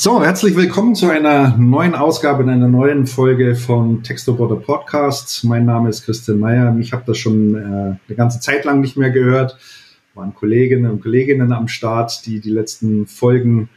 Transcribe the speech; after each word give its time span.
So, 0.00 0.22
herzlich 0.22 0.54
willkommen 0.54 0.94
zu 0.94 1.10
einer 1.10 1.56
neuen 1.58 1.96
Ausgabe, 1.96 2.44
in 2.44 2.48
einer 2.48 2.68
neuen 2.68 3.08
Folge 3.08 3.56
von 3.56 4.04
Textoboter 4.04 4.54
Podcasts. 4.54 5.42
Mein 5.42 5.64
Name 5.64 5.88
ist 5.88 6.04
Christian 6.04 6.38
Meyer. 6.38 6.76
Ich 6.78 6.92
habe 6.92 7.02
das 7.04 7.18
schon 7.18 7.56
äh, 7.56 7.58
eine 7.58 8.16
ganze 8.16 8.38
Zeit 8.38 8.64
lang 8.64 8.80
nicht 8.80 8.96
mehr 8.96 9.10
gehört. 9.10 9.58
Waren 10.14 10.36
Kolleginnen 10.36 10.88
und 10.88 11.02
Kolleginnen 11.02 11.52
am 11.52 11.66
Start, 11.66 12.24
die 12.26 12.38
die 12.38 12.50
letzten 12.50 13.08
Folgen 13.08 13.70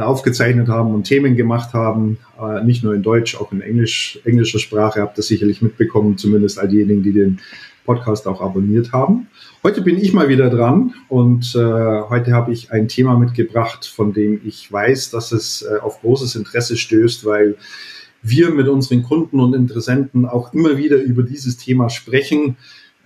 aufgezeichnet 0.00 0.68
haben 0.68 0.94
und 0.94 1.04
Themen 1.04 1.36
gemacht 1.36 1.72
haben. 1.72 2.18
Äh, 2.40 2.64
nicht 2.64 2.82
nur 2.82 2.94
in 2.94 3.02
Deutsch, 3.02 3.36
auch 3.36 3.52
in 3.52 3.60
Englisch, 3.60 4.18
englischer 4.24 4.58
Sprache. 4.58 5.00
Habt 5.00 5.18
das 5.18 5.26
sicherlich 5.26 5.62
mitbekommen, 5.62 6.18
zumindest 6.18 6.58
all 6.58 6.68
diejenigen, 6.68 7.02
die 7.02 7.12
den 7.12 7.40
Podcast 7.84 8.26
auch 8.26 8.40
abonniert 8.40 8.92
haben. 8.92 9.28
Heute 9.62 9.82
bin 9.82 9.98
ich 9.98 10.12
mal 10.12 10.28
wieder 10.28 10.50
dran 10.50 10.94
und 11.08 11.54
äh, 11.54 11.58
heute 11.58 12.32
habe 12.32 12.52
ich 12.52 12.72
ein 12.72 12.88
Thema 12.88 13.18
mitgebracht, 13.18 13.86
von 13.86 14.12
dem 14.12 14.40
ich 14.44 14.70
weiß, 14.70 15.10
dass 15.10 15.32
es 15.32 15.62
äh, 15.62 15.78
auf 15.80 16.00
großes 16.00 16.34
Interesse 16.34 16.76
stößt, 16.76 17.24
weil 17.24 17.56
wir 18.22 18.50
mit 18.50 18.68
unseren 18.68 19.02
Kunden 19.02 19.38
und 19.38 19.54
Interessenten 19.54 20.24
auch 20.24 20.52
immer 20.54 20.78
wieder 20.78 20.96
über 20.96 21.22
dieses 21.22 21.58
Thema 21.58 21.90
sprechen. 21.90 22.56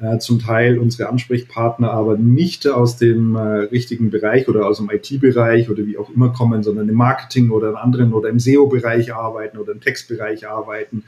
Äh, 0.00 0.18
zum 0.18 0.38
Teil 0.38 0.78
unsere 0.78 1.08
Ansprechpartner 1.08 1.90
aber 1.90 2.16
nicht 2.16 2.68
aus 2.68 2.96
dem 2.96 3.34
äh, 3.34 3.40
richtigen 3.40 4.10
Bereich 4.10 4.48
oder 4.48 4.66
aus 4.66 4.78
dem 4.78 4.90
IT-Bereich 4.90 5.68
oder 5.70 5.86
wie 5.86 5.98
auch 5.98 6.08
immer 6.10 6.32
kommen, 6.32 6.62
sondern 6.62 6.88
im 6.88 6.94
Marketing 6.94 7.50
oder 7.50 7.70
in 7.70 7.76
anderen 7.76 8.12
oder 8.12 8.28
im 8.28 8.38
SEO-Bereich 8.38 9.12
arbeiten 9.12 9.58
oder 9.58 9.72
im 9.72 9.80
Textbereich 9.80 10.48
arbeiten 10.48 11.02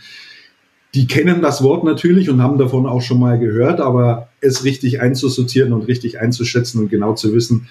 die 0.95 1.07
kennen 1.07 1.41
das 1.41 1.63
Wort 1.63 1.85
natürlich 1.85 2.31
und 2.31 2.43
haben 2.43 2.59
davon 2.59 2.87
auch 2.87 3.01
schon 3.01 3.21
mal 3.21 3.39
gehört, 3.39 3.81
aber 3.81 4.29
es 4.41 4.65
richtig 4.65 5.01
einzusortieren 5.01 5.73
und 5.73 5.83
richtig 5.83 6.21
einzuschätzen 6.21 6.81
und 6.81 6.91
genau 6.91 7.15
zu 7.15 7.33
wissen, 7.33 7.69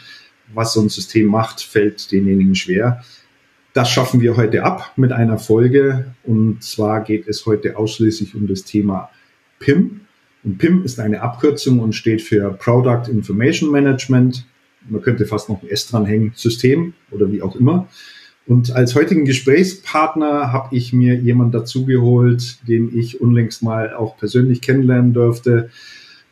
was 0.54 0.74
so 0.74 0.82
ein 0.82 0.90
System 0.90 1.28
macht, 1.28 1.62
fällt 1.62 2.12
denjenigen 2.12 2.56
schwer. 2.56 3.04
Das 3.74 3.90
schaffen 3.90 4.22
wir 4.22 4.36
heute 4.36 4.64
ab 4.64 4.94
mit 4.96 5.12
einer 5.12 5.38
Folge 5.38 6.16
und 6.24 6.64
zwar 6.64 7.04
geht 7.04 7.28
es 7.28 7.46
heute 7.46 7.78
ausschließlich 7.78 8.36
um 8.36 8.48
das 8.48 8.64
Thema 8.64 9.10
PIM. 9.60 10.02
Und 10.44 10.58
PIM 10.58 10.84
ist 10.84 11.00
eine 11.00 11.22
Abkürzung 11.22 11.80
und 11.80 11.94
steht 11.94 12.22
für 12.22 12.52
Product 12.54 13.10
Information 13.10 13.72
Management. 13.72 14.46
Man 14.90 15.02
könnte 15.02 15.26
fast 15.26 15.50
noch 15.50 15.62
ein 15.62 15.70
S 15.70 15.88
dranhängen, 15.88 16.32
System 16.36 16.94
oder 17.12 17.32
wie 17.32 17.42
auch 17.42 17.56
immer. 17.56 17.88
Und 18.48 18.72
als 18.72 18.96
heutigen 18.96 19.26
Gesprächspartner 19.26 20.52
habe 20.52 20.76
ich 20.76 20.92
mir 20.92 21.16
jemand 21.16 21.54
dazugeholt, 21.54 22.68
den 22.68 22.98
ich 22.98 23.22
unlängst 23.22 23.62
mal 23.62 23.94
auch 23.94 24.18
persönlich 24.18 24.62
kennenlernen 24.62 25.14
durfte. 25.14 25.70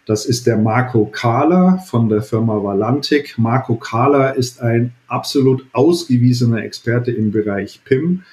Das 0.07 0.25
ist 0.25 0.47
der 0.47 0.57
Marco 0.57 1.05
Kahler 1.05 1.79
von 1.85 2.09
der 2.09 2.23
Firma 2.23 2.63
Valantic. 2.63 3.37
Marco 3.37 3.75
Kahler 3.75 4.35
ist 4.35 4.61
ein 4.61 4.93
absolut 5.07 5.67
ausgewiesener 5.73 6.63
Experte 6.63 7.11
im 7.11 7.31
Bereich 7.31 7.81
PIM. 7.83 8.23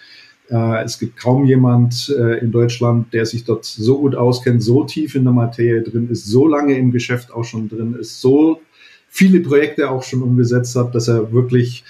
Äh, 0.50 0.84
es 0.84 0.98
gibt 0.98 1.16
kaum 1.16 1.44
jemand 1.44 2.14
äh, 2.18 2.38
in 2.38 2.52
Deutschland, 2.52 3.12
der 3.12 3.26
sich 3.26 3.44
dort 3.44 3.64
so 3.64 3.98
gut 4.00 4.14
auskennt, 4.14 4.62
so 4.62 4.84
tief 4.84 5.14
in 5.14 5.24
der 5.24 5.32
Materie 5.32 5.82
drin 5.82 6.08
ist, 6.10 6.26
so 6.26 6.46
lange 6.46 6.76
im 6.76 6.92
Geschäft 6.92 7.32
auch 7.32 7.44
schon 7.44 7.68
drin 7.68 7.94
ist, 7.94 8.20
so 8.20 8.60
viele 9.08 9.40
Projekte 9.40 9.90
auch 9.90 10.02
schon 10.02 10.22
umgesetzt 10.22 10.76
hat, 10.76 10.94
dass 10.94 11.08
er 11.08 11.32
wirklich 11.32 11.84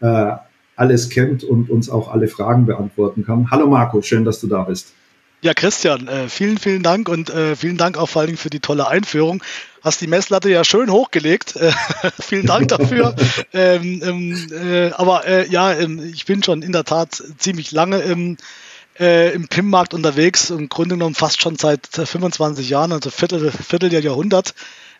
äh, 0.00 0.32
alles 0.76 1.10
kennt 1.10 1.44
und 1.44 1.68
uns 1.68 1.90
auch 1.90 2.10
alle 2.10 2.26
Fragen 2.26 2.66
beantworten 2.66 3.24
kann. 3.24 3.50
Hallo 3.50 3.66
Marco, 3.66 4.00
schön, 4.02 4.24
dass 4.24 4.40
du 4.40 4.46
da 4.46 4.62
bist. 4.62 4.94
Ja, 5.42 5.54
Christian, 5.54 6.06
äh, 6.06 6.28
vielen, 6.28 6.58
vielen 6.58 6.82
Dank 6.82 7.08
und 7.08 7.30
äh, 7.30 7.56
vielen 7.56 7.78
Dank 7.78 7.96
auch 7.96 8.10
vor 8.10 8.20
allen 8.20 8.26
Dingen 8.26 8.38
für 8.38 8.50
die 8.50 8.60
tolle 8.60 8.88
Einführung. 8.88 9.42
Hast 9.82 10.02
die 10.02 10.06
Messlatte 10.06 10.50
ja 10.50 10.64
schön 10.64 10.90
hochgelegt. 10.90 11.56
Äh, 11.56 11.72
vielen 12.20 12.44
Dank 12.44 12.68
dafür. 12.68 13.16
ähm, 13.54 14.02
ähm, 14.04 14.52
äh, 14.52 14.90
aber 14.92 15.46
ja, 15.46 15.72
ähm, 15.72 16.12
ich 16.12 16.26
bin 16.26 16.42
schon 16.42 16.60
in 16.60 16.72
der 16.72 16.84
Tat 16.84 17.22
ziemlich 17.38 17.72
lange 17.72 18.00
im, 18.00 18.36
äh, 18.98 19.32
im 19.32 19.48
PIM-Markt 19.48 19.94
unterwegs, 19.94 20.50
im 20.50 20.68
Grunde 20.68 20.96
genommen 20.96 21.14
fast 21.14 21.40
schon 21.40 21.56
seit 21.56 21.86
25 21.86 22.68
Jahren, 22.68 22.92
also 22.92 23.08
Viertel, 23.08 23.50
Vierteljahrhundert. 23.50 24.54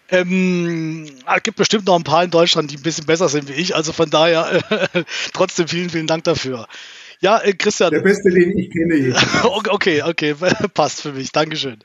Ähm, 0.09 1.04
es 1.37 1.43
gibt 1.43 1.59
bestimmt 1.59 1.84
noch 1.87 1.97
ein 1.97 2.04
paar 2.04 2.25
in 2.25 2.31
Deutschland, 2.31 2.70
die 2.70 2.76
ein 2.76 2.82
bisschen 2.82 3.04
besser 3.04 3.28
sind 3.28 3.50
wie 3.50 3.53
ich. 3.53 3.76
Also 3.76 3.93
von 3.93 4.09
daher 4.09 4.62
trotzdem 5.34 5.69
vielen, 5.69 5.91
vielen 5.91 6.06
Dank 6.06 6.25
dafür. 6.25 6.66
Ja, 7.20 7.38
äh, 7.38 7.53
Christian. 7.53 7.91
Der 7.91 8.00
beste, 8.00 8.31
den 8.31 8.56
ich 8.56 8.70
kenne. 8.70 9.14
okay, 9.69 10.03
okay, 10.03 10.34
passt 10.75 11.03
für 11.03 11.12
mich. 11.12 11.32
Dankeschön. 11.32 11.78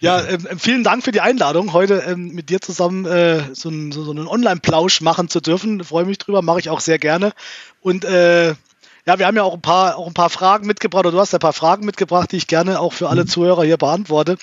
Ja, 0.00 0.20
ähm, 0.26 0.48
ähm, 0.50 0.58
vielen 0.58 0.82
Dank 0.82 1.04
für 1.04 1.12
die 1.12 1.20
Einladung, 1.20 1.72
heute 1.72 2.02
ähm, 2.08 2.28
mit 2.34 2.50
dir 2.50 2.60
zusammen 2.60 3.06
äh, 3.06 3.42
so, 3.52 3.68
ein, 3.68 3.92
so, 3.92 4.02
so 4.02 4.10
einen 4.10 4.26
Online-Plausch 4.26 5.00
machen 5.00 5.28
zu 5.28 5.40
dürfen. 5.40 5.84
Freue 5.84 6.06
mich 6.06 6.18
drüber, 6.18 6.42
mache 6.42 6.58
ich 6.58 6.70
auch 6.70 6.80
sehr 6.80 6.98
gerne. 6.98 7.32
Und 7.80 8.04
äh, 8.04 8.48
ja, 8.48 9.18
wir 9.18 9.26
haben 9.26 9.36
ja 9.36 9.44
auch 9.44 9.54
ein 9.54 9.62
paar, 9.62 9.96
auch 9.96 10.08
ein 10.08 10.14
paar 10.14 10.28
Fragen 10.28 10.66
mitgebracht, 10.66 11.06
oder 11.06 11.12
du 11.12 11.20
hast 11.20 11.32
ja 11.32 11.38
ein 11.38 11.40
paar 11.40 11.52
Fragen 11.52 11.86
mitgebracht, 11.86 12.32
die 12.32 12.36
ich 12.36 12.48
gerne 12.48 12.80
auch 12.80 12.92
für 12.92 13.08
alle 13.08 13.22
mhm. 13.22 13.28
Zuhörer 13.28 13.64
hier 13.64 13.76
beantworte. 13.76 14.38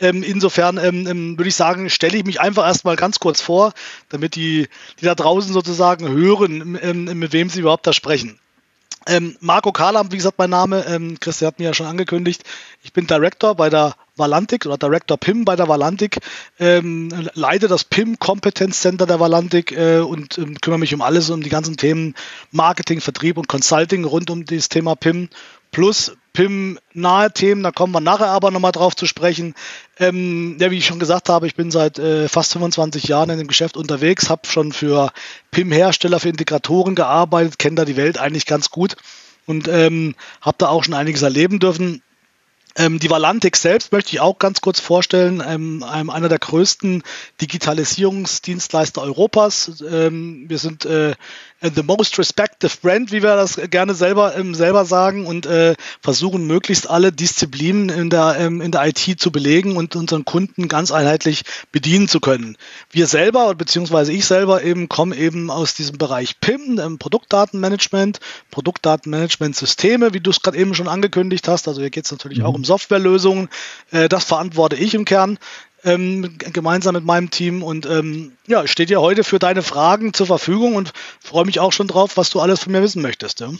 Ähm, 0.00 0.22
insofern 0.22 0.78
ähm, 0.78 1.08
ähm, 1.08 1.38
würde 1.38 1.48
ich 1.48 1.56
sagen, 1.56 1.90
stelle 1.90 2.16
ich 2.16 2.24
mich 2.24 2.40
einfach 2.40 2.64
erstmal 2.64 2.94
ganz 2.94 3.18
kurz 3.18 3.40
vor, 3.40 3.72
damit 4.10 4.36
die, 4.36 4.68
die 5.00 5.04
da 5.04 5.16
draußen 5.16 5.52
sozusagen 5.52 6.08
hören, 6.08 6.78
ähm, 6.80 7.04
mit 7.18 7.32
wem 7.32 7.50
sie 7.50 7.60
überhaupt 7.60 7.84
da 7.84 7.92
sprechen. 7.92 8.38
Ähm, 9.08 9.36
Marco 9.40 9.72
Kahlam, 9.72 10.12
wie 10.12 10.18
gesagt, 10.18 10.38
mein 10.38 10.50
Name. 10.50 10.84
Ähm, 10.86 11.18
Christian 11.18 11.48
hat 11.48 11.58
mir 11.58 11.64
ja 11.64 11.74
schon 11.74 11.86
angekündigt. 11.86 12.44
Ich 12.82 12.92
bin 12.92 13.06
Director 13.06 13.54
bei 13.54 13.70
der 13.70 13.94
Valantik 14.18 14.66
oder 14.66 14.76
Director 14.76 15.16
PIM 15.16 15.44
bei 15.44 15.56
der 15.56 15.68
Valantik, 15.68 16.18
ähm, 16.58 17.08
leite 17.34 17.68
das 17.68 17.84
PIM 17.84 18.18
Competence 18.18 18.80
Center 18.80 19.06
der 19.06 19.20
Valantik 19.20 19.72
äh, 19.72 20.00
und 20.00 20.38
ähm, 20.38 20.60
kümmere 20.60 20.80
mich 20.80 20.92
um 20.92 21.00
alles, 21.00 21.30
um 21.30 21.42
die 21.42 21.48
ganzen 21.48 21.76
Themen 21.76 22.14
Marketing, 22.50 23.00
Vertrieb 23.00 23.38
und 23.38 23.48
Consulting 23.48 24.04
rund 24.04 24.30
um 24.30 24.44
das 24.44 24.68
Thema 24.68 24.96
PIM 24.96 25.28
plus 25.70 26.16
PIM-nahe 26.32 27.32
Themen, 27.32 27.64
da 27.64 27.72
kommen 27.72 27.92
wir 27.92 28.00
nachher 28.00 28.28
aber 28.28 28.50
nochmal 28.50 28.72
drauf 28.72 28.94
zu 28.94 29.06
sprechen. 29.06 29.54
Ähm, 29.98 30.56
ja, 30.60 30.70
wie 30.70 30.78
ich 30.78 30.86
schon 30.86 31.00
gesagt 31.00 31.28
habe, 31.28 31.48
ich 31.48 31.56
bin 31.56 31.70
seit 31.70 31.98
äh, 31.98 32.28
fast 32.28 32.52
25 32.52 33.04
Jahren 33.08 33.30
in 33.30 33.38
dem 33.38 33.48
Geschäft 33.48 33.76
unterwegs, 33.76 34.30
habe 34.30 34.46
schon 34.46 34.72
für 34.72 35.10
PIM-Hersteller, 35.50 36.20
für 36.20 36.28
Integratoren 36.28 36.94
gearbeitet, 36.94 37.58
kenne 37.58 37.76
da 37.76 37.84
die 37.84 37.96
Welt 37.96 38.18
eigentlich 38.18 38.46
ganz 38.46 38.70
gut 38.70 38.96
und 39.46 39.66
ähm, 39.66 40.14
habe 40.40 40.58
da 40.58 40.68
auch 40.68 40.84
schon 40.84 40.94
einiges 40.94 41.22
erleben 41.22 41.58
dürfen. 41.58 42.02
Ähm, 42.78 43.00
die 43.00 43.10
Valantik 43.10 43.56
selbst 43.56 43.90
möchte 43.90 44.10
ich 44.12 44.20
auch 44.20 44.38
ganz 44.38 44.60
kurz 44.60 44.78
vorstellen, 44.78 45.42
ähm, 45.44 45.82
einer 45.82 46.28
der 46.28 46.38
größten 46.38 47.02
Digitalisierungsdienstleister 47.40 49.02
Europas. 49.02 49.82
Ähm, 49.90 50.44
wir 50.48 50.58
sind 50.58 50.84
äh, 50.84 51.14
the 51.60 51.82
most 51.82 52.18
respected 52.18 52.80
brand, 52.82 53.10
wie 53.10 53.22
wir 53.22 53.34
das 53.34 53.60
gerne 53.70 53.94
selber, 53.94 54.36
ähm, 54.36 54.54
selber 54.54 54.84
sagen 54.84 55.26
und 55.26 55.46
äh, 55.46 55.74
versuchen 56.00 56.46
möglichst 56.46 56.88
alle 56.88 57.12
Disziplinen 57.12 57.88
in 57.88 58.10
der, 58.10 58.36
ähm, 58.38 58.60
in 58.60 58.70
der 58.70 58.86
IT 58.86 59.20
zu 59.20 59.32
belegen 59.32 59.76
und 59.76 59.96
unseren 59.96 60.24
Kunden 60.24 60.68
ganz 60.68 60.92
einheitlich 60.92 61.42
bedienen 61.72 62.08
zu 62.08 62.20
können. 62.20 62.56
Wir 62.90 63.06
selber, 63.06 63.54
beziehungsweise 63.54 64.12
ich 64.12 64.24
selber 64.24 64.62
eben, 64.62 64.88
kommen 64.88 65.12
eben 65.12 65.50
aus 65.50 65.74
diesem 65.74 65.98
Bereich 65.98 66.40
PIM, 66.40 66.78
ähm, 66.78 66.98
Produktdatenmanagement, 66.98 68.20
Produktdatenmanagement-Systeme, 68.50 70.14
wie 70.14 70.20
du 70.20 70.30
es 70.30 70.42
gerade 70.42 70.58
eben 70.58 70.74
schon 70.74 70.88
angekündigt 70.88 71.48
hast. 71.48 71.66
Also 71.66 71.80
hier 71.80 71.90
geht 71.90 72.04
es 72.04 72.12
natürlich 72.12 72.38
mhm. 72.38 72.44
auch 72.44 72.54
um 72.54 72.64
Softwarelösungen. 72.64 73.48
Äh, 73.90 74.08
das 74.08 74.24
verantworte 74.24 74.76
ich 74.76 74.94
im 74.94 75.04
Kern 75.04 75.38
ähm, 75.84 76.36
gemeinsam 76.52 76.94
mit 76.94 77.04
meinem 77.04 77.30
Team. 77.30 77.62
Und 77.62 77.86
ähm, 77.86 78.32
ja, 78.46 78.66
steht 78.66 78.90
ja 78.90 78.98
heute 78.98 79.24
für 79.24 79.38
deine 79.38 79.62
Fragen 79.62 80.12
zur 80.14 80.26
Verfügung 80.26 80.74
und 80.74 80.92
freue 81.20 81.44
mich 81.44 81.60
auch 81.60 81.72
schon 81.72 81.88
drauf, 81.88 82.16
was 82.16 82.30
du 82.30 82.40
alles 82.40 82.60
von 82.60 82.72
mir 82.72 82.82
wissen 82.82 83.02
möchtest. 83.02 83.40
Ja? 83.40 83.50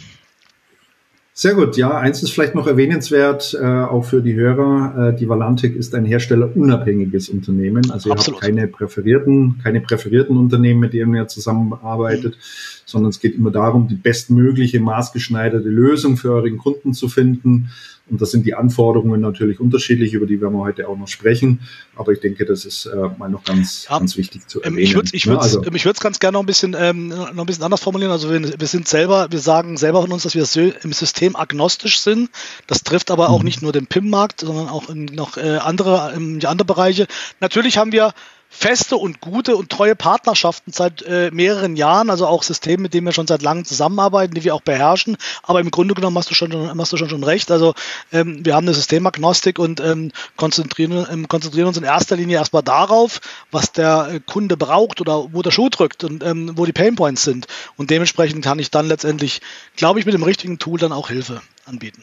Sehr 1.41 1.55
gut, 1.55 1.77
ja, 1.77 1.97
eins 1.97 2.21
ist 2.21 2.33
vielleicht 2.33 2.57
noch 2.57 2.67
erwähnenswert, 2.67 3.57
äh, 3.63 3.65
auch 3.65 4.05
für 4.05 4.23
die 4.23 4.35
Hörer, 4.35 5.11
äh, 5.11 5.17
die 5.17 5.29
Valantik 5.29 5.77
ist 5.77 5.95
ein 5.95 6.05
herstellerunabhängiges 6.05 7.29
Unternehmen, 7.29 7.93
also 7.93 8.09
ihr 8.09 8.15
Absolut. 8.15 8.43
habt 8.43 8.51
keine 8.51 8.67
präferierten, 8.67 9.61
keine 9.63 9.81
präferierten 9.81 10.37
Unternehmen, 10.37 10.81
mit 10.81 10.95
denen 10.95 11.15
ihr 11.15 11.29
zusammenarbeitet, 11.29 12.35
mhm. 12.35 12.83
sondern 12.87 13.11
es 13.11 13.21
geht 13.21 13.37
immer 13.37 13.53
darum, 13.53 13.87
die 13.87 13.95
bestmögliche 13.95 14.81
maßgeschneiderte 14.81 15.69
Lösung 15.69 16.17
für 16.17 16.33
euren 16.33 16.59
Kunden 16.59 16.93
zu 16.93 17.09
finden 17.09 17.71
und 18.11 18.21
das 18.21 18.31
sind 18.31 18.47
die 18.47 18.55
Anforderungen 18.55 19.21
natürlich 19.21 19.61
unterschiedlich, 19.61 20.15
über 20.15 20.27
die 20.27 20.41
werden 20.41 20.55
wir 20.55 20.65
heute 20.65 20.89
auch 20.89 20.97
noch 20.97 21.09
sprechen. 21.09 21.61
Aber 21.97 22.13
ich 22.13 22.21
denke, 22.21 22.45
das 22.45 22.65
ist 22.65 22.87
äh, 22.87 22.97
mal 23.19 23.29
noch 23.29 23.45
ganz, 23.45 23.87
ja, 23.89 23.99
ganz 23.99 24.17
wichtig 24.17 24.49
zu 24.49 24.61
ähm, 24.61 24.73
erwähnen. 24.73 24.85
Ich 24.85 24.95
würde 24.95 25.11
ich 25.13 25.27
würde 25.27 25.37
ja, 25.39 25.43
also, 25.43 25.63
ich 25.63 25.87
es 25.87 26.01
ganz 26.01 26.19
gerne 26.19 26.35
noch 26.35 26.43
ein 26.43 26.47
bisschen 26.47 26.75
ähm, 26.79 27.09
noch 27.09 27.31
ein 27.31 27.47
bisschen 27.47 27.65
anders 27.65 27.81
formulieren. 27.81 28.13
Also 28.13 28.31
wir, 28.31 28.41
wir 28.59 28.67
sind 28.67 28.89
selber, 28.89 29.29
wir 29.31 29.41
sagen 29.41 29.77
selber 29.77 30.03
von 30.03 30.13
uns, 30.13 30.23
dass 30.23 30.35
wir 30.35 30.45
im 30.83 30.93
System 30.93 31.37
agnostisch 31.37 32.01
sind. 32.01 32.31
Das 32.67 32.83
trifft 32.83 33.11
aber 33.11 33.31
auch 33.31 33.41
mhm. 33.41 33.45
nicht 33.45 33.63
nur 33.63 33.73
den 33.73 33.87
PIM-Markt, 33.87 34.41
sondern 34.41 34.69
auch 34.69 34.89
in 34.89 35.07
noch 35.07 35.37
äh, 35.37 35.59
andere, 35.59 36.13
in 36.17 36.45
andere 36.45 36.67
Bereiche. 36.67 37.07
Natürlich 37.41 37.79
haben 37.79 37.93
wir 37.93 38.15
feste 38.49 38.97
und 38.97 39.21
gute 39.21 39.57
und 39.57 39.71
treue 39.71 39.95
Partnerschaften 39.95 40.73
seit 40.73 41.03
äh, 41.03 41.31
mehreren 41.33 41.77
Jahren, 41.77 42.11
also 42.11 42.27
auch 42.27 42.43
Systeme, 42.43 42.85
mit 42.85 42.95
denen 42.95 43.07
wir 43.07 43.13
schon 43.13 43.27
seit 43.27 43.43
langem 43.43 43.65
zusammenarbeiten, 43.65 44.35
die 44.35 44.45
wir 44.45 44.55
auch 44.55 44.63
beherrschen. 44.63 45.17
Aber 45.43 45.61
im 45.61 45.71
Grunde 45.71 45.95
genommen 45.95 46.17
hast 46.17 46.31
du 46.31 46.35
schon, 46.35 46.79
hast 46.79 46.93
du 46.93 46.97
schon, 46.97 47.09
schon 47.09 47.25
recht. 47.25 47.51
Also 47.51 47.75
ähm, 48.13 48.45
wir 48.45 48.55
haben 48.55 48.67
eine 48.67 48.75
Systemagnostik 48.75 49.59
und 49.59 49.81
ähm, 49.81 50.13
konzentrieren, 50.37 51.07
ähm, 51.11 51.29
konzentrieren 51.29 51.69
uns 51.69 51.77
in 51.77 51.85
erster 51.85 52.17
Linie 52.17 52.39
erstmal 52.39 52.63
darauf, 52.63 53.21
was 53.51 53.73
der 53.73 54.09
äh, 54.13 54.21
Kunde 54.21 54.57
braucht 54.57 55.01
oder 55.01 55.33
wo 55.33 55.43
der 55.43 55.51
Schuh 55.51 55.69
drückt 55.69 56.05
und 56.05 56.25
ähm, 56.25 56.53
wo 56.57 56.65
die 56.65 56.73
Painpoints 56.73 57.23
sind. 57.23 57.47
Und 57.77 57.91
dementsprechend 57.91 58.43
kann 58.43 58.59
ich 58.59 58.71
dann 58.71 58.89
letztendlich, 58.89 59.41
glaube 59.77 60.01
ich, 60.01 60.07
mit 60.07 60.15
dem 60.15 60.23
richtigen 60.23 60.59
Tool 60.59 60.79
dann 60.79 60.93
auch 60.93 61.09
Hilfe 61.09 61.43
anbieten. 61.67 62.03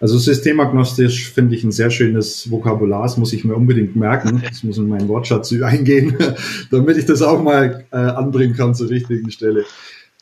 Also 0.00 0.16
systemagnostisch 0.16 1.32
finde 1.32 1.56
ich 1.56 1.64
ein 1.64 1.72
sehr 1.72 1.90
schönes 1.90 2.48
Vokabular, 2.50 3.02
das 3.02 3.16
muss 3.16 3.32
ich 3.32 3.44
mir 3.44 3.56
unbedingt 3.56 3.96
merken. 3.96 4.40
Das 4.48 4.62
muss 4.62 4.78
in 4.78 4.86
meinen 4.88 5.08
Wortschatz 5.08 5.52
eingehen, 5.62 6.16
damit 6.70 6.96
ich 6.96 7.06
das 7.06 7.22
auch 7.22 7.42
mal 7.42 7.84
äh, 7.90 7.96
anbringen 7.96 8.54
kann 8.54 8.76
zur 8.76 8.90
richtigen 8.90 9.30
Stelle. 9.30 9.64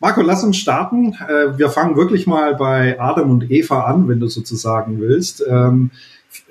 Marco, 0.01 0.23
lass 0.23 0.45
uns 0.45 0.59
starten. 0.59 1.15
Äh, 1.15 1.59
wir 1.59 1.71
fangen 1.71 1.97
wirklich 1.97 2.27
mal 2.27 2.55
bei 2.55 3.01
Adam 3.01 3.31
und 3.31 3.51
Eva 3.51 3.85
an, 3.85 4.07
wenn 4.09 4.21
du 4.21 4.29
sozusagen 4.29 5.01
willst. 5.01 5.43
Ähm, 5.49 5.91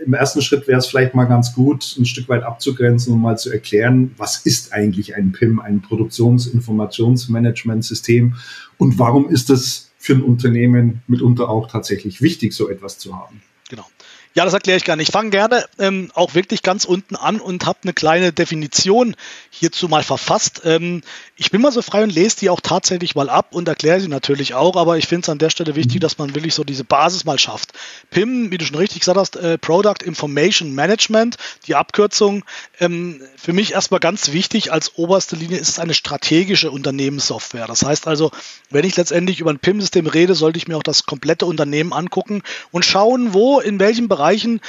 Im 0.03 0.13
ersten 0.13 0.41
Schritt 0.41 0.67
wäre 0.67 0.79
es 0.79 0.87
vielleicht 0.87 1.13
mal 1.15 1.25
ganz 1.25 1.53
gut, 1.53 1.95
ein 1.99 2.05
Stück 2.05 2.27
weit 2.29 2.43
abzugrenzen 2.43 3.13
und 3.13 3.21
mal 3.21 3.37
zu 3.37 3.51
erklären, 3.51 4.15
was 4.17 4.37
ist 4.45 4.73
eigentlich 4.73 5.15
ein 5.15 5.31
PIM, 5.31 5.59
ein 5.59 5.81
Produktionsinformationsmanagementsystem 5.81 8.33
und 8.77 8.99
warum 8.99 9.29
ist 9.29 9.51
es 9.51 9.91
für 10.05 10.13
ein 10.13 10.21
Unternehmen 10.21 11.01
mitunter 11.07 11.49
auch 11.49 11.67
tatsächlich 11.67 12.21
wichtig, 12.21 12.53
so 12.53 12.69
etwas 12.69 12.99
zu 12.99 13.15
haben. 13.15 13.41
Genau. 13.69 13.85
Ja, 14.37 14.43
das 14.43 14.53
erkläre 14.53 14.75
ich 14.75 14.83
gerne. 14.83 15.01
Ich 15.01 15.11
fange 15.11 15.29
gerne 15.29 15.63
ähm, 15.79 16.11
auch 16.13 16.35
wirklich 16.35 16.61
ganz 16.61 16.83
unten 16.83 17.15
an 17.15 17.39
und 17.39 17.65
habe 17.65 17.79
eine 17.83 17.93
kleine 17.93 18.33
Definition 18.33 19.15
hierzu 19.49 19.87
mal 19.87 20.03
verfasst. 20.03 20.63
Ähm, 20.65 21.03
ich 21.37 21.51
bin 21.51 21.61
mal 21.61 21.71
so 21.71 21.81
frei 21.81 22.03
und 22.03 22.13
lese 22.13 22.39
die 22.39 22.49
auch 22.49 22.59
tatsächlich 22.59 23.15
mal 23.15 23.29
ab 23.29 23.55
und 23.55 23.69
erkläre 23.69 24.01
sie 24.01 24.09
natürlich 24.09 24.53
auch, 24.53 24.75
aber 24.75 24.97
ich 24.97 25.07
finde 25.07 25.21
es 25.21 25.29
an 25.29 25.37
der 25.37 25.49
Stelle 25.49 25.77
wichtig, 25.77 26.01
dass 26.01 26.17
man 26.17 26.35
wirklich 26.35 26.53
so 26.53 26.65
diese 26.65 26.83
Basis 26.83 27.23
mal 27.23 27.39
schafft. 27.39 27.71
PIM, 28.09 28.51
wie 28.51 28.57
du 28.57 28.65
schon 28.65 28.75
richtig 28.75 28.99
gesagt 28.99 29.17
hast, 29.17 29.37
äh, 29.37 29.57
Product 29.57 30.03
Information 30.03 30.73
Management, 30.73 31.37
die 31.67 31.75
Abkürzung, 31.75 32.43
ähm, 32.81 33.21
für 33.37 33.53
mich 33.53 33.71
erstmal 33.71 34.01
ganz 34.01 34.33
wichtig 34.33 34.73
als 34.73 34.97
oberste 34.97 35.37
Linie 35.37 35.59
ist 35.59 35.69
es 35.69 35.79
eine 35.79 35.93
strategische 35.93 36.71
Unternehmenssoftware. 36.71 37.67
Das 37.67 37.83
heißt 37.83 38.05
also, 38.05 38.31
wenn 38.69 38.83
ich 38.83 38.97
letztendlich 38.97 39.39
über 39.39 39.51
ein 39.51 39.59
PIM-System 39.59 40.07
rede, 40.07 40.35
sollte 40.35 40.57
ich 40.57 40.67
mir 40.67 40.75
auch 40.75 40.83
das 40.83 41.05
komplette 41.05 41.45
Unternehmen 41.45 41.93
angucken 41.93 42.43
und 42.71 42.83
schauen, 42.83 43.33
wo, 43.33 43.61
in 43.61 43.79
welchem 43.79 44.09
Bereich 44.09 44.24
Bereichen 44.25 44.59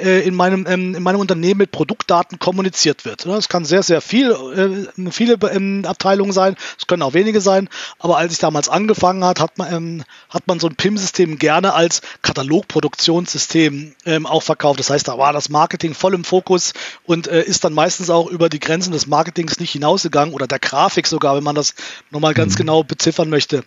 äh, 0.00 0.26
in 0.26 0.34
meinem, 0.34 0.66
ähm, 0.68 0.94
in 0.96 1.02
meinem 1.02 1.20
Unternehmen 1.20 1.58
mit 1.58 1.70
Produktdaten 1.70 2.40
kommuniziert 2.40 3.04
wird. 3.04 3.26
Das 3.26 3.48
kann 3.48 3.64
sehr, 3.64 3.84
sehr 3.84 4.00
viel, 4.00 4.32
äh, 4.32 5.10
viele 5.12 5.34
ähm, 5.52 5.84
Abteilungen 5.86 6.32
sein, 6.32 6.56
es 6.76 6.88
können 6.88 7.02
auch 7.02 7.14
wenige 7.14 7.40
sein, 7.40 7.68
aber 8.00 8.16
als 8.16 8.32
ich 8.32 8.38
damals 8.40 8.68
angefangen 8.68 9.24
hat, 9.24 9.38
hat 9.38 9.56
man, 9.56 9.72
ähm, 9.72 10.04
hat 10.30 10.48
man 10.48 10.58
so 10.58 10.66
ein 10.66 10.74
PIM-System 10.74 11.38
gerne 11.38 11.74
als 11.74 12.02
Katalogproduktionssystem 12.22 13.94
auch 14.24 14.42
verkauft. 14.42 14.80
Das 14.80 14.90
heißt, 14.90 15.06
da 15.06 15.16
war 15.16 15.32
das 15.32 15.48
Marketing 15.48 15.94
voll 15.94 16.14
im 16.14 16.24
Fokus 16.24 16.72
und 17.04 17.28
äh, 17.28 17.42
ist 17.42 17.64
dann 17.64 17.72
meistens 17.72 18.10
auch 18.10 18.28
über 18.28 18.48
die 18.48 18.60
Grenzen 18.60 18.92
des 18.92 19.06
Marketings 19.06 19.60
nicht 19.60 19.70
hinausgegangen 19.70 20.34
oder 20.34 20.46
der 20.46 20.58
Grafik 20.58 21.06
sogar, 21.06 21.36
wenn 21.36 21.44
man 21.44 21.54
das 21.54 21.74
nochmal 22.10 22.34
ganz 22.34 22.54
mhm. 22.54 22.58
genau 22.58 22.82
beziffern 22.82 23.30
möchte 23.30 23.64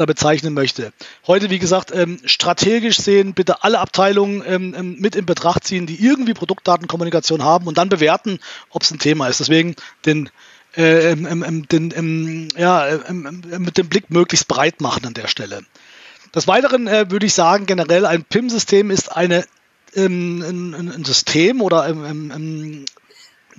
oder 0.00 0.06
bezeichnen 0.06 0.54
möchte. 0.54 0.94
Heute, 1.26 1.50
wie 1.50 1.58
gesagt, 1.58 1.92
ähm, 1.94 2.18
strategisch 2.24 2.96
sehen, 2.96 3.34
bitte 3.34 3.62
alle 3.62 3.80
Abteilungen 3.80 4.42
ähm, 4.46 4.74
ähm 4.74 4.96
mit 4.98 5.14
in 5.14 5.26
Betracht 5.26 5.64
ziehen, 5.64 5.84
die 5.84 6.02
irgendwie 6.02 6.32
Produktdatenkommunikation 6.32 7.44
haben 7.44 7.66
und 7.66 7.76
dann 7.76 7.90
bewerten, 7.90 8.38
ob 8.70 8.82
es 8.82 8.90
ein 8.90 8.98
Thema 8.98 9.28
ist. 9.28 9.40
Deswegen 9.40 9.76
den, 10.06 10.30
äh, 10.74 11.10
ähm, 11.10 11.44
ähm, 11.46 11.68
den 11.68 12.48
ja, 12.56 12.86
mit 13.10 13.76
dem 13.76 13.88
Blick 13.90 14.08
möglichst 14.08 14.48
breit 14.48 14.80
machen 14.80 15.04
an 15.04 15.12
der 15.12 15.28
Stelle. 15.28 15.60
Des 16.34 16.46
Weiteren 16.48 16.86
äh, 16.86 17.10
würde 17.10 17.26
ich 17.26 17.34
sagen, 17.34 17.66
generell 17.66 18.06
ein 18.06 18.24
PIM-System 18.24 18.90
ist 18.90 19.14
eine, 19.14 19.44
ein, 19.94 20.40
ein, 20.42 21.04
System 21.04 21.60
oder 21.60 21.82
ein 21.82 22.86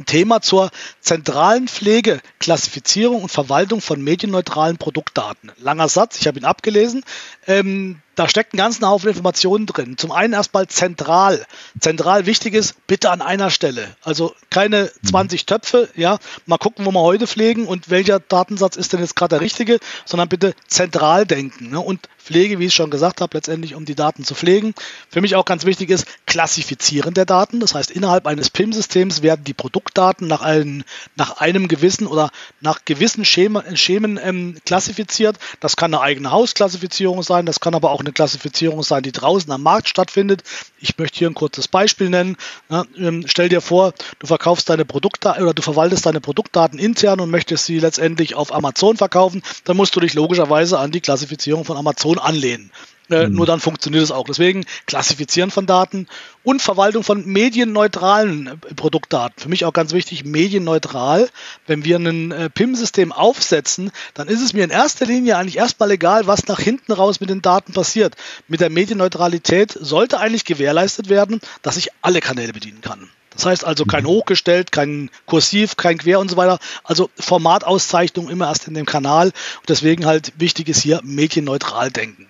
Thema 0.05 0.41
zur 0.41 0.71
zentralen 0.99 1.67
Pflege, 1.67 2.21
Klassifizierung 2.39 3.23
und 3.23 3.29
Verwaltung 3.29 3.81
von 3.81 4.01
medienneutralen 4.01 4.77
Produktdaten. 4.77 5.51
Langer 5.57 5.89
Satz, 5.89 6.19
ich 6.19 6.27
habe 6.27 6.39
ihn 6.39 6.45
abgelesen. 6.45 7.03
Ähm, 7.47 8.01
da 8.21 8.29
steckt 8.29 8.53
ein 8.53 8.57
ganzen 8.57 8.87
Haufen 8.87 9.09
Informationen 9.09 9.65
drin. 9.65 9.97
Zum 9.97 10.11
einen 10.11 10.33
erstmal 10.33 10.67
zentral. 10.67 11.43
Zentral 11.79 12.27
wichtig 12.27 12.53
ist, 12.53 12.75
bitte 12.85 13.09
an 13.09 13.19
einer 13.19 13.49
Stelle. 13.49 13.95
Also 14.03 14.35
keine 14.51 14.91
20 15.03 15.41
mhm. 15.41 15.45
Töpfe, 15.47 15.89
ja, 15.95 16.19
mal 16.45 16.59
gucken, 16.59 16.85
wo 16.85 16.91
wir 16.91 17.01
heute 17.01 17.25
pflegen 17.25 17.65
und 17.65 17.89
welcher 17.89 18.19
Datensatz 18.19 18.75
ist 18.75 18.93
denn 18.93 18.99
jetzt 18.99 19.15
gerade 19.15 19.37
der 19.37 19.41
richtige, 19.41 19.79
sondern 20.05 20.29
bitte 20.29 20.53
zentral 20.67 21.25
denken. 21.25 21.71
Ne? 21.71 21.79
Und 21.79 22.07
Pflege, 22.23 22.59
wie 22.59 22.67
ich 22.67 22.73
schon 22.73 22.91
gesagt 22.91 23.19
habe, 23.21 23.35
letztendlich 23.35 23.75
um 23.75 23.85
die 23.85 23.95
Daten 23.95 24.23
zu 24.23 24.35
pflegen. 24.35 24.73
Für 25.09 25.21
mich 25.21 25.35
auch 25.35 25.45
ganz 25.45 25.65
wichtig 25.65 25.89
ist, 25.89 26.05
Klassifizieren 26.27 27.13
der 27.13 27.25
Daten. 27.25 27.59
Das 27.59 27.73
heißt, 27.73 27.91
innerhalb 27.91 28.27
eines 28.27 28.49
PIM-Systems 28.49 29.21
werden 29.21 29.43
die 29.43 29.53
Produktdaten 29.53 30.27
nach, 30.27 30.41
einem, 30.41 30.83
nach 31.15 31.37
einem 31.37 31.67
gewissen 31.67 32.07
oder 32.07 32.29
nach 32.59 32.85
gewissen 32.85 33.25
Schema, 33.25 33.63
Schemen 33.75 34.19
ähm, 34.21 34.57
klassifiziert. 34.65 35.37
Das 35.59 35.75
kann 35.75 35.93
eine 35.93 36.03
eigene 36.03 36.31
Hausklassifizierung 36.31 37.23
sein, 37.23 37.45
das 37.45 37.59
kann 37.59 37.75
aber 37.75 37.91
auch 37.91 38.01
eine 38.01 38.10
Klassifizierung 38.13 38.83
sein, 38.83 39.03
die 39.03 39.11
draußen 39.11 39.51
am 39.51 39.63
Markt 39.63 39.89
stattfindet. 39.89 40.43
Ich 40.79 40.97
möchte 40.97 41.19
hier 41.19 41.29
ein 41.29 41.33
kurzes 41.33 41.67
Beispiel 41.67 42.09
nennen. 42.09 42.37
Ja, 42.69 42.85
ähm, 42.97 43.25
stell 43.27 43.49
dir 43.49 43.61
vor, 43.61 43.93
du 44.19 44.27
verkaufst 44.27 44.69
deine 44.69 44.85
Produktdaten 44.85 45.43
oder 45.43 45.53
du 45.53 45.61
verwaltest 45.61 46.05
deine 46.05 46.21
Produktdaten 46.21 46.79
intern 46.79 47.19
und 47.19 47.29
möchtest 47.29 47.65
sie 47.65 47.79
letztendlich 47.79 48.35
auf 48.35 48.53
Amazon 48.53 48.97
verkaufen. 48.97 49.41
Dann 49.65 49.77
musst 49.77 49.95
du 49.95 49.99
dich 49.99 50.13
logischerweise 50.13 50.79
an 50.79 50.91
die 50.91 51.01
Klassifizierung 51.01 51.65
von 51.65 51.77
Amazon 51.77 52.19
anlehnen. 52.19 52.71
Äh, 53.11 53.27
mhm. 53.27 53.35
Nur 53.35 53.45
dann 53.45 53.59
funktioniert 53.59 54.03
es 54.03 54.11
auch. 54.11 54.25
Deswegen 54.25 54.65
Klassifizieren 54.87 55.51
von 55.51 55.65
Daten 55.65 56.07
und 56.43 56.61
Verwaltung 56.61 57.03
von 57.03 57.25
medienneutralen 57.25 58.47
äh, 58.47 58.73
Produktdaten. 58.73 59.35
Für 59.37 59.49
mich 59.49 59.65
auch 59.65 59.73
ganz 59.73 59.93
wichtig, 59.93 60.23
medienneutral. 60.23 61.29
Wenn 61.67 61.83
wir 61.83 61.97
ein 61.97 62.31
äh, 62.31 62.49
PIM-System 62.49 63.11
aufsetzen, 63.11 63.91
dann 64.13 64.27
ist 64.27 64.41
es 64.41 64.53
mir 64.53 64.63
in 64.63 64.69
erster 64.69 65.05
Linie 65.05 65.37
eigentlich 65.37 65.57
erstmal 65.57 65.91
egal, 65.91 66.25
was 66.25 66.47
nach 66.47 66.59
hinten 66.59 66.93
raus 66.93 67.19
mit 67.19 67.29
den 67.29 67.41
Daten 67.41 67.73
passiert. 67.73 68.15
Mit 68.47 68.61
der 68.61 68.69
Medienneutralität 68.69 69.77
sollte 69.79 70.19
eigentlich 70.19 70.45
gewährleistet 70.45 71.09
werden, 71.09 71.41
dass 71.61 71.77
ich 71.77 71.89
alle 72.01 72.21
Kanäle 72.21 72.53
bedienen 72.53 72.81
kann. 72.81 73.09
Das 73.31 73.45
heißt 73.45 73.65
also 73.65 73.85
kein 73.85 74.03
mhm. 74.03 74.09
hochgestellt, 74.09 74.71
kein 74.71 75.09
kursiv, 75.25 75.77
kein 75.77 75.97
quer 75.97 76.19
und 76.19 76.29
so 76.29 76.37
weiter. 76.37 76.59
Also 76.83 77.09
Formatauszeichnung 77.17 78.29
immer 78.29 78.47
erst 78.47 78.67
in 78.67 78.73
dem 78.73 78.85
Kanal. 78.85 79.27
Und 79.27 79.69
deswegen 79.69 80.05
halt 80.05 80.33
wichtig 80.37 80.69
ist 80.69 80.81
hier 80.81 81.01
medienneutral 81.03 81.91
denken. 81.91 82.27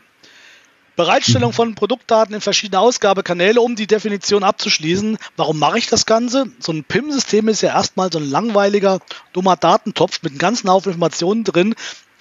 Bereitstellung 1.01 1.51
von 1.51 1.73
Produktdaten 1.73 2.35
in 2.35 2.41
verschiedene 2.41 2.79
Ausgabekanäle, 2.79 3.59
um 3.59 3.75
die 3.75 3.87
Definition 3.87 4.43
abzuschließen. 4.43 5.17
Warum 5.35 5.57
mache 5.57 5.79
ich 5.79 5.87
das 5.87 6.05
Ganze? 6.05 6.51
So 6.59 6.71
ein 6.71 6.83
PIM-System 6.83 7.47
ist 7.47 7.61
ja 7.61 7.69
erstmal 7.69 8.11
so 8.11 8.19
ein 8.19 8.29
langweiliger, 8.29 8.99
dummer 9.33 9.55
Datentopf 9.55 10.21
mit 10.21 10.33
einem 10.33 10.37
ganzen 10.37 10.69
Haufen 10.69 10.91
Informationen 10.91 11.43
drin, 11.43 11.73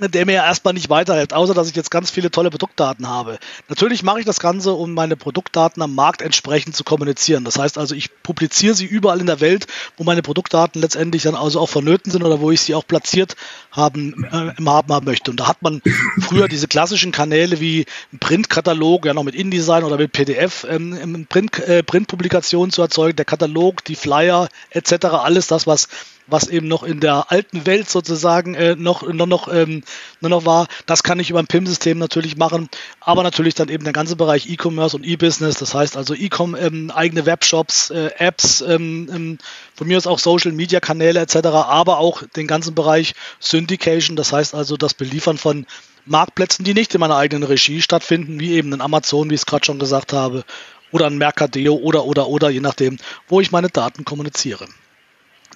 der 0.09 0.27
mir 0.27 0.35
erstmal 0.35 0.75
nicht 0.75 0.91
weiterhilft, 0.91 1.33
außer 1.33 1.55
dass 1.55 1.69
ich 1.69 1.77
jetzt 1.77 1.91
ganz 1.91 2.11
viele 2.11 2.31
tolle 2.31 2.51
Produktdaten 2.51 3.09
habe. 3.09 3.39
Natürlich 3.69 4.03
mache 4.03 4.21
ich 4.21 4.27
das 4.27 4.41
Ganze, 4.41 4.73
um 4.73 4.95
meine 4.95 5.17
Produktdaten 5.17 5.83
am 5.83 5.95
Markt 5.95 6.23
entsprechend 6.23 6.77
zu 6.77 6.85
kommunizieren. 6.85 7.45
Das 7.45 7.59
heißt 7.59 7.79
also, 7.79 7.95
ich 7.95 8.23
publiziere 8.23 8.75
sie 8.75 8.87
überall 8.87 9.21
in 9.21 9.27
der 9.27 9.41
Welt, 9.41 9.67
wo 9.97 10.05
meine 10.05 10.23
Produktdaten 10.23 10.81
letztendlich 10.81 11.23
dann 11.23 11.35
also 11.35 11.61
auch 11.61 11.69
vonnöten 11.69 12.11
sind 12.11 12.23
oder 12.23 12.41
wo 12.41 12.51
ich 12.51 12.61
sie 12.61 12.75
auch 12.75 12.87
platziert 12.87 13.37
haben, 13.71 14.25
äh, 14.25 14.65
Haben 14.65 14.93
haben 14.93 15.05
möchte. 15.05 15.31
Und 15.31 15.41
da 15.41 15.49
hat 15.49 15.63
man 15.63 15.83
früher 16.21 16.49
diese 16.49 16.69
klassischen 16.69 17.13
Kanäle 17.13 17.61
wie 17.61 17.87
ein 18.13 18.19
Printkatalog, 18.19 19.07
ja 19.07 19.15
noch 19.15 19.25
mit 19.25 19.35
InDesign 19.35 19.85
oder 19.85 19.97
mit 19.97 20.13
PDF, 20.13 20.67
ähm, 20.69 21.27
Print, 21.29 21.59
äh, 21.61 21.83
Printpublikationen 21.83 22.71
zu 22.71 22.83
erzeugen, 22.83 23.17
der 23.17 23.25
Katalog, 23.25 23.85
die 23.85 23.97
Flyer 23.97 24.49
etc., 24.71 25.07
alles 25.07 25.47
das, 25.47 25.67
was 25.67 25.89
was 26.31 26.49
eben 26.49 26.69
noch 26.69 26.83
in 26.83 27.01
der 27.01 27.31
alten 27.31 27.67
Welt 27.67 27.89
sozusagen 27.89 28.55
äh, 28.55 28.77
noch, 28.77 29.03
noch, 29.03 29.27
noch, 29.27 29.53
ähm, 29.53 29.83
nur 30.21 30.31
noch 30.31 30.45
war. 30.45 30.69
Das 30.87 31.03
kann 31.03 31.21
ich 31.21 31.31
über 31.31 31.39
ein 31.39 31.47
PIM-System 31.47 31.99
natürlich 31.99 32.37
machen, 32.37 32.69
aber 33.01 33.23
natürlich 33.23 33.55
dann 33.55 33.69
eben 33.69 33.85
der 33.85 33.93
ganze 33.93 34.17
Bereich 34.17 34.49
E-Commerce 34.49 34.97
und 34.97 35.05
E-Business, 35.05 35.57
das 35.57 35.75
heißt 35.75 35.97
also 35.97 36.15
E-Com, 36.15 36.55
ähm, 36.55 36.91
eigene 36.91 37.27
Webshops, 37.27 37.91
äh, 37.91 38.11
Apps, 38.19 38.61
ähm, 38.61 39.09
ähm, 39.13 39.39
von 39.75 39.87
mir 39.87 39.97
aus 39.97 40.07
auch 40.07 40.19
Social-Media-Kanäle 40.19 41.21
etc., 41.21 41.37
aber 41.47 41.99
auch 41.99 42.23
den 42.37 42.47
ganzen 42.47 42.75
Bereich 42.75 43.15
Syndication, 43.39 44.17
das 44.17 44.33
heißt 44.33 44.55
also 44.55 44.77
das 44.77 44.95
Beliefern 44.95 45.39
von 45.39 45.67
Marktplätzen, 46.07 46.65
die 46.65 46.75
nicht 46.75 46.95
in 46.95 47.01
meiner 47.01 47.17
eigenen 47.17 47.45
Regie 47.45 47.83
stattfinden, 47.83 48.41
wie 48.41 48.53
eben 48.53 48.73
ein 48.73 48.81
Amazon, 48.81 49.31
wie 49.31 49.35
ich 49.35 49.41
es 49.41 49.47
gerade 49.47 49.65
schon 49.65 49.79
gesagt 49.79 50.13
habe, 50.13 50.45
oder 50.93 51.07
ein 51.07 51.19
Mercadeo 51.19 51.75
oder, 51.75 52.05
oder, 52.05 52.29
oder, 52.29 52.51
je 52.51 52.61
nachdem, 52.61 52.99
wo 53.29 53.41
ich 53.41 53.53
meine 53.53 53.69
Daten 53.69 54.05
kommuniziere. 54.05 54.67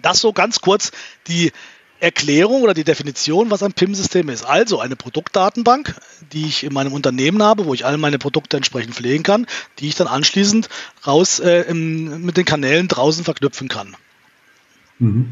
Das 0.02 0.20
so 0.20 0.32
ganz 0.32 0.60
kurz 0.60 0.92
die 1.26 1.52
Erklärung 2.00 2.62
oder 2.62 2.74
die 2.74 2.84
Definition, 2.84 3.50
was 3.50 3.62
ein 3.62 3.72
PIM-System 3.72 4.28
ist. 4.28 4.44
Also 4.44 4.80
eine 4.80 4.96
Produktdatenbank, 4.96 5.94
die 6.32 6.44
ich 6.44 6.64
in 6.64 6.74
meinem 6.74 6.92
Unternehmen 6.92 7.42
habe, 7.42 7.64
wo 7.64 7.72
ich 7.72 7.86
all 7.86 7.96
meine 7.96 8.18
Produkte 8.18 8.56
entsprechend 8.58 8.94
pflegen 8.94 9.22
kann, 9.22 9.46
die 9.78 9.88
ich 9.88 9.94
dann 9.94 10.06
anschließend 10.06 10.68
raus 11.06 11.40
äh, 11.40 11.62
im, 11.62 12.26
mit 12.26 12.36
den 12.36 12.44
Kanälen 12.44 12.88
draußen 12.88 13.24
verknüpfen 13.24 13.68
kann. 13.68 13.96
Mhm. 14.98 15.30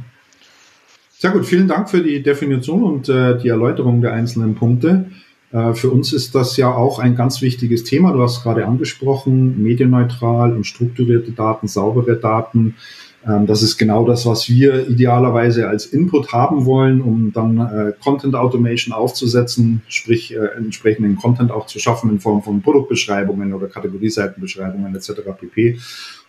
Sehr 1.10 1.30
gut, 1.30 1.46
vielen 1.46 1.68
Dank 1.68 1.90
für 1.90 2.02
die 2.02 2.22
Definition 2.22 2.82
und 2.84 3.08
äh, 3.08 3.38
die 3.38 3.48
Erläuterung 3.48 4.00
der 4.00 4.12
einzelnen 4.12 4.54
Punkte. 4.54 5.10
Äh, 5.52 5.74
für 5.74 5.90
uns 5.90 6.12
ist 6.12 6.34
das 6.34 6.56
ja 6.56 6.74
auch 6.74 6.98
ein 6.98 7.14
ganz 7.14 7.42
wichtiges 7.42 7.84
Thema. 7.84 8.12
Du 8.12 8.22
hast 8.22 8.42
gerade 8.42 8.66
angesprochen, 8.66 9.62
medienneutral 9.62 10.56
und 10.56 10.64
strukturierte 10.64 11.32
Daten, 11.32 11.68
saubere 11.68 12.16
Daten. 12.16 12.76
Ähm, 13.26 13.46
das 13.46 13.62
ist 13.62 13.78
genau 13.78 14.06
das, 14.06 14.26
was 14.26 14.48
wir 14.48 14.88
idealerweise 14.88 15.68
als 15.68 15.86
Input 15.86 16.32
haben 16.32 16.64
wollen, 16.64 17.00
um 17.00 17.32
dann 17.32 17.58
äh, 17.58 17.92
Content 18.02 18.34
Automation 18.34 18.92
aufzusetzen, 18.92 19.82
sprich 19.88 20.34
äh, 20.34 20.56
entsprechenden 20.56 21.16
Content 21.16 21.50
auch 21.50 21.66
zu 21.66 21.78
schaffen 21.78 22.10
in 22.10 22.20
Form 22.20 22.42
von 22.42 22.62
Produktbeschreibungen 22.62 23.52
oder 23.52 23.68
Kategorieseitenbeschreibungen 23.68 24.94
etc. 24.94 25.12
pp. 25.38 25.78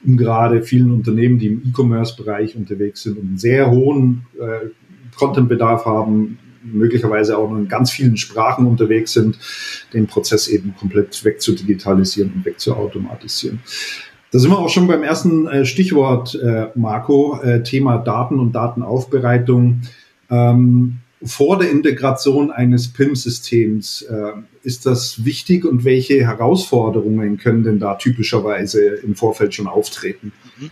Um 0.05 0.17
gerade 0.17 0.62
vielen 0.62 0.91
Unternehmen, 0.91 1.39
die 1.39 1.47
im 1.47 1.63
E-Commerce-Bereich 1.65 2.55
unterwegs 2.55 3.03
sind 3.03 3.17
und 3.17 3.27
einen 3.27 3.38
sehr 3.38 3.71
hohen 3.71 4.25
äh, 4.39 4.67
Contentbedarf 5.15 5.85
haben, 5.85 6.38
möglicherweise 6.63 7.38
auch 7.38 7.51
in 7.55 7.67
ganz 7.67 7.91
vielen 7.91 8.17
Sprachen 8.17 8.65
unterwegs 8.65 9.13
sind, 9.13 9.38
den 9.93 10.07
Prozess 10.07 10.47
eben 10.47 10.75
komplett 10.75 11.23
wegzudigitalisieren 11.23 12.31
und 12.33 12.45
wegzuautomatisieren. 12.45 13.59
Da 14.34 14.40
sind 14.40 14.50
wir 14.50 14.58
auch 14.58 14.70
schon 14.70 14.88
beim 14.88 15.04
ersten 15.04 15.46
äh, 15.46 15.63
Stichwort, 15.63 16.34
äh, 16.34 16.70
Marco, 16.74 17.40
äh, 17.44 17.62
Thema 17.62 18.00
Daten 18.00 18.40
und 18.40 18.54
Datenaufbereitung. 18.54 19.82
Ähm, 20.32 20.98
vor 21.24 21.60
der 21.60 21.70
Integration 21.70 22.50
eines 22.50 22.92
PIM-Systems 22.92 24.02
äh, 24.02 24.32
ist 24.63 24.88
das 24.88 25.24
wichtig 25.24 25.66
und 25.66 25.86
welche 25.86 26.25
Herausforderungen 26.25 27.38
können 27.38 27.63
denn 27.63 27.80
da 27.80 27.94
typischerweise 27.94 28.84
im 28.84 29.13
Vorfeld 29.13 29.54
schon 29.54 29.68
auftreten? 29.68 30.32
Mhm. 30.58 30.72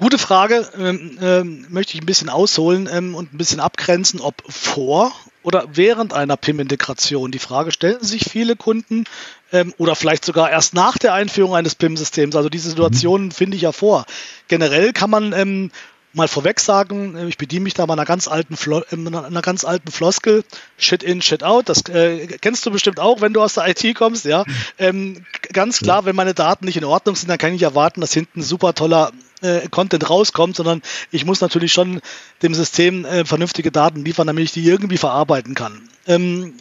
Gute 0.00 0.16
Frage, 0.16 0.66
ähm, 0.78 1.18
ähm, 1.20 1.66
möchte 1.68 1.92
ich 1.92 2.02
ein 2.02 2.06
bisschen 2.06 2.30
ausholen 2.30 2.88
ähm, 2.90 3.14
und 3.14 3.34
ein 3.34 3.36
bisschen 3.36 3.60
abgrenzen, 3.60 4.22
ob 4.22 4.42
vor 4.48 5.12
oder 5.42 5.66
während 5.74 6.14
einer 6.14 6.38
PIM-Integration. 6.38 7.30
Die 7.30 7.38
Frage 7.38 7.70
stellen 7.70 8.02
sich 8.02 8.24
viele 8.24 8.56
Kunden 8.56 9.04
ähm, 9.52 9.74
oder 9.76 9.94
vielleicht 9.94 10.24
sogar 10.24 10.50
erst 10.50 10.72
nach 10.72 10.96
der 10.96 11.12
Einführung 11.12 11.54
eines 11.54 11.74
PIM-Systems. 11.74 12.34
Also 12.34 12.48
diese 12.48 12.70
Situationen 12.70 13.26
mhm. 13.26 13.32
finde 13.32 13.56
ich 13.58 13.62
ja 13.62 13.72
vor. 13.72 14.06
Generell 14.48 14.94
kann 14.94 15.10
man 15.10 15.34
ähm, 15.34 15.70
mal 16.12 16.28
vorweg 16.28 16.60
sagen, 16.60 17.16
äh, 17.16 17.26
ich 17.26 17.38
bediene 17.38 17.62
mich 17.62 17.74
da 17.74 17.86
mal 17.86 17.94
einer 17.94 18.04
ganz 18.04 18.28
alten, 18.28 18.56
Flo 18.56 18.80
äh, 18.80 18.96
einer 18.96 19.42
ganz 19.42 19.64
alten 19.64 19.90
Floskel, 19.90 20.44
Shit 20.78 21.02
in, 21.02 21.22
Shit 21.22 21.42
out. 21.42 21.68
Das 21.68 21.82
äh, 21.88 22.26
kennst 22.40 22.66
du 22.66 22.70
bestimmt 22.70 23.00
auch, 23.00 23.20
wenn 23.20 23.32
du 23.32 23.42
aus 23.42 23.54
der 23.54 23.68
IT 23.68 23.94
kommst, 23.96 24.24
ja. 24.24 24.44
Ähm, 24.78 25.24
ganz 25.52 25.78
klar, 25.78 26.04
wenn 26.04 26.16
meine 26.16 26.34
Daten 26.34 26.64
nicht 26.64 26.76
in 26.76 26.84
Ordnung 26.84 27.16
sind, 27.16 27.28
dann 27.28 27.38
kann 27.38 27.54
ich 27.54 27.62
erwarten, 27.62 28.00
dass 28.00 28.12
hinten 28.12 28.42
super 28.42 28.74
toller 28.74 29.12
äh, 29.42 29.68
Content 29.68 30.08
rauskommt, 30.08 30.56
sondern 30.56 30.82
ich 31.10 31.24
muss 31.24 31.40
natürlich 31.40 31.72
schon 31.72 32.00
dem 32.42 32.54
System 32.54 33.04
äh, 33.04 33.24
vernünftige 33.24 33.70
Daten 33.70 34.04
liefern, 34.04 34.26
damit 34.26 34.44
ich 34.44 34.52
die 34.52 34.64
irgendwie 34.64 34.98
verarbeiten 34.98 35.54
kann. 35.54 35.88
Ähm, 36.06 36.54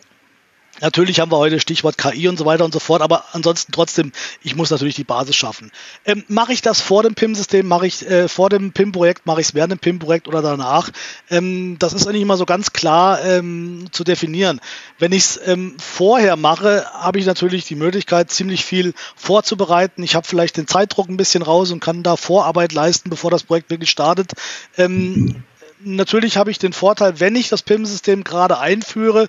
Natürlich 0.81 1.19
haben 1.19 1.31
wir 1.31 1.37
heute 1.37 1.59
Stichwort 1.59 1.97
KI 1.97 2.27
und 2.27 2.37
so 2.37 2.45
weiter 2.45 2.65
und 2.65 2.73
so 2.73 2.79
fort, 2.79 3.01
aber 3.01 3.25
ansonsten 3.33 3.71
trotzdem, 3.71 4.11
ich 4.43 4.55
muss 4.55 4.69
natürlich 4.69 4.95
die 4.95 5.03
Basis 5.03 5.35
schaffen. 5.35 5.71
Ähm, 6.05 6.23
mache 6.27 6.53
ich 6.53 6.61
das 6.61 6.81
vor 6.81 7.03
dem 7.03 7.15
PIM-System, 7.15 7.67
mache 7.67 7.87
ich 7.87 8.09
äh, 8.09 8.27
vor 8.27 8.49
dem 8.49 8.71
PIM-Projekt, 8.71 9.25
mache 9.25 9.41
ich 9.41 9.47
es 9.47 9.53
während 9.53 9.71
dem 9.71 9.79
PIM-Projekt 9.79 10.27
oder 10.27 10.41
danach? 10.41 10.89
Ähm, 11.29 11.77
das 11.79 11.93
ist 11.93 12.07
eigentlich 12.07 12.21
immer 12.21 12.37
so 12.37 12.45
ganz 12.45 12.71
klar 12.71 13.23
ähm, 13.23 13.87
zu 13.91 14.03
definieren. 14.03 14.61
Wenn 14.97 15.11
ich 15.11 15.23
es 15.23 15.39
ähm, 15.45 15.75
vorher 15.79 16.35
mache, 16.35 16.85
habe 16.93 17.19
ich 17.19 17.25
natürlich 17.25 17.65
die 17.65 17.75
Möglichkeit, 17.75 18.31
ziemlich 18.31 18.65
viel 18.65 18.93
vorzubereiten. 19.15 20.03
Ich 20.03 20.15
habe 20.15 20.27
vielleicht 20.27 20.57
den 20.57 20.67
Zeitdruck 20.67 21.09
ein 21.09 21.17
bisschen 21.17 21.43
raus 21.43 21.71
und 21.71 21.79
kann 21.79 22.03
da 22.03 22.15
Vorarbeit 22.15 22.71
leisten, 22.71 23.09
bevor 23.09 23.31
das 23.31 23.43
Projekt 23.43 23.69
wirklich 23.69 23.89
startet. 23.89 24.33
Ähm, 24.77 25.43
natürlich 25.81 26.37
habe 26.37 26.51
ich 26.51 26.59
den 26.59 26.73
Vorteil, 26.73 27.19
wenn 27.19 27.35
ich 27.35 27.49
das 27.49 27.63
PIM-System 27.63 28.23
gerade 28.23 28.59
einführe, 28.59 29.27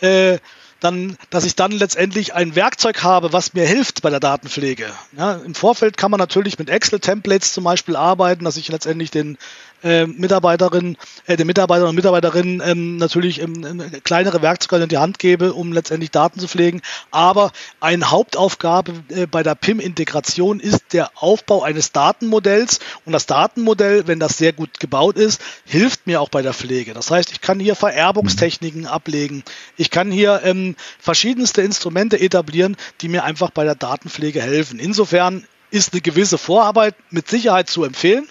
äh, 0.00 0.38
dann, 0.80 1.16
dass 1.30 1.44
ich 1.44 1.56
dann 1.56 1.72
letztendlich 1.72 2.34
ein 2.34 2.54
Werkzeug 2.54 3.02
habe, 3.02 3.32
was 3.32 3.54
mir 3.54 3.66
hilft 3.66 4.02
bei 4.02 4.10
der 4.10 4.20
Datenpflege. 4.20 4.86
Ja, 5.16 5.34
Im 5.34 5.54
Vorfeld 5.54 5.96
kann 5.96 6.10
man 6.10 6.18
natürlich 6.18 6.58
mit 6.58 6.70
Excel-Templates 6.70 7.52
zum 7.52 7.64
Beispiel 7.64 7.96
arbeiten, 7.96 8.44
dass 8.44 8.56
ich 8.56 8.68
letztendlich 8.68 9.10
den 9.10 9.38
äh, 9.82 10.06
Mitarbeiterinnen, 10.06 10.96
äh, 11.26 11.36
den 11.36 11.46
Mitarbeitern 11.46 11.88
und 11.88 11.94
Mitarbeiterinnen 11.94 12.62
ähm, 12.64 12.96
natürlich 12.96 13.40
ähm, 13.40 13.64
ähm, 13.64 13.82
kleinere 14.02 14.42
Werkzeuge 14.42 14.84
in 14.84 14.88
die 14.88 14.98
Hand 14.98 15.18
gebe, 15.18 15.52
um 15.52 15.72
letztendlich 15.72 16.10
Daten 16.10 16.40
zu 16.40 16.48
pflegen. 16.48 16.82
Aber 17.10 17.52
eine 17.80 18.10
Hauptaufgabe 18.10 18.92
äh, 19.08 19.26
bei 19.26 19.42
der 19.42 19.54
PIM-Integration 19.54 20.60
ist 20.60 20.92
der 20.92 21.10
Aufbau 21.14 21.62
eines 21.62 21.92
Datenmodells. 21.92 22.80
Und 23.04 23.12
das 23.12 23.26
Datenmodell, 23.26 24.06
wenn 24.06 24.20
das 24.20 24.38
sehr 24.38 24.52
gut 24.52 24.80
gebaut 24.80 25.16
ist, 25.16 25.40
hilft 25.64 26.06
mir 26.06 26.20
auch 26.20 26.28
bei 26.28 26.42
der 26.42 26.54
Pflege. 26.54 26.94
Das 26.94 27.10
heißt, 27.10 27.30
ich 27.32 27.40
kann 27.40 27.60
hier 27.60 27.74
Vererbungstechniken 27.74 28.86
ablegen. 28.86 29.44
Ich 29.76 29.90
kann 29.90 30.10
hier 30.10 30.40
ähm, 30.44 30.76
verschiedenste 30.98 31.62
Instrumente 31.62 32.20
etablieren, 32.20 32.76
die 33.00 33.08
mir 33.08 33.24
einfach 33.24 33.50
bei 33.50 33.64
der 33.64 33.74
Datenpflege 33.74 34.42
helfen. 34.42 34.78
Insofern 34.78 35.44
ist 35.70 35.92
eine 35.92 36.00
gewisse 36.00 36.38
Vorarbeit 36.38 36.94
mit 37.10 37.28
Sicherheit 37.28 37.68
zu 37.68 37.84
empfehlen 37.84 38.28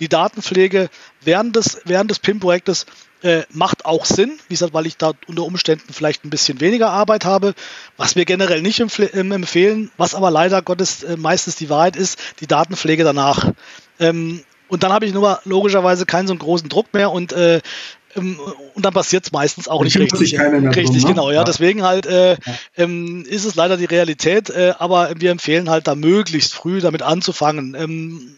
die 0.00 0.08
Datenpflege 0.08 0.88
während 1.22 1.56
des, 1.56 1.80
während 1.84 2.10
des 2.10 2.18
PIM-Projektes 2.18 2.86
äh, 3.22 3.42
macht 3.50 3.84
auch 3.84 4.04
Sinn, 4.04 4.38
wie 4.48 4.54
gesagt, 4.54 4.74
weil 4.74 4.86
ich 4.86 4.96
da 4.96 5.12
unter 5.26 5.44
Umständen 5.44 5.92
vielleicht 5.92 6.24
ein 6.24 6.30
bisschen 6.30 6.60
weniger 6.60 6.90
Arbeit 6.90 7.24
habe, 7.24 7.54
was 7.96 8.14
wir 8.14 8.24
generell 8.24 8.62
nicht 8.62 8.80
empfehlen, 8.80 9.90
was 9.96 10.14
aber 10.14 10.30
leider 10.30 10.62
Gottes 10.62 11.02
äh, 11.02 11.16
meistens 11.16 11.56
die 11.56 11.70
Wahrheit 11.70 11.96
ist, 11.96 12.18
die 12.40 12.46
Datenpflege 12.46 13.04
danach. 13.04 13.52
Ähm, 13.98 14.42
und 14.68 14.82
dann 14.82 14.92
habe 14.92 15.06
ich 15.06 15.14
nur 15.14 15.40
logischerweise 15.44 16.06
keinen 16.06 16.26
so 16.26 16.32
einen 16.32 16.40
großen 16.40 16.68
Druck 16.68 16.92
mehr 16.92 17.10
und 17.10 17.32
äh, 17.32 17.60
ähm, 18.16 18.38
und 18.74 18.84
dann 18.84 18.94
passiert 18.94 19.24
es 19.24 19.32
meistens 19.32 19.68
auch 19.68 19.82
nicht 19.82 19.98
richtig. 19.98 20.38
Richtig, 20.38 20.38
drum, 20.38 20.94
ne? 20.94 21.06
genau, 21.06 21.30
ja. 21.30 21.36
ja. 21.36 21.44
Deswegen 21.44 21.82
halt 21.82 22.06
äh, 22.06 22.32
ja. 22.32 22.38
ähm, 22.76 23.24
ist 23.28 23.44
es 23.44 23.54
leider 23.54 23.76
die 23.76 23.84
Realität, 23.84 24.50
äh, 24.50 24.74
aber 24.78 25.12
wir 25.16 25.30
empfehlen 25.30 25.70
halt 25.70 25.86
da 25.86 25.94
möglichst 25.94 26.54
früh 26.54 26.80
damit 26.80 27.02
anzufangen. 27.02 27.74
Ähm, 27.74 28.36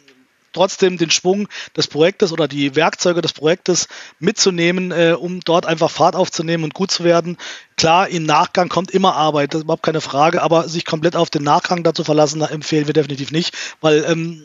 trotzdem 0.58 0.98
den 0.98 1.10
Schwung 1.10 1.48
des 1.76 1.86
Projektes 1.86 2.32
oder 2.32 2.48
die 2.48 2.74
Werkzeuge 2.74 3.22
des 3.22 3.32
Projektes 3.32 3.86
mitzunehmen, 4.18 4.90
äh, 4.90 5.16
um 5.18 5.40
dort 5.40 5.66
einfach 5.66 5.90
Fahrt 5.90 6.16
aufzunehmen 6.16 6.64
und 6.64 6.74
gut 6.74 6.90
zu 6.90 7.04
werden. 7.04 7.36
Klar, 7.76 8.08
im 8.08 8.24
Nachgang 8.24 8.68
kommt 8.68 8.90
immer 8.90 9.14
Arbeit, 9.14 9.54
das 9.54 9.60
ist 9.60 9.64
überhaupt 9.64 9.84
keine 9.84 10.00
Frage, 10.00 10.42
aber 10.42 10.68
sich 10.68 10.84
komplett 10.84 11.14
auf 11.14 11.30
den 11.30 11.44
Nachgang 11.44 11.84
dazu 11.84 12.02
verlassen, 12.02 12.42
empfehlen 12.42 12.88
wir 12.88 12.94
definitiv 12.94 13.30
nicht, 13.30 13.54
weil 13.80 14.04
ähm, 14.08 14.42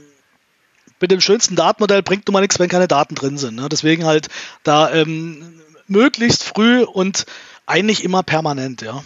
mit 1.00 1.12
dem 1.12 1.20
schönsten 1.20 1.55
Datenmodell 1.55 2.03
bringt 2.03 2.27
nun 2.27 2.34
mal 2.34 2.41
nichts, 2.41 2.60
wenn 2.60 2.70
keine 2.70 2.88
Daten 2.88 3.15
drin 3.15 3.38
sind. 3.38 3.55
Ne? 3.55 3.67
Deswegen 3.70 4.05
halt 4.05 4.29
da 4.63 4.91
ähm, 4.93 5.62
möglichst 5.88 6.43
früh 6.43 6.84
und 6.84 7.25
eigentlich 7.65 8.03
immer 8.03 8.24
permanent, 8.24 8.82
ja. 8.82 9.03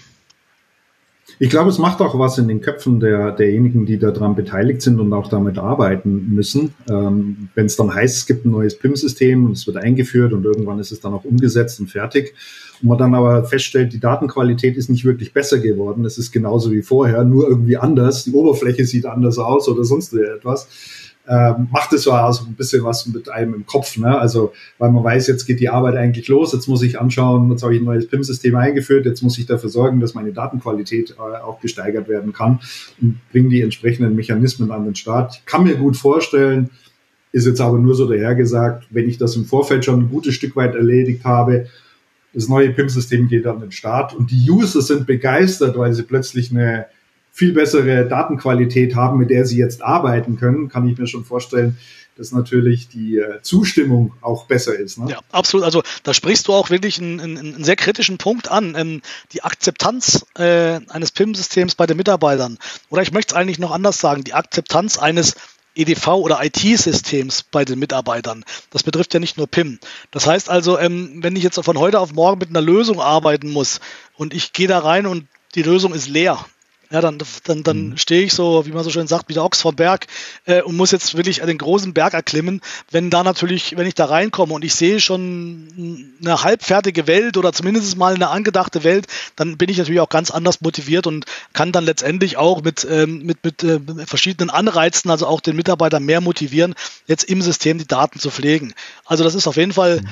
Ich 1.40 1.52
glaube, 1.52 1.70
es 1.70 1.78
macht 1.78 2.02
auch 2.02 2.18
was 2.18 2.40
in 2.40 2.48
den 2.48 2.62
Köpfen 2.62 3.00
der, 3.00 3.32
derjenigen, 3.32 3.86
die 3.86 4.00
daran 4.00 4.36
beteiligt 4.36 4.82
sind 4.82 5.00
und 5.00 5.14
auch 5.14 5.28
damit 5.28 5.60
arbeiten 5.60 6.34
müssen. 6.34 6.74
Ähm, 6.90 7.50
Wenn 7.54 7.68
es 7.68 7.76
dann 7.76 7.94
heißt, 7.94 8.18
es 8.18 8.26
gibt 8.26 8.46
ein 8.46 8.52
neues 8.52 8.78
PIM-System 8.78 9.46
und 9.46 9.52
es 9.52 9.68
wird 9.68 9.78
eingeführt 9.78 10.34
und 10.34 10.46
irgendwann 10.46 10.80
ist 10.80 10.92
es 10.92 11.00
dann 11.00 11.14
auch 11.14 11.26
umgesetzt 11.26 11.80
und 11.80 11.92
fertig. 11.92 12.34
Und 12.82 12.90
man 12.90 12.98
dann 12.98 13.14
aber 13.14 13.44
feststellt, 13.44 13.94
die 13.94 14.00
Datenqualität 14.00 14.78
ist 14.78 14.90
nicht 14.90 15.06
wirklich 15.06 15.32
besser 15.32 15.60
geworden. 15.60 16.06
Es 16.06 16.18
ist 16.18 16.32
genauso 16.32 16.72
wie 16.72 16.82
vorher, 16.82 17.24
nur 17.24 17.48
irgendwie 17.48 17.78
anders. 17.78 18.24
Die 18.24 18.32
Oberfläche 18.32 18.86
sieht 18.86 19.06
anders 19.06 19.38
aus 19.38 19.70
oder 19.70 19.84
sonst 19.84 20.14
etwas 20.14 20.68
äh, 21.28 21.54
macht 21.72 21.92
es 21.94 22.04
so 22.04 22.14
also 22.14 22.46
ein 22.46 22.56
bisschen 22.56 22.84
was 22.84 23.06
mit 23.06 23.30
einem 23.30 23.54
im 23.54 23.66
Kopf. 23.66 23.98
Ne? 23.98 24.18
Also, 24.18 24.54
weil 24.78 24.92
man 24.92 25.04
weiß, 25.04 25.28
jetzt 25.28 25.46
geht 25.46 25.60
die 25.60 25.70
Arbeit 25.70 25.96
eigentlich 25.96 26.28
los, 26.30 26.54
jetzt 26.54 26.68
muss 26.68 26.82
ich 26.82 27.00
anschauen, 27.00 27.52
jetzt 27.52 27.64
habe 27.64 27.76
ich 27.76 27.82
ein 27.82 27.86
neues 27.86 28.08
PIM-System 28.08 28.56
eingeführt, 28.56 29.06
jetzt 29.06 29.22
muss 29.22 29.38
ich 29.38 29.46
dafür 29.46 29.70
sorgen, 29.70 30.00
dass 30.00 30.14
meine 30.14 30.32
Datenqualität 30.32 31.16
äh, 31.18 31.38
auch 31.38 31.60
gesteigert 31.60 32.08
werden 32.08 32.32
kann 32.32 32.60
und 33.02 33.20
bringe 33.32 33.50
die 33.50 33.62
entsprechenden 33.62 34.16
Mechanismen 34.16 34.72
an 34.72 34.86
den 34.86 34.96
Start. 34.96 35.36
Ich 35.40 35.46
kann 35.46 35.64
mir 35.64 35.76
gut 35.76 35.98
vorstellen, 35.98 36.70
ist 37.34 37.46
jetzt 37.46 37.60
aber 37.60 37.78
nur 37.78 37.94
so 37.94 38.08
dahergesagt, 38.08 38.88
wenn 38.90 39.10
ich 39.10 39.18
das 39.18 39.36
im 39.36 39.46
Vorfeld 39.46 39.84
schon 39.84 40.00
ein 40.00 40.10
gutes 40.10 40.34
Stück 40.34 40.56
weit 40.56 40.76
erledigt 40.76 41.26
habe, 41.26 41.68
das 42.34 42.48
neue 42.48 42.70
PIM-System 42.70 43.28
geht 43.28 43.48
an 43.48 43.60
den 43.60 43.72
Start 43.72 44.14
und 44.14 44.32
die 44.32 44.50
User 44.50 44.82
sind 44.82 45.08
begeistert, 45.08 45.78
weil 45.78 45.94
sie 45.94 46.04
plötzlich 46.04 46.52
eine 46.52 46.86
viel 47.38 47.54
bessere 47.54 48.08
Datenqualität 48.08 48.96
haben, 48.96 49.20
mit 49.20 49.30
der 49.30 49.46
sie 49.46 49.60
jetzt 49.60 49.84
arbeiten 49.84 50.40
können, 50.40 50.70
kann 50.70 50.90
ich 50.90 50.98
mir 50.98 51.06
schon 51.06 51.24
vorstellen, 51.24 51.78
dass 52.16 52.32
natürlich 52.32 52.88
die 52.88 53.20
äh, 53.20 53.44
Zustimmung 53.44 54.14
auch 54.22 54.46
besser 54.46 54.76
ist. 54.76 54.98
Ne? 54.98 55.12
Ja, 55.12 55.20
absolut. 55.32 55.64
Also 55.64 55.84
da 56.02 56.16
sprichst 56.16 56.48
du 56.48 56.54
auch 56.54 56.72
wirklich 56.72 57.00
einen, 57.00 57.20
einen, 57.20 57.64
sehr 57.64 57.76
kritischen 57.76 58.18
Punkt 58.18 58.50
an. 58.50 58.74
Ähm, 58.76 59.04
die 59.34 59.44
Akzeptanz 59.44 60.26
äh, 60.36 60.80
eines 60.90 61.12
PIM-Systems 61.12 61.76
bei 61.76 61.86
den 61.86 61.98
Mitarbeitern. 61.98 62.58
Oder 62.90 63.04
ich 63.04 63.12
möchte 63.12 63.36
es 63.36 63.38
eigentlich 63.40 63.60
noch 63.60 63.70
anders 63.70 64.00
sagen, 64.00 64.24
die 64.24 64.34
Akzeptanz 64.34 64.98
eines 64.98 65.36
EDV 65.76 66.08
oder 66.08 66.44
IT-Systems 66.44 67.44
bei 67.44 67.66
den 67.66 67.78
Mitarbeitern. 67.78 68.46
Das 68.72 68.82
betrifft 68.82 69.14
ja 69.14 69.20
nicht 69.20 69.38
nur 69.38 69.46
PIM. 69.46 69.78
Das 70.10 70.26
heißt 70.26 70.50
also, 70.50 70.80
ähm, 70.80 71.20
wenn 71.22 71.36
ich 71.36 71.44
jetzt 71.44 71.64
von 71.64 71.78
heute 71.78 72.00
auf 72.00 72.14
morgen 72.14 72.40
mit 72.40 72.50
einer 72.50 72.62
Lösung 72.62 73.00
arbeiten 73.00 73.52
muss 73.52 73.80
und 74.16 74.34
ich 74.34 74.54
gehe 74.54 74.68
da 74.68 74.80
rein 74.80 75.06
und 75.06 75.28
die 75.54 75.62
Lösung 75.62 75.94
ist 75.94 76.10
leer, 76.10 76.44
Ja, 76.90 77.02
dann, 77.02 77.18
dann, 77.44 77.64
dann 77.64 77.90
mhm. 77.90 77.98
stehe 77.98 78.24
ich 78.24 78.34
so, 78.34 78.66
wie 78.66 78.72
man 78.72 78.84
so 78.84 78.90
schön 78.90 79.08
sagt, 79.08 79.28
wie 79.28 79.34
der 79.34 79.44
Ochs 79.44 79.62
vom 79.62 79.76
Berg 79.76 80.08
äh, 80.46 80.62
und 80.62 80.78
muss 80.78 80.92
jetzt 80.92 81.18
wirklich 81.18 81.42
den 81.42 81.58
großen 81.58 81.94
Berg 81.94 82.14
erklimmen. 82.14 82.62
Wenn 82.92 83.10
da 83.10 83.24
natürlich, 83.24 83.76
wenn 83.76 83.88
ich 83.88 83.96
da 83.96 84.06
reinkomme 84.06 84.54
und 84.54 84.64
ich 84.64 84.74
sehe 84.74 85.02
schon 85.02 86.16
eine 86.22 86.44
halbfertige 86.44 87.06
Welt 87.06 87.36
oder 87.36 87.52
zumindest 87.52 87.98
mal 87.98 88.16
eine 88.16 88.30
angedachte 88.30 88.86
Welt, 88.86 89.08
dann 89.36 89.58
bin 89.58 89.70
ich 89.70 89.78
natürlich 89.78 90.00
auch 90.00 90.08
ganz 90.08 90.32
anders 90.32 90.62
motiviert 90.62 91.08
und 91.08 91.26
kann 91.52 91.74
dann 91.74 91.84
letztendlich 91.84 92.38
auch 92.38 92.64
mit, 92.64 92.88
ähm, 92.90 93.24
mit, 93.24 93.44
mit 93.44 93.64
äh, 93.64 93.80
verschiedenen 94.06 94.50
Anreizen, 94.50 95.12
also 95.12 95.28
auch 95.28 95.42
den 95.42 95.58
Mitarbeiter 95.58 96.00
mehr 96.00 96.22
motivieren, 96.22 96.74
jetzt 97.06 97.26
im 97.26 97.42
System 97.42 97.80
die 97.80 97.88
Daten 97.88 98.20
zu 98.20 98.32
pflegen. 98.32 98.74
Also 99.04 99.26
das 99.26 99.36
ist 99.36 99.48
auf 99.48 99.58
jeden 99.58 99.74
Fall 99.74 100.00
mhm. 100.02 100.08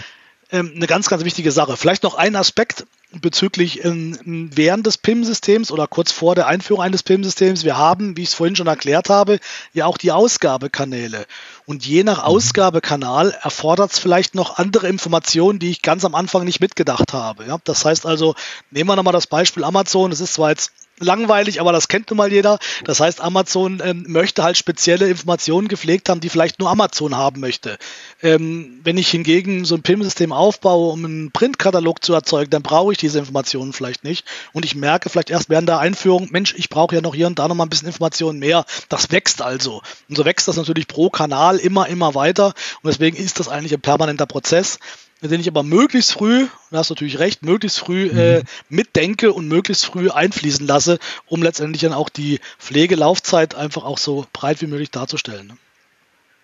Ähm, 0.52 0.74
eine 0.76 0.88
ganz, 0.88 1.10
ganz 1.10 1.24
wichtige 1.24 1.52
Sache. 1.52 1.78
Vielleicht 1.78 2.04
noch 2.04 2.16
ein 2.16 2.36
Aspekt, 2.36 2.86
bezüglich 3.22 3.84
ähm, 3.86 4.50
während 4.54 4.86
des 4.86 4.98
PIM-Systems 4.98 5.72
oder 5.72 5.88
kurz 5.88 6.12
vor 6.12 6.36
der 6.36 6.48
Einführung 6.48 6.82
eines 6.82 7.04
PIM-Systems. 7.04 7.64
Wir 7.64 7.78
haben, 7.78 8.18
wie 8.18 8.24
ich 8.24 8.30
es 8.30 8.34
vorhin 8.34 8.56
schon 8.56 8.68
erklärt 8.68 9.10
habe, 9.10 9.40
ja 9.74 9.86
auch 9.86 9.98
die 9.98 10.12
Ausgabekanäle. 10.12 11.26
Und 11.66 11.86
je 11.86 12.04
nach 12.04 12.20
mhm. 12.20 12.26
Ausgabekanal 12.26 13.32
erfordert 13.42 13.92
es 13.92 14.00
vielleicht 14.00 14.36
noch 14.36 14.58
andere 14.58 14.88
Informationen, 14.88 15.60
die 15.60 15.72
ich 15.72 15.82
ganz 15.82 16.06
am 16.06 16.16
Anfang 16.16 16.46
nicht 16.46 16.60
mitgedacht 16.60 17.14
habe. 17.14 17.46
Ja, 17.46 17.58
das 17.64 17.86
heißt 17.86 18.06
also, 18.06 18.36
nehmen 18.72 18.90
wir 18.90 18.96
nochmal 18.96 19.14
das 19.14 19.28
Beispiel 19.28 19.64
Amazon. 19.64 20.12
Es 20.12 20.20
ist 20.20 20.34
zwar 20.34 20.50
jetzt 20.50 20.72
langweilig, 21.00 21.60
aber 21.60 21.72
das 21.72 21.88
kennt 21.88 22.10
nun 22.10 22.18
mal 22.18 22.32
jeder. 22.32 22.60
Das 22.84 23.00
heißt, 23.00 23.22
Amazon 23.22 23.82
ähm, 23.84 24.06
möchte 24.08 24.44
halt 24.44 24.58
spezielle 24.58 25.10
Informationen 25.10 25.68
gepflegt 25.68 26.10
haben, 26.10 26.22
die 26.22 26.30
vielleicht 26.30 26.60
nur 26.60 26.70
Amazon 26.70 27.16
haben 27.16 27.42
möchte. 27.42 27.78
Ähm, 28.22 28.80
wenn 28.84 28.98
ich 28.98 29.10
hingegen 29.10 29.66
so 29.66 29.76
ein 29.76 29.82
PIM-System 29.82 30.32
aufbaue, 30.32 30.92
um 30.92 31.06
einen 31.06 31.32
Printkatalog 31.32 32.04
zu 32.04 32.14
erzeugen, 32.14 32.52
dann 32.52 32.64
brauche 32.64 32.94
ich 32.94 32.98
diese 32.98 33.20
Informationen 33.20 33.74
vielleicht 33.74 34.04
nicht. 34.04 34.26
Und 34.54 34.66
ich 34.66 34.76
merke 34.76 35.10
vielleicht 35.10 35.30
erst 35.30 35.50
während 35.50 35.68
der 35.68 35.80
Einführung, 35.80 36.30
Mensch, 36.32 36.54
ich 36.58 36.70
brauche 36.70 36.96
ja 36.96 37.02
noch 37.02 37.16
hier 37.16 37.28
und 37.28 37.40
da 37.40 37.48
noch 37.48 37.56
mal 37.56 37.66
ein 37.66 37.70
bisschen 37.70 37.88
Informationen 37.88 38.40
mehr. 38.40 38.66
Das 38.90 39.12
wächst 39.12 39.42
also. 39.42 39.82
Und 40.10 40.16
so 40.16 40.26
wächst 40.26 40.48
das 40.48 40.56
natürlich 40.56 40.88
pro 40.88 41.10
Kanal 41.10 41.58
immer, 41.58 41.88
immer 41.88 42.16
weiter. 42.16 42.54
Und 42.82 42.88
deswegen 42.88 43.18
ist 43.18 43.40
das 43.40 43.50
eigentlich 43.50 43.74
ein 43.74 43.82
permanenter 43.82 44.26
Prozess 44.26 44.80
den 45.22 45.40
ich 45.40 45.48
aber 45.48 45.64
möglichst 45.64 46.12
früh, 46.12 46.48
da 46.72 46.80
hast 46.80 46.90
du 46.90 46.94
natürlich 46.94 47.20
recht, 47.20 47.44
möglichst 47.44 47.80
früh 47.80 48.12
mhm. 48.12 48.18
äh, 48.18 48.44
mitdenke 48.70 49.34
und 49.34 49.48
möglichst 49.48 49.86
früh 49.86 50.10
einfließen 50.10 50.68
lasse, 50.68 51.00
um 51.26 51.42
letztendlich 51.42 51.82
dann 51.82 51.94
auch 51.94 52.10
die 52.10 52.40
Pflegelaufzeit 52.60 53.56
einfach 53.56 53.86
auch 53.86 53.98
so 53.98 54.26
breit 54.34 54.62
wie 54.62 54.68
möglich 54.68 54.92
darzustellen. 54.92 55.48
Ne? 55.48 55.58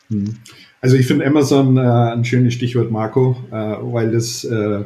Mhm. 0.10 0.38
Also 0.80 0.96
ich 0.96 1.06
finde 1.06 1.25
Amazon 1.28 1.78
äh, 1.78 1.82
ein 1.82 2.25
schönes 2.25 2.54
Stichwort, 2.54 2.92
Marco, 2.92 3.38
äh, 3.51 3.56
weil 3.56 4.12
das 4.12 4.44
äh, 4.44 4.84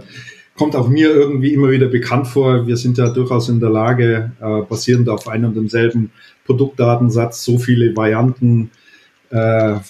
kommt 0.58 0.76
auch 0.76 0.90
mir 0.90 1.10
irgendwie 1.10 1.54
immer 1.54 1.70
wieder 1.70 1.88
bekannt 1.88 2.28
vor. 2.28 2.68
Wir 2.68 2.78
sind 2.78 2.98
ja 2.98 3.10
durchaus 3.10 3.50
in 3.50 3.60
der 3.60 3.70
Lage, 3.70 4.32
äh, 4.42 4.62
basierend 4.64 5.08
auf 5.10 5.28
einem 5.28 5.46
und 5.46 5.56
demselben 5.56 6.12
Produktdatensatz 6.46 7.44
so 7.44 7.60
viele 7.60 7.96
Varianten 7.96 8.72
äh, 8.74 8.85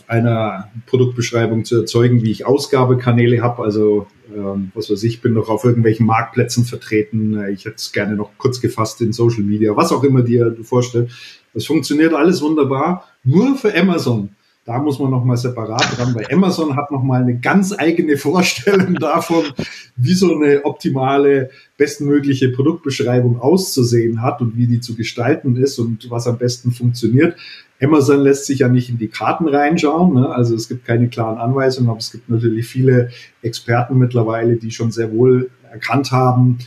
einer 0.08 0.70
Produktbeschreibung 0.86 1.66
zu 1.66 1.82
erzeugen, 1.82 2.22
wie 2.22 2.32
ich 2.32 2.46
Ausgabekanäle 2.46 3.42
habe. 3.42 3.64
Also 3.64 4.08
ähm, 4.36 4.72
was 4.74 4.90
weiß 4.90 5.04
ich, 5.04 5.22
bin 5.22 5.34
noch 5.34 5.50
auf 5.50 5.64
irgendwelchen 5.64 6.06
Marktplätzen 6.06 6.66
vertreten. 6.66 7.38
Äh, 7.38 7.52
ich 7.52 7.66
hätte 7.66 7.76
es 7.78 7.92
gerne 7.92 8.16
noch 8.16 8.32
kurz 8.38 8.62
gefasst 8.62 9.02
in 9.02 9.14
Social 9.14 9.44
Media, 9.44 9.76
was 9.76 9.92
auch 9.92 10.04
immer 10.04 10.22
dir 10.22 10.50
du 10.50 10.64
vorstellst. 10.64 11.16
Das 11.54 11.66
funktioniert 11.66 12.14
alles 12.14 12.42
wunderbar, 12.42 13.06
nur 13.24 13.56
für 13.56 13.76
Amazon. 13.76 14.30
Da 14.66 14.80
muss 14.80 14.98
man 14.98 15.12
nochmal 15.12 15.38
separat 15.38 15.96
dran, 15.96 16.16
weil 16.16 16.26
Amazon 16.34 16.76
hat 16.76 16.90
nochmal 16.90 17.22
eine 17.22 17.38
ganz 17.38 17.72
eigene 17.72 18.18
Vorstellung 18.18 18.96
davon, 18.96 19.44
wie 19.96 20.16
so 20.16 20.34
eine 20.34 20.66
optimale, 20.66 21.52
bestmögliche 21.78 22.50
Produktbeschreibung 22.50 23.40
auszusehen 23.40 24.24
hat 24.24 24.42
und 24.42 24.58
wie 24.58 24.66
die 24.66 24.80
zu 24.80 24.96
gestalten 24.96 25.56
ist 25.56 25.78
und 25.78 26.10
was 26.10 26.26
am 26.26 26.40
besten 26.40 26.72
funktioniert. 26.72 27.38
Amazon 27.82 28.22
lässt 28.22 28.46
sich 28.46 28.60
ja 28.60 28.70
nicht 28.70 28.90
in 28.90 28.98
die 28.98 29.10
Karten 29.10 29.48
reinschauen, 29.48 30.14
ne? 30.14 30.30
also 30.30 30.56
es 30.56 30.68
gibt 30.68 30.86
keine 30.86 31.10
klaren 31.10 31.38
Anweisungen, 31.38 31.90
aber 31.90 32.00
es 32.00 32.12
gibt 32.12 32.30
natürlich 32.30 32.68
viele 32.68 33.10
Experten 33.42 33.98
mittlerweile, 33.98 34.56
die 34.56 34.72
schon 34.72 34.92
sehr 34.92 35.12
wohl 35.12 35.50
erkannt 35.70 36.12
haben, 36.12 36.60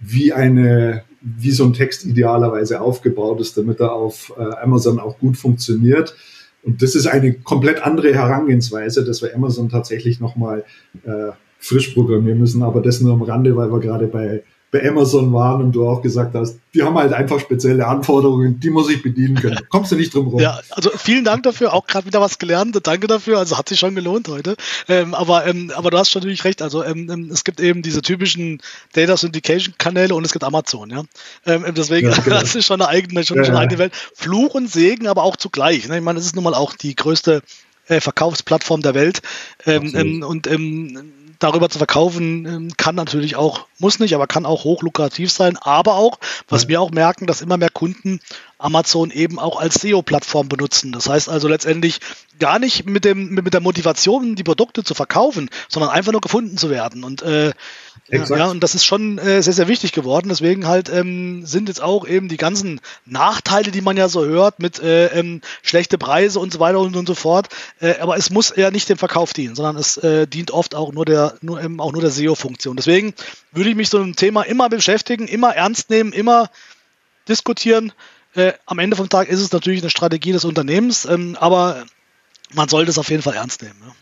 wie 0.00 0.32
eine 0.32 1.04
wie 1.26 1.50
so 1.50 1.64
ein 1.64 1.72
Text 1.72 2.04
idealerweise 2.04 2.80
aufgebaut 2.80 3.40
ist, 3.40 3.58
damit 3.58 3.80
er 3.80 3.92
auf 3.92 4.32
äh, 4.38 4.42
Amazon 4.62 5.00
auch 5.00 5.18
gut 5.18 5.36
funktioniert. 5.36 6.14
Und 6.62 6.82
das 6.82 6.94
ist 6.94 7.06
eine 7.06 7.32
komplett 7.32 7.82
andere 7.82 8.14
Herangehensweise, 8.14 9.04
dass 9.04 9.22
wir 9.22 9.34
Amazon 9.34 9.68
tatsächlich 9.68 10.20
nochmal 10.20 10.64
äh, 11.04 11.32
frisch 11.58 11.88
programmieren 11.88 12.38
müssen, 12.38 12.62
aber 12.62 12.80
das 12.80 13.00
nur 13.00 13.12
am 13.12 13.22
Rande, 13.22 13.56
weil 13.56 13.72
wir 13.72 13.80
gerade 13.80 14.06
bei 14.06 14.44
bei 14.72 14.86
Amazon 14.86 15.32
waren 15.32 15.62
und 15.62 15.72
du 15.72 15.88
auch 15.88 16.02
gesagt 16.02 16.34
hast, 16.34 16.58
die 16.74 16.82
haben 16.82 16.96
halt 16.96 17.12
einfach 17.12 17.38
spezielle 17.38 17.86
Anforderungen, 17.86 18.58
die 18.58 18.70
muss 18.70 18.90
ich 18.90 19.02
bedienen 19.02 19.36
können. 19.36 19.58
Kommst 19.70 19.92
du 19.92 19.96
nicht 19.96 20.12
drum 20.12 20.26
rum. 20.26 20.40
Ja, 20.40 20.60
also 20.70 20.90
vielen 20.96 21.24
Dank 21.24 21.44
dafür, 21.44 21.72
auch 21.72 21.86
gerade 21.86 22.06
wieder 22.06 22.20
was 22.20 22.38
gelernt. 22.38 22.76
Danke 22.82 23.06
dafür, 23.06 23.38
also 23.38 23.56
hat 23.56 23.68
sich 23.68 23.78
schon 23.78 23.94
gelohnt 23.94 24.28
heute. 24.28 24.56
Ähm, 24.88 25.14
aber, 25.14 25.46
ähm, 25.46 25.72
aber 25.74 25.90
du 25.90 25.98
hast 25.98 26.10
schon 26.10 26.20
natürlich 26.20 26.44
recht, 26.44 26.62
also 26.62 26.82
ähm, 26.82 27.08
ähm, 27.10 27.30
es 27.32 27.44
gibt 27.44 27.60
eben 27.60 27.82
diese 27.82 28.02
typischen 28.02 28.60
Data 28.92 29.16
Syndication 29.16 29.74
Kanäle 29.78 30.14
und 30.14 30.24
es 30.26 30.32
gibt 30.32 30.44
Amazon, 30.44 30.90
ja. 30.90 31.04
Ähm, 31.46 31.64
ähm 31.64 31.74
deswegen, 31.74 32.10
ja, 32.10 32.16
genau. 32.24 32.40
das 32.40 32.54
ist 32.54 32.66
schon 32.66 32.80
eine 32.80 32.90
eigene, 32.90 33.24
schon, 33.24 33.38
ja, 33.38 33.44
schon 33.44 33.54
eine 33.54 33.62
eigene 33.62 33.78
Welt. 33.78 33.92
Fluch 34.14 34.54
und 34.54 34.70
Segen, 34.70 35.06
aber 35.06 35.22
auch 35.22 35.36
zugleich. 35.36 35.88
Ne? 35.88 35.98
Ich 35.98 36.04
meine, 36.04 36.18
es 36.18 36.26
ist 36.26 36.34
nun 36.34 36.44
mal 36.44 36.54
auch 36.54 36.74
die 36.74 36.96
größte 36.96 37.42
äh, 37.86 38.00
Verkaufsplattform 38.00 38.82
der 38.82 38.94
Welt. 38.94 39.22
Und 39.64 40.46
darüber 41.38 41.68
zu 41.68 41.78
verkaufen 41.78 42.46
ähm, 42.46 42.76
kann 42.76 42.94
natürlich 42.94 43.36
auch, 43.36 43.66
muss 43.78 43.98
nicht, 43.98 44.14
aber 44.14 44.26
kann 44.26 44.46
auch 44.46 44.64
hochlukrativ 44.64 45.30
sein. 45.30 45.56
Aber 45.56 45.94
auch, 45.94 46.18
was 46.48 46.64
ja. 46.64 46.68
wir 46.68 46.80
auch 46.80 46.90
merken, 46.90 47.26
dass 47.26 47.42
immer 47.42 47.56
mehr 47.56 47.70
Kunden 47.70 48.20
Amazon 48.58 49.10
eben 49.10 49.38
auch 49.38 49.60
als 49.60 49.74
SEO-Plattform 49.76 50.48
benutzen. 50.48 50.92
Das 50.92 51.08
heißt 51.08 51.28
also 51.28 51.48
letztendlich 51.48 52.00
gar 52.38 52.58
nicht 52.58 52.86
mit, 52.86 53.04
dem, 53.04 53.34
mit 53.34 53.52
der 53.52 53.60
Motivation, 53.60 54.34
die 54.34 54.44
Produkte 54.44 54.84
zu 54.84 54.94
verkaufen, 54.94 55.50
sondern 55.68 55.90
einfach 55.90 56.12
nur 56.12 56.20
gefunden 56.20 56.56
zu 56.56 56.70
werden. 56.70 57.04
Und 57.04 57.22
äh, 57.22 57.52
ja, 58.08 58.46
und 58.46 58.62
das 58.62 58.74
ist 58.74 58.84
schon 58.84 59.18
äh, 59.18 59.42
sehr, 59.42 59.52
sehr 59.52 59.68
wichtig 59.68 59.92
geworden. 59.92 60.28
Deswegen 60.28 60.66
halt 60.66 60.88
ähm, 60.88 61.44
sind 61.44 61.68
jetzt 61.68 61.82
auch 61.82 62.06
eben 62.06 62.28
die 62.28 62.36
ganzen 62.36 62.80
Nachteile, 63.04 63.70
die 63.70 63.80
man 63.80 63.96
ja 63.96 64.08
so 64.08 64.24
hört, 64.24 64.60
mit 64.60 64.78
äh, 64.80 65.06
ähm, 65.08 65.40
schlechte 65.62 65.98
Preise 65.98 66.38
und 66.38 66.52
so 66.52 66.60
weiter 66.60 66.78
und, 66.78 66.94
und 66.94 67.06
so 67.06 67.14
fort. 67.14 67.48
Äh, 67.80 67.98
aber 67.98 68.16
es 68.16 68.30
muss 68.30 68.52
ja 68.54 68.70
nicht 68.70 68.88
dem 68.88 68.98
Verkauf 68.98 69.32
dienen, 69.32 69.56
sondern 69.56 69.76
es 69.76 69.96
äh, 69.96 70.26
dient 70.26 70.52
oft 70.52 70.74
auch 70.74 70.92
nur 70.92 71.04
der, 71.04 71.34
nur, 71.40 71.60
ähm, 71.60 71.80
auch 71.80 71.92
nur 71.92 72.00
der 72.00 72.10
SEO-Funktion. 72.10 72.76
Deswegen 72.76 73.14
würde 73.52 73.70
ich 73.70 73.76
mich 73.76 73.88
so 73.88 73.98
einem 73.98 74.14
Thema 74.14 74.42
immer 74.42 74.68
beschäftigen, 74.68 75.26
immer 75.26 75.54
ernst 75.54 75.90
nehmen, 75.90 76.12
immer 76.12 76.50
diskutieren. 77.28 77.92
Äh, 78.34 78.52
am 78.66 78.78
Ende 78.78 78.96
vom 78.96 79.08
Tag 79.08 79.28
ist 79.28 79.40
es 79.40 79.50
natürlich 79.50 79.82
eine 79.82 79.90
Strategie 79.90 80.32
des 80.32 80.44
Unternehmens, 80.44 81.06
ähm, 81.06 81.36
aber 81.40 81.84
man 82.54 82.68
sollte 82.68 82.90
es 82.90 82.98
auf 82.98 83.10
jeden 83.10 83.22
Fall 83.22 83.34
ernst 83.34 83.62
nehmen. 83.62 83.80
Ja. 83.84 83.94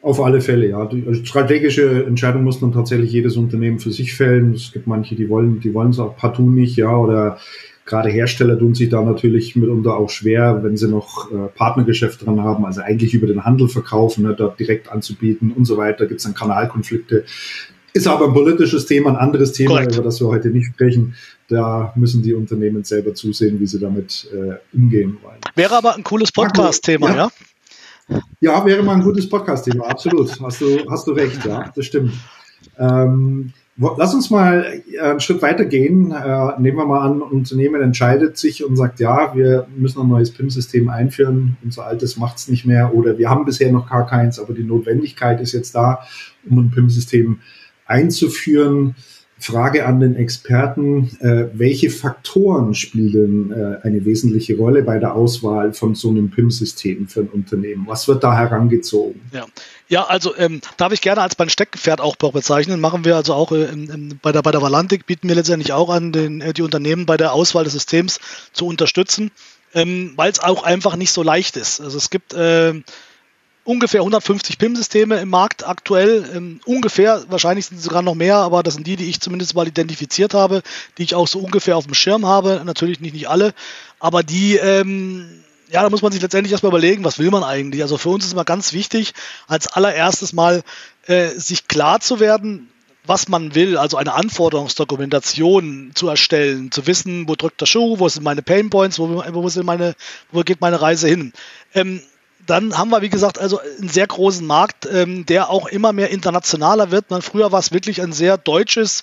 Auf 0.00 0.20
alle 0.20 0.40
Fälle, 0.40 0.68
ja. 0.68 0.86
Die 0.86 1.24
strategische 1.24 2.04
Entscheidung 2.04 2.44
muss 2.44 2.60
dann 2.60 2.72
tatsächlich 2.72 3.10
jedes 3.12 3.36
Unternehmen 3.36 3.80
für 3.80 3.90
sich 3.90 4.14
fällen. 4.14 4.54
Es 4.54 4.72
gibt 4.72 4.86
manche, 4.86 5.16
die 5.16 5.28
wollen, 5.28 5.60
die 5.60 5.74
wollen 5.74 5.90
es 5.90 5.98
auch 5.98 6.16
partout 6.16 6.50
nicht, 6.50 6.76
ja, 6.76 6.94
oder 6.96 7.38
gerade 7.84 8.10
Hersteller 8.10 8.56
tun 8.58 8.74
sich 8.74 8.90
da 8.90 9.02
natürlich 9.02 9.56
mitunter 9.56 9.96
auch 9.96 10.10
schwer, 10.10 10.60
wenn 10.62 10.76
sie 10.76 10.88
noch 10.88 11.32
äh, 11.32 11.48
Partnergeschäft 11.48 12.24
dran 12.24 12.40
haben, 12.40 12.64
also 12.64 12.82
eigentlich 12.82 13.14
über 13.14 13.26
den 13.26 13.44
Handel 13.44 13.68
verkaufen, 13.68 14.24
ne, 14.24 14.34
dort 14.34 14.60
direkt 14.60 14.92
anzubieten 14.92 15.52
und 15.52 15.64
so 15.64 15.76
weiter, 15.76 16.06
gibt 16.06 16.20
es 16.20 16.24
dann 16.24 16.34
Kanalkonflikte. 16.34 17.24
Ist 17.94 18.06
aber 18.06 18.26
ein 18.26 18.34
politisches 18.34 18.86
Thema, 18.86 19.10
ein 19.10 19.16
anderes 19.16 19.52
Thema, 19.52 19.70
Correct. 19.70 19.94
über 19.94 20.04
das 20.04 20.20
wir 20.20 20.28
heute 20.28 20.50
nicht 20.50 20.66
sprechen. 20.66 21.14
Da 21.48 21.92
müssen 21.96 22.22
die 22.22 22.34
Unternehmen 22.34 22.84
selber 22.84 23.14
zusehen, 23.14 23.58
wie 23.58 23.66
sie 23.66 23.80
damit 23.80 24.28
äh, 24.32 24.56
umgehen 24.76 25.16
wollen. 25.22 25.38
Wäre 25.56 25.74
aber 25.74 25.96
ein 25.96 26.04
cooles 26.04 26.30
Podcast-Thema, 26.30 27.08
ja? 27.08 27.16
ja? 27.16 27.30
Ja, 28.40 28.64
wäre 28.64 28.82
mal 28.82 28.96
ein 28.96 29.02
gutes 29.02 29.28
Podcast-Thema, 29.28 29.86
absolut. 29.86 30.40
Hast 30.40 30.60
du, 30.60 30.90
hast 30.90 31.06
du 31.06 31.12
recht, 31.12 31.44
ja, 31.44 31.70
das 31.74 31.86
stimmt. 31.86 32.12
Ähm, 32.78 33.52
lass 33.76 34.14
uns 34.14 34.30
mal 34.30 34.82
äh, 34.92 35.00
einen 35.00 35.20
Schritt 35.20 35.42
weiter 35.42 35.64
gehen. 35.64 36.12
Äh, 36.12 36.60
nehmen 36.60 36.78
wir 36.78 36.86
mal 36.86 37.00
an, 37.00 37.18
ein 37.18 37.22
Unternehmen 37.22 37.80
entscheidet 37.82 38.36
sich 38.36 38.64
und 38.64 38.76
sagt, 38.76 39.00
ja, 39.00 39.34
wir 39.34 39.66
müssen 39.76 40.00
ein 40.00 40.08
neues 40.08 40.30
PIM-System 40.30 40.88
einführen, 40.88 41.56
unser 41.62 41.86
altes 41.86 42.16
macht 42.16 42.38
es 42.38 42.48
nicht 42.48 42.64
mehr 42.64 42.94
oder 42.94 43.18
wir 43.18 43.28
haben 43.28 43.44
bisher 43.44 43.70
noch 43.72 43.88
gar 43.88 44.06
keins, 44.06 44.38
aber 44.38 44.54
die 44.54 44.64
Notwendigkeit 44.64 45.40
ist 45.40 45.52
jetzt 45.52 45.74
da, 45.74 46.00
um 46.48 46.58
ein 46.58 46.70
PIM-System 46.70 47.40
einzuführen. 47.86 48.94
Frage 49.40 49.86
an 49.86 50.00
den 50.00 50.16
Experten, 50.16 51.16
äh, 51.20 51.46
welche 51.52 51.90
Faktoren 51.90 52.74
spielen 52.74 53.52
äh, 53.52 53.86
eine 53.86 54.04
wesentliche 54.04 54.56
Rolle 54.56 54.82
bei 54.82 54.98
der 54.98 55.14
Auswahl 55.14 55.72
von 55.72 55.94
so 55.94 56.10
einem 56.10 56.30
PIM-System 56.30 57.06
für 57.06 57.20
ein 57.20 57.28
Unternehmen? 57.28 57.86
Was 57.86 58.08
wird 58.08 58.24
da 58.24 58.36
herangezogen? 58.36 59.20
Ja, 59.32 59.46
ja 59.88 60.04
also 60.04 60.36
ähm, 60.36 60.60
darf 60.76 60.92
ich 60.92 61.00
gerne 61.00 61.22
als 61.22 61.38
mein 61.38 61.48
Steckenpferd 61.48 62.00
auch 62.00 62.16
bezeichnen. 62.16 62.80
Machen 62.80 63.04
wir 63.04 63.14
also 63.14 63.34
auch 63.34 63.52
äh, 63.52 63.66
im, 63.66 64.18
bei, 64.20 64.32
der, 64.32 64.42
bei 64.42 64.50
der 64.50 64.62
Valantik, 64.62 65.06
bieten 65.06 65.28
wir 65.28 65.36
letztendlich 65.36 65.72
auch 65.72 65.90
an, 65.90 66.10
den, 66.10 66.40
äh, 66.40 66.52
die 66.52 66.62
Unternehmen 66.62 67.06
bei 67.06 67.16
der 67.16 67.32
Auswahl 67.32 67.64
des 67.64 67.74
Systems 67.74 68.18
zu 68.52 68.66
unterstützen, 68.66 69.30
ähm, 69.72 70.14
weil 70.16 70.32
es 70.32 70.40
auch 70.40 70.64
einfach 70.64 70.96
nicht 70.96 71.12
so 71.12 71.22
leicht 71.22 71.56
ist. 71.56 71.80
Also 71.80 71.96
es 71.96 72.10
gibt 72.10 72.34
äh, 72.34 72.74
ungefähr 73.68 74.00
150 74.00 74.56
PIM-Systeme 74.56 75.20
im 75.20 75.28
Markt 75.28 75.66
aktuell. 75.66 76.24
Ähm, 76.34 76.60
ungefähr, 76.64 77.22
wahrscheinlich 77.28 77.66
sind 77.66 77.76
es 77.76 77.84
sogar 77.84 78.00
noch 78.00 78.14
mehr, 78.14 78.36
aber 78.36 78.62
das 78.62 78.74
sind 78.74 78.86
die, 78.86 78.96
die 78.96 79.10
ich 79.10 79.20
zumindest 79.20 79.54
mal 79.54 79.68
identifiziert 79.68 80.32
habe, 80.32 80.62
die 80.96 81.02
ich 81.02 81.14
auch 81.14 81.28
so 81.28 81.40
ungefähr 81.40 81.76
auf 81.76 81.84
dem 81.84 81.92
Schirm 81.92 82.24
habe. 82.24 82.62
Natürlich 82.64 83.00
nicht, 83.00 83.12
nicht 83.12 83.28
alle, 83.28 83.52
aber 84.00 84.22
die, 84.22 84.56
ähm, 84.56 85.28
ja, 85.70 85.82
da 85.82 85.90
muss 85.90 86.00
man 86.00 86.12
sich 86.12 86.22
letztendlich 86.22 86.52
erstmal 86.52 86.70
überlegen, 86.70 87.04
was 87.04 87.18
will 87.18 87.30
man 87.30 87.44
eigentlich. 87.44 87.82
Also 87.82 87.98
für 87.98 88.08
uns 88.08 88.24
ist 88.24 88.32
immer 88.32 88.46
ganz 88.46 88.72
wichtig, 88.72 89.12
als 89.48 89.66
allererstes 89.66 90.32
mal 90.32 90.62
äh, 91.06 91.28
sich 91.28 91.68
klar 91.68 92.00
zu 92.00 92.20
werden, 92.20 92.70
was 93.04 93.28
man 93.28 93.54
will, 93.54 93.76
also 93.76 93.98
eine 93.98 94.14
Anforderungsdokumentation 94.14 95.90
zu 95.94 96.08
erstellen, 96.08 96.72
zu 96.72 96.86
wissen, 96.86 97.28
wo 97.28 97.34
drückt 97.34 97.60
der 97.60 97.66
Schuh, 97.66 97.98
wo 97.98 98.08
sind 98.08 98.22
meine 98.22 98.40
Painpoints, 98.40 98.98
wo, 98.98 99.10
wo, 99.10 99.94
wo 100.32 100.40
geht 100.40 100.60
meine 100.62 100.80
Reise 100.80 101.08
hin. 101.08 101.34
Ähm, 101.74 102.00
dann 102.48 102.76
haben 102.76 102.90
wir, 102.90 103.02
wie 103.02 103.10
gesagt, 103.10 103.38
also 103.38 103.60
einen 103.60 103.90
sehr 103.90 104.06
großen 104.06 104.46
Markt, 104.46 104.88
ähm, 104.90 105.26
der 105.26 105.50
auch 105.50 105.68
immer 105.68 105.92
mehr 105.92 106.10
internationaler 106.10 106.90
wird. 106.90 107.10
Man, 107.10 107.20
früher 107.20 107.52
war 107.52 107.60
es 107.60 107.72
wirklich 107.72 108.00
ein 108.00 108.14
sehr 108.14 108.38
deutsches, 108.38 109.02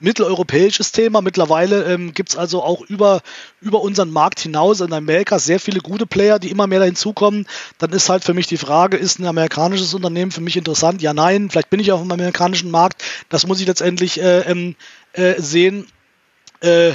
mitteleuropäisches 0.00 0.92
Thema. 0.92 1.22
Mittlerweile 1.22 1.84
ähm, 1.84 2.12
gibt 2.12 2.30
es 2.30 2.36
also 2.36 2.62
auch 2.62 2.82
über, 2.82 3.22
über 3.62 3.80
unseren 3.80 4.10
Markt 4.10 4.38
hinaus 4.40 4.82
in 4.82 4.92
Amerika 4.92 5.38
sehr 5.38 5.60
viele 5.60 5.80
gute 5.80 6.04
Player, 6.04 6.38
die 6.38 6.50
immer 6.50 6.66
mehr 6.66 6.84
hinzukommen. 6.84 7.46
Dann 7.78 7.90
ist 7.90 8.10
halt 8.10 8.22
für 8.22 8.34
mich 8.34 8.48
die 8.48 8.58
Frage, 8.58 8.98
ist 8.98 9.18
ein 9.18 9.26
amerikanisches 9.26 9.94
Unternehmen 9.94 10.30
für 10.30 10.42
mich 10.42 10.58
interessant? 10.58 11.00
Ja, 11.00 11.14
nein. 11.14 11.48
Vielleicht 11.48 11.70
bin 11.70 11.80
ich 11.80 11.90
auf 11.90 12.02
dem 12.02 12.12
amerikanischen 12.12 12.70
Markt. 12.70 13.02
Das 13.30 13.46
muss 13.46 13.60
ich 13.60 13.66
letztendlich 13.66 14.20
äh, 14.20 14.40
ähm, 14.40 14.76
äh, 15.14 15.40
sehen. 15.40 15.86
Äh, 16.60 16.92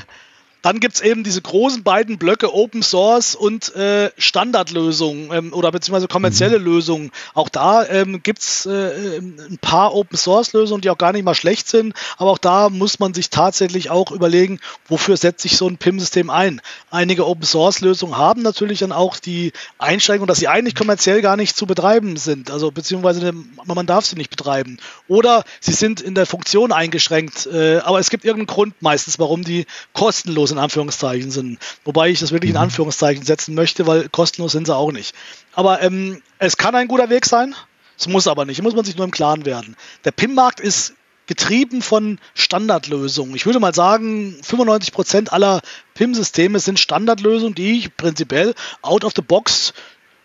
dann 0.61 0.79
gibt 0.79 0.95
es 0.95 1.01
eben 1.01 1.23
diese 1.23 1.41
großen 1.41 1.83
beiden 1.83 2.17
Blöcke 2.17 2.53
Open 2.53 2.83
Source 2.83 3.35
und 3.35 3.73
äh, 3.75 4.11
Standardlösungen 4.17 5.31
ähm, 5.31 5.53
oder 5.53 5.71
beziehungsweise 5.71 6.07
kommerzielle 6.07 6.59
mhm. 6.59 6.65
Lösungen. 6.65 7.11
Auch 7.33 7.49
da 7.49 7.85
ähm, 7.85 8.21
gibt 8.23 8.39
es 8.39 8.65
äh, 8.65 9.19
ein 9.19 9.57
paar 9.61 9.95
Open 9.95 10.17
Source 10.17 10.53
Lösungen, 10.53 10.81
die 10.81 10.89
auch 10.89 10.97
gar 10.97 11.13
nicht 11.13 11.23
mal 11.23 11.35
schlecht 11.35 11.69
sind, 11.69 11.93
aber 12.17 12.31
auch 12.31 12.37
da 12.37 12.69
muss 12.69 12.99
man 12.99 13.13
sich 13.13 13.29
tatsächlich 13.29 13.89
auch 13.89 14.11
überlegen, 14.11 14.59
wofür 14.87 15.15
setze 15.15 15.47
ich 15.47 15.55
so 15.55 15.67
ein 15.67 15.77
PIM-System 15.77 16.29
ein. 16.29 16.61
Einige 16.91 17.25
Open 17.25 17.45
Source 17.45 17.79
Lösungen 17.79 18.17
haben 18.17 18.41
natürlich 18.41 18.79
dann 18.79 18.91
auch 18.91 19.17
die 19.17 19.53
Einschränkung, 19.77 20.27
dass 20.27 20.39
sie 20.39 20.49
eigentlich 20.49 20.75
kommerziell 20.75 21.21
gar 21.21 21.37
nicht 21.37 21.55
zu 21.55 21.65
betreiben 21.65 22.17
sind, 22.17 22.51
also 22.51 22.71
beziehungsweise 22.71 23.33
man 23.65 23.85
darf 23.85 24.05
sie 24.05 24.15
nicht 24.15 24.29
betreiben. 24.29 24.77
Oder 25.07 25.45
sie 25.61 25.73
sind 25.73 26.01
in 26.01 26.15
der 26.15 26.25
Funktion 26.25 26.73
eingeschränkt, 26.73 27.47
äh, 27.47 27.77
aber 27.77 27.99
es 27.99 28.09
gibt 28.09 28.25
irgendeinen 28.25 28.53
Grund 28.53 28.81
meistens, 28.81 29.19
warum 29.19 29.43
die 29.43 29.65
kostenlos 29.93 30.48
kostenlos 30.49 30.51
in 30.51 30.57
Anführungszeichen 30.57 31.31
sind. 31.31 31.59
Wobei 31.85 32.09
ich 32.09 32.19
das 32.19 32.31
wirklich 32.31 32.49
in 32.49 32.57
mhm. 32.57 32.63
Anführungszeichen 32.63 33.23
setzen 33.23 33.55
möchte, 33.55 33.87
weil 33.87 34.09
kostenlos 34.09 34.51
sind 34.51 34.67
sie 34.67 34.75
auch 34.75 34.91
nicht. 34.91 35.15
Aber 35.53 35.81
ähm, 35.81 36.21
es 36.39 36.57
kann 36.57 36.75
ein 36.75 36.87
guter 36.87 37.09
Weg 37.09 37.25
sein, 37.25 37.55
es 37.97 38.07
muss 38.07 38.27
aber 38.27 38.45
nicht. 38.45 38.57
Hier 38.57 38.63
muss 38.63 38.75
man 38.75 38.85
sich 38.85 38.95
nur 38.95 39.05
im 39.05 39.11
Klaren 39.11 39.45
werden. 39.45 39.75
Der 40.05 40.11
PIM-Markt 40.11 40.59
ist 40.59 40.93
getrieben 41.27 41.81
von 41.81 42.17
Standardlösungen. 42.33 43.35
Ich 43.35 43.45
würde 43.45 43.59
mal 43.59 43.75
sagen, 43.75 44.35
95% 44.43 45.29
aller 45.29 45.61
PIM-Systeme 45.93 46.59
sind 46.59 46.79
Standardlösungen, 46.79 47.53
die 47.53 47.77
ich 47.77 47.95
prinzipiell 47.95 48.55
out 48.81 49.03
of 49.03 49.13
the 49.15 49.21
box 49.21 49.73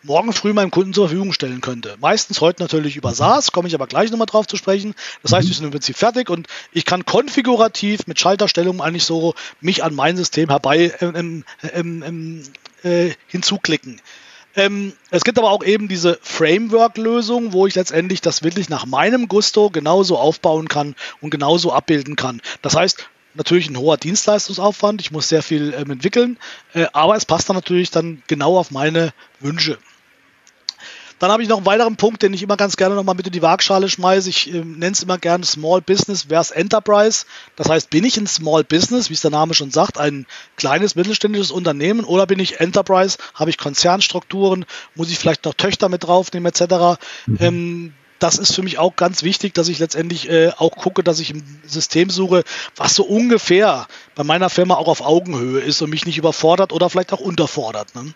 morgen 0.05 0.33
früh 0.33 0.53
meinem 0.53 0.71
Kunden 0.71 0.93
zur 0.93 1.09
Verfügung 1.09 1.33
stellen 1.33 1.61
könnte. 1.61 1.97
Meistens 2.01 2.41
heute 2.41 2.63
natürlich 2.63 2.97
über 2.97 3.15
SaaS, 3.15 3.53
komme 3.53 3.69
ich 3.69 3.75
aber 3.75 3.87
gleich 3.87 4.11
nochmal 4.11 4.27
drauf 4.27 4.47
zu 4.47 4.57
sprechen. 4.57 4.95
Das 5.23 5.33
heißt, 5.33 5.47
mhm. 5.47 5.49
die 5.49 5.55
sind 5.55 5.65
im 5.65 5.71
Prinzip 5.71 5.97
fertig 5.97 6.31
und 6.31 6.47
ich 6.73 6.85
kann 6.85 7.05
konfigurativ 7.05 8.07
mit 8.07 8.21
Schalterstellungen 8.21 8.81
eigentlich 8.81 9.05
so 9.05 9.35
mich 9.61 9.83
an 9.83 9.95
mein 9.95 10.17
System 10.17 10.51
herbei 10.51 10.93
ähm, 11.01 11.45
ähm, 11.73 12.03
ähm, 12.03 12.43
äh, 12.83 13.13
hinzuklicken. 13.27 14.01
Ähm, 14.57 14.93
es 15.11 15.25
gibt 15.25 15.39
aber 15.39 15.51
auch 15.51 15.65
eben 15.65 15.89
diese 15.89 16.19
Framework-Lösung, 16.23 17.53
wo 17.53 17.67
ich 17.67 17.75
letztendlich 17.75 18.21
das 18.21 18.45
wirklich 18.45 18.69
nach 18.69 18.87
meinem 18.87 19.27
Gusto 19.27 19.71
genauso 19.71 20.17
aufbauen 20.17 20.69
kann 20.69 20.95
und 21.21 21.31
genauso 21.31 21.73
abbilden 21.73 22.15
kann. 22.15 22.41
Das 22.63 22.77
heißt, 22.77 23.09
natürlich 23.35 23.69
ein 23.69 23.77
hoher 23.77 23.97
Dienstleistungsaufwand, 23.97 25.01
ich 25.01 25.11
muss 25.11 25.29
sehr 25.29 25.43
viel 25.43 25.75
ähm, 25.77 25.91
entwickeln, 25.91 26.39
äh, 26.73 26.87
aber 26.93 27.17
es 27.17 27.25
passt 27.25 27.49
dann 27.49 27.57
natürlich 27.57 27.91
dann 27.91 28.23
genau 28.29 28.57
auf 28.57 28.71
meine 28.71 29.13
Wünsche. 29.41 29.79
Dann 31.19 31.31
habe 31.31 31.43
ich 31.43 31.49
noch 31.49 31.59
einen 31.59 31.67
weiteren 31.67 31.97
Punkt, 31.97 32.23
den 32.23 32.35
ich 32.35 32.43
immer 32.43 32.57
ganz 32.57 32.77
gerne 32.77 32.95
nochmal 32.95 33.15
mit 33.15 33.27
in 33.27 33.33
die 33.33 33.43
Waagschale 33.43 33.89
schmeiße. 33.89 34.29
Ich 34.29 34.53
äh, 34.53 34.59
nenne 34.59 34.93
es 34.93 35.03
immer 35.03 35.19
gerne 35.19 35.45
Small 35.45 35.81
Business 35.81 36.25
versus 36.29 36.51
Enterprise. 36.51 37.25
Das 37.57 37.69
heißt, 37.69 37.91
bin 37.91 38.05
ich 38.05 38.17
ein 38.17 38.27
Small 38.27 38.65
Business, 38.65 39.11
wie 39.11 39.15
es 39.15 39.21
der 39.21 39.31
Name 39.31 39.55
schon 39.55 39.71
sagt, 39.71 39.99
ein 39.99 40.27
kleines 40.57 40.95
mittelständisches 40.95 41.51
Unternehmen 41.51 42.05
oder 42.05 42.27
bin 42.27 42.39
ich 42.39 42.61
Enterprise, 42.61 43.19
habe 43.35 43.51
ich 43.51 43.59
Konzernstrukturen, 43.59 44.65
muss 44.95 45.11
ich 45.11 45.19
vielleicht 45.19 45.45
noch 45.45 45.55
Töchter 45.55 45.89
mit 45.89 46.05
draufnehmen 46.05 46.53
etc. 46.53 46.99
Mhm. 47.27 47.37
Ähm, 47.41 47.95
das 48.19 48.39
ist 48.39 48.55
für 48.55 48.63
mich 48.63 48.79
auch 48.79 48.97
ganz 48.97 49.23
wichtig, 49.23 49.55
dass 49.55 49.69
ich 49.69 49.79
letztendlich 49.79 50.31
äh, 50.31 50.51
auch 50.57 50.77
gucke, 50.77 51.03
dass 51.03 51.21
ich 51.21 51.31
ein 51.31 51.61
System 51.67 52.11
suche, 52.11 52.45
was 52.77 52.95
so 52.95 53.05
ungefähr 53.05 53.87
bei 54.15 54.25
meiner 54.25 54.49
Firma 54.51 54.77
auch 54.77 54.89
auf 54.89 55.03
Augenhöhe 55.03 55.61
ist 55.61 55.83
und 55.83 55.91
mich 55.91 56.07
nicht 56.07 56.17
überfordert 56.17 56.73
oder 56.73 56.89
vielleicht 56.89 57.13
auch 57.13 57.21
unterfordert. 57.21 57.95
Ne? 57.95 58.15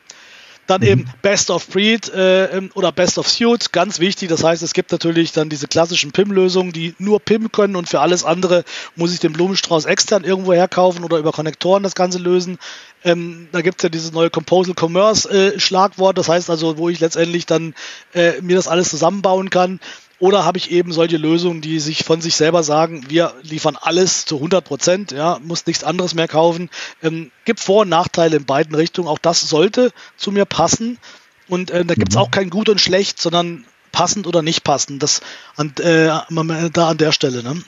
Dann 0.68 0.82
mhm. 0.82 0.86
eben 0.86 1.10
Best 1.22 1.50
of 1.50 1.66
Breed 1.66 2.08
äh, 2.10 2.44
ähm, 2.56 2.70
oder 2.74 2.92
Best 2.92 3.18
of 3.18 3.28
Suit, 3.28 3.72
ganz 3.72 3.98
wichtig. 3.98 4.28
Das 4.28 4.44
heißt, 4.44 4.62
es 4.62 4.74
gibt 4.74 4.92
natürlich 4.92 5.32
dann 5.32 5.48
diese 5.48 5.66
klassischen 5.66 6.12
PIM-Lösungen, 6.12 6.72
die 6.72 6.94
nur 6.98 7.18
PIM 7.18 7.50
können 7.50 7.74
und 7.74 7.88
für 7.88 8.00
alles 8.00 8.22
andere 8.22 8.64
muss 8.94 9.12
ich 9.12 9.18
den 9.18 9.32
Blumenstrauß 9.32 9.86
extern 9.86 10.22
irgendwo 10.22 10.52
herkaufen 10.52 11.02
oder 11.02 11.18
über 11.18 11.32
Konnektoren 11.32 11.82
das 11.82 11.94
Ganze 11.94 12.18
lösen. 12.18 12.58
Ähm, 13.02 13.48
da 13.50 13.62
gibt 13.62 13.78
es 13.78 13.82
ja 13.82 13.88
dieses 13.88 14.12
neue 14.12 14.30
Composal 14.30 14.74
Commerce 14.78 15.28
äh, 15.30 15.58
Schlagwort, 15.58 16.18
das 16.18 16.28
heißt 16.28 16.50
also, 16.50 16.76
wo 16.76 16.88
ich 16.88 17.00
letztendlich 17.00 17.46
dann 17.46 17.74
äh, 18.12 18.40
mir 18.42 18.56
das 18.56 18.68
alles 18.68 18.90
zusammenbauen 18.90 19.50
kann. 19.50 19.80
Oder 20.20 20.44
habe 20.44 20.58
ich 20.58 20.70
eben 20.70 20.92
solche 20.92 21.16
Lösungen, 21.16 21.60
die 21.60 21.78
sich 21.78 22.04
von 22.04 22.20
sich 22.20 22.34
selber 22.34 22.64
sagen, 22.64 23.04
wir 23.08 23.34
liefern 23.42 23.76
alles 23.80 24.24
zu 24.24 24.36
100 24.36 24.64
Prozent, 24.64 25.12
ja, 25.12 25.38
muss 25.42 25.66
nichts 25.66 25.84
anderes 25.84 26.14
mehr 26.14 26.26
kaufen. 26.26 26.70
Ähm, 27.02 27.30
gibt 27.44 27.60
Vor- 27.60 27.82
und 27.82 27.88
Nachteile 27.88 28.36
in 28.36 28.44
beiden 28.44 28.74
Richtungen. 28.74 29.06
Auch 29.08 29.18
das 29.18 29.48
sollte 29.48 29.92
zu 30.16 30.32
mir 30.32 30.44
passen. 30.44 30.98
Und 31.48 31.70
äh, 31.70 31.84
da 31.84 31.94
gibt 31.94 32.10
es 32.10 32.16
mhm. 32.16 32.22
auch 32.22 32.30
kein 32.32 32.50
Gut 32.50 32.68
und 32.68 32.80
Schlecht, 32.80 33.20
sondern 33.20 33.64
passend 33.92 34.26
oder 34.26 34.42
nicht 34.42 34.64
passend. 34.64 35.02
Das 35.02 35.20
an, 35.56 35.72
äh, 35.78 36.10
da 36.72 36.88
an 36.88 36.98
der 36.98 37.12
Stelle. 37.12 37.44
Ne? 37.44 37.62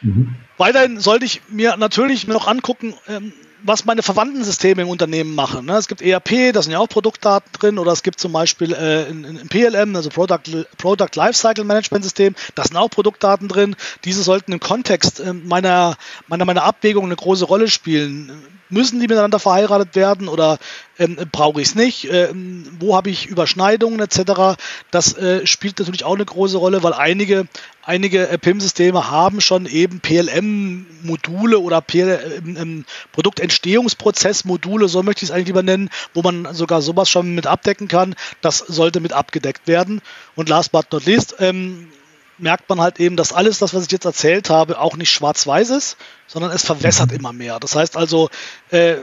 Mhm. 0.00 0.36
Weiterhin 0.56 0.98
sollte 0.98 1.26
ich 1.26 1.42
mir 1.48 1.76
natürlich 1.76 2.26
noch 2.26 2.46
angucken, 2.46 2.94
ähm, 3.06 3.32
was 3.64 3.86
meine 3.86 4.02
verwandten 4.02 4.44
Systeme 4.44 4.82
im 4.82 4.88
Unternehmen 4.88 5.34
machen. 5.34 5.66
Ne? 5.66 5.76
Es 5.76 5.88
gibt 5.88 6.02
ERP, 6.02 6.52
da 6.52 6.62
sind 6.62 6.72
ja 6.72 6.78
auch 6.78 6.88
Produktdaten 6.88 7.50
drin, 7.52 7.78
oder 7.78 7.92
es 7.92 8.02
gibt 8.02 8.20
zum 8.20 8.32
Beispiel 8.32 8.72
äh, 8.72 9.10
ein, 9.10 9.48
PLM, 9.48 9.96
also 9.96 10.10
Product, 10.10 10.66
Product 10.76 11.10
Lifecycle 11.14 11.64
Management 11.64 12.04
System, 12.04 12.34
da 12.54 12.64
sind 12.64 12.76
auch 12.76 12.90
Produktdaten 12.90 13.48
drin. 13.48 13.74
Diese 14.04 14.22
sollten 14.22 14.52
im 14.52 14.60
Kontext 14.60 15.20
äh, 15.20 15.32
meiner, 15.32 15.96
meiner, 16.28 16.44
meiner 16.44 16.64
Abwägung 16.64 17.06
eine 17.06 17.16
große 17.16 17.46
Rolle 17.46 17.68
spielen. 17.68 18.30
Müssen 18.74 19.00
die 19.00 19.08
miteinander 19.08 19.38
verheiratet 19.38 19.96
werden 19.96 20.28
oder 20.28 20.58
ähm, 20.98 21.16
brauche 21.32 21.60
ich 21.60 21.68
es 21.68 21.74
nicht? 21.74 22.08
Ähm, 22.10 22.66
wo 22.78 22.94
habe 22.94 23.08
ich 23.08 23.26
Überschneidungen 23.26 24.00
etc.? 24.00 24.60
Das 24.90 25.16
äh, 25.16 25.46
spielt 25.46 25.78
natürlich 25.78 26.04
auch 26.04 26.14
eine 26.14 26.24
große 26.24 26.58
Rolle, 26.58 26.82
weil 26.82 26.92
einige, 26.92 27.46
einige 27.82 28.28
äh, 28.28 28.36
PIM-Systeme 28.36 29.10
haben 29.10 29.40
schon 29.40 29.66
eben 29.66 30.00
PLM-Module 30.00 31.58
oder 31.58 31.80
PL, 31.80 32.42
ähm, 32.44 32.56
ähm, 32.60 32.84
Produktentstehungsprozess-Module, 33.12 34.88
so 34.88 35.02
möchte 35.02 35.24
ich 35.24 35.30
es 35.30 35.34
eigentlich 35.34 35.46
lieber 35.46 35.62
nennen, 35.62 35.88
wo 36.12 36.22
man 36.22 36.54
sogar 36.54 36.82
sowas 36.82 37.08
schon 37.08 37.34
mit 37.34 37.46
abdecken 37.46 37.88
kann. 37.88 38.14
Das 38.42 38.58
sollte 38.58 39.00
mit 39.00 39.12
abgedeckt 39.12 39.66
werden. 39.66 40.02
Und 40.34 40.48
last 40.48 40.72
but 40.72 40.92
not 40.92 41.06
least, 41.06 41.36
ähm, 41.38 41.88
merkt 42.38 42.68
man 42.68 42.80
halt 42.80 43.00
eben, 43.00 43.16
dass 43.16 43.32
alles 43.32 43.58
das, 43.58 43.74
was 43.74 43.84
ich 43.84 43.92
jetzt 43.92 44.04
erzählt 44.04 44.50
habe, 44.50 44.78
auch 44.78 44.96
nicht 44.96 45.10
schwarz-weiß 45.10 45.70
ist, 45.70 45.96
sondern 46.26 46.50
es 46.50 46.64
verwässert 46.64 47.10
mhm. 47.10 47.16
immer 47.18 47.32
mehr. 47.32 47.60
Das 47.60 47.74
heißt 47.76 47.96
also, 47.96 48.30
äh, 48.70 48.96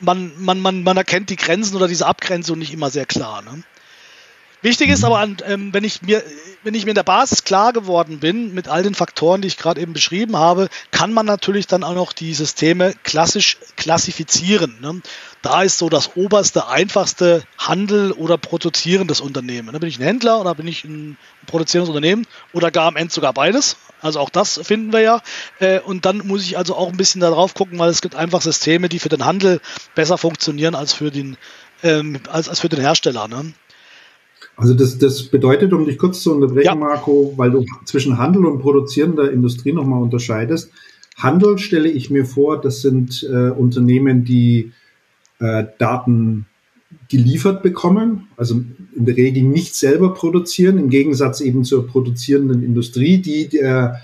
man, 0.00 0.32
man, 0.38 0.60
man, 0.60 0.82
man 0.82 0.96
erkennt 0.96 1.30
die 1.30 1.36
Grenzen 1.36 1.76
oder 1.76 1.88
diese 1.88 2.06
Abgrenzung 2.06 2.58
nicht 2.58 2.72
immer 2.72 2.90
sehr 2.90 3.06
klar. 3.06 3.42
Ne? 3.42 3.62
Wichtig 4.62 4.88
ist 4.88 5.04
aber, 5.04 5.22
ähm, 5.44 5.72
wenn, 5.72 5.84
ich 5.84 6.02
mir, 6.02 6.22
wenn 6.64 6.74
ich 6.74 6.84
mir 6.84 6.92
in 6.92 6.96
der 6.96 7.02
Basis 7.02 7.44
klar 7.44 7.72
geworden 7.72 8.20
bin, 8.20 8.54
mit 8.54 8.68
all 8.68 8.82
den 8.82 8.94
Faktoren, 8.94 9.42
die 9.42 9.48
ich 9.48 9.58
gerade 9.58 9.80
eben 9.80 9.92
beschrieben 9.92 10.36
habe, 10.36 10.68
kann 10.90 11.12
man 11.12 11.26
natürlich 11.26 11.66
dann 11.66 11.84
auch 11.84 11.94
noch 11.94 12.12
die 12.12 12.32
Systeme 12.32 12.94
klassisch 13.02 13.58
klassifizieren. 13.76 14.78
Ne? 14.80 15.02
Da 15.42 15.62
ist 15.62 15.78
so 15.78 15.88
das 15.88 16.16
oberste, 16.16 16.68
einfachste 16.68 17.44
Handel 17.58 18.12
oder 18.12 18.38
produzierendes 18.38 19.20
Unternehmen. 19.20 19.72
Da 19.72 19.78
bin 19.78 19.88
ich 19.88 19.98
ein 19.98 20.04
Händler 20.04 20.40
oder 20.40 20.54
bin 20.54 20.66
ich 20.66 20.84
ein 20.84 21.18
produzierendes 21.46 21.90
Unternehmen 21.94 22.26
oder 22.52 22.70
gar 22.70 22.86
am 22.86 22.96
Ende 22.96 23.12
sogar 23.12 23.34
beides. 23.34 23.76
Also 24.00 24.20
auch 24.20 24.30
das 24.30 24.58
finden 24.62 24.92
wir 24.92 25.00
ja. 25.00 25.20
Äh, 25.60 25.80
und 25.80 26.06
dann 26.06 26.26
muss 26.26 26.42
ich 26.42 26.56
also 26.56 26.74
auch 26.76 26.88
ein 26.88 26.96
bisschen 26.96 27.20
darauf 27.20 27.54
gucken, 27.54 27.78
weil 27.78 27.90
es 27.90 28.00
gibt 28.00 28.14
einfach 28.14 28.40
Systeme, 28.40 28.88
die 28.88 28.98
für 28.98 29.10
den 29.10 29.24
Handel 29.24 29.60
besser 29.94 30.18
funktionieren 30.18 30.74
als 30.74 30.94
für 30.94 31.10
den, 31.10 31.36
ähm, 31.82 32.20
als, 32.30 32.58
für 32.58 32.68
den 32.68 32.80
Hersteller. 32.80 33.28
Ne? 33.28 33.52
Also 34.56 34.72
das, 34.72 34.98
das 34.98 35.24
bedeutet, 35.24 35.72
um 35.72 35.84
dich 35.84 35.98
kurz 35.98 36.22
zu 36.22 36.34
unterbrechen, 36.34 36.66
ja. 36.66 36.74
Marco, 36.74 37.34
weil 37.36 37.50
du 37.50 37.64
zwischen 37.84 38.16
Handel 38.16 38.46
und 38.46 38.60
produzierender 38.60 39.30
Industrie 39.30 39.72
nochmal 39.72 40.02
unterscheidest. 40.02 40.70
Handel 41.16 41.58
stelle 41.58 41.88
ich 41.88 42.10
mir 42.10 42.24
vor, 42.24 42.60
das 42.60 42.80
sind 42.80 43.22
äh, 43.30 43.50
Unternehmen, 43.50 44.24
die 44.24 44.72
äh, 45.38 45.64
Daten 45.78 46.46
geliefert 47.08 47.62
bekommen, 47.62 48.28
also 48.36 48.62
in 48.94 49.04
der 49.04 49.16
Regel 49.16 49.42
nicht 49.42 49.74
selber 49.74 50.14
produzieren, 50.14 50.78
im 50.78 50.88
Gegensatz 50.88 51.40
eben 51.40 51.64
zur 51.64 51.86
produzierenden 51.86 52.62
Industrie, 52.62 53.18
die 53.18 53.48
der 53.48 54.00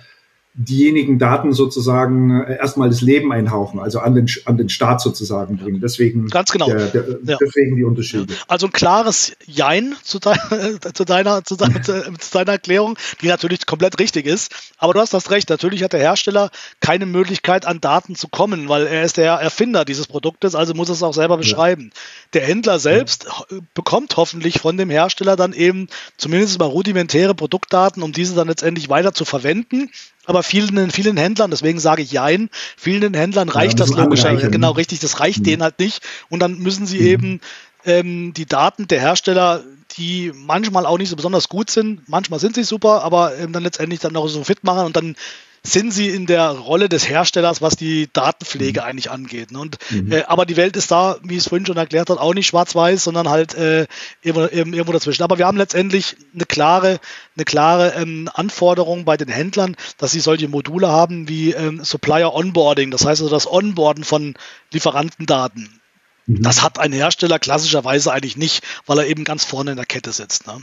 diejenigen 0.54 1.18
Daten 1.18 1.54
sozusagen 1.54 2.42
äh, 2.42 2.58
erstmal 2.58 2.90
das 2.90 3.00
Leben 3.00 3.32
einhauchen, 3.32 3.80
also 3.80 4.00
an 4.00 4.14
den, 4.14 4.26
an 4.44 4.58
den 4.58 4.68
Staat 4.68 5.00
sozusagen 5.00 5.56
bringen. 5.56 5.80
Deswegen, 5.80 6.28
Ganz 6.28 6.52
genau. 6.52 6.66
Der, 6.66 6.88
der, 6.88 7.04
ja. 7.24 7.38
deswegen 7.40 7.76
die 7.76 7.84
Unterschiede. 7.84 8.34
Ja. 8.34 8.38
Also 8.48 8.66
ein 8.66 8.72
klares 8.72 9.32
Jein 9.46 9.94
zu, 10.02 10.18
de 10.18 10.34
zu, 10.94 11.04
deiner, 11.06 11.42
zu, 11.44 11.56
de 11.56 11.68
zu, 11.82 12.30
deiner 12.32 12.52
Erklärung, 12.52 12.98
die 13.22 13.28
natürlich 13.28 13.64
komplett 13.64 13.98
richtig 13.98 14.26
ist. 14.26 14.52
Aber 14.76 14.92
du 14.92 15.00
hast 15.00 15.14
das 15.14 15.30
recht, 15.30 15.48
natürlich 15.48 15.82
hat 15.82 15.94
der 15.94 16.00
Hersteller 16.00 16.50
keine 16.80 17.06
Möglichkeit, 17.06 17.64
an 17.64 17.80
Daten 17.80 18.14
zu 18.14 18.28
kommen, 18.28 18.68
weil 18.68 18.86
er 18.86 19.04
ist 19.04 19.16
der 19.16 19.32
Erfinder 19.32 19.86
dieses 19.86 20.06
Produktes, 20.06 20.54
also 20.54 20.74
muss 20.74 20.90
er 20.90 20.94
es 20.94 21.02
auch 21.02 21.14
selber 21.14 21.38
beschreiben. 21.38 21.92
Ja. 21.94 22.00
Der 22.34 22.42
Händler 22.42 22.78
selbst 22.78 23.26
bekommt 23.72 24.18
hoffentlich 24.18 24.60
von 24.60 24.76
dem 24.76 24.90
Hersteller 24.90 25.36
dann 25.36 25.54
eben 25.54 25.88
zumindest 26.18 26.58
mal 26.58 26.66
rudimentäre 26.66 27.34
Produktdaten, 27.34 28.02
um 28.02 28.12
diese 28.12 28.34
dann 28.34 28.48
letztendlich 28.48 28.90
weiter 28.90 29.14
zu 29.14 29.24
verwenden 29.24 29.88
aber 30.26 30.42
vielen, 30.42 30.90
vielen 30.90 31.16
Händlern, 31.16 31.50
deswegen 31.50 31.80
sage 31.80 32.02
ich 32.02 32.12
Jein, 32.12 32.48
vielen 32.76 33.14
Händlern 33.14 33.48
reicht 33.48 33.78
ja, 33.78 33.86
das 33.86 33.96
logischerweise, 33.96 34.50
genau 34.50 34.72
richtig, 34.72 35.00
das 35.00 35.20
reicht 35.20 35.40
mhm. 35.40 35.44
denen 35.44 35.62
halt 35.62 35.78
nicht. 35.78 36.02
Und 36.28 36.40
dann 36.40 36.58
müssen 36.58 36.86
sie 36.86 37.00
mhm. 37.00 37.06
eben 37.06 37.40
ähm, 37.84 38.34
die 38.34 38.46
Daten 38.46 38.86
der 38.86 39.00
Hersteller, 39.00 39.64
die 39.96 40.32
manchmal 40.34 40.86
auch 40.86 40.98
nicht 40.98 41.10
so 41.10 41.16
besonders 41.16 41.48
gut 41.48 41.70
sind, 41.70 42.08
manchmal 42.08 42.38
sind 42.38 42.54
sie 42.54 42.64
super, 42.64 43.02
aber 43.02 43.36
ähm, 43.36 43.52
dann 43.52 43.62
letztendlich 43.62 44.00
dann 44.00 44.12
noch 44.12 44.28
so 44.28 44.44
fit 44.44 44.64
machen 44.64 44.86
und 44.86 44.96
dann 44.96 45.16
sind 45.64 45.92
sie 45.92 46.08
in 46.08 46.26
der 46.26 46.50
Rolle 46.50 46.88
des 46.88 47.08
Herstellers, 47.08 47.62
was 47.62 47.76
die 47.76 48.08
Datenpflege 48.12 48.80
mhm. 48.80 48.86
eigentlich 48.86 49.10
angeht. 49.10 49.52
Ne? 49.52 49.60
Und, 49.60 49.78
mhm. 49.90 50.10
äh, 50.10 50.22
aber 50.24 50.44
die 50.44 50.56
Welt 50.56 50.76
ist 50.76 50.90
da, 50.90 51.18
wie 51.22 51.36
es 51.36 51.48
vorhin 51.48 51.66
schon 51.66 51.76
erklärt 51.76 52.10
hat, 52.10 52.18
auch 52.18 52.34
nicht 52.34 52.48
schwarz-weiß, 52.48 53.04
sondern 53.04 53.28
halt 53.28 53.54
äh, 53.54 53.86
irgendwo, 54.22 54.48
irgendwo, 54.54 54.92
dazwischen. 54.92 55.22
Aber 55.22 55.38
wir 55.38 55.46
haben 55.46 55.56
letztendlich 55.56 56.16
eine 56.34 56.46
klare, 56.46 56.98
eine 57.36 57.44
klare 57.44 57.94
ähm, 57.94 58.28
Anforderung 58.34 59.04
bei 59.04 59.16
den 59.16 59.28
Händlern, 59.28 59.76
dass 59.98 60.10
sie 60.10 60.20
solche 60.20 60.48
Module 60.48 60.88
haben 60.88 61.28
wie 61.28 61.52
ähm, 61.52 61.84
Supplier 61.84 62.34
Onboarding, 62.34 62.90
das 62.90 63.04
heißt 63.04 63.22
also 63.22 63.32
das 63.32 63.50
Onboarden 63.50 64.02
von 64.02 64.34
Lieferantendaten. 64.72 65.80
Mhm. 66.26 66.42
Das 66.42 66.62
hat 66.62 66.80
ein 66.80 66.92
Hersteller 66.92 67.38
klassischerweise 67.38 68.12
eigentlich 68.12 68.36
nicht, 68.36 68.64
weil 68.86 68.98
er 68.98 69.06
eben 69.06 69.22
ganz 69.22 69.44
vorne 69.44 69.70
in 69.70 69.76
der 69.76 69.86
Kette 69.86 70.12
sitzt. 70.12 70.48
Ne? 70.48 70.60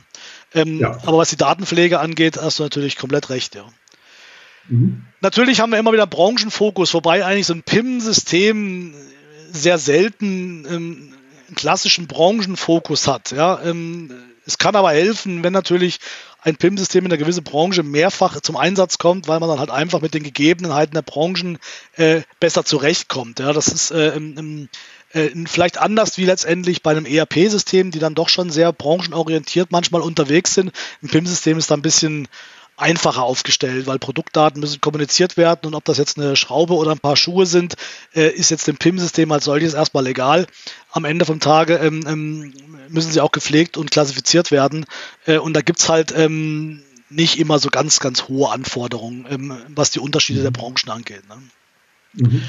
Ähm, 0.53 0.79
ja. 0.79 0.97
Aber 1.05 1.19
was 1.19 1.29
die 1.29 1.37
Datenpflege 1.37 1.99
angeht, 2.01 2.37
hast 2.37 2.59
du 2.59 2.63
natürlich 2.63 2.97
komplett 2.97 3.29
recht, 3.29 3.55
ja. 3.55 3.65
Mhm. 4.69 5.03
Natürlich 5.21 5.59
haben 5.59 5.71
wir 5.71 5.79
immer 5.79 5.93
wieder 5.93 6.07
Branchenfokus, 6.07 6.93
wobei 6.93 7.25
eigentlich 7.25 7.47
so 7.47 7.53
ein 7.53 7.63
PIM-System 7.63 8.93
sehr 9.51 9.77
selten 9.77 10.65
ähm, 10.65 11.13
einen 11.47 11.55
klassischen 11.55 12.07
Branchenfokus 12.07 13.07
hat. 13.07 13.31
Ja, 13.31 13.61
ähm, 13.63 14.13
es 14.45 14.57
kann 14.57 14.75
aber 14.75 14.91
helfen, 14.91 15.43
wenn 15.43 15.53
natürlich 15.53 15.99
ein 16.41 16.55
PIM-System 16.55 17.05
in 17.05 17.11
einer 17.11 17.17
gewissen 17.17 17.43
Branche 17.43 17.83
mehrfach 17.83 18.39
zum 18.39 18.55
Einsatz 18.55 18.97
kommt, 18.97 19.27
weil 19.27 19.39
man 19.39 19.49
dann 19.49 19.59
halt 19.59 19.71
einfach 19.71 20.01
mit 20.01 20.13
den 20.13 20.23
Gegebenheiten 20.23 20.93
der 20.93 21.01
Branchen 21.01 21.57
äh, 21.97 22.21
besser 22.39 22.63
zurechtkommt. 22.63 23.39
Ja, 23.39 23.51
das 23.51 23.67
ist 23.67 23.91
äh, 23.91 24.15
im, 24.15 24.69
äh, 25.11 25.29
vielleicht 25.45 25.77
anders 25.79 26.17
wie 26.17 26.25
letztendlich 26.25 26.81
bei 26.81 26.91
einem 26.91 27.05
ERP-System, 27.05 27.91
die 27.91 27.99
dann 27.99 28.15
doch 28.15 28.29
schon 28.29 28.49
sehr 28.49 28.71
branchenorientiert 28.71 29.71
manchmal 29.71 30.01
unterwegs 30.01 30.53
sind. 30.53 30.71
Ein 31.03 31.09
PIM-System 31.09 31.57
ist 31.57 31.71
da 31.71 31.75
ein 31.75 31.81
bisschen 31.81 32.27
einfacher 32.79 33.23
aufgestellt, 33.23 33.87
weil 33.87 33.99
Produktdaten 33.99 34.59
müssen 34.59 34.81
kommuniziert 34.81 35.37
werden 35.37 35.67
und 35.67 35.75
ob 35.75 35.85
das 35.85 35.97
jetzt 35.97 36.17
eine 36.17 36.35
Schraube 36.35 36.75
oder 36.75 36.91
ein 36.91 36.99
paar 36.99 37.15
Schuhe 37.15 37.45
sind, 37.45 37.75
äh, 38.15 38.29
ist 38.29 38.51
jetzt 38.51 38.67
dem 38.67 38.77
PIM-System 38.77 39.31
als 39.31 39.45
solches 39.45 39.73
erstmal 39.73 40.07
egal. 40.07 40.47
Am 40.91 41.05
Ende 41.05 41.25
vom 41.25 41.39
Tage 41.39 41.75
ähm, 41.75 42.05
ähm, 42.07 42.53
müssen 42.89 43.11
sie 43.11 43.21
auch 43.21 43.31
gepflegt 43.31 43.77
und 43.77 43.91
klassifiziert 43.91 44.51
werden 44.51 44.85
äh, 45.25 45.37
und 45.37 45.53
da 45.53 45.61
gibt's 45.61 45.89
halt 45.89 46.13
ähm, 46.15 46.83
nicht 47.09 47.39
immer 47.39 47.59
so 47.59 47.69
ganz, 47.69 47.99
ganz 47.99 48.27
hohe 48.27 48.51
Anforderungen, 48.51 49.25
ähm, 49.29 49.57
was 49.69 49.91
die 49.91 49.99
Unterschiede 49.99 50.41
der 50.41 50.51
Branchen 50.51 50.89
angeht. 50.89 51.23
Ne? 51.27 51.41
Mhm. 52.13 52.43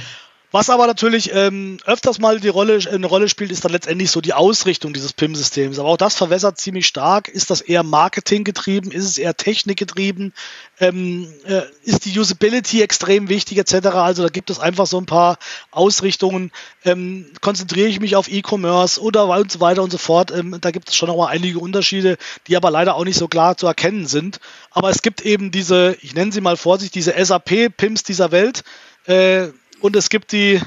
Was 0.53 0.69
aber 0.69 0.89
natürlich 0.89 1.33
ähm, 1.33 1.79
öfters 1.85 2.19
mal 2.19 2.41
die 2.41 2.49
Rolle, 2.49 2.81
eine 2.91 3.07
Rolle 3.07 3.29
spielt, 3.29 3.53
ist 3.53 3.65
dann 3.65 3.71
letztendlich 3.71 4.11
so 4.11 4.21
die 4.21 4.33
Ausrichtung 4.33 4.93
dieses 4.93 5.13
PIM-Systems. 5.13 5.79
Aber 5.79 5.91
auch 5.91 5.97
das 5.97 6.17
verwässert 6.17 6.59
ziemlich 6.59 6.89
stark. 6.89 7.29
Ist 7.29 7.51
das 7.51 7.61
eher 7.61 7.85
Marketing 7.85 8.43
getrieben? 8.43 8.91
Ist 8.91 9.05
es 9.05 9.17
eher 9.17 9.37
Technik 9.37 9.79
getrieben? 9.79 10.33
Ähm, 10.81 11.33
äh, 11.45 11.63
ist 11.85 12.05
die 12.05 12.19
Usability 12.19 12.83
extrem 12.83 13.29
wichtig 13.29 13.59
etc.? 13.59 13.87
Also 13.89 14.25
da 14.25 14.29
gibt 14.29 14.51
es 14.51 14.59
einfach 14.59 14.87
so 14.87 14.99
ein 14.99 15.07
paar 15.07 15.39
Ausrichtungen. 15.71 16.51
Ähm, 16.85 17.27
konzentriere 17.41 17.87
ich 17.87 18.01
mich 18.01 18.17
auf 18.17 18.29
E-Commerce 18.29 19.01
oder 19.01 19.29
und 19.29 19.53
so 19.53 19.61
weiter 19.61 19.85
und 19.85 19.93
so 19.93 19.99
fort. 19.99 20.33
Ähm, 20.33 20.57
da 20.61 20.73
gibt 20.73 20.89
es 20.89 20.97
schon 20.97 21.09
noch 21.09 21.27
einige 21.27 21.61
Unterschiede, 21.61 22.17
die 22.49 22.57
aber 22.57 22.73
leider 22.73 22.97
auch 22.97 23.05
nicht 23.05 23.19
so 23.19 23.29
klar 23.29 23.57
zu 23.57 23.69
erkennen 23.69 24.09
sind. 24.09 24.41
Aber 24.73 24.91
es 24.91 25.03
gibt 25.03 25.21
eben 25.21 25.53
diese, 25.53 25.97
ich 26.01 26.15
nenne 26.15 26.33
sie 26.33 26.41
mal 26.41 26.57
vorsichtig, 26.57 27.05
diese 27.05 27.25
SAP-PIMs 27.25 28.03
dieser 28.03 28.33
Welt. 28.33 28.65
Äh, 29.07 29.51
und 29.81 29.97
es 29.97 30.09
gibt 30.11 30.33
die 30.33 30.61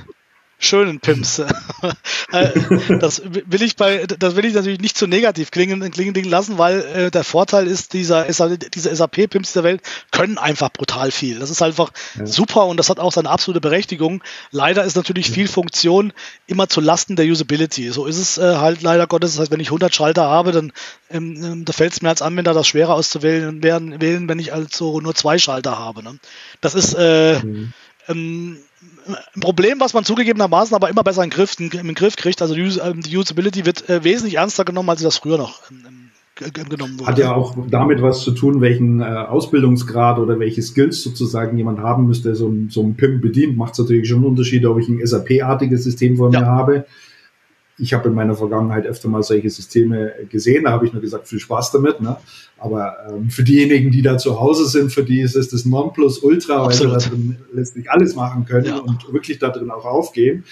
schönen 0.64 1.00
Pimps. 1.00 1.42
Äh, 2.32 2.98
das 3.00 3.22
will 3.26 3.62
ich 3.62 3.76
bei, 3.76 4.08
das 4.08 4.36
will 4.36 4.46
ich 4.46 4.56
natürlich 4.56 4.80
nicht 4.80 4.98
zu 4.98 5.06
negativ 5.06 5.52
klingen, 5.52 5.92
klingen 5.92 6.24
lassen, 6.24 6.58
weil 6.58 6.80
äh, 6.80 7.12
der 7.12 7.24
Vorteil 7.24 7.68
ist, 7.68 7.94
dieser, 7.94 8.26
diese 8.26 8.96
SAP-Pimps 8.96 9.54
der 9.54 9.64
Welt 9.64 9.82
können 10.10 10.40
einfach 10.40 10.72
brutal 10.72 11.12
viel. 11.12 11.38
Das 11.38 11.52
ist 11.52 11.62
einfach 11.62 11.92
ja. 12.18 12.26
super 12.26 12.66
und 12.66 12.78
das 12.78 12.90
hat 12.90 12.98
auch 12.98 13.12
seine 13.12 13.30
absolute 13.30 13.62
Berechtigung. 13.62 14.24
Leider 14.50 14.84
ist 14.84 14.96
natürlich 14.96 15.30
viel 15.30 15.48
Funktion 15.48 16.12
immer 16.48 16.70
zu 16.70 16.82
Lasten 16.82 17.16
der 17.16 17.28
Usability. 17.28 17.92
So 17.92 18.08
ist 18.08 18.18
es 18.18 18.40
äh, 18.40 18.56
halt 18.56 18.82
leider 18.82 19.06
Gottes. 19.06 19.34
Das 19.34 19.42
heißt, 19.42 19.52
wenn 19.52 19.60
ich 19.60 19.68
100 19.68 19.94
Schalter 19.94 20.24
habe, 20.24 20.52
dann 20.52 20.74
ähm, 21.12 21.36
ähm, 21.44 21.66
da 21.66 21.74
fällt 21.74 21.94
es 21.94 22.02
mir 22.02 22.10
als 22.10 22.24
Anwender 22.24 22.56
das 22.56 22.68
schwerer 22.68 22.96
auszuwählen, 22.96 23.62
wählen, 23.62 24.28
wenn 24.28 24.40
ich 24.40 24.54
also 24.54 25.00
nur 25.02 25.14
zwei 25.14 25.38
Schalter 25.38 25.78
habe. 25.78 26.02
Ne? 26.02 26.18
Das 26.62 26.74
ist 26.74 26.96
äh, 26.98 27.38
mhm. 27.44 27.74
ähm, 28.08 28.58
ein 29.08 29.42
Problem, 29.42 29.80
was 29.80 29.94
man 29.94 30.04
zugegebenermaßen 30.04 30.76
aber 30.76 30.90
immer 30.90 31.04
besser 31.04 31.24
in 31.24 31.30
den 31.30 31.36
Griff, 31.36 31.60
in 31.60 31.70
den 31.70 31.96
Griff 31.96 32.16
kriegt. 32.16 32.42
Also 32.42 32.56
die, 32.56 32.62
ähm, 32.80 33.02
die 33.02 33.18
Usability 33.18 33.66
wird 33.66 33.90
äh, 33.90 34.04
wesentlich 34.04 34.36
ernster 34.36 34.66
genommen, 34.66 34.90
als 34.90 35.00
sie 35.00 35.06
das 35.06 35.18
früher 35.18 35.38
noch 35.38 35.62
ähm, 35.72 36.12
genommen 36.70 37.00
wurde. 37.00 37.12
Hat 37.12 37.20
ja 37.20 37.34
auch 37.34 37.56
damit 37.70 38.02
was 38.02 38.22
zu 38.22 38.32
tun, 38.32 38.62
welchen 38.62 39.02
äh, 39.02 39.04
Ausbildungsgrad 39.04 40.20
oder 40.20 40.40
welche 40.40 40.62
Skills 40.62 41.04
sozusagen 41.04 41.58
jemand 41.58 41.80
haben 41.80 42.08
müsste, 42.08 42.36
so, 42.36 42.54
so 42.70 42.82
ein 42.82 42.96
PIM 42.96 43.22
bedient. 43.22 43.58
Macht 43.58 43.74
es 43.74 43.80
natürlich 43.80 44.08
schon 44.08 44.18
einen 44.18 44.28
Unterschied, 44.28 44.66
ob 44.66 44.80
ich 44.80 44.88
ein 44.88 45.06
SAP-artiges 45.06 45.84
System 45.84 46.18
vor 46.18 46.32
ja. 46.32 46.42
mir 46.42 46.46
habe 46.48 46.86
ich 47.78 47.94
habe 47.94 48.10
in 48.10 48.16
meiner 48.16 48.36
Vergangenheit 48.36 48.86
öfter 48.86 49.10
mal 49.10 49.24
solche 49.24 49.50
Systeme 49.50 50.14
gesehen, 50.30 50.66
da 50.66 50.72
habe 50.72 50.86
ich 50.86 50.94
nur 50.94 51.02
gesagt, 51.02 51.28
viel 51.28 51.40
Spaß 51.40 51.72
damit. 51.72 52.02
Ne? 52.02 52.18
Aber 52.58 52.96
ähm, 53.10 53.30
für 53.30 53.44
diejenigen, 53.44 53.92
die 53.92 54.02
da 54.02 54.18
zu 54.18 54.40
Hause 54.40 54.68
sind, 54.68 54.92
für 54.92 55.04
die 55.04 55.22
ist 55.22 55.36
es 55.36 55.50
das 55.50 55.66
Nonplusultra, 55.66 56.66
weil 56.66 56.74
sie 56.74 56.88
da 56.88 56.98
drin 56.98 57.38
letztlich 57.52 57.90
alles 57.90 58.16
machen 58.16 58.46
können 58.46 58.68
ja. 58.68 58.78
und 58.78 59.12
wirklich 59.12 59.40
da 59.40 59.50
drin 59.50 59.72
auch 59.72 59.86
aufgehen. 59.86 60.44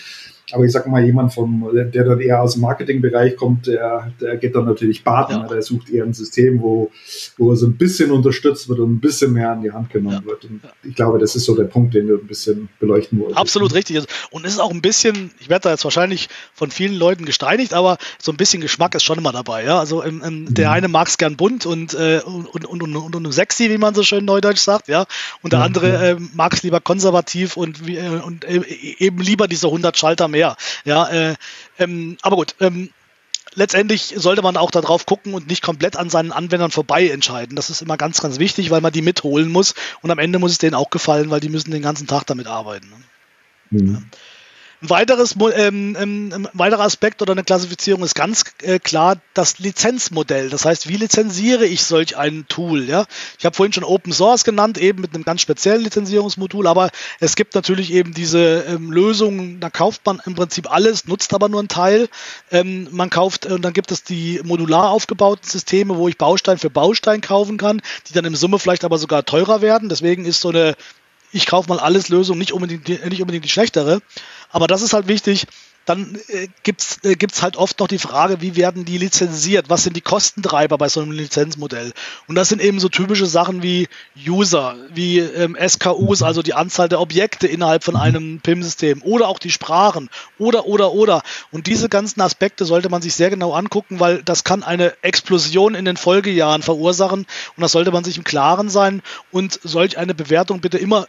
Aber 0.53 0.65
ich 0.65 0.71
sag 0.71 0.87
mal, 0.87 1.03
jemand 1.03 1.33
vom, 1.33 1.69
der 1.73 2.03
dann 2.03 2.19
eher 2.19 2.41
aus 2.41 2.53
dem 2.53 2.61
Marketingbereich 2.61 3.35
kommt, 3.35 3.67
der, 3.67 4.11
der 4.19 4.37
geht 4.37 4.55
dann 4.55 4.65
natürlich 4.65 5.03
baden. 5.03 5.41
Ja. 5.41 5.47
Der 5.47 5.61
sucht 5.61 5.89
eher 5.89 6.03
ein 6.03 6.13
System, 6.13 6.61
wo, 6.61 6.91
wo 7.37 7.51
er 7.51 7.55
so 7.55 7.67
ein 7.67 7.77
bisschen 7.77 8.11
unterstützt 8.11 8.69
wird 8.69 8.79
und 8.79 8.91
ein 8.91 8.99
bisschen 8.99 9.33
mehr 9.33 9.51
an 9.51 9.61
die 9.61 9.71
Hand 9.71 9.89
genommen 9.89 10.21
ja. 10.23 10.25
wird. 10.25 10.45
Und 10.45 10.61
ich 10.83 10.95
glaube, 10.95 11.19
das 11.19 11.35
ist 11.35 11.45
so 11.45 11.55
der 11.55 11.65
Punkt, 11.65 11.93
den 11.93 12.07
wir 12.07 12.15
ein 12.15 12.27
bisschen 12.27 12.69
beleuchten 12.79 13.19
wollen. 13.19 13.35
Absolut 13.35 13.73
richtig. 13.73 14.01
Und 14.31 14.45
es 14.45 14.53
ist 14.53 14.59
auch 14.59 14.71
ein 14.71 14.81
bisschen, 14.81 15.31
ich 15.39 15.49
werde 15.49 15.63
da 15.63 15.71
jetzt 15.71 15.83
wahrscheinlich 15.83 16.29
von 16.53 16.71
vielen 16.71 16.95
Leuten 16.95 17.25
gesteinigt, 17.25 17.73
aber 17.73 17.97
so 18.19 18.31
ein 18.31 18.37
bisschen 18.37 18.61
Geschmack 18.61 18.95
ist 18.95 19.03
schon 19.03 19.17
immer 19.17 19.31
dabei. 19.31 19.63
Ja? 19.63 19.79
Also 19.79 20.03
ähm, 20.03 20.21
ähm, 20.25 20.53
der 20.53 20.69
mhm. 20.69 20.73
eine 20.73 20.87
mag 20.87 21.07
es 21.07 21.17
gern 21.17 21.37
bunt 21.37 21.65
und, 21.65 21.93
äh, 21.93 22.21
und, 22.25 22.47
und, 22.47 22.65
und, 22.65 22.95
und, 22.95 23.15
und, 23.15 23.31
sexy, 23.31 23.69
wie 23.69 23.77
man 23.77 23.95
so 23.95 24.03
schön 24.03 24.25
neudeutsch 24.25 24.59
sagt, 24.59 24.87
ja. 24.87 25.05
Und 25.41 25.53
der 25.53 25.59
mhm. 25.59 25.65
andere 25.65 26.09
äh, 26.09 26.15
mag 26.33 26.53
es 26.53 26.63
lieber 26.63 26.79
konservativ 26.79 27.57
und, 27.57 27.87
äh, 27.87 28.21
und 28.23 28.45
äh, 28.45 28.61
eben 28.99 29.19
lieber 29.19 29.47
diese 29.47 29.67
100 29.67 29.97
Schalter 29.97 30.27
mehr 30.27 30.40
mehr. 30.41 30.55
Ja, 30.85 31.07
äh, 31.09 31.35
ähm, 31.79 32.17
aber 32.21 32.35
gut. 32.35 32.55
Ähm, 32.59 32.89
letztendlich 33.53 34.13
sollte 34.15 34.41
man 34.41 34.57
auch 34.57 34.71
darauf 34.71 35.05
gucken 35.05 35.33
und 35.33 35.47
nicht 35.47 35.61
komplett 35.61 35.95
an 35.95 36.09
seinen 36.09 36.31
Anwendern 36.31 36.71
vorbei 36.71 37.09
entscheiden. 37.09 37.55
Das 37.55 37.69
ist 37.69 37.81
immer 37.81 37.97
ganz, 37.97 38.21
ganz 38.21 38.39
wichtig, 38.39 38.71
weil 38.71 38.81
man 38.81 38.93
die 38.93 39.01
mitholen 39.01 39.51
muss 39.51 39.73
und 40.01 40.11
am 40.11 40.19
Ende 40.19 40.39
muss 40.39 40.51
es 40.51 40.57
denen 40.57 40.75
auch 40.75 40.89
gefallen, 40.89 41.29
weil 41.29 41.39
die 41.39 41.49
müssen 41.49 41.71
den 41.71 41.81
ganzen 41.81 42.07
Tag 42.07 42.25
damit 42.25 42.47
arbeiten. 42.47 42.89
Ne? 42.89 43.81
Mhm. 43.81 43.93
Ja. 43.93 44.01
Ein 44.81 44.89
weiteres, 44.89 45.35
ähm, 45.55 45.95
ähm, 45.99 46.33
ein 46.33 46.47
weiterer 46.53 46.83
Aspekt 46.83 47.21
oder 47.21 47.33
eine 47.33 47.43
Klassifizierung 47.43 48.03
ist 48.03 48.15
ganz 48.15 48.43
äh, 48.63 48.79
klar 48.79 49.17
das 49.35 49.59
Lizenzmodell. 49.59 50.49
Das 50.49 50.65
heißt, 50.65 50.87
wie 50.87 50.97
lizenziere 50.97 51.67
ich 51.67 51.83
solch 51.83 52.17
ein 52.17 52.45
Tool? 52.47 52.89
Ja? 52.89 53.05
Ich 53.37 53.45
habe 53.45 53.55
vorhin 53.55 53.73
schon 53.73 53.83
Open 53.83 54.11
Source 54.11 54.43
genannt, 54.43 54.79
eben 54.79 55.01
mit 55.01 55.13
einem 55.13 55.23
ganz 55.23 55.41
speziellen 55.41 55.83
Lizenzierungsmodul, 55.83 56.65
aber 56.65 56.89
es 57.19 57.35
gibt 57.35 57.53
natürlich 57.53 57.93
eben 57.93 58.15
diese 58.15 58.65
ähm, 58.67 58.91
Lösungen, 58.91 59.59
da 59.59 59.69
kauft 59.69 60.03
man 60.07 60.19
im 60.25 60.33
Prinzip 60.33 60.71
alles, 60.71 61.05
nutzt 61.05 61.31
aber 61.35 61.47
nur 61.47 61.59
einen 61.59 61.67
Teil. 61.67 62.09
Ähm, 62.51 62.87
man 62.89 63.11
kauft, 63.11 63.45
und 63.45 63.61
dann 63.61 63.73
gibt 63.73 63.91
es 63.91 64.03
die 64.03 64.41
modular 64.43 64.89
aufgebauten 64.89 65.47
Systeme, 65.47 65.95
wo 65.95 66.07
ich 66.07 66.17
Baustein 66.17 66.57
für 66.57 66.71
Baustein 66.71 67.21
kaufen 67.21 67.57
kann, 67.57 67.83
die 68.09 68.13
dann 68.13 68.25
im 68.25 68.35
Summe 68.35 68.57
vielleicht 68.57 68.83
aber 68.83 68.97
sogar 68.97 69.25
teurer 69.25 69.61
werden. 69.61 69.89
Deswegen 69.89 70.25
ist 70.25 70.41
so 70.41 70.49
eine 70.49 70.75
ich 71.31 71.45
kaufe 71.45 71.69
mal 71.69 71.79
alles 71.79 72.09
Lösung 72.09 72.37
nicht 72.37 72.51
unbedingt, 72.51 72.87
nicht 72.87 73.21
unbedingt 73.21 73.45
die 73.45 73.49
schlechtere. 73.49 74.01
Aber 74.51 74.67
das 74.67 74.81
ist 74.81 74.93
halt 74.93 75.07
wichtig. 75.07 75.47
dann 75.85 76.15
äh, 76.27 76.47
gibt's 76.61 76.99
äh, 77.03 77.15
gibt's 77.15 77.41
halt 77.41 77.57
oft 77.57 77.79
noch 77.79 77.87
die 77.87 77.97
Frage, 77.97 78.39
wie 78.39 78.55
werden 78.55 78.85
die 78.85 78.99
lizenziert? 78.99 79.69
Was 79.69 79.83
sind 79.83 79.95
die 79.95 80.01
Kostentreiber 80.01 80.77
bei 80.77 80.87
so 80.89 81.01
einem 81.01 81.11
Lizenzmodell? 81.11 81.91
Und 82.27 82.35
das 82.35 82.49
sind 82.49 82.61
eben 82.61 82.79
so 82.79 82.87
typische 82.87 83.25
Sachen 83.25 83.63
wie 83.63 83.87
User, 84.27 84.75
wie 84.93 85.19
ähm, 85.19 85.57
SKUs, 85.59 86.21
also 86.21 86.43
die 86.43 86.53
Anzahl 86.53 86.87
der 86.87 87.01
Objekte 87.01 87.47
innerhalb 87.47 87.83
von 87.83 87.95
einem 87.95 88.41
PIM-System 88.41 89.01
oder 89.01 89.27
auch 89.27 89.39
die 89.39 89.49
Sprachen 89.49 90.09
oder 90.37 90.67
oder 90.67 90.91
oder. 90.91 91.23
Und 91.51 91.65
diese 91.65 91.89
ganzen 91.89 92.21
Aspekte 92.21 92.65
sollte 92.65 92.89
man 92.89 93.01
sich 93.01 93.15
sehr 93.15 93.31
genau 93.31 93.53
angucken, 93.53 93.99
weil 93.99 94.21
das 94.21 94.43
kann 94.43 94.61
eine 94.61 94.93
Explosion 95.01 95.73
in 95.73 95.85
den 95.85 95.97
Folgejahren 95.97 96.61
verursachen 96.61 97.25
und 97.55 97.61
das 97.61 97.71
sollte 97.71 97.91
man 97.91 98.03
sich 98.03 98.17
im 98.17 98.23
Klaren 98.23 98.69
sein 98.69 99.01
und 99.31 99.59
solch 99.63 99.97
eine 99.97 100.13
Bewertung 100.13 100.61
bitte 100.61 100.77
immer 100.77 101.07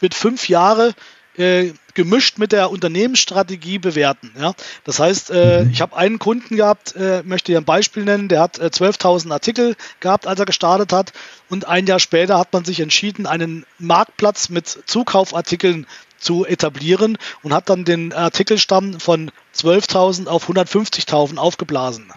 mit 0.00 0.14
fünf 0.14 0.48
Jahre 0.48 0.94
äh, 1.36 1.72
gemischt 1.94 2.38
mit 2.38 2.52
der 2.52 2.70
Unternehmensstrategie 2.70 3.78
bewerten. 3.78 4.32
Ja? 4.38 4.54
Das 4.84 4.98
heißt, 4.98 5.30
äh, 5.30 5.64
mhm. 5.64 5.70
ich 5.70 5.80
habe 5.80 5.96
einen 5.96 6.18
Kunden 6.18 6.56
gehabt, 6.56 6.94
äh, 6.96 7.22
möchte 7.24 7.52
hier 7.52 7.58
ein 7.58 7.64
Beispiel 7.64 8.04
nennen, 8.04 8.28
der 8.28 8.40
hat 8.40 8.58
äh, 8.58 8.66
12.000 8.66 9.32
Artikel 9.32 9.76
gehabt, 10.00 10.26
als 10.26 10.38
er 10.38 10.46
gestartet 10.46 10.92
hat 10.92 11.12
und 11.48 11.66
ein 11.66 11.86
Jahr 11.86 12.00
später 12.00 12.38
hat 12.38 12.52
man 12.52 12.64
sich 12.64 12.80
entschieden, 12.80 13.26
einen 13.26 13.64
Marktplatz 13.78 14.48
mit 14.48 14.66
Zukaufartikeln 14.86 15.86
zu 16.18 16.44
etablieren 16.44 17.18
und 17.42 17.52
hat 17.52 17.68
dann 17.68 17.84
den 17.84 18.12
Artikelstamm 18.12 18.98
von 18.98 19.30
12.000 19.54 20.26
auf 20.26 20.48
150.000 20.48 21.36
aufgeblasen. 21.36 22.12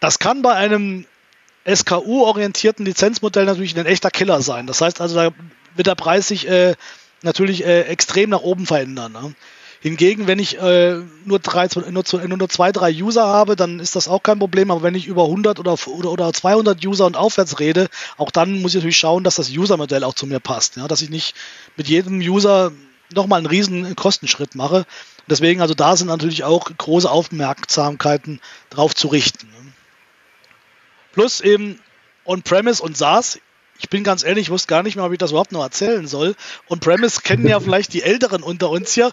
Das 0.00 0.18
kann 0.18 0.42
bei 0.42 0.54
einem 0.54 1.06
SKU-orientierten 1.68 2.86
Lizenzmodell 2.86 3.44
natürlich 3.44 3.76
ein 3.76 3.86
echter 3.86 4.10
Killer 4.10 4.40
sein. 4.40 4.66
Das 4.66 4.80
heißt 4.80 5.00
also, 5.00 5.16
da 5.16 5.30
wird 5.74 5.86
der 5.86 5.94
Preis 5.94 6.28
sich 6.28 6.48
äh, 6.48 6.74
natürlich 7.22 7.64
äh, 7.64 7.82
extrem 7.82 8.30
nach 8.30 8.40
oben 8.40 8.66
verändern. 8.66 9.12
Ne? 9.12 9.34
Hingegen, 9.80 10.26
wenn 10.26 10.38
ich 10.38 10.58
äh, 10.58 10.96
nur, 11.24 11.38
drei, 11.38 11.68
nur, 11.90 12.02
nur 12.36 12.48
zwei, 12.48 12.72
drei 12.72 12.90
User 12.92 13.26
habe, 13.26 13.56
dann 13.56 13.78
ist 13.78 13.94
das 13.94 14.08
auch 14.08 14.22
kein 14.22 14.38
Problem. 14.38 14.70
Aber 14.70 14.82
wenn 14.82 14.94
ich 14.94 15.06
über 15.06 15.24
100 15.24 15.58
oder, 15.60 15.76
oder, 15.86 16.10
oder 16.10 16.32
200 16.32 16.84
User 16.84 17.06
und 17.06 17.16
aufwärts 17.16 17.60
rede, 17.60 17.88
auch 18.16 18.30
dann 18.30 18.62
muss 18.62 18.72
ich 18.72 18.76
natürlich 18.76 18.96
schauen, 18.96 19.22
dass 19.22 19.36
das 19.36 19.50
User-Modell 19.50 20.04
auch 20.04 20.14
zu 20.14 20.26
mir 20.26 20.40
passt. 20.40 20.76
Ja? 20.76 20.88
Dass 20.88 21.02
ich 21.02 21.10
nicht 21.10 21.34
mit 21.76 21.88
jedem 21.88 22.18
User 22.18 22.72
nochmal 23.12 23.38
einen 23.38 23.46
riesen 23.46 23.94
Kostenschritt 23.94 24.54
mache. 24.54 24.86
Deswegen, 25.28 25.60
also 25.60 25.74
da 25.74 25.96
sind 25.96 26.08
natürlich 26.08 26.44
auch 26.44 26.70
große 26.76 27.10
Aufmerksamkeiten 27.10 28.40
drauf 28.70 28.94
zu 28.94 29.08
richten. 29.08 29.46
Ne? 29.48 29.72
Plus 31.12 31.40
eben 31.40 31.80
On-Premise 32.24 32.82
und 32.82 32.96
SaaS 32.96 33.38
ich 33.78 33.88
bin 33.88 34.04
ganz 34.04 34.24
ehrlich, 34.24 34.44
ich 34.44 34.50
wusste 34.50 34.68
gar 34.68 34.82
nicht 34.82 34.96
mehr, 34.96 35.04
ob 35.04 35.12
ich 35.12 35.18
das 35.18 35.30
überhaupt 35.30 35.52
noch 35.52 35.62
erzählen 35.62 36.06
soll. 36.06 36.34
Und 36.66 36.80
Premise 36.80 37.20
kennen 37.22 37.46
ja 37.46 37.60
vielleicht 37.66 37.92
die 37.92 38.02
Älteren 38.02 38.42
unter 38.42 38.70
uns 38.70 38.92
hier. 38.92 39.12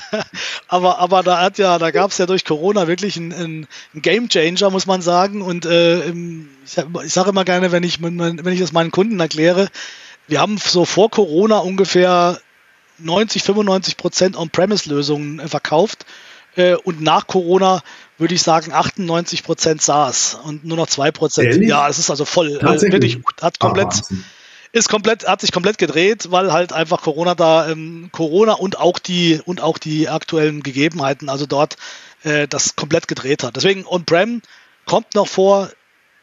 aber, 0.68 0.98
aber 0.98 1.22
da 1.22 1.40
hat 1.40 1.58
ja, 1.58 1.78
da 1.78 1.90
gab 1.90 2.10
es 2.10 2.18
ja 2.18 2.26
durch 2.26 2.44
Corona 2.44 2.88
wirklich 2.88 3.16
einen, 3.16 3.32
einen 3.32 3.68
Game 3.94 4.28
Changer, 4.28 4.70
muss 4.70 4.86
man 4.86 5.02
sagen. 5.02 5.42
Und 5.42 5.66
äh, 5.66 6.08
ich, 6.10 6.76
ich 7.04 7.12
sage 7.12 7.30
immer 7.30 7.44
gerne, 7.44 7.72
wenn 7.72 7.82
ich, 7.82 8.02
wenn 8.02 8.46
ich 8.46 8.60
das 8.60 8.72
meinen 8.72 8.90
Kunden 8.90 9.20
erkläre, 9.20 9.68
wir 10.28 10.40
haben 10.40 10.58
so 10.58 10.84
vor 10.84 11.10
Corona 11.10 11.58
ungefähr 11.58 12.40
90, 12.98 13.42
95 13.42 13.96
Prozent 13.96 14.36
On-Premise-Lösungen 14.36 15.40
äh, 15.40 15.48
verkauft. 15.48 16.06
Äh, 16.56 16.74
und 16.74 17.00
nach 17.00 17.26
Corona 17.26 17.82
würde 18.18 18.34
ich 18.34 18.42
sagen 18.42 18.72
98 18.72 19.42
Prozent 19.42 19.82
SaaS 19.82 20.38
und 20.44 20.64
nur 20.64 20.76
noch 20.76 20.86
2 20.86 21.10
Prozent. 21.10 21.62
Ja, 21.64 21.88
es 21.88 21.98
ist 21.98 22.10
also 22.10 22.24
voll. 22.24 22.58
Also 22.62 22.90
wirklich, 22.90 23.18
hat 23.40 23.58
komplett, 23.58 23.88
ah, 23.88 24.14
ist 24.72 24.88
komplett, 24.88 25.26
hat 25.26 25.40
sich 25.40 25.52
komplett 25.52 25.78
gedreht, 25.78 26.30
weil 26.30 26.52
halt 26.52 26.72
einfach 26.72 27.02
Corona 27.02 27.34
da, 27.34 27.68
ähm, 27.68 28.08
Corona 28.12 28.54
und 28.54 28.78
auch 28.78 28.98
die, 28.98 29.40
und 29.44 29.60
auch 29.60 29.78
die 29.78 30.08
aktuellen 30.08 30.62
Gegebenheiten, 30.62 31.28
also 31.28 31.46
dort 31.46 31.76
äh, 32.24 32.48
das 32.48 32.76
komplett 32.76 33.08
gedreht 33.08 33.42
hat. 33.42 33.56
Deswegen 33.56 33.86
On-Prem 33.86 34.42
kommt 34.86 35.14
noch 35.14 35.28
vor, 35.28 35.70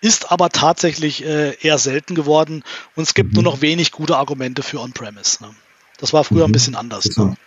ist 0.01 0.31
aber 0.31 0.49
tatsächlich 0.49 1.23
äh, 1.23 1.55
eher 1.61 1.77
selten 1.77 2.15
geworden 2.15 2.63
und 2.95 3.03
es 3.03 3.13
gibt 3.13 3.29
mhm. 3.29 3.35
nur 3.35 3.43
noch 3.43 3.61
wenig 3.61 3.91
gute 3.91 4.17
Argumente 4.17 4.63
für 4.63 4.79
On-Premise. 4.81 5.43
Ne? 5.43 5.49
Das 5.97 6.11
war 6.11 6.23
früher 6.23 6.39
mhm. 6.39 6.49
ein 6.49 6.51
bisschen 6.51 6.75
anders. 6.75 7.17
Ne? 7.17 7.37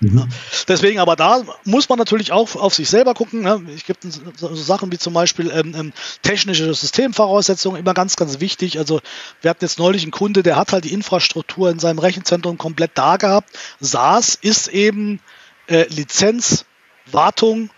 Mhm. 0.00 0.28
Deswegen, 0.66 0.98
aber 0.98 1.14
da 1.14 1.42
muss 1.64 1.88
man 1.88 1.98
natürlich 1.98 2.32
auch 2.32 2.56
auf 2.56 2.74
sich 2.74 2.88
selber 2.88 3.12
gucken. 3.14 3.42
Ne? 3.42 3.60
Es 3.74 3.84
gibt 3.84 4.04
so 4.36 4.54
Sachen 4.54 4.90
wie 4.90 4.98
zum 4.98 5.12
Beispiel 5.12 5.50
ähm, 5.54 5.74
ähm, 5.76 5.92
technische 6.22 6.72
Systemvoraussetzungen, 6.72 7.78
immer 7.78 7.92
ganz, 7.92 8.16
ganz 8.16 8.40
wichtig. 8.40 8.78
Also 8.78 9.00
wir 9.42 9.50
hatten 9.50 9.64
jetzt 9.64 9.78
neulich 9.78 10.02
einen 10.02 10.12
Kunde, 10.12 10.42
der 10.42 10.56
hat 10.56 10.72
halt 10.72 10.84
die 10.84 10.92
Infrastruktur 10.92 11.70
in 11.70 11.78
seinem 11.78 11.98
Rechenzentrum 11.98 12.56
komplett 12.56 12.92
da 12.94 13.16
gehabt. 13.16 13.50
SaaS 13.80 14.36
ist 14.40 14.68
eben 14.68 15.20
äh, 15.66 15.86
Lizenz, 15.88 16.64
Wartung, 17.12 17.70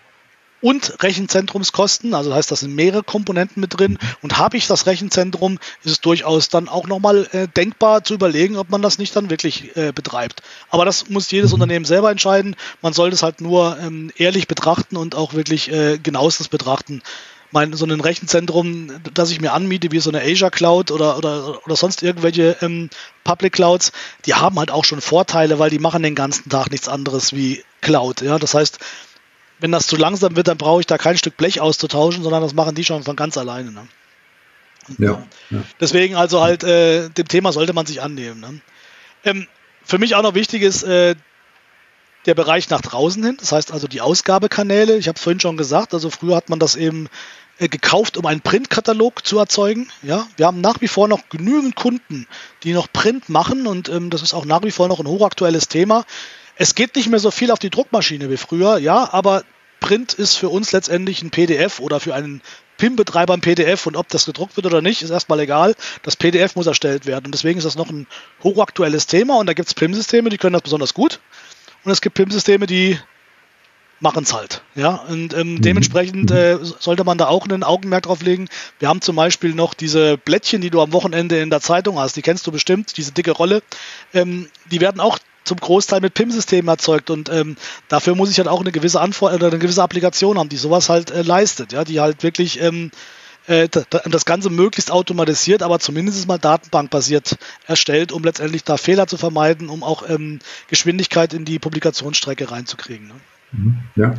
und 0.63 1.03
Rechenzentrumskosten. 1.03 2.15
Also 2.15 2.31
das 2.31 2.39
heißt, 2.39 2.51
das 2.53 2.61
sind 2.61 2.75
mehrere 2.75 3.03
Komponenten 3.03 3.61
mit 3.61 3.79
drin. 3.79 3.99
Und 4.23 4.39
habe 4.39 4.57
ich 4.57 4.67
das 4.67 4.87
Rechenzentrum, 4.87 5.59
ist 5.85 5.91
es 5.91 6.01
durchaus 6.01 6.49
dann 6.49 6.69
auch 6.69 6.87
nochmal 6.87 7.29
äh, 7.33 7.49
denkbar 7.49 8.05
zu 8.05 8.15
überlegen, 8.15 8.57
ob 8.57 8.71
man 8.71 8.81
das 8.81 8.97
nicht 8.97 9.15
dann 9.15 9.29
wirklich 9.29 9.77
äh, 9.77 9.93
betreibt. 9.93 10.43
Aber 10.71 10.85
das 10.85 11.11
muss 11.11 11.31
jedes 11.31 11.51
mhm. 11.51 11.55
Unternehmen 11.55 11.85
selber 11.85 12.11
entscheiden. 12.11 12.57
Man 12.81 12.93
sollte 12.93 13.15
es 13.15 13.23
halt 13.23 13.41
nur 13.41 13.77
ähm, 13.81 14.11
ehrlich 14.17 14.49
betrachten 14.49 14.97
und 14.97 15.15
auch 15.15 15.35
wirklich 15.35 15.71
äh, 15.71 15.99
genauestens 15.99 16.49
betrachten. 16.49 17.03
Mein, 17.51 17.75
so 17.75 17.85
ein 17.85 18.01
Rechenzentrum, 18.01 18.91
das 19.13 19.31
ich 19.31 19.41
mir 19.43 19.53
anmiete, 19.53 19.93
wie 19.93 19.99
so 19.99 20.11
eine 20.11 20.23
Asia 20.23 20.49
Cloud 20.49 20.91
oder, 20.91 21.19
oder, 21.19 21.61
oder 21.67 21.77
sonst 21.77 22.03
irgendwelche 22.03 22.57
ähm, 22.63 22.89
Public 23.25 23.53
Clouds, 23.53 23.93
die 24.25 24.33
haben 24.33 24.59
halt 24.59 24.71
auch 24.71 24.87
schon 24.87 25.03
Vorteile, 25.03 25.59
weil 25.59 25.69
die 25.69 25.79
machen 25.79 26.03
den 26.03 26.15
ganzen 26.15 26.49
Tag 26.49 26.71
nichts 26.71 26.89
anderes 26.89 27.35
wie 27.35 27.63
Cloud. 27.83 28.23
Ja, 28.23 28.39
das 28.39 28.55
heißt, 28.55 28.79
wenn 29.63 29.71
das 29.71 29.87
zu 29.87 29.97
langsam 29.97 30.35
wird, 30.35 30.49
dann 30.49 30.59
brauche 30.59 30.81
ich 30.81 30.87
da 30.87 30.99
kein 30.99 31.17
Stück 31.17 31.37
Blech 31.37 31.61
auszutauschen, 31.61 32.25
sondern 32.25 32.43
das 32.43 32.53
machen 32.53 32.75
die 32.75 32.85
schon 32.85 33.05
von 33.05 33.15
ganz 33.15 33.39
alleine. 33.39 33.71
Ne? 33.71 33.87
Ja, 34.99 35.23
ja, 35.51 35.63
Deswegen 35.81 36.17
also 36.17 36.41
halt, 36.41 36.65
äh, 36.65 37.09
dem 37.11 37.29
Thema 37.29 37.53
sollte 37.53 37.73
man 37.73 37.87
sich 37.87 38.03
annehmen. 38.03 38.41
Ne? 38.41 38.61
Ähm, 39.25 39.47
für 39.85 39.99
mich 39.99 40.17
auch 40.17 40.23
noch 40.23 40.35
wichtig 40.35 40.63
ist 40.63 40.83
äh, 40.83 41.15
der 42.27 42.35
Bereich 42.35 42.71
nach 42.71 42.81
draußen 42.81 43.25
hin, 43.25 43.37
das 43.39 43.53
heißt 43.53 43.73
also 43.73 43.87
die 43.87 44.01
Ausgabekanäle. 44.01 44.97
Ich 44.97 45.07
habe 45.07 45.17
es 45.17 45.23
vorhin 45.23 45.39
schon 45.39 45.57
gesagt, 45.57 45.95
also 45.95 46.11
früher 46.11 46.35
hat 46.35 46.49
man 46.49 46.59
das 46.59 46.75
eben 46.75 47.09
äh, 47.59 47.69
gekauft, 47.69 48.17
um 48.17 48.27
einen 48.27 48.41
Printkatalog 48.41 49.25
zu 49.25 49.39
erzeugen. 49.39 49.89
Ja, 50.03 50.27
wir 50.37 50.47
haben 50.47 50.61
nach 50.61 50.81
wie 50.81 50.89
vor 50.89 51.07
noch 51.07 51.29
genügend 51.29 51.77
Kunden, 51.77 52.27
die 52.65 52.73
noch 52.73 52.93
Print 52.93 53.29
machen 53.29 53.69
und 53.69 53.89
ähm, 53.89 54.11
das 54.11 54.23
ist 54.23 54.35
auch 54.35 54.45
nach 54.45 54.65
wie 54.65 54.73
vor 54.73 54.89
noch 54.89 54.99
ein 54.99 55.07
hochaktuelles 55.07 55.69
Thema. 55.69 56.05
Es 56.63 56.77
geht 56.77 56.95
nicht 56.95 57.09
mehr 57.09 57.19
so 57.19 57.33
viel 57.33 57.51
auf 57.51 57.59
die 57.59 57.71
Druckmaschine 57.71 58.31
wie 58.31 58.37
früher, 58.37 58.79
ja, 58.79 59.13
aber 59.13 59.43
Print 59.81 60.13
ist 60.13 60.37
für 60.37 60.49
uns 60.49 60.71
letztendlich 60.71 61.21
ein 61.21 61.33
PDF 61.33 61.81
oder 61.81 61.99
für 61.99 62.15
einen 62.15 62.41
PIM-Betreiber 62.79 63.35
ein 63.35 63.41
PDF 63.41 63.85
und 63.89 63.97
ob 63.97 64.07
das 64.11 64.27
gedruckt 64.27 64.55
wird 64.55 64.67
oder 64.67 64.81
nicht, 64.81 65.03
ist 65.03 65.11
erstmal 65.11 65.41
egal. 65.41 65.75
Das 66.05 66.15
PDF 66.15 66.55
muss 66.55 66.69
erstellt 66.69 67.05
werden 67.05 67.27
und 67.27 67.35
deswegen 67.35 67.59
ist 67.59 67.65
das 67.65 67.75
noch 67.75 67.91
ein 67.91 68.07
hochaktuelles 68.45 69.09
Thema 69.09 69.39
und 69.39 69.47
da 69.47 69.55
gibt 69.55 69.67
es 69.67 69.75
PIM-Systeme, 69.75 70.31
die 70.31 70.39
können 70.39 70.53
das 70.53 70.63
besonders 70.63 70.95
gut 70.95 71.19
und 71.83 71.91
es 71.91 72.01
gibt 72.01 72.15
PIM-Systeme, 72.15 72.69
die 72.69 72.97
machen 73.99 74.23
es 74.23 74.33
halt. 74.33 74.63
Ja, 74.77 74.95
und 75.09 75.35
ähm, 75.35 75.55
mhm. 75.55 75.63
dementsprechend 75.63 76.31
mhm. 76.31 76.37
äh, 76.37 76.59
sollte 76.63 77.03
man 77.03 77.19
da 77.19 77.27
auch 77.27 77.45
einen 77.45 77.65
Augenmerk 77.65 78.05
drauf 78.05 78.23
legen. 78.23 78.49
Wir 78.79 78.87
haben 78.89 79.01
zum 79.01 79.17
Beispiel 79.17 79.53
noch 79.53 79.75
diese 79.75 80.17
Blättchen, 80.17 80.61
die 80.61 80.71
du 80.71 80.81
am 80.81 80.93
Wochenende 80.93 81.41
in 81.41 81.51
der 81.51 81.61
Zeitung 81.61 81.99
hast, 81.99 82.15
die 82.15 82.23
kennst 82.23 82.47
du 82.47 82.53
bestimmt, 82.53 82.97
diese 82.97 83.11
dicke 83.11 83.33
Rolle. 83.33 83.65
Ähm, 84.15 84.49
die 84.71 84.81
werden 84.81 85.01
auch 85.01 85.19
zum 85.45 85.59
Großteil 85.59 86.01
mit 86.01 86.15
PIM-Systemen 86.15 86.69
erzeugt 86.69 87.11
und 87.11 87.29
ähm, 87.29 87.57
dafür 87.89 88.15
muss 88.15 88.31
ich 88.31 88.39
halt 88.39 88.49
auch 88.49 88.61
eine 88.61 88.73
gewisse 88.73 89.01
Antwort 89.01 89.35
oder 89.35 89.49
eine 89.49 89.59
gewisse 89.59 89.83
Applikation 89.83 90.39
haben, 90.39 90.49
die 90.49 90.57
sowas 90.57 90.89
halt 90.89 91.11
äh, 91.11 91.23
leistet, 91.23 91.73
ja, 91.73 91.85
die 91.85 92.01
halt 92.01 92.23
wirklich 92.23 92.61
ähm, 92.61 92.91
äh, 93.47 93.69
das 93.69 94.25
Ganze 94.25 94.51
möglichst 94.51 94.91
automatisiert, 94.91 95.63
aber 95.63 95.81
zumindest 95.81 96.29
mal 96.29 96.39
datenbankbasiert 96.39 97.39
erstellt, 97.67 98.13
um 98.13 98.23
letztendlich 98.23 98.63
da 98.63 98.77
Fehler 98.77 99.07
zu 99.07 99.17
vermeiden, 99.17 99.69
um 99.69 99.83
auch 99.83 100.09
ähm, 100.09 100.39
Geschwindigkeit 100.69 101.35
in 101.35 101.45
die 101.45 101.59
Publikationsstrecke 101.59 102.51
reinzukriegen. 102.51 103.09
Ne? 103.09 103.15
Mhm, 103.53 103.79
ja. 103.97 104.15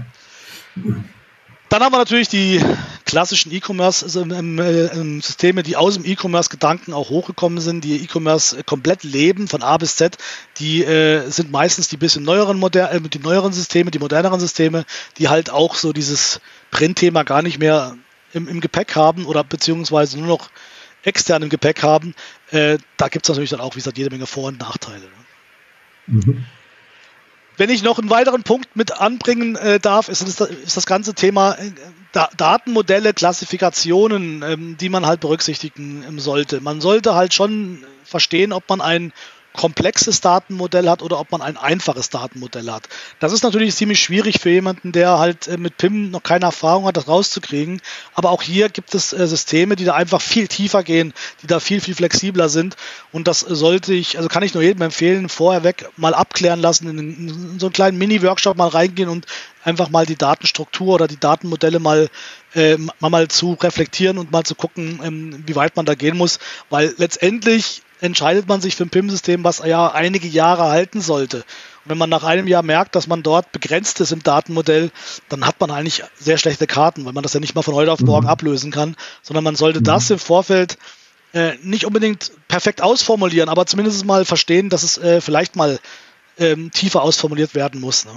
Dann 1.74 1.82
haben 1.82 1.92
wir 1.92 1.98
natürlich 1.98 2.30
die 2.30 2.62
klassischen 3.04 3.52
E-Commerce-Systeme, 3.52 5.64
die 5.64 5.76
aus 5.76 5.96
dem 5.96 6.06
E-Commerce-Gedanken 6.06 6.94
auch 6.94 7.10
hochgekommen 7.10 7.60
sind, 7.62 7.84
die 7.84 8.04
E-Commerce 8.04 8.64
komplett 8.64 9.04
leben, 9.04 9.48
von 9.48 9.64
A 9.64 9.76
bis 9.78 9.96
Z. 9.96 10.20
Die 10.60 10.84
äh, 10.84 11.28
sind 11.32 11.50
meistens 11.50 11.88
die 11.88 11.98
bisschen 11.98 12.22
neueren, 12.22 12.60
Moder 12.60 12.92
äh, 12.92 13.02
die 13.02 13.18
neueren 13.18 13.54
Systeme, 13.54 13.90
die 13.90 13.98
moderneren 13.98 14.40
Systeme, 14.40 14.86
die 15.18 15.30
halt 15.30 15.50
auch 15.50 15.74
so 15.74 15.94
dieses 15.94 16.42
Print-Thema 16.70 17.24
gar 17.24 17.42
nicht 17.42 17.58
mehr 17.58 17.98
im, 18.34 18.48
im, 18.48 18.62
Gepäck 18.62 18.96
haben 18.96 19.26
oder 19.26 19.44
beziehungsweise 19.44 20.20
nur 20.20 20.28
noch 20.28 20.52
extern 21.02 21.42
im 21.42 21.50
Gepäck 21.50 21.82
haben. 21.82 22.14
Äh, 22.52 22.78
da 22.98 23.08
gibt 23.08 23.26
es 23.26 23.30
natürlich 23.30 23.50
dann 23.50 23.62
auch, 23.62 23.74
wie 23.74 23.80
gesagt, 23.80 23.98
jede 23.98 24.12
Menge 24.12 24.28
Vor- 24.28 24.50
und 24.50 24.60
Nachteile. 24.60 25.02
Ne? 25.02 25.10
Mhm. 26.06 26.46
Wenn 27.58 27.70
ich 27.70 27.84
noch 27.84 28.00
einen 28.00 28.10
weiteren 28.10 28.44
Punkt 28.44 28.76
mit 28.76 29.00
anbringen 29.00 29.56
äh, 29.56 29.80
darf, 29.80 30.10
ist 30.10 30.22
das, 30.22 30.50
ist 30.50 30.78
das, 30.78 30.86
ganze 30.86 31.14
Thema 31.14 31.54
äh, 31.54 31.72
da 32.12 32.30
Datenmodelle, 32.36 33.14
Klassifikationen, 33.14 34.44
ähm, 34.44 34.78
die 34.78 34.90
man 34.90 35.06
halt 35.06 35.20
berücksichtigen 35.20 36.04
ähm, 36.08 36.20
sollte. 36.20 36.62
Man 36.62 36.82
sollte 36.82 37.16
halt 37.16 37.34
schon 37.34 37.84
verstehen, 38.04 38.54
ob 38.54 38.68
man 38.70 38.82
ein 38.82 39.14
komplexes 39.54 40.20
Datenmodell 40.20 40.90
hat 40.90 41.02
oder 41.02 41.20
ob 41.20 41.32
man 41.32 41.42
ein 41.42 41.58
einfaches 41.58 42.10
Datenmodell 42.10 42.72
hat. 42.72 42.90
Das 43.20 43.32
ist 43.32 43.44
natürlich 43.44 43.76
ziemlich 43.76 44.02
schwierig 44.02 44.40
für 44.40 44.50
jemanden, 44.50 44.92
der 44.92 45.20
halt 45.20 45.48
äh, 45.48 45.58
mit 45.58 45.78
PIM 45.78 46.10
noch 46.10 46.24
keine 46.24 46.46
Erfahrung 46.46 46.86
hat, 46.86 46.98
das 46.98 47.08
rauszukriegen. 47.08 47.80
Aber 48.16 48.32
auch 48.32 48.42
hier 48.42 48.70
gibt 48.70 48.96
es 48.96 49.14
äh, 49.14 49.28
Systeme, 49.28 49.76
die 49.76 49.86
da 49.86 49.94
einfach 49.94 50.22
viel 50.22 50.48
tiefer 50.48 50.84
gehen, 50.84 51.14
die 51.42 51.48
da 51.48 51.60
viel, 51.60 51.82
viel 51.82 51.94
flexibler 51.94 52.50
sind. 52.50 52.76
Und 53.12 53.28
das 53.28 53.42
sollte 53.42 53.94
ich, 53.94 54.18
also 54.18 54.28
kann 54.28 54.44
ich 54.44 54.56
nur 54.56 54.64
jedem 54.64 54.82
empfehlen, 54.82 55.30
vorher 55.30 55.64
weg 55.64 55.88
mal 55.98 56.16
abklären 56.16 56.60
lassen, 56.60 56.90
in, 56.90 57.60
so 57.60 57.68
einen 57.68 57.74
kleinen 57.74 57.98
Mini-Workshop 58.00 58.58
mal 58.58 58.70
reingehen 58.70 59.10
und 59.10 59.28
einfach 59.64 59.90
mal 59.90 60.08
die 60.08 60.16
Datenstruktur 60.16 60.96
oder 60.96 61.08
die 61.08 61.20
Datenmodelle 61.20 61.80
mal, 61.80 62.10
äh, 62.56 62.78
mal 63.00 63.28
zu 63.28 63.54
reflektieren 63.54 64.18
und 64.18 64.32
mal 64.32 64.44
zu 64.44 64.56
gucken, 64.56 65.00
ähm, 65.04 65.44
wie 65.46 65.56
weit 65.56 65.76
man 65.76 65.86
da 65.86 65.94
gehen 65.94 66.18
muss. 66.18 66.40
Weil 66.72 66.96
letztendlich 66.98 67.83
entscheidet 68.04 68.50
man 68.50 68.60
sich 68.60 68.76
für 68.76 68.84
ein 68.84 68.90
PIM-System, 68.90 69.46
was 69.46 69.60
ja 69.60 69.90
einige 69.90 70.28
Jahre 70.28 70.64
halten 70.64 71.00
sollte. 71.00 71.38
Und 71.38 71.92
wenn 71.92 71.98
man 71.98 72.10
nach 72.10 72.24
einem 72.24 72.48
Jahr 72.48 72.62
merkt, 72.62 72.96
dass 72.96 73.08
man 73.08 73.24
dort 73.24 73.54
begrenzt 73.54 74.02
ist 74.02 74.12
im 74.12 74.22
Datenmodell, 74.22 74.92
dann 75.30 75.48
hat 75.48 75.62
man 75.62 75.72
eigentlich 75.72 76.04
sehr 76.20 76.38
schlechte 76.38 76.68
Karten, 76.68 77.06
weil 77.06 77.14
man 77.14 77.24
das 77.24 77.34
ja 77.34 77.40
nicht 77.40 77.56
mal 77.56 77.62
von 77.62 77.76
heute 77.76 77.94
auf 77.94 78.02
morgen 78.02 78.26
mhm. 78.26 78.32
ablösen 78.32 78.72
kann, 78.72 78.98
sondern 79.22 79.46
man 79.46 79.56
sollte 79.56 79.80
mhm. 79.80 79.86
das 79.86 80.10
im 80.10 80.20
Vorfeld 80.20 80.78
äh, 81.34 81.54
nicht 81.64 81.86
unbedingt 81.86 82.32
perfekt 82.50 82.82
ausformulieren, 82.82 83.48
aber 83.48 83.66
zumindest 83.66 84.06
mal 84.06 84.26
verstehen, 84.26 84.70
dass 84.70 84.84
es 84.84 84.98
äh, 84.98 85.22
vielleicht 85.22 85.56
mal 85.56 85.80
ähm, 86.38 86.72
tiefer 86.72 87.04
ausformuliert 87.04 87.56
werden 87.56 87.80
muss. 87.80 88.04
Ne? 88.04 88.12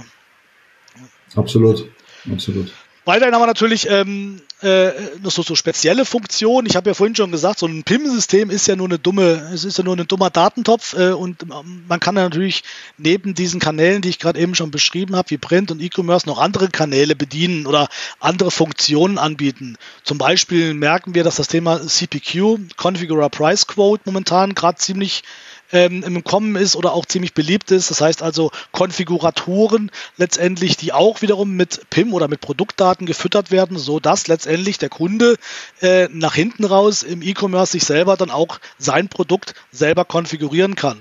Absolut, 1.33 1.89
absolut. 2.29 2.73
Weiterhin 3.07 3.33
haben 3.33 3.41
wir 3.41 3.47
natürlich 3.47 3.89
ähm, 3.89 4.41
äh, 4.59 4.91
so, 5.23 5.41
so 5.41 5.55
spezielle 5.55 6.03
Funktionen. 6.03 6.67
Ich 6.67 6.75
habe 6.75 6.89
ja 6.89 6.93
vorhin 6.93 7.15
schon 7.15 7.31
gesagt, 7.31 7.59
so 7.59 7.65
ein 7.65 7.85
PIM-System 7.85 8.49
ist 8.49 8.67
ja 8.67 8.75
nur 8.75 8.87
eine 8.87 8.99
dumme, 8.99 9.49
es 9.53 9.63
ist 9.63 9.77
ja 9.77 9.85
nur 9.85 9.95
ein 9.95 10.07
dummer 10.07 10.29
Datentopf 10.29 10.93
äh, 10.93 11.11
und 11.11 11.45
man 11.47 12.01
kann 12.01 12.17
ja 12.17 12.23
natürlich 12.23 12.63
neben 12.97 13.33
diesen 13.33 13.61
Kanälen, 13.61 14.01
die 14.01 14.09
ich 14.09 14.19
gerade 14.19 14.37
eben 14.37 14.55
schon 14.55 14.71
beschrieben 14.71 15.15
habe, 15.15 15.29
wie 15.29 15.37
Print 15.37 15.71
und 15.71 15.81
E-Commerce, 15.81 16.27
noch 16.27 16.37
andere 16.37 16.67
Kanäle 16.67 17.15
bedienen 17.15 17.65
oder 17.65 17.87
andere 18.19 18.51
Funktionen 18.51 19.17
anbieten. 19.17 19.77
Zum 20.03 20.17
Beispiel 20.17 20.73
merken 20.73 21.15
wir, 21.15 21.23
dass 21.23 21.37
das 21.37 21.47
Thema 21.47 21.79
CPQ, 21.79 22.75
Configure 22.75 23.29
Price 23.29 23.67
Quote, 23.67 24.03
momentan 24.03 24.53
gerade 24.53 24.79
ziemlich 24.79 25.23
ähm, 25.71 26.03
im 26.03 26.23
Kommen 26.23 26.55
ist 26.55 26.75
oder 26.75 26.93
auch 26.93 27.05
ziemlich 27.05 27.33
beliebt 27.33 27.71
ist. 27.71 27.91
Das 27.91 28.01
heißt 28.01 28.21
also 28.21 28.51
Konfiguratoren 28.71 29.91
letztendlich, 30.17 30.77
die 30.77 30.93
auch 30.93 31.21
wiederum 31.21 31.51
mit 31.55 31.89
PIM 31.89 32.13
oder 32.13 32.27
mit 32.27 32.41
Produktdaten 32.41 33.05
gefüttert 33.05 33.51
werden, 33.51 33.77
so 33.77 33.99
dass 33.99 34.27
letztendlich 34.27 34.77
der 34.77 34.89
Kunde 34.89 35.37
äh, 35.81 36.07
nach 36.11 36.35
hinten 36.35 36.65
raus 36.65 37.03
im 37.03 37.21
E-Commerce 37.21 37.73
sich 37.73 37.83
selber 37.83 38.17
dann 38.17 38.31
auch 38.31 38.59
sein 38.77 39.09
Produkt 39.09 39.53
selber 39.71 40.05
konfigurieren 40.05 40.75
kann. 40.75 40.97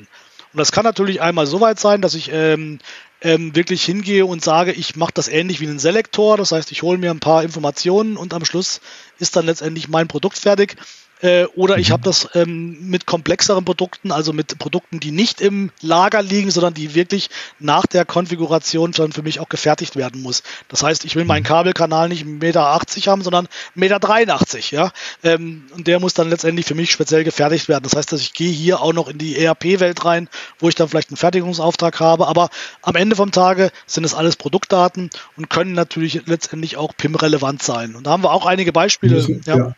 Und 0.52 0.60
das 0.60 0.72
kann 0.72 0.84
natürlich 0.84 1.20
einmal 1.20 1.46
so 1.46 1.60
weit 1.60 1.78
sein, 1.78 2.00
dass 2.00 2.14
ich 2.14 2.30
ähm, 2.32 2.78
ähm, 3.20 3.54
wirklich 3.54 3.84
hingehe 3.84 4.26
und 4.26 4.42
sage, 4.42 4.72
ich 4.72 4.96
mache 4.96 5.12
das 5.12 5.28
ähnlich 5.28 5.60
wie 5.60 5.66
ein 5.66 5.78
Selektor. 5.78 6.36
Das 6.36 6.52
heißt, 6.52 6.72
ich 6.72 6.82
hole 6.82 6.98
mir 6.98 7.10
ein 7.10 7.20
paar 7.20 7.42
Informationen 7.42 8.16
und 8.16 8.32
am 8.34 8.44
Schluss 8.44 8.80
ist 9.18 9.36
dann 9.36 9.46
letztendlich 9.46 9.88
mein 9.88 10.08
Produkt 10.08 10.38
fertig. 10.38 10.76
Äh, 11.22 11.44
oder 11.56 11.78
ich 11.78 11.88
mhm. 11.88 11.92
habe 11.94 12.02
das 12.02 12.28
ähm, 12.34 12.90
mit 12.90 13.06
komplexeren 13.06 13.64
Produkten, 13.64 14.12
also 14.12 14.32
mit 14.32 14.58
Produkten, 14.58 15.00
die 15.00 15.10
nicht 15.10 15.40
im 15.40 15.70
Lager 15.80 16.22
liegen, 16.22 16.50
sondern 16.50 16.74
die 16.74 16.94
wirklich 16.94 17.30
nach 17.58 17.86
der 17.86 18.04
Konfiguration 18.04 18.92
schon 18.92 19.12
für 19.12 19.22
mich 19.22 19.40
auch 19.40 19.48
gefertigt 19.48 19.96
werden 19.96 20.20
muss. 20.20 20.42
Das 20.68 20.82
heißt, 20.82 21.04
ich 21.04 21.16
will 21.16 21.24
meinen 21.24 21.42
mhm. 21.42 21.46
Kabelkanal 21.46 22.08
nicht 22.08 22.24
1,80 22.24 22.38
Meter 22.38 23.10
haben, 23.10 23.22
sondern 23.22 23.48
1,83 23.76 24.56
Meter. 24.56 24.58
Ja? 24.70 24.92
Ähm, 25.22 25.64
und 25.74 25.86
der 25.86 26.00
muss 26.00 26.12
dann 26.12 26.28
letztendlich 26.28 26.66
für 26.66 26.74
mich 26.74 26.92
speziell 26.92 27.24
gefertigt 27.24 27.68
werden. 27.68 27.84
Das 27.84 27.96
heißt, 27.96 28.12
dass 28.12 28.20
ich 28.20 28.34
gehe 28.34 28.52
hier 28.52 28.82
auch 28.82 28.92
noch 28.92 29.08
in 29.08 29.16
die 29.16 29.38
ERP-Welt 29.38 30.04
rein, 30.04 30.28
wo 30.58 30.68
ich 30.68 30.74
dann 30.74 30.88
vielleicht 30.88 31.10
einen 31.10 31.16
Fertigungsauftrag 31.16 31.98
habe. 31.98 32.26
Aber 32.26 32.50
am 32.82 32.94
Ende 32.94 33.16
vom 33.16 33.30
Tage 33.30 33.70
sind 33.86 34.04
es 34.04 34.14
alles 34.14 34.36
Produktdaten 34.36 35.10
und 35.36 35.48
können 35.48 35.72
natürlich 35.72 36.26
letztendlich 36.26 36.76
auch 36.76 36.92
PIM-relevant 36.96 37.62
sein. 37.62 37.96
Und 37.96 38.06
da 38.06 38.10
haben 38.10 38.22
wir 38.22 38.32
auch 38.32 38.44
einige 38.44 38.72
Beispiele. 38.72 39.40
ja. 39.46 39.56
ja. 39.56 39.74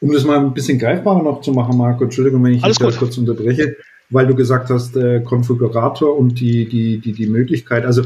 Um 0.00 0.12
das 0.12 0.24
mal 0.24 0.38
ein 0.38 0.54
bisschen 0.54 0.78
greifbarer 0.78 1.22
noch 1.22 1.40
zu 1.40 1.52
machen, 1.52 1.76
Marco, 1.76 2.04
Entschuldigung, 2.04 2.44
wenn 2.44 2.54
ich 2.54 2.62
dich 2.62 2.98
kurz 2.98 3.18
unterbreche, 3.18 3.76
weil 4.10 4.26
du 4.26 4.34
gesagt 4.34 4.70
hast, 4.70 4.96
äh, 4.96 5.20
Konfigurator 5.20 6.16
und 6.16 6.40
die, 6.40 6.68
die, 6.68 6.98
die, 6.98 7.12
die 7.12 7.26
Möglichkeit. 7.26 7.84
Also 7.84 8.04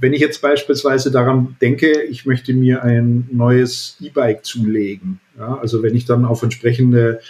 wenn 0.00 0.12
ich 0.12 0.20
jetzt 0.20 0.42
beispielsweise 0.42 1.10
daran 1.10 1.56
denke, 1.60 2.02
ich 2.02 2.26
möchte 2.26 2.52
mir 2.52 2.82
ein 2.82 3.28
neues 3.32 3.96
E-Bike 4.00 4.44
zulegen, 4.44 5.20
ja, 5.38 5.58
also 5.58 5.82
wenn 5.82 5.94
ich 5.94 6.04
dann 6.04 6.24
auf 6.24 6.42
entsprechende 6.42 7.20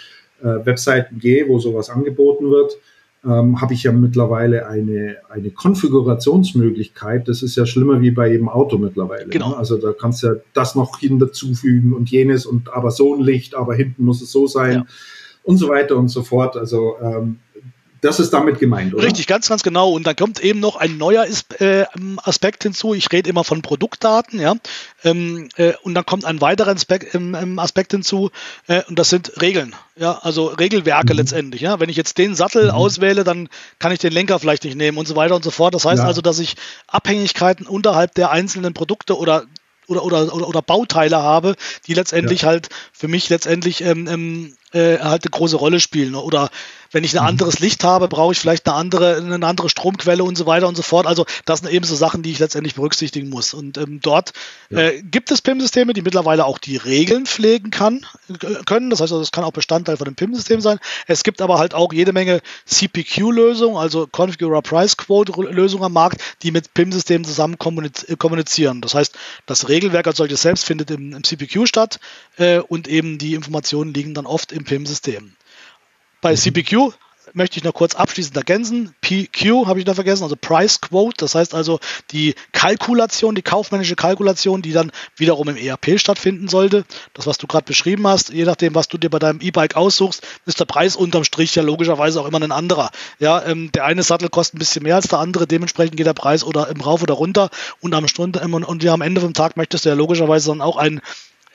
äh, 0.41 0.65
Webseiten 0.65 1.19
gehe, 1.19 1.47
wo 1.47 1.59
sowas 1.59 1.89
angeboten 1.89 2.51
wird, 2.51 2.77
ähm, 3.25 3.61
habe 3.61 3.73
ich 3.73 3.83
ja 3.83 3.91
mittlerweile 3.91 4.67
eine, 4.67 5.17
eine 5.29 5.49
Konfigurationsmöglichkeit. 5.49 7.27
Das 7.27 7.41
ist 7.41 7.55
ja 7.55 7.65
schlimmer 7.65 8.01
wie 8.01 8.11
bei 8.11 8.29
jedem 8.29 8.49
Auto 8.49 8.77
mittlerweile. 8.77 9.27
Genau. 9.27 9.51
Ne? 9.51 9.57
Also 9.57 9.77
da 9.77 9.93
kannst 9.93 10.23
du 10.23 10.27
ja 10.27 10.33
das 10.53 10.75
noch 10.75 10.99
hin 10.99 11.19
dazufügen 11.19 11.93
und 11.93 12.11
jenes 12.11 12.45
und 12.45 12.71
aber 12.73 12.91
so 12.91 13.15
ein 13.15 13.21
Licht, 13.21 13.55
aber 13.55 13.75
hinten 13.75 14.05
muss 14.05 14.21
es 14.21 14.31
so 14.31 14.47
sein 14.47 14.73
ja. 14.73 14.85
und 15.43 15.57
so 15.57 15.69
weiter 15.69 15.97
und 15.97 16.09
so 16.09 16.23
fort. 16.23 16.55
Also 16.55 16.95
ähm, 17.01 17.39
das 18.01 18.19
ist 18.19 18.31
damit 18.31 18.59
gemeint, 18.59 18.93
oder? 18.93 19.05
Richtig, 19.05 19.27
ganz, 19.27 19.47
ganz 19.49 19.63
genau. 19.63 19.91
Und 19.91 20.05
dann 20.05 20.15
kommt 20.15 20.39
eben 20.39 20.59
noch 20.59 20.75
ein 20.75 20.97
neuer 20.97 21.25
äh, 21.59 21.85
Aspekt 22.23 22.63
hinzu. 22.63 22.93
Ich 22.93 23.11
rede 23.11 23.29
immer 23.29 23.43
von 23.43 23.61
Produktdaten, 23.61 24.39
ja. 24.39 24.55
Ähm, 25.03 25.49
äh, 25.55 25.73
und 25.83 25.93
dann 25.93 26.05
kommt 26.05 26.25
ein 26.25 26.41
weiterer 26.41 26.75
ähm, 27.13 27.59
Aspekt 27.59 27.91
hinzu, 27.91 28.31
äh, 28.67 28.83
und 28.87 28.99
das 28.99 29.09
sind 29.09 29.41
Regeln. 29.41 29.75
Ja, 29.97 30.19
also 30.21 30.47
Regelwerke 30.47 31.13
mhm. 31.13 31.19
letztendlich. 31.19 31.61
Ja, 31.61 31.79
wenn 31.79 31.89
ich 31.89 31.97
jetzt 31.97 32.17
den 32.17 32.35
Sattel 32.35 32.65
mhm. 32.65 32.71
auswähle, 32.71 33.23
dann 33.23 33.49
kann 33.79 33.91
ich 33.91 33.99
den 33.99 34.13
Lenker 34.13 34.39
vielleicht 34.39 34.63
nicht 34.63 34.75
nehmen 34.75 34.97
und 34.97 35.07
so 35.07 35.15
weiter 35.15 35.35
und 35.35 35.43
so 35.43 35.51
fort. 35.51 35.73
Das 35.73 35.85
heißt 35.85 36.01
ja. 36.01 36.07
also, 36.07 36.21
dass 36.21 36.39
ich 36.39 36.55
Abhängigkeiten 36.87 37.65
unterhalb 37.65 38.13
der 38.15 38.31
einzelnen 38.31 38.73
Produkte 38.73 39.17
oder 39.17 39.45
oder, 39.87 40.03
oder, 40.03 40.33
oder, 40.33 40.47
oder 40.47 40.61
Bauteile 40.61 41.17
habe, 41.17 41.55
die 41.85 41.93
letztendlich 41.93 42.41
ja. 42.41 42.47
halt 42.47 42.69
für 42.91 43.07
mich 43.07 43.29
letztendlich 43.29 43.81
ähm, 43.81 44.07
ähm, 44.07 44.57
äh, 44.75 44.99
halt 44.99 45.23
eine 45.23 45.31
große 45.31 45.55
Rolle 45.55 45.79
spielen. 45.79 46.15
Oder 46.15 46.49
wenn 46.91 47.03
ich 47.03 47.17
ein 47.17 47.23
mhm. 47.23 47.29
anderes 47.29 47.59
Licht 47.59 47.83
habe, 47.83 48.07
brauche 48.07 48.33
ich 48.33 48.39
vielleicht 48.39 48.67
eine 48.67 48.75
andere, 48.75 49.17
eine 49.17 49.45
andere 49.45 49.69
Stromquelle 49.69 50.23
und 50.23 50.37
so 50.37 50.45
weiter 50.45 50.67
und 50.67 50.75
so 50.75 50.81
fort. 50.81 51.07
Also 51.07 51.25
das 51.45 51.59
sind 51.59 51.71
eben 51.71 51.85
so 51.85 51.95
Sachen, 51.95 52.23
die 52.23 52.31
ich 52.31 52.39
letztendlich 52.39 52.75
berücksichtigen 52.75 53.29
muss. 53.29 53.53
Und 53.53 53.77
ähm, 53.77 53.99
dort 54.01 54.33
ja. 54.69 54.79
äh, 54.79 55.01
gibt 55.01 55.31
es 55.31 55.41
PIM-Systeme, 55.41 55.93
die 55.93 56.01
mittlerweile 56.01 56.45
auch 56.45 56.57
die 56.57 56.77
Regeln 56.77 57.25
pflegen 57.25 57.71
kann, 57.71 58.05
äh, 58.29 58.63
können. 58.65 58.89
Das 58.89 58.99
heißt, 58.99 59.11
also, 59.11 59.19
das 59.19 59.31
kann 59.31 59.43
auch 59.43 59.53
Bestandteil 59.53 59.97
von 59.97 60.05
dem 60.05 60.15
PIM-System 60.15 60.61
sein. 60.61 60.79
Es 61.07 61.23
gibt 61.23 61.41
aber 61.41 61.57
halt 61.57 61.73
auch 61.73 61.93
jede 61.93 62.13
Menge 62.13 62.41
CPQ-Lösungen, 62.65 63.77
also 63.77 64.07
Configure 64.07 64.61
Price 64.61 64.97
Quote-Lösungen 64.97 65.85
am 65.85 65.93
Markt, 65.93 66.21
die 66.43 66.51
mit 66.51 66.73
PIM-Systemen 66.73 67.25
zusammen 67.25 67.55
äh, 67.55 68.15
kommunizieren. 68.17 68.81
Das 68.81 68.93
heißt, 68.93 69.15
das 69.45 69.69
Regelwerk 69.69 70.07
als 70.07 70.17
solches 70.17 70.41
selbst 70.41 70.65
findet 70.65 70.91
im, 70.91 71.13
im 71.13 71.23
CPQ 71.23 71.67
statt 71.67 71.99
äh, 72.37 72.59
und 72.59 72.87
eben 72.87 73.17
die 73.17 73.33
Informationen 73.33 73.93
liegen 73.93 74.13
dann 74.13 74.25
oft 74.25 74.51
im 74.51 74.64
PIM-System. 74.65 75.33
Bei 76.21 76.31
mhm. 76.31 76.37
CPQ 76.37 76.93
möchte 77.33 77.57
ich 77.57 77.63
noch 77.63 77.73
kurz 77.73 77.95
abschließend 77.95 78.35
ergänzen. 78.37 78.95
PQ 79.01 79.67
habe 79.67 79.79
ich 79.79 79.85
noch 79.85 79.95
vergessen, 79.95 80.23
also 80.23 80.35
Price 80.39 80.81
Quote. 80.81 81.17
Das 81.17 81.35
heißt 81.35 81.53
also 81.53 81.79
die 82.11 82.35
Kalkulation, 82.51 83.35
die 83.35 83.41
kaufmännische 83.41 83.95
Kalkulation, 83.95 84.61
die 84.61 84.71
dann 84.71 84.91
wiederum 85.17 85.49
im 85.49 85.57
ERP 85.57 85.99
stattfinden 85.99 86.47
sollte. 86.47 86.85
Das, 87.13 87.27
was 87.27 87.37
du 87.37 87.47
gerade 87.47 87.65
beschrieben 87.65 88.07
hast, 88.07 88.29
je 88.29 88.45
nachdem, 88.45 88.75
was 88.75 88.87
du 88.87 88.97
dir 88.97 89.09
bei 89.09 89.19
deinem 89.19 89.41
E-Bike 89.41 89.75
aussuchst, 89.75 90.25
ist 90.45 90.59
der 90.59 90.65
Preis 90.65 90.95
unterm 90.95 91.23
Strich 91.23 91.53
ja 91.55 91.63
logischerweise 91.63 92.21
auch 92.21 92.27
immer 92.27 92.41
ein 92.41 92.51
anderer. 92.51 92.91
Ja, 93.19 93.43
ähm, 93.45 93.71
der 93.73 93.85
eine 93.85 94.03
Sattel 94.03 94.29
kostet 94.29 94.55
ein 94.55 94.59
bisschen 94.59 94.83
mehr 94.83 94.95
als 94.95 95.07
der 95.07 95.19
andere, 95.19 95.47
dementsprechend 95.47 95.97
geht 95.97 96.07
der 96.07 96.13
Preis 96.13 96.43
oder 96.43 96.69
im 96.69 96.81
Rauf 96.81 97.01
oder 97.03 97.13
runter 97.13 97.49
und 97.81 97.93
am 97.93 98.07
Stunde 98.07 98.39
und, 98.39 98.63
und 98.63 98.83
ja, 98.83 98.93
am 98.93 99.01
Ende 99.01 99.21
vom 99.21 99.33
Tag 99.33 99.57
möchtest 99.57 99.85
du 99.85 99.89
ja 99.89 99.95
logischerweise 99.95 100.49
dann 100.49 100.61
auch 100.61 100.77
einen 100.77 101.01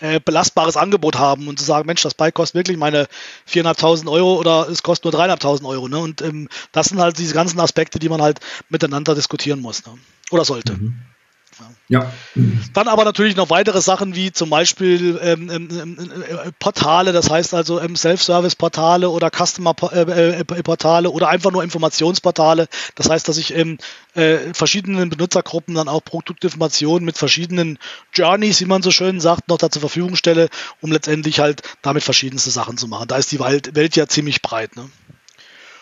äh, 0.01 0.21
belastbares 0.21 0.77
Angebot 0.77 1.19
haben 1.19 1.49
und 1.49 1.59
zu 1.59 1.65
sagen, 1.65 1.87
Mensch, 1.87 2.03
das 2.03 2.15
Bike 2.15 2.35
kostet 2.35 2.57
wirklich 2.57 2.77
meine 2.77 3.07
4.500 3.49 4.11
Euro 4.11 4.37
oder 4.37 4.69
es 4.69 4.83
kostet 4.83 5.13
nur 5.13 5.23
3.500 5.23 5.67
Euro. 5.67 5.89
Ne? 5.89 5.99
Und 5.99 6.23
ähm, 6.23 6.49
das 6.73 6.89
sind 6.89 7.01
halt 7.01 7.19
diese 7.19 7.35
ganzen 7.35 7.61
Aspekte, 7.61 7.99
die 7.99 8.09
man 8.09 8.23
halt 8.23 8.41
miteinander 8.69 9.15
diskutieren 9.15 9.61
muss 9.61 9.87
ne? 9.87 9.93
oder 10.31 10.45
sollte. 10.45 10.75
Mhm. 10.75 10.95
Ja. 11.89 12.13
Dann 12.73 12.89
aber 12.89 13.05
natürlich 13.05 13.37
noch 13.37 13.51
weitere 13.51 13.81
Sachen 13.81 14.15
wie 14.15 14.33
zum 14.33 14.51
Beispiel 14.51 15.19
ähm, 15.23 15.51
ähm, 15.51 15.69
ähm 15.71 15.99
äh, 16.23 16.53
Portale, 16.59 17.13
das 17.13 17.31
heißt 17.31 17.55
also 17.55 17.81
ähm, 17.81 17.97
Self-Service-Portale 17.97 19.11
oder 19.11 19.31
Customer-Portale 19.31 21.09
äh, 21.09 21.11
äh, 21.11 21.13
oder 21.13 21.29
einfach 21.29 21.51
nur 21.51 21.65
Informationsportale. 21.65 22.69
Das 22.95 23.11
heißt, 23.11 23.29
dass 23.29 23.39
ich 23.39 23.55
ähm, 23.55 23.79
äh, 24.15 24.55
verschiedenen 24.55 25.11
Benutzergruppen 25.11 25.75
dann 25.75 25.89
auch 25.89 26.05
Produktinformationen 26.05 27.05
mit 27.05 27.19
verschiedenen 27.19 27.79
Journeys, 28.13 28.61
wie 28.61 28.67
man 28.67 28.83
so 28.83 28.91
schön 28.91 29.21
sagt, 29.21 29.49
noch 29.49 29.59
da 29.59 29.71
zur 29.71 29.81
Verfügung 29.81 30.17
stelle, 30.17 30.49
um 30.81 30.93
letztendlich 30.93 31.41
halt 31.41 31.63
damit 31.83 32.05
verschiedenste 32.05 32.51
Sachen 32.51 32.77
zu 32.77 32.89
machen. 32.89 33.09
Da 33.09 33.17
ist 33.17 33.33
die 33.33 33.41
Welt, 33.41 33.75
Welt 33.75 33.97
ja 33.97 34.07
ziemlich 34.07 34.43
breit. 34.43 34.77
Ne? 34.77 34.89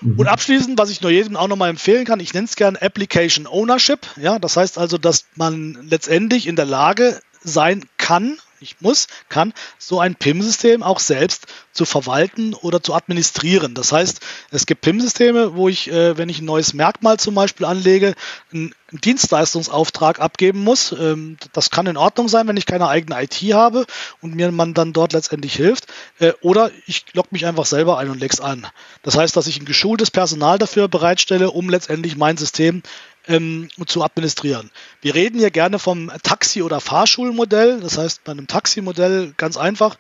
Mhm. 0.01 0.19
Und 0.19 0.27
abschließend, 0.27 0.79
was 0.79 0.91
ich 0.91 1.01
nur 1.01 1.11
jedem 1.11 1.37
auch 1.37 1.49
nochmal 1.49 1.71
empfehlen 1.71 2.05
kann, 2.05 2.21
ich 2.21 2.35
nenne 2.35 2.47
es 2.47 2.57
gern 2.57 2.77
Application 2.77 3.47
Ownership. 3.47 4.07
Ja, 4.17 4.39
das 4.39 4.57
heißt 4.57 4.79
also, 4.79 4.99
dass 4.99 5.27
man 5.35 5.79
letztendlich 5.89 6.47
in 6.47 6.57
der 6.57 6.67
Lage 6.67 7.21
sein 7.43 7.85
kann, 7.97 8.39
nicht 8.61 8.83
muss, 8.83 9.07
kann, 9.29 9.53
so 9.79 10.01
ein 10.01 10.15
PIM-System 10.15 10.83
auch 10.83 10.99
selbst 11.01 11.47
zu 11.73 11.85
verwalten 11.85 12.55
oder 12.55 12.83
zu 12.83 12.95
administrieren. 12.95 13.75
Das 13.75 13.93
heißt, 13.93 14.21
es 14.51 14.67
gibt 14.67 14.81
PIM-Systeme, 14.81 15.55
wo 15.55 15.69
ich, 15.69 15.91
äh, 15.91 16.19
wenn 16.19 16.29
ich 16.29 16.41
ein 16.41 16.45
neues 16.45 16.75
Merkmal 16.75 17.19
zum 17.19 17.35
Beispiel 17.35 17.67
anlege, 17.67 18.15
einen 18.53 18.75
Dienstleistungsauftrag 18.91 20.21
abgeben 20.21 20.65
muss. 20.65 20.93
Ähm, 20.93 21.37
das 21.53 21.71
kann 21.71 21.87
in 21.87 21.97
Ordnung 21.97 22.29
sein, 22.29 22.49
wenn 22.49 22.57
ich 22.57 22.67
keine 22.67 22.89
eigene 22.89 23.23
IT 23.23 23.35
habe 23.53 23.87
und 24.21 24.35
mir 24.35 24.51
man 24.51 24.75
dann 24.75 24.93
dort 24.93 25.13
letztendlich 25.13 25.55
hilft. 25.55 25.87
Äh, 26.19 26.33
oder 26.41 26.71
ich 26.87 27.05
logge 27.13 27.29
mich 27.33 27.47
einfach 27.47 27.67
selber 27.67 27.99
ein 27.99 28.11
und 28.11 28.21
leg's 28.21 28.41
an. 28.41 28.67
Das 29.03 29.17
heißt, 29.17 29.37
dass 29.37 29.47
ich 29.47 29.61
ein 29.61 29.67
geschultes 29.67 30.11
Personal 30.11 30.59
dafür 30.59 30.89
bereitstelle, 30.89 31.51
um 31.51 31.69
letztendlich 31.69 32.17
mein 32.17 32.37
System 32.37 32.83
ähm, 33.29 33.69
zu 33.87 34.03
administrieren. 34.03 34.71
Wir 35.01 35.15
reden 35.15 35.39
hier 35.39 35.51
gerne 35.51 35.79
vom 35.79 36.11
Taxi- 36.23 36.63
oder 36.63 36.81
Fahrschulmodell. 36.81 37.81
Das 37.81 37.99
heißt, 37.99 38.25
bei 38.25 38.33
einem 38.33 38.47
Taximodell 38.47 39.35
ganz 39.37 39.57
einfach. 39.57 39.97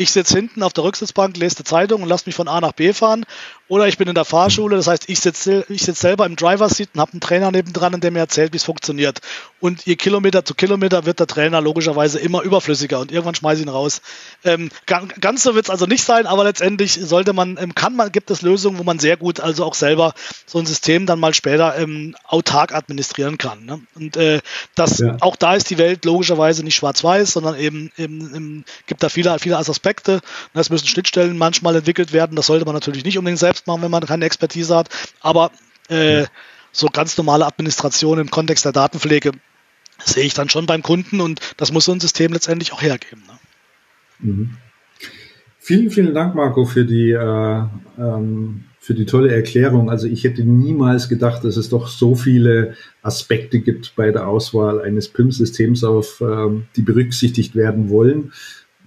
Ich 0.00 0.12
sitze 0.12 0.34
hinten 0.34 0.62
auf 0.62 0.72
der 0.72 0.84
Rücksitzbank, 0.84 1.36
lese 1.36 1.56
die 1.56 1.64
Zeitung 1.64 2.00
und 2.00 2.08
lasse 2.08 2.24
mich 2.24 2.34
von 2.34 2.48
A 2.48 2.62
nach 2.62 2.72
B 2.72 2.94
fahren. 2.94 3.26
Oder 3.68 3.86
ich 3.86 3.98
bin 3.98 4.08
in 4.08 4.14
der 4.14 4.24
Fahrschule, 4.24 4.74
das 4.76 4.86
heißt, 4.86 5.10
ich 5.10 5.20
sitze 5.20 5.66
ich 5.68 5.82
sitz 5.82 6.00
selber 6.00 6.24
im 6.24 6.36
Driver 6.36 6.70
Seat 6.70 6.88
und 6.94 7.00
habe 7.02 7.12
einen 7.12 7.20
Trainer 7.20 7.52
nebendran, 7.52 8.00
der 8.00 8.10
mir 8.10 8.20
erzählt, 8.20 8.54
wie 8.54 8.56
es 8.56 8.64
funktioniert. 8.64 9.20
Und 9.60 9.84
je 9.84 9.96
Kilometer 9.96 10.42
zu 10.42 10.54
Kilometer 10.54 11.04
wird 11.04 11.20
der 11.20 11.26
Trainer 11.26 11.60
logischerweise 11.60 12.18
immer 12.18 12.40
überflüssiger 12.42 12.98
und 12.98 13.12
irgendwann 13.12 13.34
schmeiße 13.34 13.60
ich 13.60 13.66
ihn 13.66 13.70
raus. 13.70 14.00
Ähm, 14.42 14.70
ganz 14.86 15.42
so 15.42 15.54
wird 15.54 15.66
es 15.66 15.70
also 15.70 15.84
nicht 15.84 16.02
sein, 16.02 16.26
aber 16.26 16.44
letztendlich 16.44 16.94
sollte 16.94 17.34
man, 17.34 17.58
ähm, 17.60 17.74
kann 17.74 17.94
man, 17.94 18.10
gibt 18.10 18.30
es 18.30 18.40
Lösungen, 18.40 18.78
wo 18.78 18.84
man 18.84 18.98
sehr 18.98 19.18
gut 19.18 19.38
also 19.38 19.66
auch 19.66 19.74
selber 19.74 20.14
so 20.46 20.58
ein 20.58 20.66
System 20.66 21.04
dann 21.04 21.20
mal 21.20 21.34
später 21.34 21.76
ähm, 21.76 22.16
autark 22.26 22.74
administrieren 22.74 23.36
kann. 23.36 23.66
Ne? 23.66 23.80
Und 23.94 24.16
äh, 24.16 24.40
das, 24.74 24.98
ja. 24.98 25.18
auch 25.20 25.36
da 25.36 25.54
ist 25.54 25.68
die 25.68 25.78
Welt 25.78 26.06
logischerweise 26.06 26.64
nicht 26.64 26.76
schwarz-weiß, 26.76 27.32
sondern 27.32 27.56
eben, 27.56 27.92
eben, 27.98 28.34
eben 28.34 28.64
gibt 28.86 29.02
da 29.02 29.10
viele, 29.10 29.38
viele 29.38 29.58
Aspekte. 29.58 29.89
Es 30.54 30.70
müssen 30.70 30.86
Schnittstellen 30.86 31.38
manchmal 31.38 31.76
entwickelt 31.76 32.12
werden. 32.12 32.36
Das 32.36 32.46
sollte 32.46 32.64
man 32.64 32.74
natürlich 32.74 33.04
nicht 33.04 33.18
unbedingt 33.18 33.38
selbst 33.38 33.66
machen, 33.66 33.82
wenn 33.82 33.90
man 33.90 34.04
keine 34.06 34.24
Expertise 34.24 34.76
hat. 34.76 34.88
Aber 35.20 35.50
äh, 35.88 36.26
so 36.72 36.88
ganz 36.88 37.16
normale 37.16 37.46
Administration 37.46 38.18
im 38.18 38.30
Kontext 38.30 38.64
der 38.64 38.72
Datenpflege 38.72 39.32
sehe 40.04 40.24
ich 40.24 40.34
dann 40.34 40.48
schon 40.48 40.66
beim 40.66 40.82
Kunden 40.82 41.20
und 41.20 41.40
das 41.56 41.72
muss 41.72 41.84
so 41.84 41.92
ein 41.92 42.00
System 42.00 42.32
letztendlich 42.32 42.72
auch 42.72 42.82
hergeben. 42.82 43.22
Ne? 43.26 43.38
Mhm. 44.30 44.56
Vielen, 45.58 45.90
vielen 45.90 46.14
Dank, 46.14 46.34
Marco, 46.34 46.64
für 46.64 46.84
die, 46.84 47.10
äh, 47.10 47.62
ähm, 47.98 48.64
für 48.80 48.94
die 48.94 49.04
tolle 49.04 49.32
Erklärung. 49.32 49.90
Also 49.90 50.06
ich 50.06 50.24
hätte 50.24 50.42
niemals 50.42 51.08
gedacht, 51.08 51.44
dass 51.44 51.58
es 51.58 51.68
doch 51.68 51.86
so 51.86 52.14
viele 52.14 52.74
Aspekte 53.02 53.60
gibt 53.60 53.94
bei 53.94 54.10
der 54.10 54.26
Auswahl 54.26 54.80
eines 54.80 55.08
PIM-Systems, 55.08 55.84
auf 55.84 56.22
ähm, 56.22 56.64
die 56.76 56.82
berücksichtigt 56.82 57.54
werden 57.54 57.90
wollen. 57.90 58.32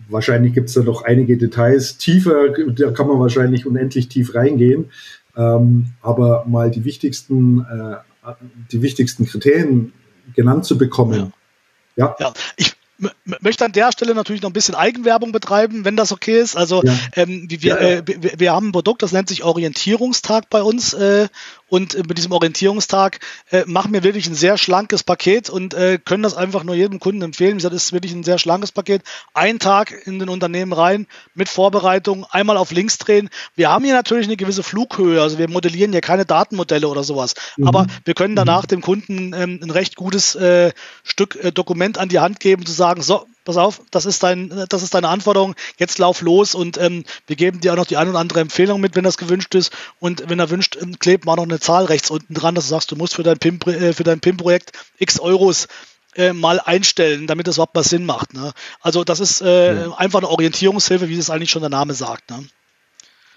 Wahrscheinlich 0.10 0.54
gibt 0.54 0.70
es 0.70 0.76
da 0.76 0.82
noch 0.82 1.04
einige 1.04 1.38
Details. 1.38 1.98
Tiefer, 1.98 2.50
da 2.50 2.92
kann 2.92 3.08
man 3.08 3.20
wahrscheinlich 3.20 3.66
unendlich 3.66 4.10
tief 4.10 4.36
reingehen. 4.36 4.92
Ähm, 5.36 5.88
aber 6.02 6.46
mal 6.48 6.70
die 6.70 6.86
wichtigsten, 6.86 7.62
äh, 7.62 8.34
die 8.72 8.82
wichtigsten 8.82 9.26
Kriterien 9.26 9.94
genannt 10.36 10.66
zu 10.66 10.78
bekommen. 10.78 11.34
Ja, 11.96 12.16
ja. 12.20 12.28
ja. 12.28 12.34
ich 12.58 12.76
möchte 13.42 13.66
an 13.66 13.72
der 13.72 13.92
Stelle 13.92 14.16
natürlich 14.16 14.42
noch 14.42 14.50
ein 14.50 14.54
bisschen 14.54 14.76
Eigenwerbung 14.76 15.32
betreiben, 15.32 15.86
wenn 15.86 15.96
das 15.96 16.12
okay 16.12 16.40
ist. 16.40 16.56
Also 16.56 16.84
ja. 16.84 16.96
ähm, 17.16 17.48
wir. 17.50 17.80
Äh, 17.80 18.04
wir, 18.38 18.52
haben 18.52 18.70
ein 18.70 18.72
Produkt, 18.72 19.02
das 19.02 19.12
nennt 19.12 19.30
sich 19.30 19.44
Orientierungstag 19.44 20.50
bei 20.50 20.62
uns 20.62 20.94
äh, 20.94 21.28
und 21.74 22.08
mit 22.08 22.20
diesem 22.20 22.34
Orientierungstag 22.34 23.20
äh, 23.50 23.64
machen 23.66 23.94
wir 23.94 24.04
wirklich 24.04 24.28
ein 24.28 24.36
sehr 24.36 24.60
schlankes 24.60 25.04
Paket 25.04 25.50
und 25.50 25.74
äh, 25.74 25.98
können 25.98 26.22
das 26.22 26.36
einfach 26.36 26.64
nur 26.64 26.76
jedem 26.76 27.00
Kunden 27.00 27.24
empfehlen. 27.24 27.58
das 27.58 27.74
ist 27.74 27.94
wirklich 27.94 28.14
ein 28.14 28.24
sehr 28.24 28.38
schlankes 28.38 28.72
Paket. 28.72 29.02
Ein 29.34 29.58
Tag 29.58 29.92
in 30.06 30.20
den 30.20 30.30
Unternehmen 30.30 30.72
rein 30.72 31.08
mit 31.34 31.50
Vorbereitung, 31.50 32.28
einmal 32.30 32.58
auf 32.58 32.72
links 32.72 33.00
drehen. 33.00 33.32
Wir 33.56 33.72
haben 33.72 33.84
hier 33.86 33.96
natürlich 33.96 34.28
eine 34.28 34.38
gewisse 34.38 34.62
Flughöhe, 34.62 35.20
also 35.20 35.40
wir 35.40 35.50
modellieren 35.50 35.94
hier 35.94 36.02
keine 36.02 36.28
Datenmodelle 36.28 36.88
oder 36.88 37.04
sowas. 37.04 37.34
Mhm. 37.58 37.68
Aber 37.68 37.88
wir 38.06 38.14
können 38.14 38.36
danach 38.36 38.66
mhm. 38.66 38.68
dem 38.68 38.82
Kunden 38.82 39.34
ähm, 39.34 39.60
ein 39.64 39.72
recht 39.72 39.96
gutes 39.96 40.36
äh, 40.36 40.74
Stück 41.04 41.44
äh, 41.44 41.52
Dokument 41.52 41.98
an 41.98 42.08
die 42.08 42.20
Hand 42.20 42.40
geben, 42.40 42.68
zu 42.68 42.72
sagen, 42.72 43.02
so, 43.02 43.26
pass 43.44 43.58
auf, 43.58 43.82
das 43.92 44.06
ist 44.06 44.24
dein, 44.24 44.66
das 44.70 44.84
ist 44.84 44.94
deine 44.94 45.10
Anforderung, 45.10 45.56
jetzt 45.78 45.98
lauf 46.00 46.22
los 46.22 46.56
und 46.56 46.78
ähm, 46.78 47.04
wir 47.28 47.36
geben 47.36 47.62
dir 47.62 47.74
auch 47.74 47.78
noch 47.78 47.86
die 47.86 47.98
ein 47.98 48.10
oder 48.10 48.20
andere 48.20 48.40
Empfehlung 48.40 48.82
mit, 48.82 48.96
wenn 48.96 49.04
das 49.04 49.18
gewünscht 49.18 49.54
ist. 49.56 49.72
Und 50.00 50.30
wenn 50.30 50.40
er 50.40 50.50
wünscht, 50.50 50.78
ähm, 50.82 50.98
klebt 51.00 51.26
mal 51.26 51.36
noch 51.36 51.44
eine 51.44 51.60
Zahl 51.60 51.86
rechts 51.86 52.10
unten 52.10 52.34
dran, 52.34 52.56
dass 52.56 52.66
du 52.66 52.70
sagst, 52.70 52.92
du 52.92 52.96
musst 52.96 53.16
für 53.16 53.24
dein 53.24 53.38
PIM, 53.38 53.60
äh, 53.66 53.94
für 53.94 54.04
dein 54.04 54.20
PIM-Projekt 54.20 54.72
X 54.98 55.20
Euros 55.20 55.68
äh, 56.16 56.34
mal 56.34 56.60
einstellen, 56.60 57.28
damit 57.28 57.48
das 57.48 57.58
überhaupt 57.58 57.76
mal 57.76 57.84
Sinn 57.84 58.06
macht. 58.06 58.34
Ne? 58.34 58.52
Also 58.82 59.04
das 59.04 59.20
ist 59.20 59.42
äh, 59.42 59.76
ja. 59.76 59.94
einfach 59.94 60.20
eine 60.20 60.30
Orientierungshilfe, 60.30 61.10
wie 61.10 61.18
es 61.18 61.30
eigentlich 61.30 61.52
schon 61.52 61.62
der 61.62 61.70
Name 61.70 61.94
sagt. 61.94 62.30
Ne? 62.30 62.46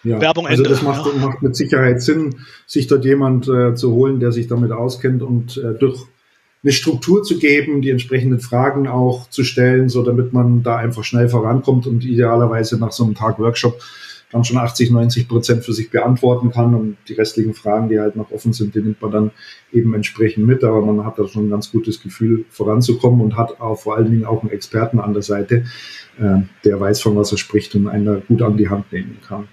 Ja, 0.05 0.21
Werbung 0.21 0.47
also 0.47 0.63
Ende. 0.63 0.75
Also 0.75 0.87
das 0.87 0.97
macht, 0.97 1.13
ja. 1.13 1.27
macht, 1.27 1.43
mit 1.43 1.57
Sicherheit 1.57 2.03
Sinn, 2.03 2.41
sich 2.67 2.87
dort 2.87 3.05
jemand 3.05 3.49
äh, 3.49 3.75
zu 3.75 3.93
holen, 3.93 4.21
der 4.21 4.33
sich 4.33 4.47
damit 4.47 4.73
auskennt 4.73 5.23
und 5.23 5.57
äh, 5.57 5.75
durch 5.75 6.07
eine 6.63 6.73
Struktur 6.73 7.23
zu 7.23 7.39
geben, 7.39 7.83
die 7.83 7.91
entsprechenden 7.91 8.41
Fragen 8.41 8.89
auch 8.89 9.31
zu 9.31 9.45
stellen, 9.45 9.89
so 9.89 10.03
damit 10.03 10.33
man 10.33 10.63
da 10.63 10.77
einfach 10.77 11.05
schnell 11.05 11.29
vorankommt 11.29 11.87
und 11.87 12.05
idealerweise 12.05 12.79
nach 12.79 12.93
so 12.93 13.05
einem 13.05 13.15
Tag 13.15 13.39
Workshop 13.39 13.81
dann 14.33 14.45
schon 14.45 14.59
80, 14.59 14.91
90 14.91 15.29
Prozent 15.29 15.65
für 15.65 15.73
sich 15.73 15.91
beantworten 15.91 16.51
kann 16.51 16.75
und 16.75 16.97
die 17.09 17.15
restlichen 17.15 17.55
Fragen, 17.55 17.89
die 17.89 18.01
halt 18.01 18.17
noch 18.17 18.33
offen 18.33 18.53
sind, 18.53 18.75
die 18.75 18.81
nimmt 18.81 19.01
man 19.01 19.11
dann 19.13 19.31
eben 19.73 19.95
entsprechend 19.95 20.47
mit, 20.47 20.65
aber 20.65 20.85
man 20.85 21.05
hat 21.07 21.19
da 21.19 21.29
schon 21.29 21.47
ein 21.47 21.51
ganz 21.51 21.71
gutes 21.71 22.03
Gefühl 22.03 22.45
voranzukommen 22.51 23.21
und 23.21 23.37
hat 23.37 23.61
auch 23.61 23.77
vor 23.77 23.97
allen 23.97 24.11
Dingen 24.11 24.25
auch 24.25 24.43
einen 24.43 24.51
Experten 24.51 24.99
an 24.99 25.13
der 25.13 25.23
Seite, 25.23 25.65
äh, 26.19 26.41
der 26.65 26.81
weiß, 26.81 27.01
von 27.01 27.15
was 27.17 27.31
er 27.31 27.39
spricht 27.39 27.75
und 27.77 27.87
einen 27.87 28.05
da 28.05 28.17
gut 28.17 28.43
an 28.43 28.57
die 28.57 28.69
Hand 28.69 28.93
nehmen 28.93 29.19
kann. 29.27 29.49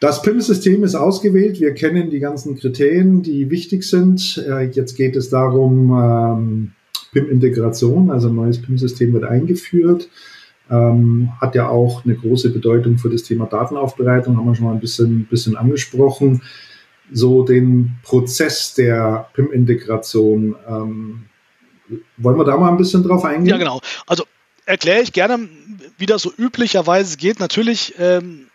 Das 0.00 0.22
PIM-System 0.22 0.82
ist 0.82 0.94
ausgewählt. 0.94 1.60
Wir 1.60 1.74
kennen 1.74 2.08
die 2.08 2.20
ganzen 2.20 2.56
Kriterien, 2.56 3.22
die 3.22 3.50
wichtig 3.50 3.84
sind. 3.84 4.42
Äh, 4.48 4.70
jetzt 4.70 4.96
geht 4.96 5.14
es 5.14 5.28
darum, 5.28 5.90
ähm, 5.92 6.72
PIM-Integration, 7.12 8.10
also 8.10 8.28
ein 8.28 8.34
neues 8.34 8.62
PIM-System 8.62 9.12
wird 9.12 9.24
eingeführt. 9.24 10.08
Ähm, 10.70 11.30
hat 11.40 11.54
ja 11.54 11.68
auch 11.68 12.04
eine 12.04 12.14
große 12.14 12.50
Bedeutung 12.50 12.96
für 12.96 13.10
das 13.10 13.24
Thema 13.24 13.44
Datenaufbereitung, 13.44 14.38
haben 14.38 14.46
wir 14.46 14.54
schon 14.54 14.66
mal 14.66 14.72
ein 14.72 14.80
bisschen, 14.80 15.26
bisschen 15.26 15.56
angesprochen. 15.56 16.42
So 17.12 17.42
den 17.42 17.96
Prozess 18.02 18.72
der 18.74 19.28
PIM-Integration, 19.34 20.56
ähm, 20.66 21.24
wollen 22.16 22.38
wir 22.38 22.44
da 22.44 22.56
mal 22.56 22.70
ein 22.70 22.78
bisschen 22.78 23.02
drauf 23.02 23.24
eingehen? 23.24 23.46
Ja, 23.50 23.58
genau. 23.58 23.80
Also 24.06 24.24
erkläre 24.64 25.02
ich 25.02 25.12
gerne, 25.12 25.48
wie 25.98 26.06
das 26.06 26.22
so 26.22 26.32
üblicherweise 26.38 27.18
geht. 27.18 27.40
Natürlich 27.40 27.96
ähm, 27.98 28.46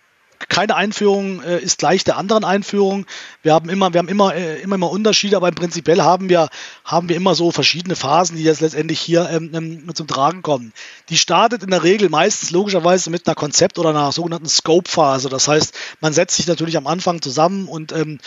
keine 0.49 0.75
Einführung 0.75 1.41
äh, 1.41 1.59
ist 1.59 1.79
gleich 1.79 2.03
der 2.03 2.17
anderen 2.17 2.43
Einführung. 2.43 3.05
Wir 3.43 3.53
haben 3.53 3.69
immer, 3.69 3.93
wir 3.93 3.99
haben 3.99 4.07
immer, 4.07 4.35
äh, 4.35 4.61
immer, 4.61 4.75
immer 4.75 4.89
Unterschiede, 4.89 5.37
aber 5.37 5.47
im 5.49 5.55
Prinzipiell 5.55 6.01
haben 6.01 6.29
wir, 6.29 6.49
haben 6.83 7.09
wir 7.09 7.15
immer 7.15 7.35
so 7.35 7.51
verschiedene 7.51 7.95
Phasen, 7.95 8.37
die 8.37 8.43
jetzt 8.43 8.61
letztendlich 8.61 8.99
hier 8.99 9.29
ähm, 9.29 9.51
ähm, 9.53 9.95
zum 9.95 10.07
Tragen 10.07 10.41
kommen. 10.41 10.73
Die 11.09 11.17
startet 11.17 11.63
in 11.63 11.69
der 11.69 11.83
Regel 11.83 12.09
meistens 12.09 12.51
logischerweise 12.51 13.09
mit 13.09 13.27
einer 13.27 13.35
Konzept- 13.35 13.79
oder 13.79 13.89
einer 13.89 14.11
sogenannten 14.11 14.47
Scope-Phase. 14.47 15.29
Das 15.29 15.47
heißt, 15.47 15.73
man 16.01 16.13
setzt 16.13 16.35
sich 16.35 16.47
natürlich 16.47 16.77
am 16.77 16.87
Anfang 16.87 17.21
zusammen 17.21 17.67
und 17.67 17.91
ähm, 17.91 18.19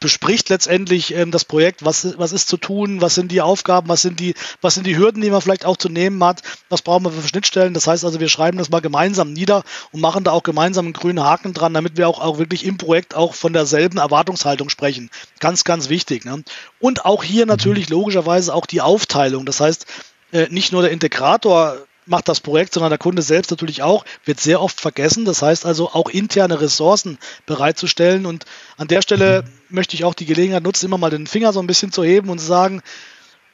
bespricht 0.00 0.48
letztendlich 0.48 1.14
ähm, 1.14 1.30
das 1.30 1.44
Projekt, 1.44 1.84
was, 1.84 2.18
was 2.18 2.32
ist 2.32 2.48
zu 2.48 2.56
tun, 2.56 3.00
was 3.00 3.14
sind 3.14 3.30
die 3.32 3.40
Aufgaben, 3.40 3.88
was 3.88 4.02
sind 4.02 4.20
die, 4.20 4.34
was 4.60 4.74
sind 4.74 4.86
die 4.86 4.96
Hürden, 4.96 5.22
die 5.22 5.30
man 5.30 5.40
vielleicht 5.40 5.64
auch 5.64 5.76
zu 5.76 5.88
nehmen 5.88 6.22
hat, 6.24 6.42
was 6.68 6.82
brauchen 6.82 7.04
wir 7.04 7.12
für 7.12 7.26
Schnittstellen. 7.26 7.74
Das 7.74 7.86
heißt 7.86 8.04
also, 8.04 8.20
wir 8.20 8.28
schreiben 8.28 8.58
das 8.58 8.70
mal 8.70 8.80
gemeinsam 8.80 9.32
nieder 9.32 9.62
und 9.92 10.00
machen 10.00 10.24
da 10.24 10.32
auch 10.32 10.42
gemeinsam 10.42 10.86
einen 10.86 10.92
grünen 10.92 11.22
Haken 11.22 11.54
dran, 11.54 11.74
damit 11.74 11.96
wir 11.96 12.08
auch, 12.08 12.20
auch 12.20 12.38
wirklich 12.38 12.64
im 12.64 12.78
Projekt 12.78 13.14
auch 13.14 13.34
von 13.34 13.52
derselben 13.52 13.98
Erwartungshaltung 13.98 14.68
sprechen. 14.68 15.10
Ganz, 15.40 15.64
ganz 15.64 15.88
wichtig. 15.88 16.24
Ne? 16.24 16.42
Und 16.80 17.04
auch 17.04 17.22
hier 17.22 17.46
natürlich 17.46 17.88
logischerweise 17.88 18.54
auch 18.54 18.66
die 18.66 18.80
Aufteilung. 18.80 19.46
Das 19.46 19.60
heißt, 19.60 19.86
äh, 20.32 20.48
nicht 20.50 20.72
nur 20.72 20.82
der 20.82 20.90
Integrator 20.90 21.78
macht 22.06 22.28
das 22.28 22.40
Projekt, 22.40 22.74
sondern 22.74 22.90
der 22.90 22.98
Kunde 22.98 23.22
selbst 23.22 23.50
natürlich 23.50 23.82
auch, 23.82 24.04
wird 24.24 24.40
sehr 24.40 24.60
oft 24.60 24.80
vergessen. 24.80 25.24
Das 25.24 25.42
heißt 25.42 25.66
also 25.66 25.90
auch 25.90 26.08
interne 26.08 26.60
Ressourcen 26.60 27.18
bereitzustellen. 27.46 28.26
Und 28.26 28.44
an 28.76 28.88
der 28.88 29.02
Stelle 29.02 29.42
mhm. 29.42 29.76
möchte 29.76 29.96
ich 29.96 30.04
auch 30.04 30.14
die 30.14 30.26
Gelegenheit 30.26 30.62
nutzen, 30.62 30.86
immer 30.86 30.98
mal 30.98 31.10
den 31.10 31.26
Finger 31.26 31.52
so 31.52 31.60
ein 31.60 31.66
bisschen 31.66 31.92
zu 31.92 32.04
heben 32.04 32.28
und 32.28 32.38
zu 32.38 32.46
sagen, 32.46 32.82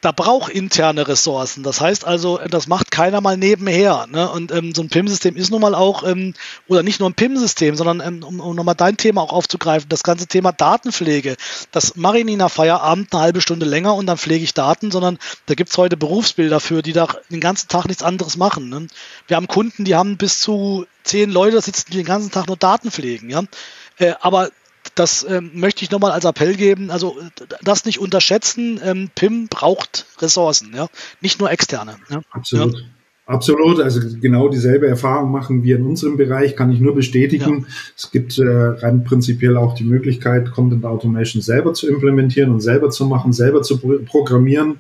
da 0.01 0.13
braucht 0.13 0.51
interne 0.51 1.07
Ressourcen. 1.07 1.63
Das 1.63 1.81
heißt 1.81 2.07
also, 2.07 2.39
das 2.51 2.67
macht 2.67 2.91
keiner 2.91 3.21
mal 3.21 3.37
nebenher. 3.37 4.07
Ne? 4.11 4.31
Und 4.31 4.51
ähm, 4.51 4.75
so 4.75 4.83
ein 4.83 4.89
PIM-System 4.89 5.37
ist 5.37 5.51
nun 5.51 5.61
mal 5.61 5.75
auch, 5.75 6.05
ähm, 6.05 6.33
oder 6.69 6.83
nicht 6.83 7.01
nur 7.01 7.11
ein 7.11 7.15
PIM-System, 7.15 7.77
sondern 7.77 8.01
ähm, 8.01 8.23
um, 8.23 8.41
um 8.41 8.57
nochmal 8.57 8.75
dein 8.75 8.97
Thema 8.97 9.21
auch 9.21 9.33
aufzugreifen, 9.33 9.91
das 9.91 10.03
ganze 10.03 10.27
Thema 10.27 10.53
Datenpflege. 10.53 11.37
Das 11.71 11.97
mache 11.97 12.19
ich 12.19 12.25
nicht 12.25 12.39
nach 12.39 12.51
Feierabend 12.51 13.13
eine 13.13 13.23
halbe 13.23 13.41
Stunde 13.43 13.67
länger 13.67 13.95
und 13.95 14.07
dann 14.07 14.17
pflege 14.17 14.43
ich 14.43 14.55
Daten, 14.55 14.91
sondern 14.91 15.19
da 15.47 15.55
gibt's 15.55 15.77
heute 15.77 15.99
Berufsbilder 15.99 16.61
für, 16.61 16.81
die 16.81 16.95
da 16.95 17.07
den 17.31 17.41
ganzen 17.41 17.69
Tag 17.69 17.87
nichts 17.87 18.03
anderes 18.03 18.39
machen. 18.39 18.71
Ne? 18.71 18.87
Wir 19.27 19.37
haben 19.37 19.49
Kunden, 19.49 19.85
die 19.85 19.95
haben 19.95 20.17
bis 20.17 20.41
zu 20.41 20.87
zehn 21.05 21.31
Leute 21.31 21.61
sitzen, 21.61 21.91
die 21.91 21.99
den 21.99 22.07
ganzen 22.07 22.31
Tag 22.31 22.47
nur 22.47 22.57
Daten 22.57 22.91
pflegen. 22.91 23.29
Ja? 23.29 23.43
Äh, 23.99 24.15
aber 24.21 24.51
das 24.95 25.25
ähm, 25.29 25.51
möchte 25.55 25.85
ich 25.85 25.91
nochmal 25.91 26.13
als 26.13 26.25
Appell 26.25 26.55
geben. 26.55 26.91
Also 26.91 27.17
das 27.63 27.85
nicht 27.85 27.99
unterschätzen. 27.99 28.81
Ähm, 28.83 29.11
PIM 29.15 29.49
braucht 29.49 30.07
Ressourcen, 30.19 30.73
ja, 30.75 30.89
nicht 31.21 31.41
nur 31.41 31.51
externe. 31.51 31.97
Ja? 32.09 32.21
Absolut. 32.31 32.75
Ja. 32.75 32.81
Absolut, 33.27 33.79
also 33.79 34.01
genau 34.21 34.49
dieselbe 34.49 34.89
Erfahrung 34.89 35.31
machen 35.31 35.63
wir 35.63 35.77
in 35.77 35.87
unserem 35.87 36.17
Bereich, 36.17 36.57
kann 36.57 36.73
ich 36.73 36.81
nur 36.81 36.97
bestätigen. 36.97 37.61
Ja. 37.61 37.75
Es 37.97 38.11
gibt 38.11 38.37
äh, 38.39 38.45
rein 38.45 39.05
prinzipiell 39.05 39.57
auch 39.57 39.75
die 39.75 39.85
Möglichkeit, 39.85 40.51
Content 40.51 40.85
Automation 40.85 41.41
selber 41.41 41.73
zu 41.73 41.89
implementieren 41.89 42.51
und 42.51 42.61
selber 42.61 42.91
zu 42.91 43.07
machen, 43.07 43.33
selber 43.33 43.63
zu 43.63 43.79
programmieren. 43.79 44.79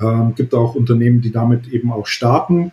Ähm, 0.00 0.32
gibt 0.36 0.54
auch 0.54 0.76
Unternehmen, 0.76 1.22
die 1.22 1.32
damit 1.32 1.66
eben 1.72 1.90
auch 1.90 2.06
starten. 2.06 2.70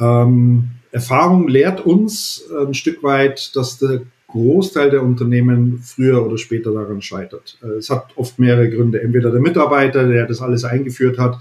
Ähm, 0.00 0.70
Erfahrung 0.90 1.46
lehrt 1.46 1.80
uns 1.80 2.42
ein 2.66 2.74
Stück 2.74 3.04
weit, 3.04 3.54
dass 3.54 3.78
der 3.78 4.02
Großteil 4.34 4.90
der 4.90 5.04
Unternehmen 5.04 5.78
früher 5.80 6.26
oder 6.26 6.38
später 6.38 6.72
daran 6.72 7.00
scheitert. 7.00 7.56
Äh, 7.62 7.78
es 7.78 7.88
hat 7.88 8.08
oft 8.16 8.40
mehrere 8.40 8.68
Gründe. 8.68 9.00
Entweder 9.00 9.30
der 9.30 9.40
Mitarbeiter, 9.40 10.08
der 10.08 10.26
das 10.26 10.42
alles 10.42 10.64
eingeführt 10.64 11.18
hat, 11.18 11.38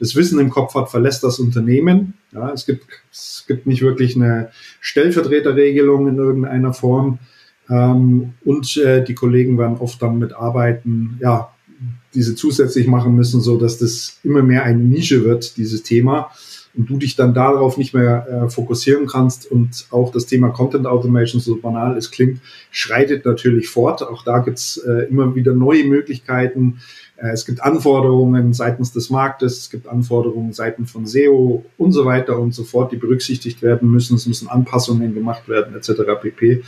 das 0.00 0.16
Wissen 0.16 0.40
im 0.40 0.50
Kopf 0.50 0.74
hat, 0.74 0.90
verlässt 0.90 1.22
das 1.22 1.38
Unternehmen. 1.38 2.14
Ja, 2.32 2.50
es, 2.52 2.66
gibt, 2.66 2.86
es 3.12 3.44
gibt 3.46 3.68
nicht 3.68 3.82
wirklich 3.82 4.16
eine 4.16 4.50
Stellvertreterregelung 4.80 6.08
in 6.08 6.16
irgendeiner 6.16 6.74
Form. 6.74 7.20
Ähm, 7.70 8.32
und 8.44 8.76
äh, 8.76 9.04
die 9.04 9.14
Kollegen 9.14 9.56
werden 9.56 9.76
oft 9.78 10.02
dann 10.02 10.18
mit 10.18 10.32
Arbeiten, 10.32 11.18
ja, 11.20 11.54
diese 12.12 12.34
zusätzlich 12.34 12.88
machen 12.88 13.14
müssen, 13.14 13.40
so 13.40 13.56
dass 13.56 13.78
das 13.78 14.18
immer 14.24 14.42
mehr 14.42 14.64
eine 14.64 14.82
Nische 14.82 15.24
wird, 15.24 15.56
dieses 15.56 15.84
Thema 15.84 16.32
und 16.74 16.88
du 16.88 16.96
dich 16.96 17.16
dann 17.16 17.34
darauf 17.34 17.76
nicht 17.76 17.92
mehr 17.92 18.26
äh, 18.26 18.50
fokussieren 18.50 19.06
kannst 19.06 19.50
und 19.50 19.86
auch 19.90 20.10
das 20.10 20.26
Thema 20.26 20.48
Content 20.48 20.86
Automation, 20.86 21.40
so 21.40 21.56
banal 21.56 21.96
es 21.96 22.10
klingt, 22.10 22.40
schreitet 22.70 23.26
natürlich 23.26 23.68
fort. 23.68 24.02
Auch 24.02 24.24
da 24.24 24.38
gibt's 24.38 24.78
äh, 24.78 25.08
immer 25.10 25.34
wieder 25.34 25.54
neue 25.54 25.84
Möglichkeiten. 25.84 26.78
Äh, 27.16 27.30
es 27.30 27.44
gibt 27.44 27.62
Anforderungen 27.62 28.54
seitens 28.54 28.92
des 28.92 29.10
Marktes, 29.10 29.58
es 29.58 29.70
gibt 29.70 29.86
Anforderungen 29.86 30.54
seitens 30.54 30.90
von 30.90 31.06
SEO 31.06 31.64
und 31.76 31.92
so 31.92 32.06
weiter 32.06 32.38
und 32.38 32.54
so 32.54 32.64
fort, 32.64 32.90
die 32.90 32.96
berücksichtigt 32.96 33.60
werden 33.60 33.90
müssen. 33.90 34.16
Es 34.16 34.26
müssen 34.26 34.48
Anpassungen 34.48 35.14
gemacht 35.14 35.48
werden 35.48 35.74
etc. 35.74 36.02
pp. 36.22 36.62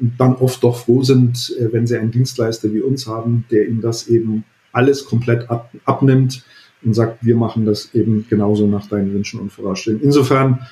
Und 0.00 0.12
dann 0.18 0.34
oft 0.34 0.62
doch 0.64 0.78
froh 0.78 1.04
sind, 1.04 1.54
äh, 1.60 1.72
wenn 1.72 1.86
sie 1.86 1.96
einen 1.96 2.10
Dienstleister 2.10 2.72
wie 2.72 2.80
uns 2.80 3.06
haben, 3.06 3.44
der 3.52 3.68
ihnen 3.68 3.80
das 3.80 4.08
eben 4.08 4.44
alles 4.72 5.04
komplett 5.04 5.48
ab, 5.48 5.70
abnimmt 5.84 6.44
und 6.84 6.94
sagt, 6.94 7.24
wir 7.24 7.36
machen 7.36 7.64
das 7.64 7.94
eben 7.94 8.26
genauso 8.28 8.66
nach 8.66 8.86
deinen 8.86 9.12
Wünschen 9.12 9.40
und 9.40 9.52
Vorausstellungen. 9.52 10.04
Insofern 10.04 10.66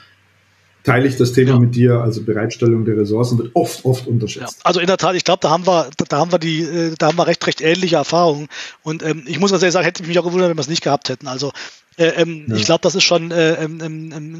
teile 0.86 1.08
ich 1.08 1.16
das 1.16 1.32
Thema 1.32 1.54
ja. 1.54 1.58
mit 1.58 1.74
dir. 1.74 2.00
Also 2.00 2.22
Bereitstellung 2.22 2.84
der 2.84 2.96
Ressourcen 2.96 3.38
wird 3.38 3.50
oft, 3.54 3.84
oft 3.84 4.06
unterschätzt. 4.06 4.58
Ja, 4.58 4.64
also 4.64 4.80
in 4.80 4.86
der 4.86 4.96
Tat, 4.96 5.16
ich 5.16 5.24
glaube, 5.24 5.40
da 5.42 5.50
haben 5.50 5.66
wir, 5.66 5.90
da 6.08 6.18
haben 6.18 6.30
wir 6.30 6.38
die, 6.38 6.62
äh, 6.62 6.94
da 6.96 7.08
haben 7.08 7.18
wir 7.18 7.26
recht, 7.26 7.44
recht 7.46 7.60
ähnliche 7.60 7.96
Erfahrungen. 7.96 8.48
Und 8.82 9.02
ähm, 9.02 9.24
ich 9.26 9.40
muss 9.40 9.50
ganz 9.50 9.62
ehrlich 9.62 9.72
sagen, 9.72 9.84
hätte 9.84 10.02
ich 10.02 10.08
mich 10.08 10.18
auch 10.18 10.24
gewundert, 10.24 10.48
wenn 10.48 10.56
wir 10.56 10.60
es 10.60 10.68
nicht 10.68 10.84
gehabt 10.84 11.08
hätten. 11.08 11.26
Also 11.26 11.52
äh, 11.96 12.06
ähm, 12.08 12.46
ja. 12.48 12.54
ich 12.54 12.64
glaube, 12.64 12.82
das 12.82 12.94
ist 12.94 13.02
schon 13.02 13.32
äh, 13.32 13.54
ähm, 13.54 13.80
ähm, 13.82 14.12
ähm, 14.14 14.32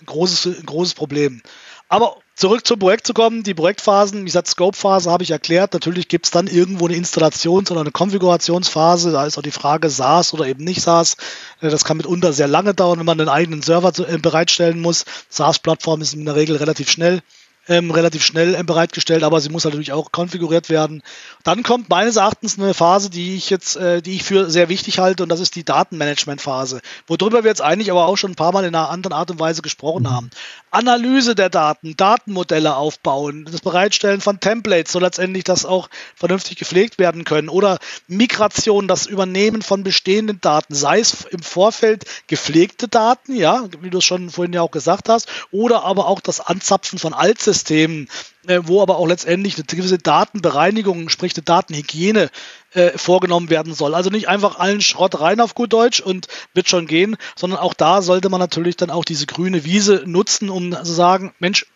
ein 0.00 0.06
großes, 0.06 0.60
ein 0.60 0.66
großes 0.66 0.94
Problem. 0.94 1.42
Aber 1.90 2.18
zurück 2.36 2.64
zum 2.64 2.78
Projekt 2.78 3.04
zu 3.04 3.12
kommen, 3.12 3.42
die 3.42 3.52
Projektphasen, 3.52 4.20
wie 4.20 4.26
gesagt, 4.26 4.46
Scope-Phase 4.46 5.10
habe 5.10 5.24
ich 5.24 5.32
erklärt. 5.32 5.72
Natürlich 5.72 6.06
gibt 6.06 6.26
es 6.26 6.30
dann 6.30 6.46
irgendwo 6.46 6.86
eine 6.86 6.94
Installations- 6.94 7.68
oder 7.72 7.80
eine 7.80 7.90
Konfigurationsphase. 7.90 9.10
Da 9.10 9.26
ist 9.26 9.36
auch 9.36 9.42
die 9.42 9.50
Frage, 9.50 9.90
SaaS 9.90 10.32
oder 10.32 10.46
eben 10.46 10.62
nicht 10.62 10.82
SaaS. 10.82 11.16
Äh, 11.60 11.68
das 11.68 11.84
kann 11.84 11.96
mitunter 11.96 12.32
sehr 12.32 12.46
lange 12.46 12.74
dauern, 12.74 13.00
wenn 13.00 13.06
man 13.06 13.18
einen 13.18 13.28
eigenen 13.28 13.60
Server 13.60 13.92
äh, 14.08 14.18
bereitstellen 14.18 14.80
muss. 14.80 15.04
SaaS-Plattform 15.30 16.00
ist 16.00 16.14
in 16.14 16.24
der 16.24 16.36
Regel 16.36 16.54
relativ 16.56 16.88
schnell 16.88 17.22
ähm, 17.68 17.90
relativ 17.90 18.24
schnell 18.24 18.54
ähm, 18.54 18.66
bereitgestellt, 18.66 19.22
aber 19.22 19.40
sie 19.40 19.48
muss 19.50 19.64
halt 19.64 19.74
natürlich 19.74 19.92
auch 19.92 20.12
konfiguriert 20.12 20.70
werden. 20.70 21.02
Dann 21.44 21.62
kommt 21.62 21.88
meines 21.88 22.16
Erachtens 22.16 22.58
eine 22.58 22.74
Phase, 22.74 23.10
die 23.10 23.36
ich 23.36 23.50
jetzt, 23.50 23.76
äh, 23.76 24.02
die 24.02 24.16
ich 24.16 24.24
für 24.24 24.50
sehr 24.50 24.68
wichtig 24.68 24.98
halte, 24.98 25.22
und 25.22 25.28
das 25.28 25.40
ist 25.40 25.54
die 25.54 25.64
Datenmanagement-Phase, 25.64 26.80
worüber 27.06 27.44
wir 27.44 27.50
jetzt 27.50 27.62
eigentlich 27.62 27.90
aber 27.90 28.06
auch 28.06 28.16
schon 28.16 28.32
ein 28.32 28.36
paar 28.36 28.52
Mal 28.52 28.64
in 28.64 28.74
einer 28.74 28.90
anderen 28.90 29.12
Art 29.12 29.30
und 29.30 29.38
Weise 29.38 29.62
gesprochen 29.62 30.10
haben. 30.10 30.30
Analyse 30.70 31.34
der 31.34 31.50
Daten, 31.50 31.96
Datenmodelle 31.96 32.76
aufbauen, 32.76 33.46
das 33.50 33.60
Bereitstellen 33.60 34.20
von 34.20 34.40
Templates, 34.40 34.92
so 34.92 34.98
letztendlich, 34.98 35.44
dass 35.44 35.64
auch 35.64 35.88
vernünftig 36.14 36.56
gepflegt 36.58 36.98
werden 36.98 37.24
können 37.24 37.48
oder 37.48 37.78
Migration, 38.08 38.88
das 38.88 39.06
Übernehmen 39.06 39.62
von 39.62 39.84
bestehenden 39.84 40.40
Daten, 40.40 40.74
sei 40.74 41.00
es 41.00 41.24
im 41.24 41.42
Vorfeld 41.42 42.04
gepflegte 42.26 42.88
Daten, 42.88 43.34
ja, 43.34 43.64
wie 43.80 43.90
du 43.90 43.98
es 43.98 44.04
schon 44.04 44.30
vorhin 44.30 44.52
ja 44.52 44.62
auch 44.62 44.70
gesagt 44.70 45.08
hast, 45.08 45.28
oder 45.50 45.84
aber 45.84 46.06
auch 46.06 46.20
das 46.20 46.40
Anzapfen 46.40 46.98
von 46.98 47.12
Altsystemen 47.12 47.49
Systemen, 47.52 48.08
äh, 48.46 48.60
wo 48.64 48.82
aber 48.82 48.96
auch 48.96 49.06
letztendlich 49.06 49.56
eine 49.56 49.64
gewisse 49.64 49.98
Datenbereinigung, 49.98 51.08
sprich 51.08 51.34
eine 51.36 51.42
Datenhygiene 51.42 52.30
äh, 52.74 52.96
vorgenommen 52.96 53.50
werden 53.50 53.74
soll. 53.74 53.94
Also 53.94 54.10
nicht 54.10 54.28
einfach 54.28 54.58
allen 54.58 54.80
Schrott 54.80 55.20
rein 55.20 55.40
auf 55.40 55.54
gut 55.54 55.72
Deutsch 55.72 56.00
und 56.00 56.28
wird 56.54 56.68
schon 56.68 56.86
gehen, 56.86 57.16
sondern 57.36 57.58
auch 57.58 57.74
da 57.74 58.02
sollte 58.02 58.28
man 58.28 58.40
natürlich 58.40 58.76
dann 58.76 58.90
auch 58.90 59.04
diese 59.04 59.26
grüne 59.26 59.64
Wiese 59.64 60.04
nutzen, 60.06 60.48
um 60.48 60.72
zu 60.72 60.92
sagen, 60.92 61.32
Mensch, 61.38 61.66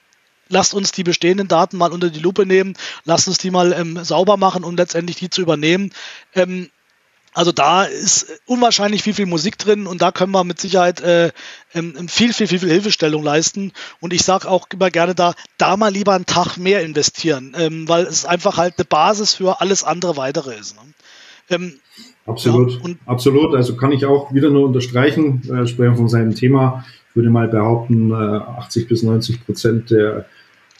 lasst 0.48 0.74
uns 0.74 0.92
die 0.92 1.04
bestehenden 1.04 1.48
Daten 1.48 1.76
mal 1.76 1.92
unter 1.92 2.10
die 2.10 2.20
Lupe 2.20 2.46
nehmen, 2.46 2.74
lasst 3.04 3.28
uns 3.28 3.38
die 3.38 3.50
mal 3.50 3.72
ähm, 3.72 4.04
sauber 4.04 4.36
machen 4.36 4.64
und 4.64 4.76
letztendlich 4.76 5.16
die 5.16 5.30
zu 5.30 5.42
übernehmen. 5.42 5.92
Ähm, 6.34 6.70
also 7.34 7.50
da 7.50 7.82
ist 7.82 8.40
unwahrscheinlich 8.46 9.02
viel, 9.02 9.12
viel 9.14 9.26
Musik 9.26 9.58
drin 9.58 9.86
und 9.86 10.00
da 10.00 10.12
können 10.12 10.32
wir 10.32 10.44
mit 10.44 10.60
Sicherheit 10.60 11.00
äh, 11.00 11.32
ähm, 11.74 12.08
viel, 12.08 12.32
viel, 12.32 12.46
viel, 12.46 12.60
viel 12.60 12.70
Hilfestellung 12.70 13.24
leisten. 13.24 13.72
Und 14.00 14.12
ich 14.12 14.22
sage 14.22 14.48
auch 14.48 14.68
immer 14.72 14.90
gerne 14.90 15.16
da, 15.16 15.34
da 15.58 15.76
mal 15.76 15.92
lieber 15.92 16.14
einen 16.14 16.26
Tag 16.26 16.56
mehr 16.56 16.82
investieren, 16.82 17.54
ähm, 17.58 17.88
weil 17.88 18.04
es 18.04 18.24
einfach 18.24 18.56
halt 18.56 18.74
eine 18.78 18.84
Basis 18.84 19.34
für 19.34 19.60
alles 19.60 19.82
andere 19.82 20.16
weitere 20.16 20.54
ist. 20.54 20.76
Ne? 20.76 20.82
Ähm, 21.50 21.74
Absolut, 22.26 22.80
ja, 22.82 22.94
absolut. 23.04 23.54
Also 23.54 23.76
kann 23.76 23.92
ich 23.92 24.06
auch 24.06 24.32
wieder 24.32 24.48
nur 24.48 24.64
unterstreichen, 24.64 25.42
äh, 25.50 25.66
sprechen 25.66 25.96
von 25.96 26.08
seinem 26.08 26.34
Thema. 26.34 26.84
Ich 27.10 27.16
würde 27.16 27.28
mal 27.30 27.48
behaupten, 27.48 28.12
äh, 28.12 28.14
80 28.14 28.88
bis 28.88 29.02
90 29.02 29.44
Prozent 29.44 29.90
der 29.90 30.24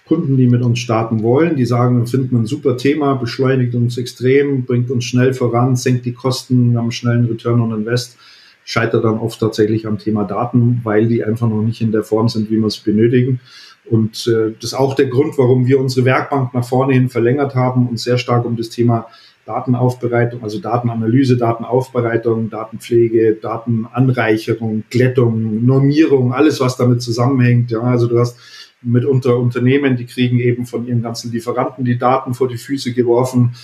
Kunden, 0.07 0.37
die 0.37 0.49
mit 0.49 0.63
uns 0.63 0.81
starten 0.81 1.23
wollen, 1.23 1.57
die 1.57 1.65
sagen, 1.65 1.99
wir 1.99 2.07
finden 2.07 2.37
ein 2.37 2.47
super 2.47 2.77
Thema, 2.77 3.15
beschleunigt 3.15 3.75
uns 3.75 3.97
extrem, 3.97 4.65
bringt 4.65 4.91
uns 4.91 5.05
schnell 5.05 5.33
voran, 5.33 5.77
senkt 5.77 6.05
die 6.05 6.13
Kosten, 6.13 6.73
wir 6.73 6.79
haben 6.79 6.85
einen 6.85 6.93
schnellen 6.93 7.25
Return 7.25 7.61
on 7.61 7.73
Invest, 7.73 8.19
scheitert 8.65 9.05
dann 9.05 9.19
oft 9.19 9.41
tatsächlich 9.41 9.87
am 9.87 9.99
Thema 9.99 10.25
Daten, 10.25 10.81
weil 10.85 11.07
die 11.07 11.25
einfach 11.25 11.49
noch 11.49 11.63
nicht 11.63 11.81
in 11.81 11.91
der 11.91 12.03
Form 12.03 12.29
sind, 12.29 12.51
wie 12.51 12.59
wir 12.59 12.67
es 12.67 12.79
benötigen. 12.79 13.41
Und 13.87 14.27
äh, 14.27 14.53
das 14.61 14.73
ist 14.73 14.75
auch 14.75 14.95
der 14.95 15.07
Grund, 15.07 15.39
warum 15.39 15.67
wir 15.67 15.81
unsere 15.81 16.07
Werkbank 16.07 16.53
nach 16.55 16.67
vorne 16.67 16.95
hin 16.95 17.09
verlängert 17.09 17.55
haben 17.55 17.89
und 17.89 17.99
sehr 17.99 18.19
stark 18.19 18.45
um 18.45 18.57
das 18.57 18.71
Thema 18.71 19.07
Datenaufbereitung, 19.47 20.43
also 20.43 20.59
Datenanalyse, 20.59 21.37
Datenaufbereitung, 21.37 22.49
Datenpflege, 22.49 23.37
Datenanreicherung, 23.41 24.85
Glättung, 24.89 25.65
Normierung, 25.67 26.33
alles, 26.33 26.61
was 26.61 26.77
damit 26.77 27.03
zusammenhängt. 27.03 27.71
Ja, 27.71 27.81
also 27.83 28.07
du 28.07 28.19
hast 28.19 28.39
mitunter 28.85 29.39
Unternehmen, 29.39 29.97
die 29.97 30.07
kriegen 30.07 30.39
eben 30.39 30.67
von 30.67 30.87
ihren 30.87 31.03
ganzen 31.03 31.33
Lieferanten 31.33 31.85
die 31.85 31.99
Daten 31.99 32.35
vor 32.35 32.49
die 32.49 32.59
Füße 32.59 32.93
geworfen. 32.93 33.55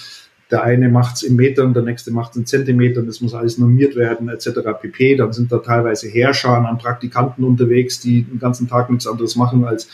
Der 0.51 0.65
eine 0.65 0.89
macht 0.89 1.17
es 1.17 1.23
in 1.23 1.37
Metern, 1.37 1.75
der 1.75 1.85
nächste 1.85 2.11
macht 2.11 2.33
es 2.33 2.37
in 2.37 2.47
Zentimetern, 2.47 3.07
das 3.07 3.21
muss 3.21 3.35
alles 3.35 3.59
normiert 3.59 3.95
werden, 3.95 4.29
etc. 4.29 4.49
pp. 4.81 5.17
Dann 5.17 5.33
sind 5.33 5.53
da 5.53 5.59
teilweise 5.59 6.09
Herrscher 6.09 6.51
an 6.51 6.79
Praktikanten 6.79 7.45
unterwegs, 7.45 8.01
die 8.01 8.23
den 8.23 8.41
ganzen 8.41 8.69
Tag 8.69 8.91
nichts 8.91 9.07
anderes 9.07 9.37
machen, 9.37 9.65
als 9.65 9.89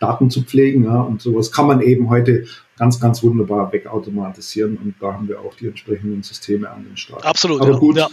Daten 0.00 0.30
zu 0.30 0.42
pflegen. 0.42 0.84
Ja, 0.84 1.00
und 1.00 1.20
sowas 1.20 1.52
kann 1.52 1.66
man 1.66 1.82
eben 1.82 2.08
heute 2.08 2.46
ganz, 2.78 2.98
ganz 3.00 3.22
wunderbar 3.22 3.70
wegautomatisieren. 3.72 4.78
Und 4.78 4.94
da 4.98 5.12
haben 5.12 5.28
wir 5.28 5.40
auch 5.40 5.54
die 5.54 5.68
entsprechenden 5.68 6.22
Systeme 6.22 6.70
an 6.70 6.84
den 6.84 6.96
Start. 6.96 7.26
Absolut. 7.26 7.60
Aber 7.60 7.78
gut, 7.78 7.98
ja 7.98 8.08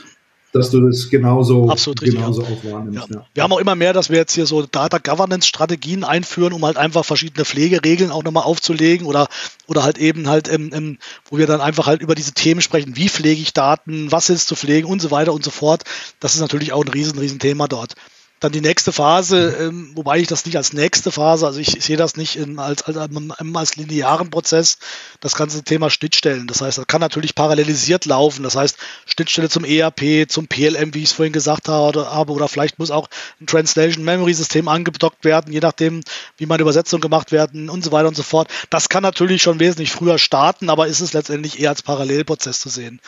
dass 0.51 0.71
du 0.71 0.81
das 0.81 1.09
genauso, 1.09 1.69
Absolut 1.69 2.01
richtig, 2.01 2.19
genauso 2.19 2.41
ja. 2.41 2.47
auch 2.47 2.71
wahrnimmst. 2.71 3.09
Ja. 3.09 3.25
Wir 3.33 3.43
haben 3.43 3.53
auch 3.53 3.59
immer 3.59 3.75
mehr, 3.75 3.93
dass 3.93 4.09
wir 4.09 4.17
jetzt 4.17 4.33
hier 4.33 4.45
so 4.45 4.63
Data 4.63 4.97
Governance 4.97 5.47
Strategien 5.47 6.03
einführen, 6.03 6.53
um 6.53 6.65
halt 6.65 6.77
einfach 6.77 7.05
verschiedene 7.05 7.45
Pflegeregeln 7.45 8.11
auch 8.11 8.23
nochmal 8.23 8.43
aufzulegen 8.43 9.05
oder, 9.05 9.27
oder 9.67 9.83
halt 9.83 9.97
eben 9.97 10.27
halt, 10.27 10.51
ähm, 10.51 10.71
ähm, 10.73 10.97
wo 11.29 11.37
wir 11.37 11.47
dann 11.47 11.61
einfach 11.61 11.87
halt 11.87 12.01
über 12.01 12.15
diese 12.15 12.33
Themen 12.33 12.61
sprechen, 12.61 12.95
wie 12.95 13.09
pflege 13.09 13.41
ich 13.41 13.53
Daten, 13.53 14.11
was 14.11 14.29
ist 14.29 14.47
zu 14.47 14.55
pflegen 14.55 14.87
und 14.87 15.01
so 15.01 15.11
weiter 15.11 15.33
und 15.33 15.43
so 15.43 15.51
fort. 15.51 15.83
Das 16.19 16.35
ist 16.35 16.41
natürlich 16.41 16.73
auch 16.73 16.83
ein 16.83 16.89
riesen, 16.91 17.19
riesen 17.19 17.39
Thema 17.39 17.67
dort. 17.67 17.95
Dann 18.39 18.53
die 18.53 18.61
nächste 18.61 18.93
Phase, 18.93 19.57
ähm, 19.59 19.91
wobei 19.95 20.19
ich 20.19 20.27
das 20.27 20.45
nicht 20.45 20.55
als 20.55 20.71
nächste 20.71 21.11
Phase, 21.11 21.45
also 21.45 21.59
ich, 21.59 21.83
sehe 21.83 21.97
das 21.97 22.15
nicht 22.15 22.37
in, 22.37 22.57
als, 22.57 22.83
als, 22.83 22.97
als 22.97 23.75
linearen 23.75 24.29
Prozess, 24.29 24.77
das 25.19 25.35
ganze 25.35 25.63
Thema 25.63 25.89
Schnittstellen. 25.89 26.47
Das 26.47 26.61
heißt, 26.61 26.77
das 26.77 26.87
kann 26.87 27.01
natürlich 27.01 27.35
parallelisiert 27.35 28.05
laufen. 28.05 28.43
Das 28.43 28.55
heißt, 28.55 28.77
Schnittstelle 29.05 29.49
zum 29.49 29.65
ERP, 29.65 30.29
zum 30.29 30.47
PLM, 30.47 30.93
wie 30.93 30.99
ich 30.99 31.09
es 31.09 31.11
vorhin 31.11 31.33
gesagt 31.33 31.67
habe, 31.67 31.99
oder 32.29 32.47
vielleicht 32.47 32.79
muss 32.79 32.91
auch 32.91 33.09
ein 33.41 33.47
Translation 33.47 34.05
Memory 34.05 34.33
System 34.33 34.69
angedockt 34.69 35.25
werden, 35.25 35.51
je 35.51 35.59
nachdem, 35.59 36.01
wie 36.37 36.45
meine 36.45 36.61
Übersetzung 36.61 37.01
gemacht 37.01 37.33
werden 37.33 37.69
und 37.69 37.83
so 37.83 37.91
weiter 37.91 38.07
und 38.07 38.15
so 38.15 38.23
fort. 38.23 38.49
Das 38.69 38.87
kann 38.87 39.03
natürlich 39.03 39.41
schon 39.41 39.59
wesentlich 39.59 39.91
früher 39.91 40.17
starten, 40.17 40.69
aber 40.69 40.87
ist 40.87 41.01
es 41.01 41.13
letztendlich 41.13 41.59
eher 41.59 41.71
als 41.71 41.83
Parallelprozess 41.83 42.59
zu 42.59 42.69
sehen. 42.69 43.01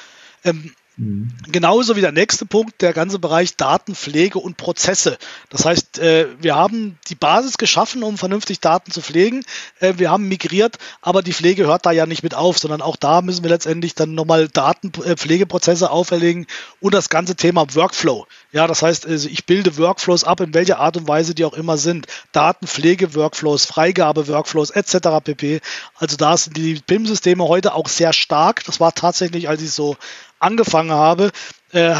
Ähm, 0.43 0.73
Mhm. 0.97 1.31
Genauso 1.51 1.95
wie 1.95 2.01
der 2.01 2.11
nächste 2.11 2.45
Punkt, 2.45 2.81
der 2.81 2.93
ganze 2.93 3.17
Bereich 3.17 3.55
Datenpflege 3.55 4.39
und 4.39 4.57
Prozesse. 4.57 5.17
Das 5.49 5.65
heißt, 5.65 5.99
äh, 5.99 6.27
wir 6.39 6.55
haben 6.55 6.97
die 7.07 7.15
Basis 7.15 7.57
geschaffen, 7.57 8.03
um 8.03 8.17
vernünftig 8.17 8.59
Daten 8.59 8.91
zu 8.91 9.01
pflegen. 9.01 9.43
Äh, 9.79 9.93
wir 9.97 10.11
haben 10.11 10.27
migriert, 10.27 10.77
aber 11.01 11.21
die 11.21 11.33
Pflege 11.33 11.65
hört 11.65 11.85
da 11.85 11.91
ja 11.91 12.05
nicht 12.05 12.23
mit 12.23 12.35
auf, 12.35 12.59
sondern 12.59 12.81
auch 12.81 12.97
da 12.97 13.21
müssen 13.21 13.43
wir 13.43 13.49
letztendlich 13.49 13.95
dann 13.95 14.13
nochmal 14.13 14.47
Datenpflegeprozesse 14.49 15.89
auferlegen 15.89 16.45
und 16.79 16.93
das 16.93 17.09
ganze 17.09 17.35
Thema 17.35 17.73
Workflow. 17.73 18.27
Ja, 18.53 18.67
das 18.67 18.81
heißt, 18.81 19.05
also 19.07 19.29
ich 19.29 19.45
bilde 19.45 19.77
Workflows 19.77 20.25
ab, 20.25 20.41
in 20.41 20.53
welcher 20.53 20.79
Art 20.79 20.97
und 20.97 21.07
Weise 21.07 21.33
die 21.33 21.45
auch 21.45 21.53
immer 21.53 21.77
sind. 21.77 22.07
Datenpflege-Workflows, 22.33 23.65
Freigabe-Workflows 23.65 24.71
etc. 24.71 25.23
pp. 25.23 25.61
Also 25.95 26.17
da 26.17 26.35
sind 26.35 26.57
die 26.57 26.81
PIM-Systeme 26.85 27.47
heute 27.47 27.73
auch 27.73 27.87
sehr 27.87 28.11
stark. 28.11 28.63
Das 28.65 28.81
war 28.81 28.93
tatsächlich, 28.93 29.47
als 29.47 29.61
ich 29.61 29.71
so 29.71 29.95
angefangen 30.39 30.91
habe, 30.91 31.31
äh, 31.71 31.95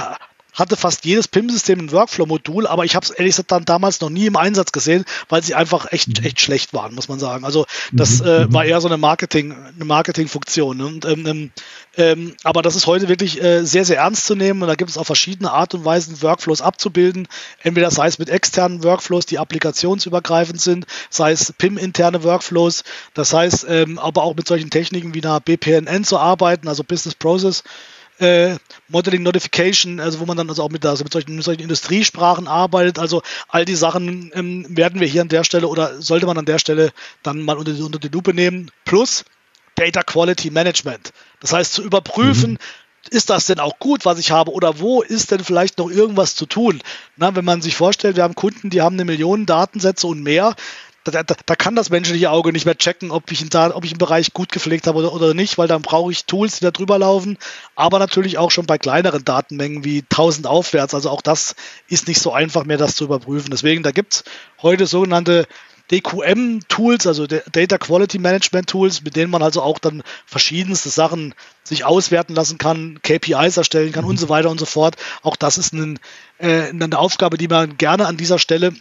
hatte 0.53 0.75
fast 0.75 1.05
jedes 1.05 1.27
PIM-System 1.27 1.79
ein 1.79 1.91
Workflow-Modul, 1.91 2.67
aber 2.67 2.85
ich 2.85 2.95
habe 2.95 3.05
es 3.05 3.11
ehrlich 3.11 3.33
gesagt 3.33 3.51
dann 3.51 3.65
damals 3.65 4.01
noch 4.01 4.09
nie 4.09 4.25
im 4.25 4.35
Einsatz 4.35 4.71
gesehen, 4.71 5.05
weil 5.29 5.43
sie 5.43 5.55
einfach 5.55 5.91
echt, 5.91 6.19
mhm. 6.19 6.25
echt 6.25 6.41
schlecht 6.41 6.73
waren, 6.73 6.93
muss 6.93 7.07
man 7.07 7.19
sagen. 7.19 7.45
Also 7.45 7.65
das 7.91 8.21
mhm. 8.21 8.27
äh, 8.27 8.53
war 8.53 8.65
eher 8.65 8.81
so 8.81 8.87
eine 8.87 8.97
Marketing, 8.97 9.53
eine 9.53 9.85
Marketingfunktion. 9.85 10.77
Ne? 10.77 10.85
Und, 10.85 11.05
ähm, 11.05 11.25
ähm, 11.25 11.51
ähm, 11.97 12.35
aber 12.43 12.61
das 12.61 12.75
ist 12.75 12.87
heute 12.87 13.09
wirklich 13.09 13.41
äh, 13.41 13.63
sehr, 13.63 13.85
sehr 13.85 13.97
ernst 13.97 14.25
zu 14.25 14.35
nehmen 14.35 14.61
und 14.61 14.67
da 14.67 14.75
gibt 14.75 14.89
es 14.89 14.97
auch 14.97 15.05
verschiedene 15.05 15.51
Art 15.51 15.73
und 15.73 15.83
Weisen, 15.83 16.21
Workflows 16.21 16.61
abzubilden. 16.61 17.27
Entweder 17.63 17.91
sei 17.91 18.07
es 18.07 18.19
mit 18.19 18.29
externen 18.29 18.83
Workflows, 18.83 19.25
die 19.25 19.39
applikationsübergreifend 19.39 20.61
sind, 20.61 20.85
sei 21.09 21.31
es 21.31 21.53
PIM-interne 21.57 22.23
Workflows, 22.23 22.83
das 23.13 23.33
heißt 23.33 23.65
ähm, 23.69 23.99
aber 23.99 24.23
auch 24.23 24.35
mit 24.35 24.47
solchen 24.47 24.69
Techniken 24.69 25.13
wie 25.13 25.23
einer 25.23 25.39
BPNN 25.39 26.03
zu 26.03 26.17
arbeiten, 26.17 26.67
also 26.67 26.83
Business 26.83 27.15
Process 27.15 27.63
äh, 28.22 28.57
Modeling 28.88 29.24
Notification, 29.24 29.99
also 29.99 30.19
wo 30.19 30.26
man 30.26 30.38
dann 30.38 30.49
also 30.49 30.63
auch 30.63 30.69
mit, 30.69 30.86
also 30.86 31.03
mit, 31.03 31.11
solchen, 31.11 31.36
mit 31.36 31.43
solchen 31.43 31.61
Industriesprachen 31.61 32.47
arbeitet. 32.47 32.99
Also 32.99 33.22
all 33.47 33.65
die 33.65 33.76
Sachen 33.76 34.32
ähm, 34.34 34.65
werden 34.69 34.99
wir 34.99 35.07
hier 35.07 35.22
an 35.22 35.28
der 35.28 35.43
Stelle 35.43 35.67
oder 35.67 36.01
sollte 36.01 36.26
man 36.26 36.38
an 36.38 36.45
der 36.45 36.59
Stelle 36.59 36.91
dann 37.24 37.41
mal 37.41 37.57
unter 37.57 37.74
die, 37.74 37.82
unter 37.82 37.99
die 37.99 38.09
Lupe 38.09 38.34
nehmen. 38.34 38.72
Plus 38.86 39.26
Data 39.76 40.03
Quality 40.03 40.51
Management. 40.51 41.11
Das 41.39 41.53
heißt 41.53 41.74
zu 41.74 41.84
überprüfen, 41.84 42.51
mhm 42.53 42.57
ist 43.09 43.32
das 43.32 43.47
denn 43.47 43.59
auch 43.59 43.80
gut, 43.80 44.05
was 44.05 44.19
ich 44.19 44.30
habe? 44.30 44.51
Oder 44.51 44.80
wo 44.80 45.01
ist 45.01 45.32
denn 45.32 45.43
vielleicht 45.43 45.80
noch 45.80 45.89
irgendwas 45.89 46.36
zu 46.36 46.45
tun? 46.45 46.82
Na, 47.17 47.36
wenn 47.36 47.45
man 47.45 47.61
sich 47.61 47.76
vorstellt, 47.76 48.15
wir 48.15 48.24
haben 48.24 48.36
Kunden, 48.36 48.69
die 48.69 48.82
haben 48.82 48.95
eine 48.95 49.05
Million 49.05 49.47
Datensätze 49.47 50.05
und 50.05 50.22
mehr, 50.22 50.55
da, 51.03 51.23
da, 51.23 51.35
da, 51.45 51.55
kann 51.55 51.75
das 51.75 51.89
menschliche 51.89 52.29
Auge 52.29 52.51
nicht 52.51 52.65
mehr 52.65 52.77
checken, 52.77 53.11
ob 53.11 53.31
ich, 53.31 53.41
einen, 53.41 53.71
ob 53.71 53.83
ich 53.83 53.91
einen 53.91 53.97
Bereich 53.97 54.33
gut 54.33 54.51
gepflegt 54.51 54.85
habe 54.85 54.99
oder, 54.99 55.13
oder 55.13 55.33
nicht, 55.33 55.57
weil 55.57 55.67
dann 55.67 55.81
brauche 55.81 56.11
ich 56.11 56.25
Tools, 56.25 56.59
die 56.59 56.65
da 56.65 56.71
drüber 56.71 56.99
laufen. 56.99 57.37
Aber 57.75 57.97
natürlich 57.97 58.37
auch 58.37 58.51
schon 58.51 58.67
bei 58.67 58.77
kleineren 58.77 59.25
Datenmengen 59.25 59.83
wie 59.83 60.01
1000 60.01 60.45
aufwärts. 60.45 60.93
Also 60.93 61.09
auch 61.09 61.21
das 61.21 61.55
ist 61.87 62.07
nicht 62.07 62.21
so 62.21 62.31
einfach 62.31 62.65
mehr, 62.65 62.77
das 62.77 62.95
zu 62.95 63.05
überprüfen. 63.05 63.49
Deswegen, 63.49 63.81
da 63.81 63.91
gibt 63.91 64.13
es 64.13 64.23
heute 64.61 64.85
sogenannte 64.85 65.47
DQM-Tools, 65.91 67.05
also 67.05 67.27
Data 67.27 67.77
Quality 67.77 68.19
Management 68.19 68.69
Tools, 68.69 69.01
mit 69.01 69.15
denen 69.15 69.31
man 69.31 69.41
also 69.41 69.61
auch 69.61 69.79
dann 69.79 70.03
verschiedenste 70.25 70.89
Sachen 70.89 71.33
sich 71.63 71.83
auswerten 71.83 72.33
lassen 72.33 72.57
kann, 72.57 72.99
KPIs 73.01 73.57
erstellen 73.57 73.91
kann 73.91 74.05
und 74.05 74.17
so 74.17 74.29
weiter 74.29 74.49
und 74.49 74.59
so 74.59 74.65
fort. 74.65 74.95
Auch 75.21 75.35
das 75.35 75.57
ist 75.57 75.73
ein, 75.73 75.99
äh, 76.37 76.69
eine 76.69 76.97
Aufgabe, 76.97 77.37
die 77.37 77.47
man 77.47 77.77
gerne 77.77 78.05
an 78.05 78.17
dieser 78.17 78.39
Stelle 78.39 78.73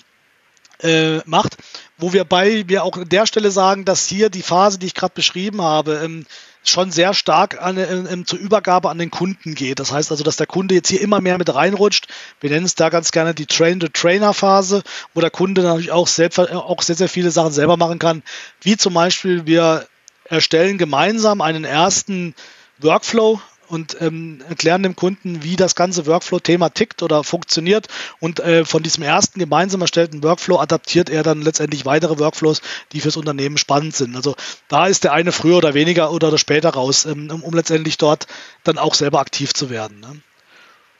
äh, 0.83 1.19
macht, 1.27 1.57
wo 1.99 2.13
wir 2.13 2.25
bei 2.25 2.65
wir 2.67 2.85
auch 2.85 2.97
an 2.97 3.09
der 3.09 3.27
Stelle 3.27 3.51
sagen, 3.51 3.85
dass 3.85 4.07
hier 4.07 4.31
die 4.31 4.43
Phase, 4.43 4.79
die 4.79 4.87
ich 4.87 4.95
gerade 4.95 5.15
beschrieben 5.15 5.63
habe, 5.63 6.01
ähm, 6.05 6.27
schon 6.63 6.91
sehr 6.91 7.15
stark 7.15 7.61
an, 7.61 7.79
ähm, 7.79 8.27
zur 8.27 8.39
Übergabe 8.39 8.91
an 8.91 8.99
den 8.99 9.11
Kunden 9.11 9.55
geht. 9.55 9.81
Das 9.81 9.93
heißt 9.93 10.11
also, 10.11 10.25
dass 10.25 10.37
der 10.37 10.47
Kunde 10.47 10.75
jetzt 10.75 10.89
hier 10.89 11.01
immer 11.01 11.21
mehr 11.21 11.39
mit 11.39 11.55
reinrutscht. 11.55 12.09
Wir 12.41 12.51
nennen 12.51 12.67
es 12.67 12.75
da 12.75 12.91
ganz 12.91 13.13
gerne 13.13 13.35
die 13.35 13.47
Train-the-Trainer-Phase, 13.47 14.83
wo 15.15 15.21
der 15.21 15.31
Kunde 15.31 15.63
natürlich 15.63 15.93
auch, 15.93 16.07
selbst, 16.07 16.39
äh, 16.39 16.53
auch 16.53 16.83
sehr, 16.83 16.97
sehr 16.97 17.09
viele 17.09 17.31
Sachen 17.31 17.53
selber 17.53 17.77
machen 17.77 17.99
kann. 17.99 18.23
Wie 18.61 18.77
zum 18.77 18.95
Beispiel, 18.95 19.47
wir 19.47 19.87
erstellen 20.25 20.79
gemeinsam 20.79 21.41
einen 21.41 21.65
ersten 21.65 22.35
Workflow, 22.79 23.41
und 23.71 23.97
ähm, 24.01 24.43
erklären 24.49 24.83
dem 24.83 24.97
Kunden, 24.97 25.43
wie 25.43 25.57
das 25.57 25.75
ganze 25.75 26.07
Workflow-Thema 26.07 26.71
tickt 26.71 27.03
oder 27.03 27.23
funktioniert. 27.25 27.89
Und 28.19 28.41
äh, 28.41 28.65
von 28.65 28.83
diesem 28.83 29.03
ersten 29.03 29.39
gemeinsam 29.39 29.81
erstellten 29.81 30.23
Workflow 30.23 30.59
adaptiert 30.59 31.09
er 31.09 31.23
dann 31.23 31.43
letztendlich 31.43 31.87
weitere 31.87 32.19
Workflows, 32.19 32.63
die 32.93 33.01
fürs 33.01 33.17
Unternehmen 33.17 33.59
spannend 33.59 33.95
sind. 33.95 34.17
Also 34.17 34.35
da 34.69 34.87
ist 34.87 35.05
der 35.05 35.13
eine 35.13 35.33
früher 35.33 35.59
oder 35.59 35.75
weniger 35.75 36.13
oder 36.13 36.37
später 36.37 36.71
raus, 36.71 37.05
ähm, 37.07 37.31
um, 37.31 37.43
um, 37.43 37.55
letztendlich 37.55 37.97
dort 37.97 38.27
dann 38.65 38.79
auch 38.79 38.95
selber 38.95 39.21
aktiv 39.21 39.55
zu 39.55 39.71
werden. 39.71 40.01
Ne? 40.01 40.21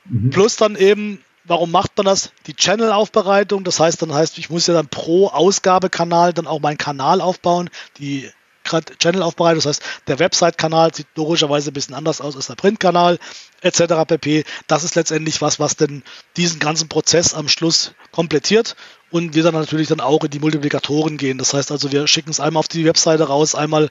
Mhm. 0.05 0.29
Plus 0.29 0.55
dann 0.55 0.75
eben 0.75 1.19
Warum 1.43 1.71
macht 1.71 1.97
man 1.97 2.05
das? 2.05 2.31
Die 2.45 2.53
Channel-Aufbereitung, 2.53 3.63
das 3.63 3.79
heißt 3.79 3.99
dann 4.03 4.13
heißt, 4.13 4.37
ich 4.37 4.51
muss 4.51 4.67
ja 4.67 4.75
dann 4.75 4.87
pro 4.87 5.27
Ausgabekanal 5.29 6.33
dann 6.33 6.45
auch 6.45 6.59
meinen 6.59 6.77
Kanal 6.77 7.19
aufbauen, 7.19 7.71
die 7.97 8.29
gerade 8.71 8.97
Channel 8.97 9.21
aufbereitet. 9.21 9.59
Das 9.59 9.67
heißt, 9.67 9.83
der 10.07 10.19
Website-Kanal 10.19 10.93
sieht 10.93 11.07
logischerweise 11.15 11.71
ein 11.71 11.73
bisschen 11.73 11.95
anders 11.95 12.21
aus 12.21 12.35
als 12.35 12.47
der 12.47 12.55
Print-Kanal 12.55 13.19
etc. 13.61 13.81
pp. 14.07 14.43
Das 14.67 14.83
ist 14.83 14.95
letztendlich 14.95 15.41
was, 15.41 15.59
was 15.59 15.75
denn 15.75 16.03
diesen 16.37 16.59
ganzen 16.59 16.89
Prozess 16.89 17.33
am 17.33 17.47
Schluss 17.47 17.93
komplettiert 18.11 18.75
und 19.11 19.35
wir 19.35 19.43
dann 19.43 19.53
natürlich 19.53 19.87
dann 19.87 19.99
auch 19.99 20.23
in 20.23 20.31
die 20.31 20.39
Multiplikatoren 20.39 21.17
gehen. 21.17 21.37
Das 21.37 21.53
heißt 21.53 21.71
also, 21.71 21.91
wir 21.91 22.07
schicken 22.07 22.31
es 22.31 22.39
einmal 22.39 22.59
auf 22.59 22.67
die 22.67 22.85
Webseite 22.85 23.25
raus, 23.25 23.55
einmal 23.55 23.89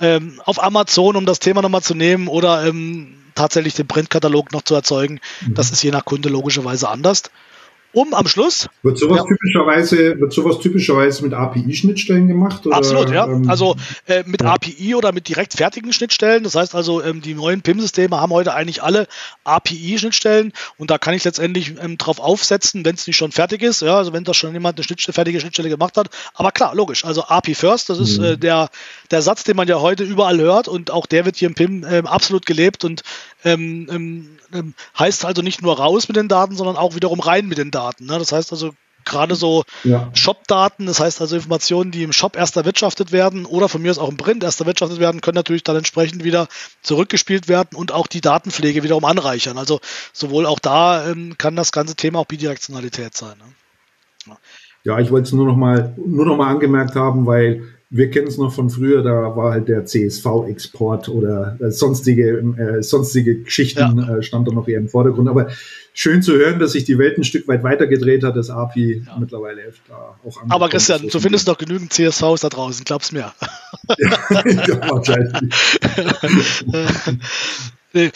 ähm, 0.00 0.40
auf 0.44 0.62
Amazon, 0.62 1.16
um 1.16 1.26
das 1.26 1.40
Thema 1.40 1.60
nochmal 1.60 1.82
zu 1.82 1.94
nehmen 1.94 2.28
oder 2.28 2.64
ähm, 2.64 3.16
tatsächlich 3.34 3.74
den 3.74 3.86
Printkatalog 3.86 4.52
noch 4.52 4.62
zu 4.62 4.74
erzeugen. 4.74 5.20
Mhm. 5.40 5.54
Das 5.54 5.70
ist 5.70 5.82
je 5.82 5.90
nach 5.90 6.04
Kunde 6.04 6.28
logischerweise 6.28 6.88
anders 6.88 7.24
um 7.92 8.14
am 8.14 8.26
Schluss. 8.26 8.68
Wird 8.82 8.98
sowas 8.98 9.18
ja. 9.18 9.24
typischerweise, 9.24 10.20
wird 10.20 10.32
sowas 10.32 10.58
typischerweise 10.60 11.22
mit 11.24 11.34
API-Schnittstellen 11.34 12.28
gemacht? 12.28 12.66
Oder, 12.66 12.76
Absolut, 12.76 13.10
ja. 13.10 13.26
Ähm, 13.26 13.48
also 13.48 13.76
äh, 14.06 14.22
mit 14.26 14.42
ja. 14.42 14.54
API 14.54 14.94
oder 14.94 15.12
mit 15.12 15.28
direkt 15.28 15.54
fertigen 15.54 15.92
Schnittstellen. 15.92 16.44
Das 16.44 16.54
heißt 16.54 16.74
also, 16.74 17.02
ähm, 17.02 17.20
die 17.20 17.34
neuen 17.34 17.62
PIM-Systeme 17.62 18.20
haben 18.20 18.32
heute 18.32 18.54
eigentlich 18.54 18.82
alle 18.82 19.06
API-Schnittstellen 19.44 20.52
und 20.76 20.90
da 20.90 20.98
kann 20.98 21.14
ich 21.14 21.24
letztendlich 21.24 21.74
ähm, 21.82 21.98
drauf 21.98 22.20
aufsetzen, 22.20 22.84
wenn 22.84 22.94
es 22.94 23.06
nicht 23.06 23.16
schon 23.16 23.32
fertig 23.32 23.62
ist. 23.62 23.82
Ja, 23.82 23.96
also 23.96 24.12
wenn 24.12 24.24
da 24.24 24.34
schon 24.34 24.52
jemand 24.52 24.78
eine 24.78 24.84
Schnittstelle, 24.84 25.14
fertige 25.14 25.40
Schnittstelle 25.40 25.68
gemacht 25.68 25.96
hat. 25.96 26.08
Aber 26.34 26.52
klar, 26.52 26.74
logisch. 26.74 27.04
Also 27.04 27.24
API 27.24 27.54
First, 27.54 27.90
das 27.90 27.98
ist 27.98 28.18
mhm. 28.18 28.24
äh, 28.24 28.36
der, 28.36 28.70
der 29.10 29.22
Satz, 29.22 29.44
den 29.44 29.56
man 29.56 29.68
ja 29.68 29.80
heute 29.80 30.04
überall 30.04 30.38
hört 30.38 30.68
und 30.68 30.90
auch 30.90 31.06
der 31.06 31.24
wird 31.24 31.36
hier 31.36 31.48
im 31.48 31.54
PIM 31.54 31.84
äh, 31.84 32.02
absolut 32.04 32.46
gelebt 32.46 32.84
und 32.84 33.02
ähm, 33.44 33.88
ähm, 33.90 34.38
ähm, 34.52 34.74
heißt 34.98 35.24
also 35.24 35.42
nicht 35.42 35.62
nur 35.62 35.78
raus 35.78 36.08
mit 36.08 36.16
den 36.16 36.28
Daten, 36.28 36.56
sondern 36.56 36.76
auch 36.76 36.94
wiederum 36.94 37.20
rein 37.20 37.46
mit 37.46 37.58
den 37.58 37.70
Daten. 37.70 38.06
Ne? 38.06 38.18
Das 38.18 38.32
heißt 38.32 38.52
also 38.52 38.72
gerade 39.04 39.34
so 39.34 39.64
ja. 39.84 40.10
Shop-Daten, 40.12 40.86
das 40.86 41.00
heißt 41.00 41.20
also 41.20 41.36
Informationen, 41.36 41.90
die 41.90 42.02
im 42.02 42.12
Shop 42.12 42.36
erst 42.36 42.56
erwirtschaftet 42.56 43.12
werden 43.12 43.46
oder 43.46 43.68
von 43.68 43.82
mir 43.82 43.90
aus 43.90 43.98
auch 43.98 44.10
im 44.10 44.16
Print 44.16 44.42
erst 44.42 44.60
erwirtschaftet 44.60 45.00
werden, 45.00 45.20
können 45.20 45.36
natürlich 45.36 45.64
dann 45.64 45.76
entsprechend 45.76 46.24
wieder 46.24 46.48
zurückgespielt 46.82 47.48
werden 47.48 47.70
und 47.74 47.92
auch 47.92 48.06
die 48.06 48.20
Datenpflege 48.20 48.82
wiederum 48.82 49.04
anreichern. 49.04 49.58
Also 49.58 49.80
sowohl 50.12 50.46
auch 50.46 50.58
da 50.58 51.08
ähm, 51.08 51.36
kann 51.38 51.56
das 51.56 51.72
ganze 51.72 51.96
Thema 51.96 52.20
auch 52.20 52.26
Bidirektionalität 52.26 53.16
sein. 53.16 53.36
Ne? 53.38 53.54
Ja. 54.26 54.38
ja. 54.84 54.98
ich 55.00 55.10
wollte 55.10 55.26
es 55.26 55.32
nur 55.32 55.46
noch 55.46 55.56
mal 55.56 55.94
nur 55.96 56.26
noch 56.26 56.36
mal 56.36 56.48
angemerkt 56.48 56.94
haben, 56.94 57.26
weil 57.26 57.64
wir 57.92 58.08
kennen 58.08 58.28
es 58.28 58.38
noch 58.38 58.52
von 58.52 58.70
früher, 58.70 59.02
da 59.02 59.36
war 59.36 59.50
halt 59.52 59.68
der 59.68 59.84
CSV-Export 59.84 61.08
oder 61.08 61.58
äh, 61.60 61.72
sonstige, 61.72 62.38
äh, 62.38 62.82
sonstige 62.84 63.42
Geschichten 63.42 63.98
ja. 63.98 64.18
äh, 64.18 64.22
stand 64.22 64.46
da 64.46 64.52
noch 64.52 64.68
eher 64.68 64.78
im 64.78 64.88
Vordergrund. 64.88 65.28
Aber 65.28 65.48
schön 65.92 66.22
zu 66.22 66.34
hören, 66.34 66.60
dass 66.60 66.72
sich 66.72 66.84
die 66.84 66.98
Welt 66.98 67.18
ein 67.18 67.24
Stück 67.24 67.48
weit 67.48 67.64
weitergedreht 67.64 68.22
hat, 68.22 68.36
das 68.36 68.48
API 68.48 69.02
ja. 69.04 69.18
mittlerweile 69.18 69.72
da 69.88 70.16
auch 70.24 70.40
Aber 70.48 70.68
Christian, 70.68 71.08
du 71.08 71.18
findest 71.18 71.48
noch 71.48 71.58
genügend 71.58 71.92
CSVs 71.92 72.42
da 72.42 72.48
draußen, 72.48 72.84
glaub's 72.84 73.10
mir. 73.10 73.32
ja, 73.98 74.10
ja 74.46 74.90
wahrscheinlich. 74.90 75.50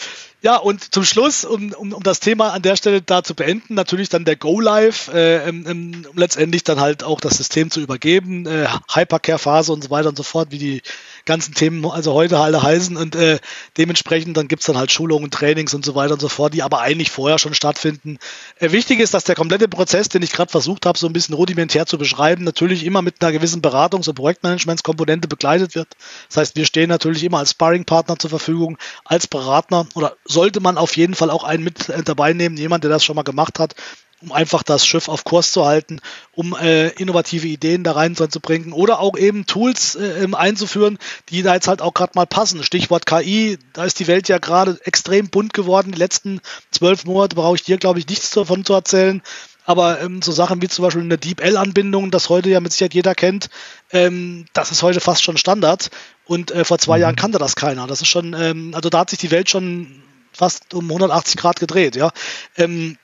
Ja, 0.45 0.57
und 0.57 0.93
zum 0.93 1.03
Schluss, 1.03 1.43
um, 1.43 1.71
um, 1.73 1.91
um 1.91 2.03
das 2.03 2.19
Thema 2.19 2.53
an 2.53 2.61
der 2.61 2.75
Stelle 2.75 3.01
da 3.01 3.23
zu 3.23 3.33
beenden, 3.33 3.73
natürlich 3.73 4.09
dann 4.09 4.25
der 4.25 4.35
Go-Live, 4.35 5.07
äh, 5.07 5.49
um, 5.49 6.05
letztendlich 6.13 6.63
dann 6.63 6.79
halt 6.79 7.03
auch 7.03 7.19
das 7.19 7.37
System 7.37 7.71
zu 7.71 7.81
übergeben, 7.81 8.45
äh, 8.45 8.67
Hypercare-Phase 8.93 9.73
und 9.73 9.83
so 9.83 9.89
weiter 9.89 10.09
und 10.09 10.17
so 10.17 10.21
fort, 10.21 10.51
wie 10.51 10.59
die 10.59 10.81
ganzen 11.25 11.53
Themen 11.53 11.85
also 11.85 12.13
heute 12.13 12.39
alle 12.39 12.61
heißen 12.61 12.97
und 12.97 13.15
äh, 13.15 13.39
dementsprechend 13.77 14.37
dann 14.37 14.47
gibt's 14.47 14.65
dann 14.65 14.77
halt 14.77 14.91
Schulungen, 14.91 15.31
Trainings 15.31 15.73
und 15.73 15.83
so 15.83 15.95
weiter 15.95 16.13
und 16.13 16.19
so 16.19 16.29
fort, 16.29 16.53
die 16.53 16.63
aber 16.63 16.81
eigentlich 16.81 17.11
vorher 17.11 17.39
schon 17.39 17.53
stattfinden. 17.53 18.17
Äh, 18.59 18.71
wichtig 18.71 18.99
ist, 18.99 19.13
dass 19.13 19.23
der 19.23 19.35
komplette 19.35 19.67
Prozess, 19.67 20.09
den 20.09 20.21
ich 20.21 20.31
gerade 20.31 20.51
versucht 20.51 20.85
habe, 20.85 20.97
so 20.97 21.07
ein 21.07 21.13
bisschen 21.13 21.35
rudimentär 21.35 21.85
zu 21.85 21.97
beschreiben, 21.97 22.43
natürlich 22.43 22.85
immer 22.85 23.01
mit 23.01 23.21
einer 23.21 23.31
gewissen 23.31 23.61
Beratungs- 23.61 24.07
und 24.07 24.15
Projektmanagementskomponente 24.15 25.27
begleitet 25.27 25.75
wird. 25.75 25.89
Das 26.27 26.37
heißt, 26.37 26.55
wir 26.55 26.65
stehen 26.65 26.89
natürlich 26.89 27.23
immer 27.23 27.39
als 27.39 27.51
Sparringpartner 27.51 28.17
zur 28.19 28.29
Verfügung, 28.29 28.77
als 29.03 29.27
Berater 29.27 29.87
oder 29.95 30.15
sollte 30.25 30.59
man 30.59 30.77
auf 30.77 30.95
jeden 30.95 31.15
Fall 31.15 31.29
auch 31.29 31.43
einen 31.43 31.63
mit 31.63 31.89
äh, 31.89 32.03
dabei 32.03 32.33
nehmen, 32.33 32.57
jemand, 32.57 32.83
der 32.83 32.91
das 32.91 33.03
schon 33.03 33.15
mal 33.15 33.23
gemacht 33.23 33.59
hat, 33.59 33.75
um 34.21 34.31
einfach 34.31 34.63
das 34.63 34.85
Schiff 34.85 35.09
auf 35.09 35.23
Kurs 35.23 35.51
zu 35.51 35.65
halten, 35.65 35.99
um 36.31 36.55
äh, 36.55 36.89
innovative 36.89 37.47
Ideen 37.47 37.83
da 37.83 37.91
reinzubringen 37.93 38.73
oder 38.73 38.99
auch 38.99 39.17
eben 39.17 39.45
Tools 39.45 39.95
äh, 39.95 40.27
einzuführen, 40.33 40.97
die 41.29 41.43
da 41.43 41.53
jetzt 41.53 41.67
halt 41.67 41.81
auch 41.81 41.93
gerade 41.93 42.13
mal 42.15 42.25
passen. 42.25 42.63
Stichwort 42.63 43.05
KI, 43.05 43.57
da 43.73 43.83
ist 43.83 43.99
die 43.99 44.07
Welt 44.07 44.27
ja 44.29 44.37
gerade 44.37 44.79
extrem 44.83 45.29
bunt 45.29 45.53
geworden. 45.53 45.91
Die 45.91 45.99
letzten 45.99 46.41
zwölf 46.71 47.05
Monate 47.05 47.35
brauche 47.35 47.55
ich 47.55 47.63
dir, 47.63 47.77
glaube 47.77 47.99
ich, 47.99 48.07
nichts 48.07 48.31
davon 48.31 48.65
zu 48.65 48.73
erzählen. 48.73 49.21
Aber 49.65 49.99
ähm, 49.99 50.21
so 50.21 50.31
Sachen 50.31 50.61
wie 50.61 50.67
zum 50.67 50.83
Beispiel 50.83 51.01
eine 51.01 51.17
DeepL-Anbindung, 51.17 52.11
das 52.11 52.29
heute 52.29 52.49
ja 52.49 52.59
mit 52.59 52.71
Sicherheit 52.71 52.93
jeder 52.93 53.15
kennt, 53.15 53.49
ähm, 53.91 54.45
das 54.53 54.71
ist 54.71 54.83
heute 54.83 54.99
fast 54.99 55.23
schon 55.23 55.37
Standard. 55.37 55.89
Und 56.25 56.51
äh, 56.51 56.63
vor 56.63 56.77
zwei 56.77 56.97
mhm. 56.97 57.01
Jahren 57.01 57.15
kannte 57.15 57.39
das 57.39 57.55
keiner. 57.55 57.87
Das 57.87 58.01
ist 58.01 58.07
schon, 58.07 58.33
ähm, 58.33 58.73
also 58.75 58.89
da 58.89 58.99
hat 58.99 59.09
sich 59.09 59.19
die 59.19 59.31
Welt 59.31 59.49
schon 59.49 60.03
fast 60.31 60.73
um 60.73 60.85
180 60.85 61.37
Grad 61.37 61.59
gedreht, 61.59 61.95
ja. 61.95 62.11
Ähm, 62.57 62.97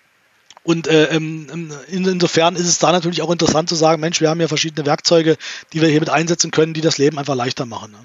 und 0.63 0.87
äh, 0.87 1.05
ähm, 1.05 1.47
ähm, 1.51 1.71
in, 1.87 2.05
insofern 2.05 2.55
ist 2.55 2.67
es 2.67 2.79
da 2.79 2.91
natürlich 2.91 3.21
auch 3.21 3.31
interessant 3.31 3.69
zu 3.69 3.75
sagen, 3.75 3.99
Mensch, 3.99 4.21
wir 4.21 4.29
haben 4.29 4.41
ja 4.41 4.47
verschiedene 4.47 4.85
Werkzeuge, 4.85 5.37
die 5.73 5.81
wir 5.81 5.89
hier 5.89 5.99
mit 5.99 6.09
einsetzen 6.09 6.51
können, 6.51 6.73
die 6.73 6.81
das 6.81 6.97
Leben 6.97 7.17
einfach 7.17 7.35
leichter 7.35 7.65
machen. 7.65 7.91
Ne? 7.91 7.97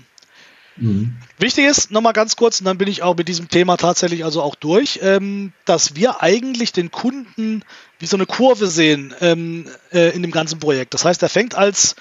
Mhm. 0.77 1.17
Wichtig 1.39 1.67
ist, 1.67 1.91
nochmal 1.91 2.13
ganz 2.13 2.37
kurz, 2.37 2.61
und 2.61 2.67
dann 2.67 2.79
bin 2.79 2.89
ich 2.89 3.03
auch 3.03 3.17
mit 3.17 3.29
diesem 3.29 3.49
Thema 3.49 3.77
tatsächlich 3.77 4.25
also 4.25 4.43
auch 4.43 4.55
durch, 4.55 5.01
ähm, 5.03 5.53
dass 5.65 5.97
wir 5.97 6.23
eigentlich 6.23 6.73
den 6.73 6.91
Kunden 6.91 7.63
wie 7.99 8.07
so 8.07 8.17
eine 8.17 8.27
Kurve 8.27 8.67
sehen 8.67 9.15
ähm, 9.21 9.67
äh, 9.93 10.15
in 10.15 10.23
dem 10.23 10.31
ganzen 10.31 10.59
Projekt. 10.59 10.95
Das 10.95 11.05
heißt, 11.05 11.23
er 11.23 11.29
fängt 11.29 11.55
als 11.55 11.97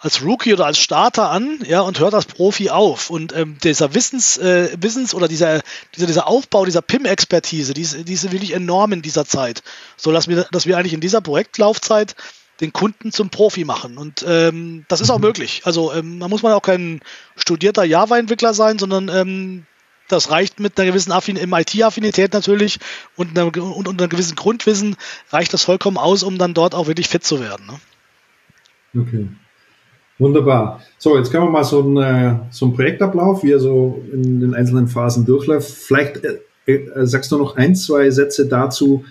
als 0.00 0.22
Rookie 0.22 0.54
oder 0.54 0.66
als 0.66 0.78
Starter 0.78 1.30
an, 1.30 1.58
ja, 1.66 1.82
und 1.82 1.98
hört 2.00 2.14
als 2.14 2.24
Profi 2.24 2.70
auf. 2.70 3.10
Und 3.10 3.36
ähm, 3.36 3.58
dieser 3.62 3.94
Wissens, 3.94 4.38
äh, 4.38 4.70
Wissens 4.80 5.14
oder 5.14 5.28
dieser, 5.28 5.60
dieser, 5.94 6.06
dieser 6.06 6.26
Aufbau 6.26 6.64
dieser 6.64 6.80
PIM-Expertise, 6.80 7.74
die 7.74 7.82
ist, 7.82 8.08
die 8.08 8.12
ist 8.12 8.32
wirklich 8.32 8.54
enorm 8.54 8.92
in 8.92 9.02
dieser 9.02 9.26
Zeit. 9.26 9.62
So 9.96 10.10
dass 10.10 10.26
wir, 10.26 10.46
dass 10.52 10.66
wir 10.66 10.78
eigentlich 10.78 10.94
in 10.94 11.00
dieser 11.00 11.20
Projektlaufzeit 11.20 12.16
den 12.62 12.72
Kunden 12.72 13.12
zum 13.12 13.28
Profi 13.30 13.64
machen. 13.64 13.98
Und 13.98 14.24
ähm, 14.26 14.84
das 14.88 15.02
ist 15.02 15.10
auch 15.10 15.18
mhm. 15.18 15.24
möglich. 15.24 15.62
Also 15.64 15.92
ähm, 15.92 16.18
da 16.18 16.28
muss 16.28 16.42
man 16.42 16.52
auch 16.54 16.62
kein 16.62 17.00
studierter 17.36 17.84
Java-Entwickler 17.84 18.54
sein, 18.54 18.78
sondern 18.78 19.08
ähm, 19.08 19.66
das 20.08 20.30
reicht 20.30 20.60
mit 20.60 20.78
einer 20.78 20.90
gewissen 20.90 21.12
Affin 21.12 21.36
IT-Affinität 21.36 22.32
natürlich 22.32 22.80
und, 23.16 23.38
einer, 23.38 23.46
und, 23.46 23.86
und 23.86 24.00
einem 24.00 24.08
gewissen 24.08 24.34
Grundwissen 24.34 24.96
reicht 25.30 25.52
das 25.52 25.64
vollkommen 25.64 25.98
aus, 25.98 26.22
um 26.22 26.38
dann 26.38 26.54
dort 26.54 26.74
auch 26.74 26.86
wirklich 26.86 27.08
fit 27.08 27.24
zu 27.24 27.40
werden. 27.40 27.66
Ne? 27.66 29.02
Okay. 29.02 29.28
Wunderbar. 30.20 30.82
So, 30.98 31.16
jetzt 31.16 31.32
können 31.32 31.44
wir 31.44 31.50
mal 31.50 31.64
so 31.64 31.82
einen, 31.82 31.96
äh, 31.96 32.36
so 32.50 32.66
einen 32.66 32.74
Projektablauf, 32.74 33.42
wie 33.42 33.52
er 33.52 33.58
so 33.58 34.02
in 34.12 34.40
den 34.40 34.54
einzelnen 34.54 34.86
Phasen 34.86 35.24
durchläuft. 35.24 35.70
Vielleicht 35.70 36.22
äh, 36.22 36.38
äh, 36.66 37.06
sagst 37.06 37.32
du 37.32 37.38
noch 37.38 37.56
ein, 37.56 37.74
zwei 37.74 38.10
Sätze 38.10 38.46
dazu, 38.46 39.04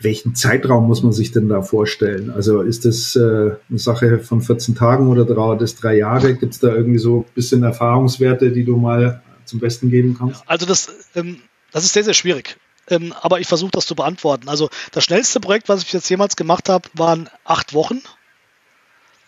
welchen 0.00 0.34
Zeitraum 0.34 0.86
muss 0.86 1.02
man 1.02 1.12
sich 1.12 1.30
denn 1.30 1.48
da 1.48 1.62
vorstellen? 1.62 2.30
Also 2.30 2.62
ist 2.62 2.84
das 2.84 3.14
äh, 3.16 3.20
eine 3.68 3.78
Sache 3.78 4.18
von 4.18 4.40
14 4.40 4.74
Tagen 4.74 5.08
oder 5.08 5.24
dauert 5.24 5.60
das 5.60 5.76
drei 5.76 5.96
Jahre? 5.96 6.34
Gibt 6.34 6.54
es 6.54 6.58
da 6.58 6.74
irgendwie 6.74 6.98
so 6.98 7.20
ein 7.20 7.34
bisschen 7.34 7.62
Erfahrungswerte, 7.62 8.50
die 8.50 8.64
du 8.64 8.76
mal 8.76 9.22
zum 9.44 9.60
Besten 9.60 9.90
geben 9.90 10.16
kannst? 10.18 10.42
Also 10.46 10.66
das, 10.66 10.92
ähm, 11.14 11.38
das 11.70 11.84
ist 11.84 11.92
sehr, 11.92 12.04
sehr 12.04 12.14
schwierig. 12.14 12.56
Ähm, 12.88 13.14
aber 13.20 13.38
ich 13.38 13.46
versuche 13.46 13.70
das 13.70 13.86
zu 13.86 13.94
beantworten. 13.94 14.48
Also 14.48 14.68
das 14.90 15.04
schnellste 15.04 15.38
Projekt, 15.38 15.68
was 15.68 15.82
ich 15.82 15.92
jetzt 15.92 16.08
jemals 16.08 16.34
gemacht 16.34 16.68
habe, 16.68 16.88
waren 16.94 17.28
acht 17.44 17.72
Wochen. 17.72 18.02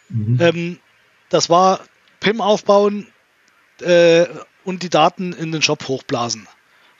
Mhm. 0.08 0.38
Ähm, 0.40 0.78
das 1.32 1.50
war 1.50 1.80
PIM 2.20 2.40
aufbauen 2.40 3.06
äh, 3.80 4.26
und 4.64 4.82
die 4.82 4.90
Daten 4.90 5.32
in 5.32 5.50
den 5.50 5.62
Shop 5.62 5.88
hochblasen. 5.88 6.46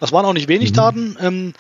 Das 0.01 0.11
waren 0.11 0.25
auch 0.25 0.33
nicht 0.33 0.49
wenig 0.49 0.71
mhm. 0.71 0.75
Daten, 0.75 1.17
ähm, 1.21 1.55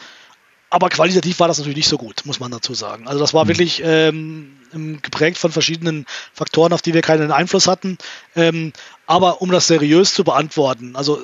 aber 0.70 0.88
qualitativ 0.88 1.38
war 1.38 1.48
das 1.48 1.58
natürlich 1.58 1.76
nicht 1.76 1.88
so 1.88 1.98
gut, 1.98 2.22
muss 2.24 2.40
man 2.40 2.50
dazu 2.50 2.72
sagen. 2.72 3.06
Also 3.06 3.20
das 3.20 3.34
war 3.34 3.44
mhm. 3.44 3.48
wirklich 3.48 3.82
ähm, 3.84 4.56
geprägt 5.02 5.36
von 5.36 5.52
verschiedenen 5.52 6.06
Faktoren, 6.32 6.72
auf 6.72 6.82
die 6.82 6.94
wir 6.94 7.02
keinen 7.02 7.30
Einfluss 7.30 7.68
hatten. 7.68 7.98
Ähm, 8.34 8.72
aber 9.06 9.42
um 9.42 9.50
das 9.50 9.66
seriös 9.66 10.14
zu 10.14 10.24
beantworten, 10.24 10.96
also 10.96 11.22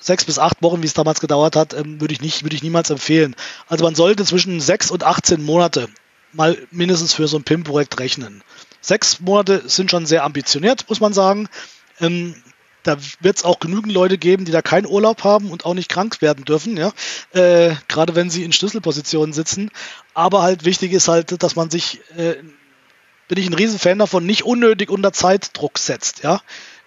sechs 0.00 0.24
bis 0.24 0.40
acht 0.40 0.60
Wochen, 0.62 0.82
wie 0.82 0.86
es 0.86 0.94
damals 0.94 1.20
gedauert 1.20 1.54
hat, 1.54 1.72
ähm, 1.72 2.00
würde 2.00 2.12
ich 2.12 2.20
nicht, 2.20 2.42
würde 2.42 2.56
ich 2.56 2.62
niemals 2.62 2.90
empfehlen. 2.90 3.36
Also 3.68 3.84
man 3.84 3.94
sollte 3.94 4.24
zwischen 4.24 4.60
sechs 4.60 4.90
und 4.90 5.04
18 5.04 5.42
Monate 5.42 5.88
mal 6.32 6.58
mindestens 6.70 7.14
für 7.14 7.28
so 7.28 7.38
ein 7.38 7.44
PIM-Projekt 7.44 7.98
rechnen. 8.00 8.42
Sechs 8.80 9.20
Monate 9.20 9.62
sind 9.68 9.90
schon 9.90 10.06
sehr 10.06 10.24
ambitioniert, 10.24 10.88
muss 10.88 11.00
man 11.00 11.12
sagen. 11.12 11.48
Ähm, 12.00 12.34
da 12.82 12.96
wird 13.20 13.38
es 13.38 13.44
auch 13.44 13.58
genügend 13.58 13.92
Leute 13.92 14.18
geben, 14.18 14.44
die 14.44 14.52
da 14.52 14.62
keinen 14.62 14.86
Urlaub 14.86 15.24
haben 15.24 15.50
und 15.50 15.66
auch 15.66 15.74
nicht 15.74 15.88
krank 15.90 16.22
werden 16.22 16.44
dürfen, 16.44 16.76
ja. 16.76 16.92
Äh, 17.32 17.74
Gerade 17.88 18.14
wenn 18.14 18.30
sie 18.30 18.44
in 18.44 18.52
Schlüsselpositionen 18.52 19.32
sitzen. 19.32 19.70
Aber 20.14 20.42
halt 20.42 20.64
wichtig 20.64 20.92
ist 20.92 21.08
halt, 21.08 21.42
dass 21.42 21.56
man 21.56 21.70
sich, 21.70 22.00
äh, 22.16 22.36
bin 23.26 23.38
ich 23.38 23.46
ein 23.46 23.54
Riesenfan 23.54 23.98
davon, 23.98 24.24
nicht 24.24 24.44
unnötig 24.44 24.90
unter 24.90 25.12
Zeitdruck 25.12 25.78
setzt, 25.78 26.22
ja. 26.22 26.40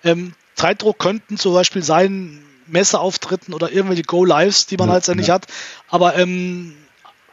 Ähm, 0.03 0.33
Zeitdruck 0.55 0.97
könnten 0.97 1.37
zum 1.37 1.53
Beispiel 1.53 1.83
sein, 1.83 2.43
Messeauftritten 2.67 3.53
oder 3.53 3.71
irgendwelche 3.71 4.03
Go-Lives, 4.03 4.65
die 4.65 4.77
man 4.77 4.87
ja, 4.87 4.93
halt 4.93 5.07
ja 5.07 5.15
nicht 5.15 5.29
hat. 5.29 5.45
Aber 5.89 6.15
ähm, 6.17 6.75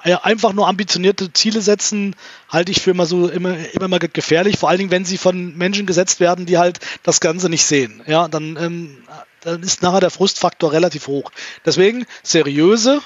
einfach 0.03 0.53
nur 0.53 0.69
ambitionierte 0.69 1.33
Ziele 1.33 1.61
setzen, 1.61 2.15
halte 2.49 2.71
ich 2.71 2.81
für 2.81 2.93
immer 2.93 3.07
so 3.07 3.29
immer, 3.29 3.57
immer 3.73 3.89
mal 3.89 3.99
gefährlich, 3.99 4.59
vor 4.59 4.69
allen 4.69 4.79
Dingen, 4.79 4.91
wenn 4.91 5.05
sie 5.05 5.19
von 5.19 5.57
Menschen 5.57 5.87
gesetzt 5.87 6.21
werden, 6.21 6.47
die 6.47 6.59
halt 6.59 6.81
das 7.03 7.21
Ganze 7.21 7.49
nicht 7.49 7.65
sehen. 7.65 8.03
Ja, 8.07 8.29
dann, 8.29 8.57
ähm, 8.57 8.99
dann 9.41 9.63
ist 9.63 9.83
nachher 9.83 10.01
der 10.01 10.11
Frustfaktor 10.11 10.73
relativ 10.73 11.07
hoch. 11.09 11.31
Deswegen 11.65 12.07
seriöse, 12.23 13.01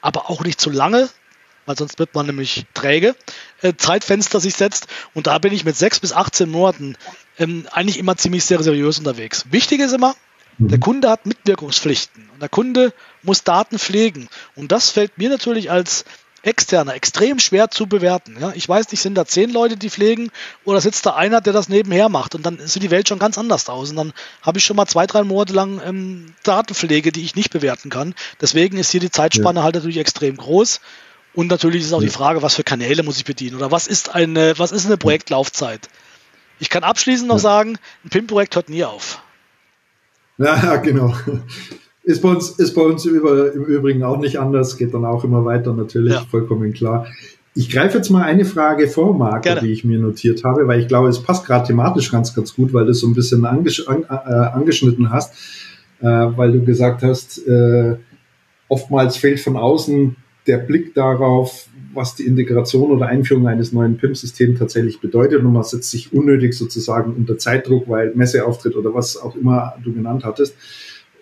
aber 0.00 0.30
auch 0.30 0.44
nicht 0.44 0.60
zu 0.60 0.70
lange, 0.70 1.08
weil 1.66 1.76
sonst 1.76 1.98
wird 1.98 2.14
man 2.14 2.26
nämlich 2.26 2.64
träge, 2.74 3.16
äh, 3.62 3.74
Zeitfenster 3.76 4.40
sich 4.40 4.54
setzt. 4.54 4.86
Und 5.14 5.26
da 5.26 5.38
bin 5.38 5.52
ich 5.52 5.64
mit 5.64 5.76
sechs 5.76 6.00
bis 6.00 6.12
18 6.12 6.48
Monaten 6.48 6.96
ähm, 7.38 7.66
eigentlich 7.72 7.98
immer 7.98 8.16
ziemlich 8.16 8.44
sehr 8.44 8.62
seriös 8.62 8.98
unterwegs. 8.98 9.46
Wichtig 9.50 9.80
ist 9.80 9.92
immer, 9.92 10.14
der. 10.58 10.78
Kunde 10.78 11.10
hat 11.10 11.26
Mitwirkungspflichten 11.26 12.30
und 12.32 12.40
der 12.40 12.48
Kunde 12.48 12.94
muss 13.22 13.44
Daten 13.44 13.78
pflegen. 13.78 14.28
Und 14.54 14.72
das 14.72 14.90
fällt 14.90 15.18
mir 15.18 15.28
natürlich 15.28 15.70
als 15.70 16.04
externer 16.46 16.94
extrem 16.94 17.38
schwer 17.38 17.70
zu 17.70 17.86
bewerten. 17.86 18.36
Ja? 18.40 18.52
Ich 18.54 18.68
weiß 18.68 18.90
nicht, 18.90 19.00
sind 19.00 19.14
da 19.14 19.26
zehn 19.26 19.50
Leute, 19.50 19.76
die 19.76 19.90
pflegen 19.90 20.30
oder 20.64 20.80
sitzt 20.80 21.04
da 21.04 21.14
einer, 21.14 21.40
der 21.40 21.52
das 21.52 21.68
nebenher 21.68 22.08
macht 22.08 22.34
und 22.34 22.46
dann 22.46 22.58
sieht 22.66 22.82
die 22.82 22.90
Welt 22.90 23.08
schon 23.08 23.18
ganz 23.18 23.36
anders 23.36 23.68
aus. 23.68 23.90
Und 23.90 23.96
dann 23.96 24.12
habe 24.42 24.58
ich 24.58 24.64
schon 24.64 24.76
mal 24.76 24.86
zwei, 24.86 25.06
drei 25.06 25.24
Monate 25.24 25.52
lang 25.52 25.80
ähm, 25.84 26.34
Datenpflege, 26.44 27.12
die 27.12 27.22
ich 27.22 27.34
nicht 27.34 27.50
bewerten 27.50 27.90
kann. 27.90 28.14
Deswegen 28.40 28.78
ist 28.78 28.90
hier 28.90 29.00
die 29.00 29.10
Zeitspanne 29.10 29.60
ja. 29.60 29.64
halt 29.64 29.74
natürlich 29.74 29.98
extrem 29.98 30.36
groß. 30.36 30.80
Und 31.34 31.48
natürlich 31.48 31.82
ist 31.82 31.92
auch 31.92 32.00
ja. 32.00 32.06
die 32.06 32.12
Frage, 32.12 32.42
was 32.42 32.54
für 32.54 32.64
Kanäle 32.64 33.02
muss 33.02 33.18
ich 33.18 33.24
bedienen 33.24 33.56
oder 33.56 33.70
was 33.70 33.86
ist 33.86 34.14
eine, 34.14 34.58
was 34.58 34.72
ist 34.72 34.86
eine 34.86 34.96
Projektlaufzeit? 34.96 35.88
Ich 36.58 36.70
kann 36.70 36.84
abschließend 36.84 37.28
noch 37.28 37.38
sagen, 37.38 37.78
ein 38.04 38.08
PIM-Projekt 38.08 38.56
hört 38.56 38.68
nie 38.70 38.84
auf. 38.84 39.22
Ja, 40.38 40.76
genau. 40.76 41.16
Ist 42.06 42.22
bei 42.22 42.28
uns, 42.28 42.50
ist 42.50 42.72
bei 42.74 42.82
uns 42.82 43.04
über, 43.04 43.52
im 43.52 43.64
Übrigen 43.64 44.04
auch 44.04 44.18
nicht 44.18 44.38
anders, 44.38 44.76
geht 44.76 44.94
dann 44.94 45.04
auch 45.04 45.24
immer 45.24 45.44
weiter, 45.44 45.74
natürlich, 45.74 46.12
ja. 46.12 46.24
vollkommen 46.30 46.72
klar. 46.72 47.08
Ich 47.52 47.68
greife 47.68 47.98
jetzt 47.98 48.10
mal 48.10 48.22
eine 48.22 48.44
Frage 48.44 48.86
vor, 48.86 49.18
Marc, 49.18 49.42
die 49.60 49.72
ich 49.72 49.82
mir 49.82 49.98
notiert 49.98 50.44
habe, 50.44 50.68
weil 50.68 50.78
ich 50.78 50.86
glaube, 50.86 51.08
es 51.08 51.20
passt 51.20 51.44
gerade 51.44 51.66
thematisch 51.66 52.12
ganz, 52.12 52.32
ganz 52.32 52.54
gut, 52.54 52.72
weil 52.72 52.84
du 52.84 52.92
es 52.92 53.00
so 53.00 53.08
ein 53.08 53.14
bisschen 53.14 53.44
angesch 53.44 53.88
an, 53.88 54.04
äh, 54.04 54.14
angeschnitten 54.14 55.10
hast, 55.10 55.34
äh, 56.00 56.06
weil 56.06 56.52
du 56.52 56.64
gesagt 56.64 57.02
hast, 57.02 57.44
äh, 57.44 57.96
oftmals 58.68 59.16
fehlt 59.16 59.40
von 59.40 59.56
außen 59.56 60.14
der 60.46 60.58
Blick 60.58 60.94
darauf, 60.94 61.66
was 61.92 62.14
die 62.14 62.26
Integration 62.26 62.92
oder 62.92 63.06
Einführung 63.06 63.48
eines 63.48 63.72
neuen 63.72 63.96
PIM-Systems 63.96 64.60
tatsächlich 64.60 65.00
bedeutet 65.00 65.40
und 65.40 65.52
man 65.52 65.64
setzt 65.64 65.90
sich 65.90 66.12
unnötig 66.12 66.54
sozusagen 66.54 67.14
unter 67.14 67.36
Zeitdruck, 67.36 67.88
weil 67.88 68.14
Messeauftritt 68.14 68.76
oder 68.76 68.94
was 68.94 69.16
auch 69.16 69.34
immer 69.34 69.74
du 69.82 69.92
genannt 69.92 70.24
hattest. 70.24 70.54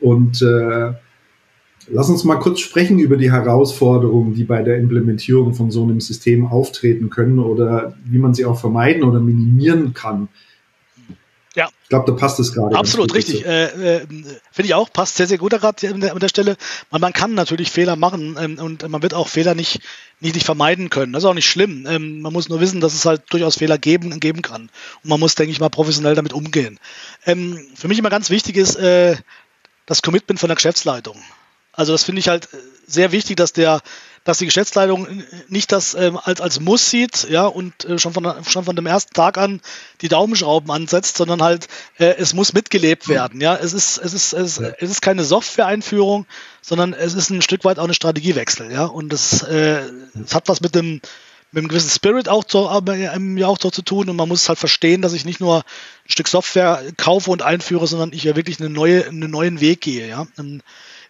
Und 0.01 0.43
äh, 0.43 0.93
lass 1.89 2.09
uns 2.09 2.25
mal 2.25 2.37
kurz 2.37 2.61
sprechen 2.61 2.99
über 2.99 3.17
die 3.17 3.33
Herausforderungen, 3.33 4.35
die 4.35 4.45
bei 4.45 4.63
der 4.63 4.79
Implementierung 4.79 5.55
von 5.55 5.71
so 5.71 5.83
einem 5.83 6.01
System 6.01 6.47
auftreten 6.47 7.11
können 7.11 7.39
oder 7.39 7.95
wie 8.05 8.19
man 8.19 8.35
sie 8.35 8.45
auch 8.45 8.59
vermeiden 8.59 9.05
oder 9.05 9.21
minimieren 9.21 9.95
kann. 9.95 10.29
Ja. 11.55 11.69
Ich 11.85 11.89
glaube, 11.89 12.11
da 12.11 12.19
passt 12.19 12.41
es 12.41 12.53
gerade. 12.53 12.77
Absolut, 12.77 13.15
richtig. 13.15 13.47
Äh, 13.47 13.67
äh, 13.67 14.07
Finde 14.09 14.67
ich 14.67 14.75
auch, 14.75 14.93
passt 14.93 15.17
sehr, 15.17 15.29
sehr 15.29 15.39
gut 15.39 15.53
gerade 15.53 15.89
an, 15.89 16.03
an 16.03 16.19
der, 16.19 16.29
Stelle. 16.29 16.57
Man, 16.91 17.01
man, 17.01 17.13
kann 17.13 17.35
natürlich 17.35 17.71
Fehler 17.71 17.95
machen 17.95 18.37
ähm, 18.41 18.59
und 18.59 18.89
man 18.89 19.03
wird 19.03 19.15
auch 19.15 19.29
Fehler 19.29 19.55
nicht, 19.55 19.81
nicht, 20.19 20.35
nicht 20.35 20.47
vermeiden 20.47 20.91
können. 20.91 21.13
Das 21.13 21.23
ist 21.23 21.29
auch 21.29 21.35
nicht 21.35 21.49
schlimm. 21.49 21.87
Ähm, 21.89 22.23
man 22.23 22.33
muss 22.33 22.49
nur 22.49 22.61
wissen, 22.61 22.81
dass 22.81 22.95
es 22.95 23.07
halt 23.07 23.23
durchaus 23.31 23.57
Fehler 23.57 23.79
geben, 23.79 24.19
geben 24.19 24.43
kann. 24.43 24.63
Und 24.63 25.11
man 25.11 25.21
muss, 25.21 25.37
denke 25.37 25.53
ich 25.53 25.61
mal, 25.61 25.69
professionell 25.69 26.17
damit 26.17 26.33
umgehen. 26.33 26.81
Ähm, 27.25 27.65
für 27.77 27.87
mich 27.87 28.01
immer 28.01 28.11
ganz 28.11 28.31
wichtig 28.31 28.57
ist, 28.57 28.75
äh, 28.75 29.17
das 29.87 30.03
Commitment 30.03 30.41
von 30.41 30.49
der 30.49 30.57
Geschäftsleitung. 30.57 31.23
Also 31.73 31.93
das 31.93 32.05
finde 32.05 32.21
ich 32.21 32.29
halt 32.29 32.49
äh, 32.53 32.57
sehr 32.87 33.13
wichtig, 33.13 33.37
dass 33.37 33.53
der, 33.53 33.81
dass 34.23 34.39
die 34.39 34.47
Geschäftsleitung 34.47 35.07
nicht 35.49 35.73
das 35.73 35.95
ähm, 35.95 36.19
als, 36.23 36.41
als 36.41 36.61
Muss 36.61 36.89
sieht, 36.89 37.29
ja, 37.29 37.47
und 37.47 37.85
äh, 37.85 37.99
schon, 37.99 38.13
von, 38.13 38.33
schon 38.47 38.65
von 38.65 38.77
dem 38.77 38.87
ersten 38.87 39.13
Tag 39.13 39.39
an 39.39 39.61
die 40.01 40.09
Daumenschrauben 40.09 40.71
ansetzt, 40.71 41.17
sondern 41.17 41.43
halt, 41.43 41.69
äh, 41.99 42.15
es 42.17 42.33
muss 42.33 42.53
mitgelebt 42.53 43.09
werden, 43.09 43.41
ja. 43.41 43.57
Es 43.57 43.73
ist, 43.73 43.99
es 43.99 44.15
ist, 44.15 44.33
es, 44.33 44.59
ja. 44.59 44.69
es 44.79 44.91
ist 44.91 45.03
keine 45.03 45.25
Software-Einführung, 45.25 46.27
sondern 46.63 46.93
es 46.95 47.15
ist 47.15 47.31
ein 47.31 47.43
Stück 47.43 47.65
weit 47.65 47.79
auch 47.79 47.85
eine 47.85 47.95
Strategiewechsel, 47.95 48.71
ja. 48.73 48.85
Und 48.85 49.13
das, 49.13 49.43
äh, 49.43 49.83
es 50.25 50.35
hat 50.35 50.49
was 50.49 50.61
mit 50.61 50.75
dem, 50.75 51.01
mit 51.55 51.63
einem 51.63 51.69
gewissen 51.69 51.91
Spirit 51.91 52.29
auch 52.29 52.43
zu, 52.43 52.69
ja 52.87 53.47
auch 53.47 53.59
zu 53.59 53.71
tun 53.71 54.11
und 54.11 54.17
man 54.17 54.29
muss 54.29 54.49
halt 54.49 54.59
verstehen, 54.59 55.03
dass 55.03 55.13
ich 55.13 55.25
nicht 55.25 55.39
nur 55.39 55.59
ein 55.59 56.11
Stück 56.11 56.27
Software 56.27 56.83
kaufe 56.97 57.31
und 57.31 57.43
einführe, 57.43 57.87
sondern 57.87 58.13
ich 58.13 58.25
ja 58.25 58.35
wirklich 58.35 58.59
eine 58.59 58.71
neue, 58.71 59.07
einen 59.07 59.31
neuen 59.31 59.61
Weg 59.61 59.81
gehe. 59.81 60.09
Ja? 60.09 60.27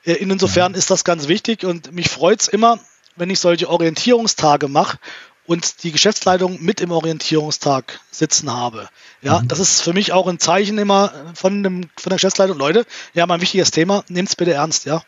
Äh, 0.05 0.12
insofern 0.12 0.74
ist 0.74 0.90
das 0.90 1.05
ganz 1.05 1.28
wichtig 1.28 1.64
und 1.64 1.92
mich 1.92 2.11
freut 2.11 2.42
es 2.42 2.49
immer, 2.49 2.78
wenn 3.16 3.30
ich 3.30 3.40
solche 3.40 3.70
Orientierungstage 3.70 4.68
mache 4.68 4.99
und 5.47 5.82
die 5.82 5.92
Geschäftsleitung 5.92 6.62
mit 6.62 6.82
im 6.82 6.90
Orientierungstag 6.90 8.01
sitzen 8.11 8.53
habe. 8.53 8.88
Ja, 9.22 9.40
mhm. 9.40 9.49
das 9.49 9.61
ist 9.61 9.80
für 9.80 9.95
mich 9.95 10.12
auch 10.12 10.26
ein 10.26 10.38
Zeichen 10.38 10.76
immer 10.76 11.12
von, 11.34 11.62
dem, 11.62 11.88
von 11.97 12.11
der 12.11 12.16
Geschäftsleitung. 12.16 12.59
Leute, 12.59 12.84
ja, 13.14 13.26
mein 13.26 13.40
wichtiges 13.40 13.70
Thema, 13.70 14.05
nehmt 14.09 14.28
es 14.28 14.36
bitte 14.36 14.53
ernst, 14.53 14.84
ja. 14.84 15.03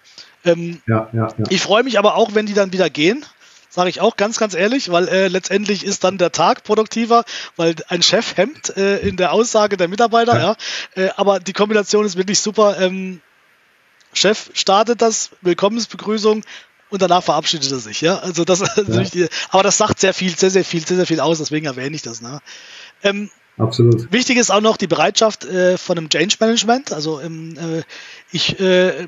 Ähm, 0.45 0.81
ja, 0.87 1.11
ja, 1.13 1.29
ja. 1.37 1.45
Ich 1.51 1.61
freue 1.61 1.83
mich 1.83 1.99
aber 1.99 2.15
auch, 2.15 2.35
wenn 2.35 2.47
die 2.47 2.55
dann 2.55 2.73
wieder 2.73 2.89
gehen. 2.89 3.25
Sage 3.77 3.91
ich 3.91 4.01
auch 4.01 4.17
ganz, 4.17 4.39
ganz 4.39 4.55
ehrlich, 4.55 4.91
weil 4.91 5.07
äh, 5.07 5.29
letztendlich 5.29 5.85
ist 5.85 6.03
dann 6.03 6.17
der 6.17 6.33
Tag 6.33 6.65
produktiver, 6.65 7.25
weil 7.57 7.75
ein 7.89 8.01
Chef 8.03 8.39
hemmt 8.39 8.75
äh, 8.75 9.01
in 9.01 9.19
der 9.19 9.35
Aussage 9.35 9.77
der 9.77 9.87
Mitarbeiter, 9.87 10.35
ja. 10.35 10.57
ja. 10.97 11.05
Äh, 11.05 11.11
aber 11.17 11.41
die 11.41 11.53
Kombination 11.53 12.07
ist 12.07 12.17
wirklich 12.17 12.41
super. 12.41 12.81
Ähm, 12.81 13.21
Chef 14.15 14.49
startet 14.55 15.03
das, 15.03 15.29
Willkommensbegrüßung, 15.43 16.43
und 16.89 17.03
danach 17.03 17.23
verabschiedet 17.23 17.71
er 17.71 17.79
sich, 17.79 18.01
ja. 18.01 18.19
Also 18.21 18.47
das, 18.47 18.61
ja. 19.13 19.27
aber 19.51 19.63
das 19.63 19.77
sagt 19.77 20.01
sehr 20.01 20.15
viel, 20.15 20.35
sehr, 20.35 20.51
sehr 20.51 20.65
viel, 20.65 20.87
sehr, 20.87 20.97
sehr 20.97 21.07
viel 21.07 21.21
aus, 21.21 21.37
deswegen 21.37 21.67
erwähne 21.67 21.95
ich 21.95 22.01
das. 22.01 22.23
Ne? 22.23 22.41
Ähm, 23.03 23.29
Absolut. 23.59 24.11
Wichtig 24.11 24.39
ist 24.39 24.51
auch 24.51 24.63
noch 24.63 24.79
die 24.79 24.87
Bereitschaft 24.87 25.45
äh, 25.45 25.77
von 25.77 25.99
einem 25.99 26.09
Change 26.09 26.37
Management. 26.41 26.95
Also 26.95 27.21
ähm, 27.21 27.59
äh, 27.59 27.83
ich 28.33 28.59
äh, 28.59 29.07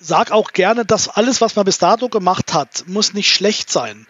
sage 0.00 0.32
auch 0.32 0.52
gerne, 0.52 0.84
dass 0.84 1.08
alles, 1.08 1.40
was 1.40 1.56
man 1.56 1.64
bis 1.64 1.78
dato 1.78 2.08
gemacht 2.08 2.54
hat, 2.54 2.84
muss 2.86 3.14
nicht 3.14 3.32
schlecht 3.32 3.70
sein. 3.70 4.06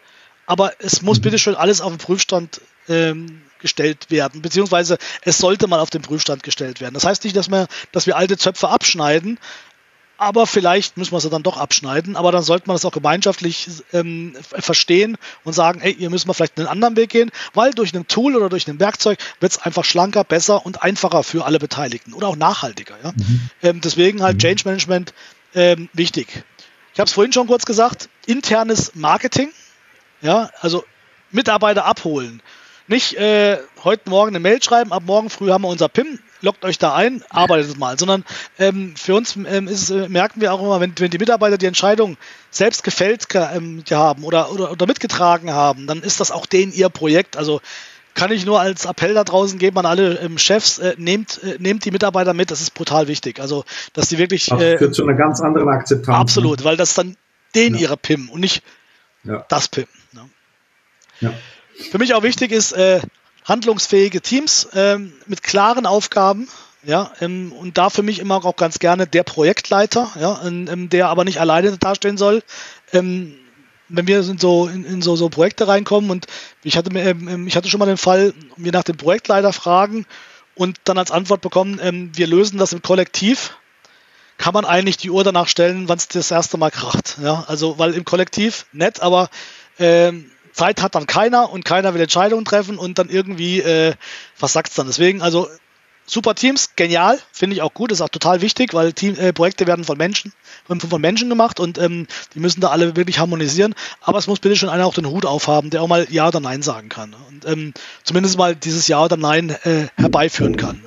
Aber 0.46 0.72
es 0.78 1.02
muss 1.02 1.18
mhm. 1.18 1.22
bitte 1.22 1.38
schön 1.38 1.54
alles 1.54 1.80
auf 1.80 1.92
den 1.92 1.98
Prüfstand 1.98 2.60
ähm, 2.88 3.42
gestellt 3.58 4.10
werden, 4.10 4.40
beziehungsweise 4.40 4.98
es 5.22 5.38
sollte 5.38 5.66
mal 5.66 5.80
auf 5.80 5.90
den 5.90 6.02
Prüfstand 6.02 6.42
gestellt 6.42 6.80
werden. 6.80 6.94
Das 6.94 7.04
heißt 7.04 7.24
nicht, 7.24 7.36
dass 7.36 7.50
wir, 7.50 7.66
dass 7.92 8.06
wir 8.06 8.16
alte 8.16 8.38
Zöpfe 8.38 8.68
abschneiden, 8.68 9.38
aber 10.18 10.48
vielleicht 10.48 10.96
müssen 10.96 11.12
wir 11.12 11.20
sie 11.20 11.30
dann 11.30 11.44
doch 11.44 11.56
abschneiden. 11.56 12.16
Aber 12.16 12.32
dann 12.32 12.42
sollte 12.42 12.66
man 12.66 12.74
das 12.74 12.84
auch 12.84 12.92
gemeinschaftlich 12.92 13.68
ähm, 13.92 14.34
verstehen 14.42 15.16
und 15.44 15.52
sagen, 15.52 15.80
hey, 15.80 15.94
hier 15.94 16.10
müssen 16.10 16.28
wir 16.28 16.34
vielleicht 16.34 16.58
einen 16.58 16.66
anderen 16.66 16.96
Weg 16.96 17.10
gehen, 17.10 17.30
weil 17.54 17.70
durch 17.70 17.94
ein 17.94 18.08
Tool 18.08 18.34
oder 18.34 18.48
durch 18.48 18.66
ein 18.66 18.80
Werkzeug 18.80 19.18
wird 19.38 19.52
es 19.52 19.58
einfach 19.58 19.84
schlanker, 19.84 20.24
besser 20.24 20.66
und 20.66 20.82
einfacher 20.82 21.22
für 21.22 21.44
alle 21.44 21.60
Beteiligten 21.60 22.12
oder 22.12 22.26
auch 22.26 22.36
nachhaltiger. 22.36 22.96
Ja? 23.02 23.12
Mhm. 23.12 23.50
Ähm, 23.62 23.80
deswegen 23.80 24.22
halt 24.22 24.34
mhm. 24.34 24.40
Change 24.40 24.62
Management 24.64 25.14
ähm, 25.58 25.88
wichtig. 25.92 26.44
Ich 26.94 27.00
habe 27.00 27.08
es 27.08 27.12
vorhin 27.12 27.32
schon 27.32 27.48
kurz 27.48 27.66
gesagt, 27.66 28.08
internes 28.26 28.94
Marketing, 28.94 29.50
ja, 30.20 30.50
also 30.60 30.84
Mitarbeiter 31.32 31.84
abholen. 31.84 32.42
Nicht 32.86 33.14
äh, 33.14 33.58
heute 33.84 34.08
Morgen 34.08 34.30
eine 34.30 34.40
Mail 34.40 34.62
schreiben, 34.62 34.92
ab 34.92 35.02
morgen 35.04 35.28
früh 35.28 35.50
haben 35.50 35.62
wir 35.62 35.68
unser 35.68 35.88
PIM, 35.88 36.20
lockt 36.40 36.64
euch 36.64 36.78
da 36.78 36.94
ein, 36.94 37.22
arbeitet 37.28 37.76
mal, 37.76 37.98
sondern 37.98 38.24
ähm, 38.58 38.94
für 38.96 39.14
uns 39.16 39.36
ähm, 39.36 39.68
ist, 39.68 39.90
äh, 39.90 40.08
merken 40.08 40.40
wir 40.40 40.54
auch 40.54 40.62
immer, 40.62 40.80
wenn, 40.80 40.94
wenn 40.96 41.10
die 41.10 41.18
Mitarbeiter 41.18 41.58
die 41.58 41.66
Entscheidung 41.66 42.16
selbst 42.50 42.84
gefällt 42.84 43.26
ähm, 43.34 43.82
haben 43.90 44.22
oder, 44.22 44.52
oder, 44.52 44.70
oder 44.70 44.86
mitgetragen 44.86 45.50
haben, 45.50 45.86
dann 45.86 46.02
ist 46.02 46.20
das 46.20 46.30
auch 46.30 46.46
denen 46.46 46.72
ihr 46.72 46.88
Projekt. 46.88 47.36
Also 47.36 47.60
kann 48.18 48.32
ich 48.32 48.44
nur 48.44 48.60
als 48.60 48.84
Appell 48.84 49.14
da 49.14 49.22
draußen 49.22 49.60
geben 49.60 49.78
an 49.78 49.86
alle 49.86 50.18
ähm, 50.18 50.38
Chefs, 50.38 50.78
äh, 50.78 50.96
nehmt, 50.98 51.40
äh, 51.44 51.56
nehmt 51.60 51.84
die 51.84 51.92
Mitarbeiter 51.92 52.34
mit, 52.34 52.50
das 52.50 52.60
ist 52.60 52.74
brutal 52.74 53.06
wichtig. 53.06 53.38
Also, 53.38 53.64
dass 53.92 54.08
die 54.08 54.18
wirklich. 54.18 54.46
Das 54.46 54.60
äh, 54.60 54.76
führt 54.76 54.96
zu 54.96 55.04
einer 55.04 55.14
ganz 55.14 55.40
anderen 55.40 55.68
Akzeptanz. 55.68 56.08
Ne? 56.08 56.20
Absolut, 56.20 56.64
weil 56.64 56.76
das 56.76 56.94
dann 56.94 57.16
denen 57.54 57.76
ja. 57.76 57.82
ihre 57.82 57.96
PIM 57.96 58.28
und 58.28 58.40
nicht 58.40 58.64
ja. 59.22 59.46
das 59.48 59.68
PIM. 59.68 59.86
Ne? 60.10 60.28
Ja. 61.20 61.32
Für 61.92 61.98
mich 61.98 62.12
auch 62.14 62.24
wichtig 62.24 62.50
ist, 62.50 62.72
äh, 62.72 63.00
handlungsfähige 63.44 64.20
Teams 64.20 64.68
ähm, 64.74 65.12
mit 65.26 65.44
klaren 65.44 65.86
Aufgaben. 65.86 66.48
Ja, 66.82 67.12
ähm, 67.20 67.52
und 67.52 67.78
da 67.78 67.88
für 67.88 68.02
mich 68.02 68.18
immer 68.18 68.44
auch 68.44 68.56
ganz 68.56 68.80
gerne 68.80 69.06
der 69.06 69.22
Projektleiter, 69.22 70.10
ja, 70.18 70.40
ähm, 70.44 70.88
der 70.88 71.08
aber 71.08 71.22
nicht 71.22 71.40
alleine 71.40 71.76
dastehen 71.78 72.16
soll. 72.16 72.42
Ähm, 72.92 73.34
wenn 73.88 74.06
wir 74.06 74.20
in 74.20 74.38
so 74.38 74.68
in, 74.68 74.84
in 74.84 75.02
so, 75.02 75.16
so 75.16 75.28
Projekte 75.28 75.68
reinkommen 75.68 76.10
und 76.10 76.26
ich 76.62 76.76
hatte 76.76 76.90
ähm, 76.98 77.28
ähm, 77.28 77.46
ich 77.46 77.56
hatte 77.56 77.68
schon 77.68 77.78
mal 77.78 77.86
den 77.86 77.96
Fall, 77.96 78.34
wir 78.56 78.72
nach 78.72 78.84
dem 78.84 78.96
Projektleiter 78.96 79.52
fragen 79.52 80.06
und 80.54 80.78
dann 80.84 80.98
als 80.98 81.10
Antwort 81.10 81.40
bekommen, 81.40 81.80
ähm, 81.82 82.10
wir 82.14 82.26
lösen 82.26 82.58
das 82.58 82.72
im 82.72 82.82
Kollektiv, 82.82 83.56
kann 84.36 84.54
man 84.54 84.64
eigentlich 84.64 84.96
die 84.96 85.10
Uhr 85.10 85.24
danach 85.24 85.48
stellen, 85.48 85.88
wann 85.88 85.98
es 85.98 86.08
das 86.08 86.30
erste 86.30 86.58
Mal 86.58 86.70
kracht. 86.70 87.18
Ja, 87.22 87.44
also 87.48 87.78
weil 87.78 87.94
im 87.94 88.04
Kollektiv 88.04 88.66
nett, 88.72 89.00
aber 89.00 89.30
ähm, 89.78 90.30
Zeit 90.52 90.82
hat 90.82 90.94
dann 90.94 91.06
keiner 91.06 91.50
und 91.50 91.64
keiner 91.64 91.94
will 91.94 92.00
Entscheidungen 92.00 92.44
treffen 92.44 92.78
und 92.78 92.98
dann 92.98 93.08
irgendwie 93.08 93.60
äh, 93.60 93.94
versackt 94.34 94.70
es 94.70 94.74
dann. 94.74 94.88
Deswegen, 94.88 95.22
also 95.22 95.48
super 96.08 96.34
Teams, 96.34 96.70
genial, 96.74 97.18
finde 97.32 97.54
ich 97.54 97.62
auch 97.62 97.74
gut, 97.74 97.92
ist 97.92 98.00
auch 98.00 98.08
total 98.08 98.40
wichtig, 98.40 98.74
weil 98.74 98.92
Team, 98.92 99.16
äh, 99.16 99.32
Projekte 99.32 99.66
werden 99.66 99.84
von 99.84 99.96
Menschen, 99.96 100.32
von, 100.66 100.80
von 100.80 101.00
Menschen 101.00 101.28
gemacht 101.28 101.60
und 101.60 101.78
ähm, 101.78 102.06
die 102.34 102.40
müssen 102.40 102.60
da 102.60 102.68
alle 102.68 102.96
wirklich 102.96 103.18
harmonisieren. 103.18 103.74
Aber 104.00 104.18
es 104.18 104.26
muss 104.26 104.40
bitte 104.40 104.56
schon 104.56 104.68
einer 104.68 104.86
auch 104.86 104.94
den 104.94 105.06
Hut 105.06 105.26
aufhaben, 105.26 105.70
der 105.70 105.82
auch 105.82 105.88
mal 105.88 106.06
Ja 106.10 106.28
oder 106.28 106.40
Nein 106.40 106.62
sagen 106.62 106.88
kann 106.88 107.14
und 107.28 107.46
ähm, 107.46 107.74
zumindest 108.02 108.38
mal 108.38 108.56
dieses 108.56 108.88
Ja 108.88 109.04
oder 109.04 109.16
Nein 109.16 109.50
äh, 109.50 109.88
herbeiführen 109.96 110.56
kann 110.56 110.82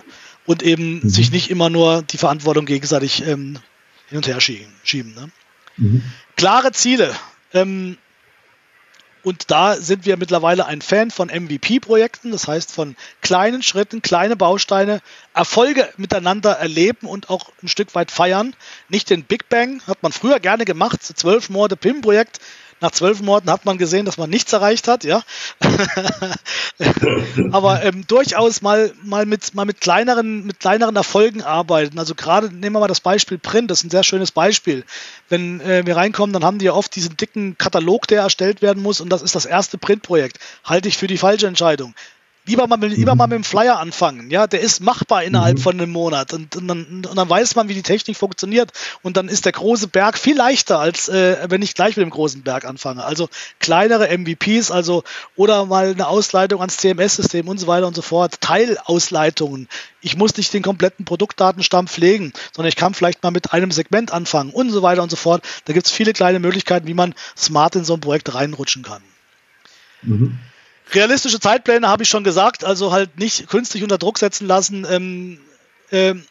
und 0.46 0.64
eben 0.64 1.02
mhm. 1.02 1.10
sich 1.10 1.32
nicht 1.32 1.50
immer 1.50 1.70
nur 1.70 2.02
die 2.02 2.18
Verantwortung 2.18 2.66
gegenseitig 2.66 3.26
ähm, 3.26 3.60
hin 4.10 4.18
und 4.18 4.28
her 4.28 4.42
schieben. 4.42 4.74
schieben 4.84 5.14
ne? 5.14 5.30
mhm. 5.78 6.04
Klare 6.36 6.72
Ziele. 6.72 7.16
Ähm, 7.54 7.98
und 9.24 9.52
da 9.52 9.76
sind 9.76 10.06
wir 10.06 10.18
mittlerweile 10.18 10.66
ein 10.66 10.82
Fan 10.82 11.12
von 11.12 11.30
MVP-Projekten, 11.30 12.32
das 12.32 12.48
heißt 12.48 12.72
von 12.72 12.96
kleinen 13.22 13.62
Schritten, 13.64 14.02
kleine 14.02 14.36
Bausteine, 14.36 15.02
Erfolge 15.34 15.88
miteinander 15.98 16.52
erleben 16.52 17.08
und 17.08 17.30
auch 17.30 17.52
ein 17.62 17.68
Stück 17.68 17.94
weit 17.96 18.12
feiern. 18.12 18.56
Nicht 18.90 19.10
den 19.10 19.24
Big 19.24 19.50
Bang, 19.50 19.82
hat 19.88 20.02
man 20.04 20.12
früher 20.12 20.40
gerne 20.40 20.66
gemacht, 20.66 21.02
zwölf 21.04 21.50
Monate 21.50 21.78
PIM-Projekt, 21.78 22.40
nach 22.82 22.92
zwölf 22.92 23.22
Monaten 23.22 23.50
hat 23.50 23.66
man 23.66 23.78
gesehen, 23.78 24.06
dass 24.06 24.18
man 24.18 24.30
nichts 24.30 24.52
erreicht 24.52 24.88
hat, 24.88 25.04
ja. 25.04 25.22
Aber 27.52 27.84
ähm, 27.84 28.06
durchaus 28.08 28.62
mal, 28.62 28.92
mal, 29.04 29.26
mit, 29.26 29.54
mal 29.54 29.66
mit, 29.66 29.80
kleineren, 29.82 30.46
mit 30.46 30.60
kleineren 30.60 30.96
Erfolgen 30.96 31.44
arbeiten. 31.44 32.00
Also 32.00 32.16
gerade 32.16 32.48
nehmen 32.48 32.76
wir 32.76 32.80
mal 32.80 32.88
das 32.88 33.00
Beispiel 33.00 33.38
Print, 33.38 33.70
das 33.72 33.80
ist 33.80 33.86
ein 33.86 33.92
sehr 33.92 34.04
schönes 34.04 34.32
Beispiel. 34.32 34.84
Wenn 35.30 35.62
äh, 35.62 35.86
wir 35.86 35.96
reinkommen, 35.96 36.34
dann 36.34 36.44
haben 36.44 36.58
die 36.58 36.66
ja 36.66 36.74
oft 36.74 36.96
diesen 36.96 37.16
dicken 37.16 37.58
Katalog, 37.58 38.08
der 38.08 38.24
erstellt 38.24 38.62
werden 38.62 38.82
muss 38.82 39.00
und 39.00 39.10
das 39.10 39.22
ist 39.22 39.36
das 39.36 39.46
erste 39.46 39.78
Printprojekt. 39.78 40.40
Halte 40.64 40.90
ich 40.90 40.98
für 40.98 41.08
die 41.08 41.18
falsche 41.18 41.48
Entscheidung 41.48 41.94
lieber 42.46 42.68
mal, 42.68 42.78
mit, 42.78 42.96
lieber 42.96 43.16
mal 43.16 43.28
mit 43.28 43.36
dem 43.36 43.44
Flyer 43.44 43.80
anfangen. 43.80 44.32
Ja, 44.32 44.48
der 44.48 44.62
ist 44.62 44.82
machbar 44.82 45.24
innerhalb 45.24 45.58
mhm. 45.58 45.62
von 45.62 45.74
einem 45.74 45.92
Monat 45.92 46.34
und, 46.34 46.56
und, 46.56 46.68
dann, 46.68 47.06
und 47.06 47.16
dann 47.16 47.30
weiß 47.30 47.56
man, 47.56 47.70
wie 47.70 47.74
die 47.74 47.84
Technik 47.84 48.18
funktioniert 48.18 48.72
und 49.04 49.18
dann 49.18 49.28
ist 49.28 49.46
der 49.46 49.52
große 49.52 49.88
Berg 49.88 50.18
viel 50.18 50.36
leichter, 50.36 50.80
als 50.80 51.10
äh, 51.10 51.38
wenn 51.50 51.62
ich 51.62 51.76
gleich 51.76 51.98
mit 51.98 52.04
dem 52.04 52.10
großen 52.10 52.42
Berg 52.42 52.66
anfange. 52.66 53.04
Also 53.04 53.30
kleinere 53.60 54.16
MVPs, 54.18 54.72
also 54.72 55.04
oder 55.36 55.66
mal 55.66 55.92
eine 55.92 56.08
Ausleitung 56.08 56.62
ans 56.62 56.78
CMS-System 56.78 57.48
und 57.48 57.60
so 57.60 57.68
weiter 57.68 57.88
und 57.88 57.96
so 57.96 58.02
fort. 58.02 58.42
Teilausleitungen. 58.42 59.68
Ich 60.02 60.18
muss 60.18 60.36
nicht 60.36 60.54
den 60.54 60.64
kompletten 60.64 61.06
Produktdatenstamm 61.06 61.88
pflegen, 61.88 62.34
sondern 62.54 62.70
ich 62.70 62.76
kann 62.76 62.96
vielleicht 62.96 63.22
mal 63.22 63.32
mit 63.32 63.54
einem 63.54 63.72
Segment 63.72 64.12
anfangen 64.12 64.52
und 64.52 64.72
so 64.72 64.82
weiter 64.82 65.04
und 65.04 65.12
so 65.12 65.16
fort. 65.16 65.44
Da 65.66 65.74
gibt 65.74 65.86
es 65.86 65.92
viele 65.92 66.14
kleine 66.14 66.40
Möglichkeiten, 66.40 66.88
wie 66.88 66.96
man 66.96 67.14
smart 67.38 67.76
in 67.76 67.84
so 67.84 67.94
ein 67.94 68.02
Projekt 68.02 68.34
reinrutschen 68.34 68.82
kann. 68.82 69.04
Mhm. 70.02 70.40
Realistische 70.94 71.40
Zeitpläne 71.40 71.88
habe 71.88 72.04
ich 72.04 72.10
schon 72.10 72.24
gesagt, 72.24 72.64
also 72.64 72.92
halt 72.92 73.18
nicht 73.18 73.48
künstlich 73.48 73.84
unter 73.84 73.98
Druck 73.98 74.18
setzen 74.18 74.48
lassen. 74.48 74.86
Ähm, 74.90 75.40
ähm, 75.92 76.26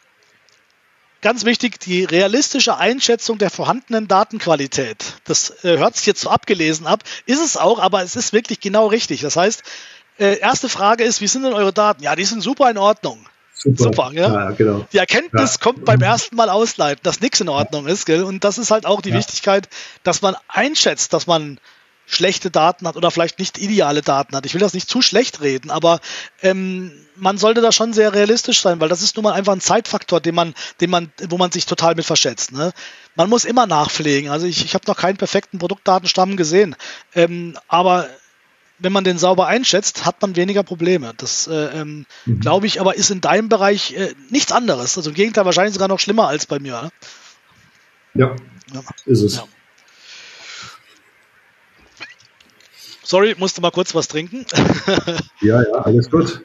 ganz 1.21 1.45
wichtig, 1.45 1.79
die 1.79 2.03
realistische 2.03 2.77
Einschätzung 2.77 3.37
der 3.37 3.49
vorhandenen 3.49 4.07
Datenqualität. 4.07 5.15
Das 5.23 5.63
äh, 5.63 5.77
hört 5.77 5.95
sich 5.95 6.05
jetzt 6.05 6.21
so 6.21 6.29
abgelesen 6.29 6.87
ab, 6.87 7.03
ist 7.25 7.41
es 7.41 7.57
auch, 7.57 7.79
aber 7.79 8.03
es 8.03 8.15
ist 8.15 8.33
wirklich 8.33 8.59
genau 8.59 8.87
richtig. 8.87 9.21
Das 9.21 9.35
heißt, 9.35 9.63
äh, 10.19 10.39
erste 10.39 10.69
Frage 10.69 11.03
ist, 11.03 11.21
wie 11.21 11.27
sind 11.27 11.43
denn 11.43 11.53
eure 11.53 11.73
Daten? 11.73 12.03
Ja, 12.03 12.15
die 12.15 12.25
sind 12.25 12.41
super 12.41 12.69
in 12.69 12.77
Ordnung. 12.77 13.25
Super, 13.53 13.83
super 13.83 14.11
ja? 14.13 14.33
ja 14.33 14.51
genau. 14.51 14.87
Die 14.91 14.97
Erkenntnis 14.97 15.53
ja. 15.53 15.59
kommt 15.59 15.85
beim 15.85 16.01
ersten 16.01 16.35
Mal 16.35 16.49
ausleiten, 16.49 17.01
dass 17.03 17.21
nichts 17.21 17.39
in 17.41 17.49
Ordnung 17.49 17.85
ist, 17.85 18.05
gell? 18.05 18.23
Und 18.23 18.43
das 18.43 18.57
ist 18.57 18.71
halt 18.71 18.85
auch 18.87 19.01
die 19.01 19.09
ja. 19.09 19.17
Wichtigkeit, 19.17 19.69
dass 20.03 20.21
man 20.23 20.35
einschätzt, 20.47 21.13
dass 21.13 21.27
man 21.27 21.59
schlechte 22.11 22.51
Daten 22.51 22.87
hat 22.87 22.97
oder 22.97 23.09
vielleicht 23.09 23.39
nicht 23.39 23.57
ideale 23.57 24.01
Daten 24.01 24.35
hat. 24.35 24.45
Ich 24.45 24.53
will 24.53 24.61
das 24.61 24.73
nicht 24.73 24.89
zu 24.89 25.01
schlecht 25.01 25.41
reden, 25.41 25.71
aber 25.71 25.99
ähm, 26.41 26.91
man 27.15 27.37
sollte 27.37 27.61
da 27.61 27.71
schon 27.71 27.93
sehr 27.93 28.13
realistisch 28.13 28.61
sein, 28.61 28.79
weil 28.81 28.89
das 28.89 29.01
ist 29.01 29.15
nun 29.15 29.23
mal 29.23 29.33
einfach 29.33 29.53
ein 29.53 29.61
Zeitfaktor, 29.61 30.19
den 30.19 30.35
man, 30.35 30.53
den 30.81 30.89
man, 30.89 31.11
wo 31.29 31.37
man 31.37 31.51
sich 31.51 31.65
total 31.65 31.95
mit 31.95 32.05
verschätzt. 32.05 32.51
Ne? 32.51 32.73
Man 33.15 33.29
muss 33.29 33.45
immer 33.45 33.65
nachpflegen. 33.65 34.29
Also 34.29 34.45
ich, 34.45 34.65
ich 34.65 34.73
habe 34.73 34.83
noch 34.87 34.97
keinen 34.97 35.17
perfekten 35.17 35.57
Produktdatenstamm 35.57 36.35
gesehen, 36.35 36.75
ähm, 37.15 37.57
aber 37.67 38.09
wenn 38.79 38.91
man 38.91 39.03
den 39.03 39.17
sauber 39.17 39.47
einschätzt, 39.47 40.05
hat 40.05 40.21
man 40.21 40.35
weniger 40.35 40.63
Probleme. 40.63 41.13
Das 41.15 41.47
äh, 41.47 41.53
ähm, 41.53 42.05
mhm. 42.25 42.39
glaube 42.39 42.65
ich, 42.65 42.81
aber 42.81 42.95
ist 42.95 43.11
in 43.11 43.21
deinem 43.21 43.47
Bereich 43.47 43.93
äh, 43.93 44.13
nichts 44.29 44.51
anderes. 44.51 44.97
Also 44.97 45.11
im 45.11 45.15
Gegenteil, 45.15 45.45
wahrscheinlich 45.45 45.75
sogar 45.75 45.87
noch 45.87 45.99
schlimmer 45.99 46.27
als 46.27 46.45
bei 46.45 46.59
mir. 46.59 46.81
Ne? 46.81 46.91
Ja, 48.15 48.35
ja, 48.73 48.81
ist 49.05 49.21
es. 49.21 49.35
Ja. 49.37 49.45
Sorry, 53.03 53.35
musste 53.37 53.61
mal 53.61 53.71
kurz 53.71 53.95
was 53.95 54.07
trinken. 54.07 54.45
ja, 55.41 55.61
ja, 55.61 55.73
alles 55.73 56.09
gut. 56.09 56.41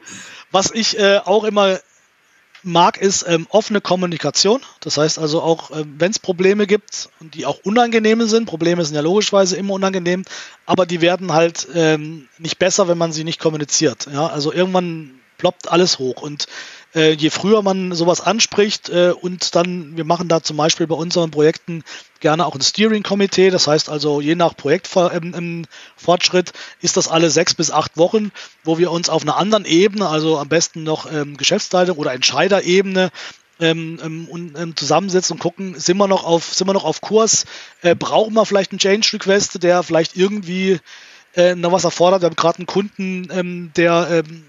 Was 0.51 0.71
ich 0.71 0.97
äh, 0.97 1.19
auch 1.23 1.43
immer 1.43 1.79
mag, 2.63 2.97
ist 2.97 3.25
ähm, 3.27 3.47
offene 3.49 3.81
Kommunikation. 3.81 4.61
Das 4.79 4.97
heißt 4.97 5.19
also 5.19 5.41
auch, 5.41 5.71
äh, 5.71 5.85
wenn 5.97 6.11
es 6.11 6.19
Probleme 6.19 6.67
gibt 6.67 7.09
und 7.19 7.35
die 7.35 7.45
auch 7.45 7.59
unangenehme 7.63 8.27
sind, 8.27 8.45
Probleme 8.45 8.83
sind 8.83 8.95
ja 8.95 9.01
logischerweise 9.01 9.55
immer 9.55 9.73
unangenehm, 9.73 10.23
aber 10.65 10.85
die 10.85 11.01
werden 11.01 11.33
halt 11.33 11.67
ähm, 11.73 12.27
nicht 12.37 12.59
besser, 12.59 12.87
wenn 12.87 12.97
man 12.97 13.11
sie 13.11 13.23
nicht 13.23 13.39
kommuniziert. 13.39 14.07
Ja, 14.11 14.27
also 14.27 14.51
irgendwann 14.51 15.19
ploppt 15.37 15.71
alles 15.71 15.99
hoch 15.99 16.21
und 16.21 16.47
äh, 16.97 17.11
je 17.11 17.29
früher 17.29 17.61
man 17.61 17.93
sowas 17.93 18.19
anspricht 18.21 18.89
äh, 18.89 19.11
und 19.11 19.55
dann, 19.55 19.95
wir 19.95 20.03
machen 20.03 20.27
da 20.27 20.41
zum 20.41 20.57
Beispiel 20.57 20.87
bei 20.87 20.95
unseren 20.95 21.31
Projekten 21.31 21.83
gerne 22.19 22.45
auch 22.45 22.55
ein 22.55 22.61
Steering-Komitee, 22.61 23.51
das 23.51 23.67
heißt 23.67 23.89
also 23.89 24.19
je 24.19 24.35
nach 24.35 24.57
Projektfortschritt 24.57 26.53
ist 26.81 26.97
das 26.97 27.07
alle 27.07 27.29
sechs 27.29 27.53
bis 27.53 27.71
acht 27.71 27.95
Wochen, 27.97 28.31
wo 28.63 28.79
wir 28.79 28.91
uns 28.91 29.09
auf 29.09 29.21
einer 29.21 29.37
anderen 29.37 29.65
Ebene, 29.65 30.09
also 30.09 30.39
am 30.39 30.49
besten 30.49 30.83
noch 30.83 31.09
ähm, 31.11 31.37
Geschäftsleitung 31.37 31.97
oder 31.97 32.13
Entscheiderebene, 32.13 33.11
ähm, 33.59 33.99
ähm, 34.03 34.27
und 34.29 34.57
ähm, 34.57 34.75
zusammensetzen 34.75 35.35
und 35.35 35.39
gucken, 35.39 35.79
sind 35.79 35.97
wir 35.97 36.07
noch 36.07 36.23
auf, 36.23 36.53
sind 36.53 36.67
wir 36.67 36.73
noch 36.73 36.83
auf 36.83 37.01
Kurs, 37.01 37.45
äh, 37.81 37.95
brauchen 37.95 38.33
wir 38.33 38.45
vielleicht 38.45 38.71
einen 38.71 38.79
Change 38.79 39.09
Request, 39.13 39.63
der 39.63 39.81
vielleicht 39.81 40.15
irgendwie 40.15 40.79
äh, 41.35 41.55
noch 41.55 41.71
was 41.71 41.83
erfordert. 41.83 42.21
Wir 42.21 42.27
haben 42.27 42.35
gerade 42.35 42.59
einen 42.59 42.67
Kunden, 42.67 43.29
ähm, 43.31 43.71
der 43.75 44.07
ähm, 44.11 44.43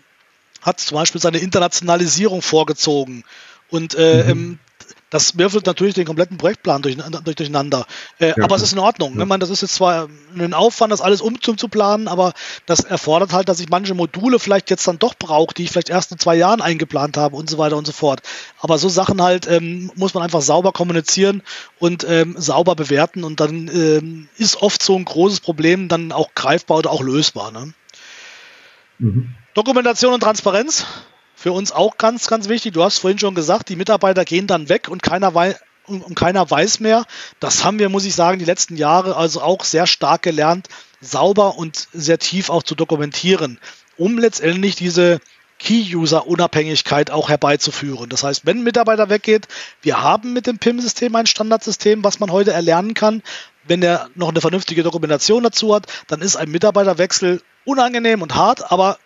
hat 0.69 0.81
zum 0.81 0.97
Beispiel 0.97 1.21
seine 1.21 1.39
Internationalisierung 1.39 2.43
vorgezogen. 2.43 3.25
Und 3.71 3.95
äh, 3.95 4.25
mhm. 4.25 4.31
Ähm, 4.31 4.59
das 5.11 5.39
würfelt 5.39 5.65
natürlich 5.65 5.95
den 5.95 6.05
kompletten 6.05 6.37
Projektplan 6.37 6.83
durch, 6.83 6.97
durcheinander. 6.97 7.87
Äh, 8.19 8.29
ja, 8.29 8.45
aber 8.45 8.57
es 8.57 8.63
ist 8.63 8.73
in 8.73 8.79
Ordnung. 8.79 9.13
Ja. 9.13 9.19
Ne? 9.21 9.27
Man, 9.27 9.41
das 9.41 9.49
ist 9.49 9.63
jetzt 9.63 9.77
zwar 9.77 10.09
ein 10.37 10.53
Aufwand, 10.53 10.93
das 10.93 11.01
alles 11.01 11.23
umzuplanen, 11.23 12.09
aber 12.09 12.35
das 12.67 12.81
erfordert 12.81 13.33
halt, 13.33 13.49
dass 13.49 13.61
ich 13.61 13.71
manche 13.71 13.95
Module 13.95 14.39
vielleicht 14.39 14.69
jetzt 14.69 14.87
dann 14.87 14.99
doch 14.99 15.15
brauche, 15.15 15.55
die 15.55 15.65
ich 15.65 15.71
vielleicht 15.71 15.89
erst 15.89 16.13
in 16.13 16.19
zwei 16.19 16.37
Jahren 16.37 16.61
eingeplant 16.61 17.17
habe 17.17 17.37
und 17.37 17.49
so 17.49 17.57
weiter 17.57 17.77
und 17.77 17.87
so 17.87 17.93
fort. 17.93 18.21
Aber 18.61 18.77
so 18.77 18.91
Sachen 18.91 19.23
halt 19.23 19.47
ähm, 19.49 19.91
muss 19.95 20.13
man 20.13 20.23
einfach 20.23 20.43
sauber 20.43 20.73
kommunizieren 20.73 21.43
und 21.79 22.05
ähm, 22.07 22.35
sauber 22.39 22.75
bewerten 22.75 23.25
und 23.25 23.41
dann 23.41 23.69
ähm, 23.69 24.29
ist 24.37 24.61
oft 24.61 24.83
so 24.83 24.95
ein 24.95 25.07
großes 25.07 25.41
Problem 25.41 25.89
dann 25.89 26.13
auch 26.13 26.35
greifbar 26.35 26.79
oder 26.79 26.91
auch 26.91 27.03
lösbar. 27.03 27.51
Ne? 27.51 27.73
Mhm. 28.99 29.35
Dokumentation 29.59 30.15
und 30.15 30.21
Transparenz. 30.21 30.87
Für 31.35 31.51
uns 31.51 31.73
auch 31.73 31.99
ganz, 31.99 32.29
ganz 32.29 32.49
wichtig. 32.49 32.75
Du 32.75 32.85
hast 32.85 32.99
vorhin 32.99 33.19
schon 33.19 33.35
gesagt, 33.35 33.69
die 33.69 33.75
Mitarbeiter 33.75 34.25
gehen 34.25 34.47
dann 34.47 34.69
weg 34.69 34.87
und 34.89 35.03
keiner 35.03 35.35
weiß, 35.35 35.57
und 35.85 36.15
keiner 36.15 36.49
weiß 36.49 36.79
mehr. 36.79 37.07
Das 37.41 37.65
haben 37.65 37.81
wir, 37.81 37.89
muss 37.89 38.05
ich 38.05 38.15
sagen, 38.15 38.39
die 38.39 38.45
letzten 38.45 38.77
Jahre 38.77 39.17
also 39.17 39.43
auch 39.43 39.65
sehr 39.65 39.89
stark 39.89 40.23
gelernt, 40.23 40.69
sauber 41.01 41.59
und 41.59 41.89
sehr 41.93 42.21
tief 42.21 42.51
auch 42.51 42.63
zu 42.63 42.77
dokumentieren, 42.77 43.59
um 43.97 44.17
letztendlich 44.17 44.77
diese 44.77 45.19
Key-User-Unabhängigkeit 45.59 47.11
auch 47.11 47.29
herbeizuführen. 47.29 48.09
Das 48.11 48.23
heißt, 48.23 48.47
wenn 48.47 48.59
ein 48.59 48.63
Mitarbeiter 48.63 49.09
weggeht, 49.09 49.49
wir 49.83 50.01
haben 50.01 50.35
mit 50.35 50.47
dem 50.47 50.59
PIM-System 50.59 51.17
ein 51.17 51.27
Standardsystem, 51.27 52.05
was 52.05 52.21
man 52.21 52.31
heute 52.31 52.53
erlernen 52.53 52.95
kann. 52.95 53.25
Wenn 53.65 53.83
er 53.83 54.09
noch 54.15 54.29
eine 54.29 54.41
vernünftige 54.41 54.85
Dokumentation 54.85 55.43
dazu 55.43 55.75
hat, 55.75 55.89
dann 56.07 56.21
ist 56.21 56.37
ein 56.37 56.49
Mitarbeiterwechsel 56.49 57.43
unangenehm 57.65 58.23
und 58.23 58.37
hart, 58.37 58.71
aber 58.71 58.99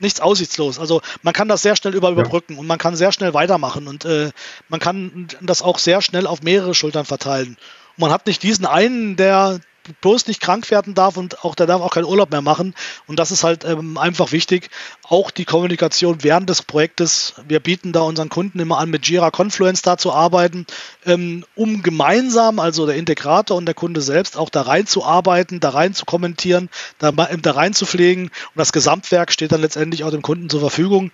nichts 0.00 0.20
aussichtslos. 0.20 0.78
Also 0.78 1.02
man 1.22 1.34
kann 1.34 1.48
das 1.48 1.62
sehr 1.62 1.76
schnell 1.76 1.94
über 1.94 2.10
überbrücken 2.10 2.54
ja. 2.54 2.60
und 2.60 2.66
man 2.66 2.78
kann 2.78 2.96
sehr 2.96 3.12
schnell 3.12 3.34
weitermachen 3.34 3.88
und 3.88 4.04
äh, 4.04 4.30
man 4.68 4.80
kann 4.80 5.28
das 5.40 5.62
auch 5.62 5.78
sehr 5.78 6.02
schnell 6.02 6.26
auf 6.26 6.42
mehrere 6.42 6.74
Schultern 6.74 7.04
verteilen. 7.04 7.56
Und 7.96 8.02
man 8.02 8.10
hat 8.10 8.26
nicht 8.26 8.42
diesen 8.42 8.66
einen, 8.66 9.16
der 9.16 9.60
bloß 10.00 10.26
nicht 10.26 10.40
krank 10.40 10.70
werden 10.70 10.94
darf 10.94 11.16
und 11.16 11.44
auch 11.44 11.54
der 11.54 11.66
darf 11.66 11.80
auch 11.80 11.92
keinen 11.92 12.04
Urlaub 12.04 12.30
mehr 12.30 12.42
machen. 12.42 12.74
Und 13.06 13.18
das 13.18 13.30
ist 13.30 13.44
halt 13.44 13.64
ähm, 13.64 13.98
einfach 13.98 14.32
wichtig. 14.32 14.70
Auch 15.08 15.30
die 15.30 15.44
Kommunikation 15.44 16.22
während 16.22 16.48
des 16.48 16.62
Projektes. 16.62 17.34
Wir 17.46 17.60
bieten 17.60 17.92
da 17.92 18.00
unseren 18.00 18.28
Kunden 18.28 18.58
immer 18.60 18.78
an, 18.78 18.90
mit 18.90 19.06
Jira 19.06 19.30
Confluence 19.30 19.82
da 19.82 19.96
zu 19.96 20.12
arbeiten, 20.12 20.66
ähm, 21.06 21.44
um 21.54 21.82
gemeinsam, 21.82 22.58
also 22.58 22.86
der 22.86 22.96
Integrator 22.96 23.56
und 23.56 23.66
der 23.66 23.74
Kunde 23.74 24.00
selbst, 24.00 24.36
auch 24.36 24.50
da 24.50 24.62
rein 24.62 24.86
zu 24.86 25.04
arbeiten, 25.04 25.60
da 25.60 25.70
rein 25.70 25.94
zu 25.94 26.04
kommentieren, 26.04 26.68
da, 26.98 27.12
da 27.12 27.50
rein 27.52 27.74
zu 27.74 27.86
pflegen. 27.86 28.24
Und 28.24 28.56
das 28.56 28.72
Gesamtwerk 28.72 29.32
steht 29.32 29.52
dann 29.52 29.60
letztendlich 29.60 30.04
auch 30.04 30.10
dem 30.10 30.22
Kunden 30.22 30.48
zur 30.50 30.60
Verfügung. 30.60 31.10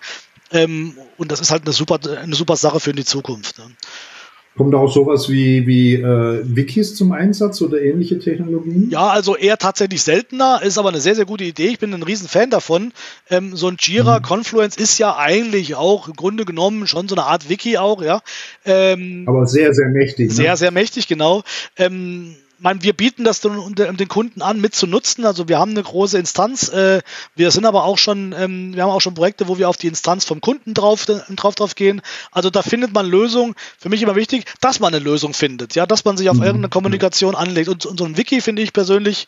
Ähm, 0.51 0.97
und 1.17 1.31
das 1.31 1.39
ist 1.39 1.51
halt 1.51 1.63
eine 1.63 1.73
super, 1.73 1.99
eine 2.21 2.35
super 2.35 2.55
Sache 2.55 2.79
für 2.79 2.93
die 2.93 3.05
Zukunft. 3.05 3.57
Ne? 3.57 3.65
Kommt 4.57 4.73
auch 4.73 4.89
sowas 4.89 5.29
wie, 5.29 5.67
wie 5.67 5.95
äh, 5.95 6.41
Wikis 6.43 6.95
zum 6.95 7.11
Einsatz 7.11 7.61
oder 7.61 7.81
ähnliche 7.81 8.19
Technologien? 8.19 8.89
Ja, 8.89 9.09
also 9.09 9.35
eher 9.35 9.57
tatsächlich 9.57 10.01
seltener, 10.01 10.61
ist 10.63 10.77
aber 10.77 10.89
eine 10.89 11.01
sehr, 11.01 11.13
sehr 11.13 11.25
gute 11.25 11.43
Idee. 11.43 11.67
Ich 11.67 11.79
bin 11.79 11.93
ein 11.93 12.03
riesen 12.03 12.29
Fan 12.29 12.49
davon. 12.49 12.93
Ähm, 13.29 13.57
so 13.57 13.67
ein 13.67 13.75
Jira 13.77 14.19
mhm. 14.19 14.23
Confluence 14.23 14.77
ist 14.77 14.97
ja 14.97 15.17
eigentlich 15.17 15.75
auch 15.75 16.07
im 16.07 16.13
Grunde 16.13 16.45
genommen 16.45 16.87
schon 16.87 17.09
so 17.09 17.15
eine 17.15 17.25
Art 17.25 17.49
Wiki 17.49 17.77
auch, 17.77 18.01
ja. 18.01 18.21
Ähm, 18.63 19.25
aber 19.27 19.45
sehr, 19.45 19.73
sehr 19.73 19.89
mächtig. 19.89 20.29
Ne? 20.29 20.33
Sehr, 20.33 20.55
sehr 20.55 20.71
mächtig, 20.71 21.09
genau. 21.09 21.43
Ähm, 21.75 22.35
meine, 22.59 22.81
wir 22.83 22.93
bieten 22.93 23.23
das 23.23 23.41
dann 23.41 23.75
den 23.75 24.07
Kunden 24.07 24.41
an, 24.41 24.61
mitzunutzen. 24.61 25.25
Also 25.25 25.47
wir 25.47 25.59
haben 25.59 25.71
eine 25.71 25.83
große 25.83 26.17
Instanz. 26.17 26.69
Äh, 26.69 27.01
wir 27.35 27.51
sind 27.51 27.65
aber 27.65 27.83
auch 27.83 27.97
schon, 27.97 28.33
ähm, 28.37 28.73
wir 28.75 28.83
haben 28.83 28.91
auch 28.91 29.01
schon 29.01 29.13
Projekte, 29.13 29.47
wo 29.47 29.57
wir 29.57 29.69
auf 29.69 29.77
die 29.77 29.87
Instanz 29.87 30.25
vom 30.25 30.41
Kunden 30.41 30.73
drauf, 30.73 31.05
drauf, 31.05 31.55
drauf 31.55 31.75
gehen. 31.75 32.01
Also 32.31 32.49
da 32.49 32.61
findet 32.61 32.93
man 32.93 33.05
Lösungen. 33.05 33.55
Für 33.77 33.89
mich 33.89 34.01
immer 34.01 34.15
wichtig, 34.15 34.45
dass 34.61 34.79
man 34.79 34.93
eine 34.93 35.03
Lösung 35.03 35.33
findet. 35.33 35.75
Ja, 35.75 35.85
dass 35.85 36.05
man 36.05 36.17
sich 36.17 36.29
auf 36.29 36.37
mhm. 36.37 36.43
irgendeine 36.43 36.69
Kommunikation 36.69 37.35
anlegt. 37.35 37.69
Und, 37.69 37.85
und 37.85 37.97
so 37.97 38.05
ein 38.05 38.17
Wiki 38.17 38.41
finde 38.41 38.61
ich 38.61 38.73
persönlich 38.73 39.27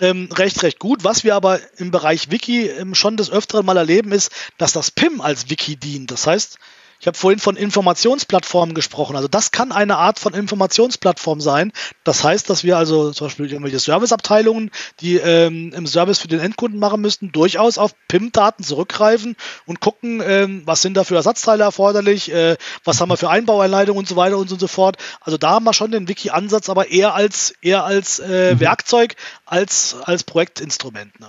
ähm, 0.00 0.28
recht, 0.32 0.62
recht 0.62 0.78
gut. 0.78 1.04
Was 1.04 1.24
wir 1.24 1.34
aber 1.34 1.60
im 1.78 1.90
Bereich 1.90 2.30
Wiki 2.30 2.66
ähm, 2.66 2.94
schon 2.94 3.16
des 3.16 3.30
Öfteren 3.30 3.66
mal 3.66 3.76
erleben, 3.76 4.12
ist, 4.12 4.30
dass 4.58 4.72
das 4.72 4.90
PIM 4.90 5.20
als 5.20 5.50
Wiki 5.50 5.76
dient. 5.76 6.10
Das 6.10 6.26
heißt, 6.26 6.58
ich 7.00 7.06
habe 7.06 7.16
vorhin 7.16 7.38
von 7.38 7.56
Informationsplattformen 7.56 8.74
gesprochen. 8.74 9.16
Also 9.16 9.28
das 9.28 9.50
kann 9.50 9.72
eine 9.72 9.96
Art 9.96 10.18
von 10.18 10.34
Informationsplattform 10.34 11.40
sein. 11.40 11.72
Das 12.04 12.24
heißt, 12.24 12.48
dass 12.48 12.64
wir 12.64 12.76
also 12.76 13.12
zum 13.12 13.26
Beispiel 13.26 13.50
irgendwelche 13.50 13.78
Serviceabteilungen, 13.78 14.70
die 15.00 15.16
ähm, 15.16 15.72
im 15.74 15.86
Service 15.86 16.18
für 16.18 16.28
den 16.28 16.40
Endkunden 16.40 16.80
machen 16.80 17.00
müssten, 17.00 17.32
durchaus 17.32 17.78
auf 17.78 17.94
PIM-Daten 18.08 18.62
zurückgreifen 18.62 19.36
und 19.66 19.80
gucken, 19.80 20.22
ähm, 20.24 20.62
was 20.64 20.82
sind 20.82 20.96
da 20.96 21.04
für 21.04 21.16
Ersatzteile 21.16 21.64
erforderlich, 21.64 22.32
äh, 22.32 22.56
was 22.84 23.00
haben 23.00 23.10
wir 23.10 23.16
für 23.16 23.30
Einbaueinleitungen 23.30 23.98
und 23.98 24.08
so 24.08 24.16
weiter 24.16 24.38
und 24.38 24.48
so 24.48 24.66
fort. 24.66 24.96
Also 25.20 25.38
da 25.38 25.50
haben 25.50 25.64
wir 25.64 25.72
schon 25.72 25.90
den 25.90 26.08
Wiki-Ansatz, 26.08 26.68
aber 26.68 26.90
eher 26.90 27.14
als 27.14 27.54
eher 27.60 27.84
als 27.84 28.18
äh, 28.18 28.54
mhm. 28.54 28.60
Werkzeug 28.60 29.16
als 29.44 29.96
als 30.02 30.24
Projektinstrument. 30.24 31.20
Ne? 31.20 31.28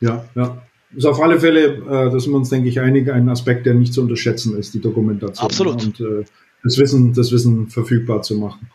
Ja, 0.00 0.24
ja 0.34 0.62
ist 0.96 1.06
auf 1.06 1.20
alle 1.20 1.40
Fälle, 1.40 1.74
äh, 1.76 2.10
da 2.10 2.18
sind 2.18 2.32
wir 2.32 2.38
uns, 2.38 2.48
denke 2.48 2.68
ich, 2.68 2.80
einig, 2.80 3.10
ein 3.10 3.28
Aspekt, 3.28 3.66
der 3.66 3.74
nicht 3.74 3.94
zu 3.94 4.02
unterschätzen 4.02 4.58
ist, 4.58 4.74
die 4.74 4.80
Dokumentation. 4.80 5.44
Absolut. 5.44 5.84
Und 5.84 6.00
äh, 6.00 6.24
das, 6.62 6.78
Wissen, 6.78 7.12
das 7.12 7.32
Wissen 7.32 7.68
verfügbar 7.68 8.22
zu 8.22 8.36
machen. 8.36 8.68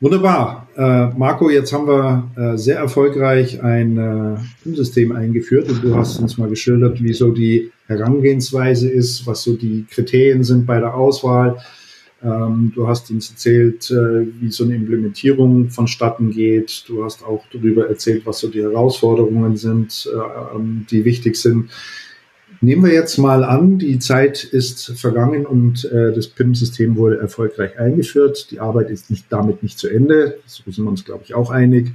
Wunderbar. 0.00 0.68
Äh, 0.76 1.08
Marco, 1.18 1.50
jetzt 1.50 1.72
haben 1.72 1.88
wir 1.88 2.30
äh, 2.36 2.56
sehr 2.56 2.78
erfolgreich 2.78 3.64
ein 3.64 3.98
äh, 3.98 4.36
System 4.64 5.10
eingeführt 5.10 5.68
und 5.68 5.82
du 5.82 5.96
hast 5.96 6.20
uns 6.20 6.38
mal 6.38 6.48
geschildert, 6.48 7.02
wie 7.02 7.12
so 7.12 7.32
die 7.32 7.72
Herangehensweise 7.88 8.88
ist, 8.88 9.26
was 9.26 9.42
so 9.42 9.56
die 9.56 9.86
Kriterien 9.90 10.44
sind 10.44 10.66
bei 10.66 10.78
der 10.78 10.94
Auswahl, 10.94 11.58
ähm, 12.22 12.72
du 12.74 12.88
hast 12.88 13.10
uns 13.10 13.30
erzählt, 13.30 13.90
äh, 13.90 14.26
wie 14.40 14.50
so 14.50 14.64
eine 14.64 14.74
Implementierung 14.74 15.70
vonstatten 15.70 16.30
geht. 16.30 16.84
Du 16.88 17.04
hast 17.04 17.24
auch 17.24 17.44
darüber 17.52 17.88
erzählt, 17.88 18.26
was 18.26 18.40
so 18.40 18.48
die 18.48 18.62
Herausforderungen 18.62 19.56
sind, 19.56 20.10
äh, 20.12 20.56
ähm, 20.56 20.86
die 20.90 21.04
wichtig 21.04 21.36
sind. 21.36 21.70
Nehmen 22.60 22.84
wir 22.84 22.92
jetzt 22.92 23.18
mal 23.18 23.44
an, 23.44 23.78
die 23.78 24.00
Zeit 24.00 24.42
ist 24.42 24.98
vergangen 24.98 25.46
und 25.46 25.84
äh, 25.92 26.12
das 26.12 26.26
PIM-System 26.26 26.96
wurde 26.96 27.18
erfolgreich 27.18 27.78
eingeführt. 27.78 28.50
Die 28.50 28.58
Arbeit 28.58 28.90
ist 28.90 29.10
nicht, 29.10 29.26
damit 29.28 29.62
nicht 29.62 29.78
zu 29.78 29.88
Ende. 29.88 30.38
So 30.44 30.68
sind 30.68 30.84
wir 30.84 30.90
uns, 30.90 31.04
glaube 31.04 31.22
ich, 31.24 31.34
auch 31.34 31.50
einig, 31.50 31.92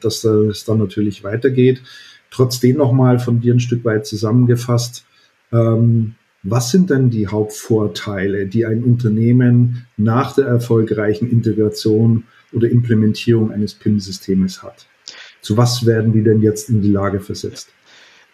dass 0.00 0.24
es 0.24 0.64
dann 0.64 0.78
natürlich 0.78 1.22
weitergeht. 1.22 1.82
Trotzdem 2.30 2.78
nochmal 2.78 3.18
von 3.18 3.40
dir 3.40 3.54
ein 3.54 3.60
Stück 3.60 3.84
weit 3.84 4.06
zusammengefasst. 4.06 5.04
Ähm, 5.52 6.14
was 6.42 6.70
sind 6.70 6.90
denn 6.90 7.10
die 7.10 7.28
Hauptvorteile, 7.28 8.46
die 8.46 8.64
ein 8.64 8.82
Unternehmen 8.82 9.86
nach 9.96 10.34
der 10.34 10.46
erfolgreichen 10.46 11.30
Integration 11.30 12.24
oder 12.52 12.68
Implementierung 12.70 13.52
eines 13.52 13.74
PIM-Systems 13.74 14.62
hat? 14.62 14.86
Zu 15.42 15.56
was 15.56 15.84
werden 15.86 16.12
die 16.12 16.22
denn 16.22 16.40
jetzt 16.40 16.70
in 16.70 16.80
die 16.80 16.90
Lage 16.90 17.20
versetzt? 17.20 17.70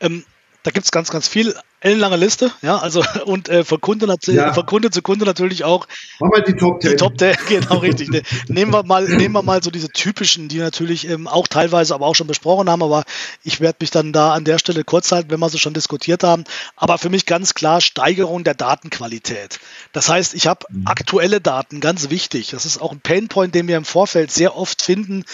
Ähm, 0.00 0.24
da 0.66 0.72
gibt 0.72 0.84
es 0.84 0.90
ganz, 0.90 1.10
ganz 1.10 1.28
viel 1.28 1.54
ellenlange 1.78 2.16
Liste, 2.16 2.50
ja, 2.60 2.78
also 2.78 3.04
und 3.26 3.48
äh, 3.48 3.62
von, 3.62 3.80
Kunde, 3.80 4.12
ja. 4.26 4.52
von 4.52 4.66
Kunde 4.66 4.90
zu 4.90 5.00
Kunde 5.00 5.24
natürlich 5.24 5.62
auch. 5.62 5.86
Machen 6.18 6.32
wir 6.34 6.42
die 6.42 6.56
Top 6.56 6.82
10. 6.82 6.90
Die 6.90 6.96
Top 6.96 7.16
10, 7.16 7.36
genau 7.48 7.76
richtig. 7.76 8.08
Ne. 8.08 8.22
Nehmen 8.48 8.72
wir 8.72 8.82
mal, 8.82 9.04
nehmen 9.04 9.34
wir 9.34 9.42
mal 9.42 9.62
so 9.62 9.70
diese 9.70 9.90
typischen, 9.90 10.48
die 10.48 10.58
natürlich 10.58 11.08
ähm, 11.08 11.28
auch 11.28 11.46
teilweise 11.46 11.94
aber 11.94 12.06
auch 12.06 12.16
schon 12.16 12.26
besprochen 12.26 12.68
haben, 12.68 12.82
aber 12.82 13.04
ich 13.44 13.60
werde 13.60 13.76
mich 13.80 13.92
dann 13.92 14.12
da 14.12 14.32
an 14.32 14.44
der 14.44 14.58
Stelle 14.58 14.82
kurz 14.82 15.12
halten, 15.12 15.30
wenn 15.30 15.38
wir 15.38 15.48
sie 15.50 15.60
schon 15.60 15.72
diskutiert 15.72 16.24
haben. 16.24 16.42
Aber 16.74 16.98
für 16.98 17.10
mich 17.10 17.26
ganz 17.26 17.54
klar 17.54 17.80
Steigerung 17.80 18.42
der 18.42 18.54
Datenqualität. 18.54 19.60
Das 19.92 20.08
heißt, 20.08 20.34
ich 20.34 20.48
habe 20.48 20.66
mhm. 20.68 20.88
aktuelle 20.88 21.40
Daten, 21.40 21.78
ganz 21.78 22.10
wichtig. 22.10 22.50
Das 22.50 22.66
ist 22.66 22.82
auch 22.82 22.90
ein 22.90 23.00
Painpoint, 23.00 23.54
den 23.54 23.68
wir 23.68 23.76
im 23.76 23.84
Vorfeld 23.84 24.32
sehr 24.32 24.56
oft 24.56 24.82
finden 24.82 25.24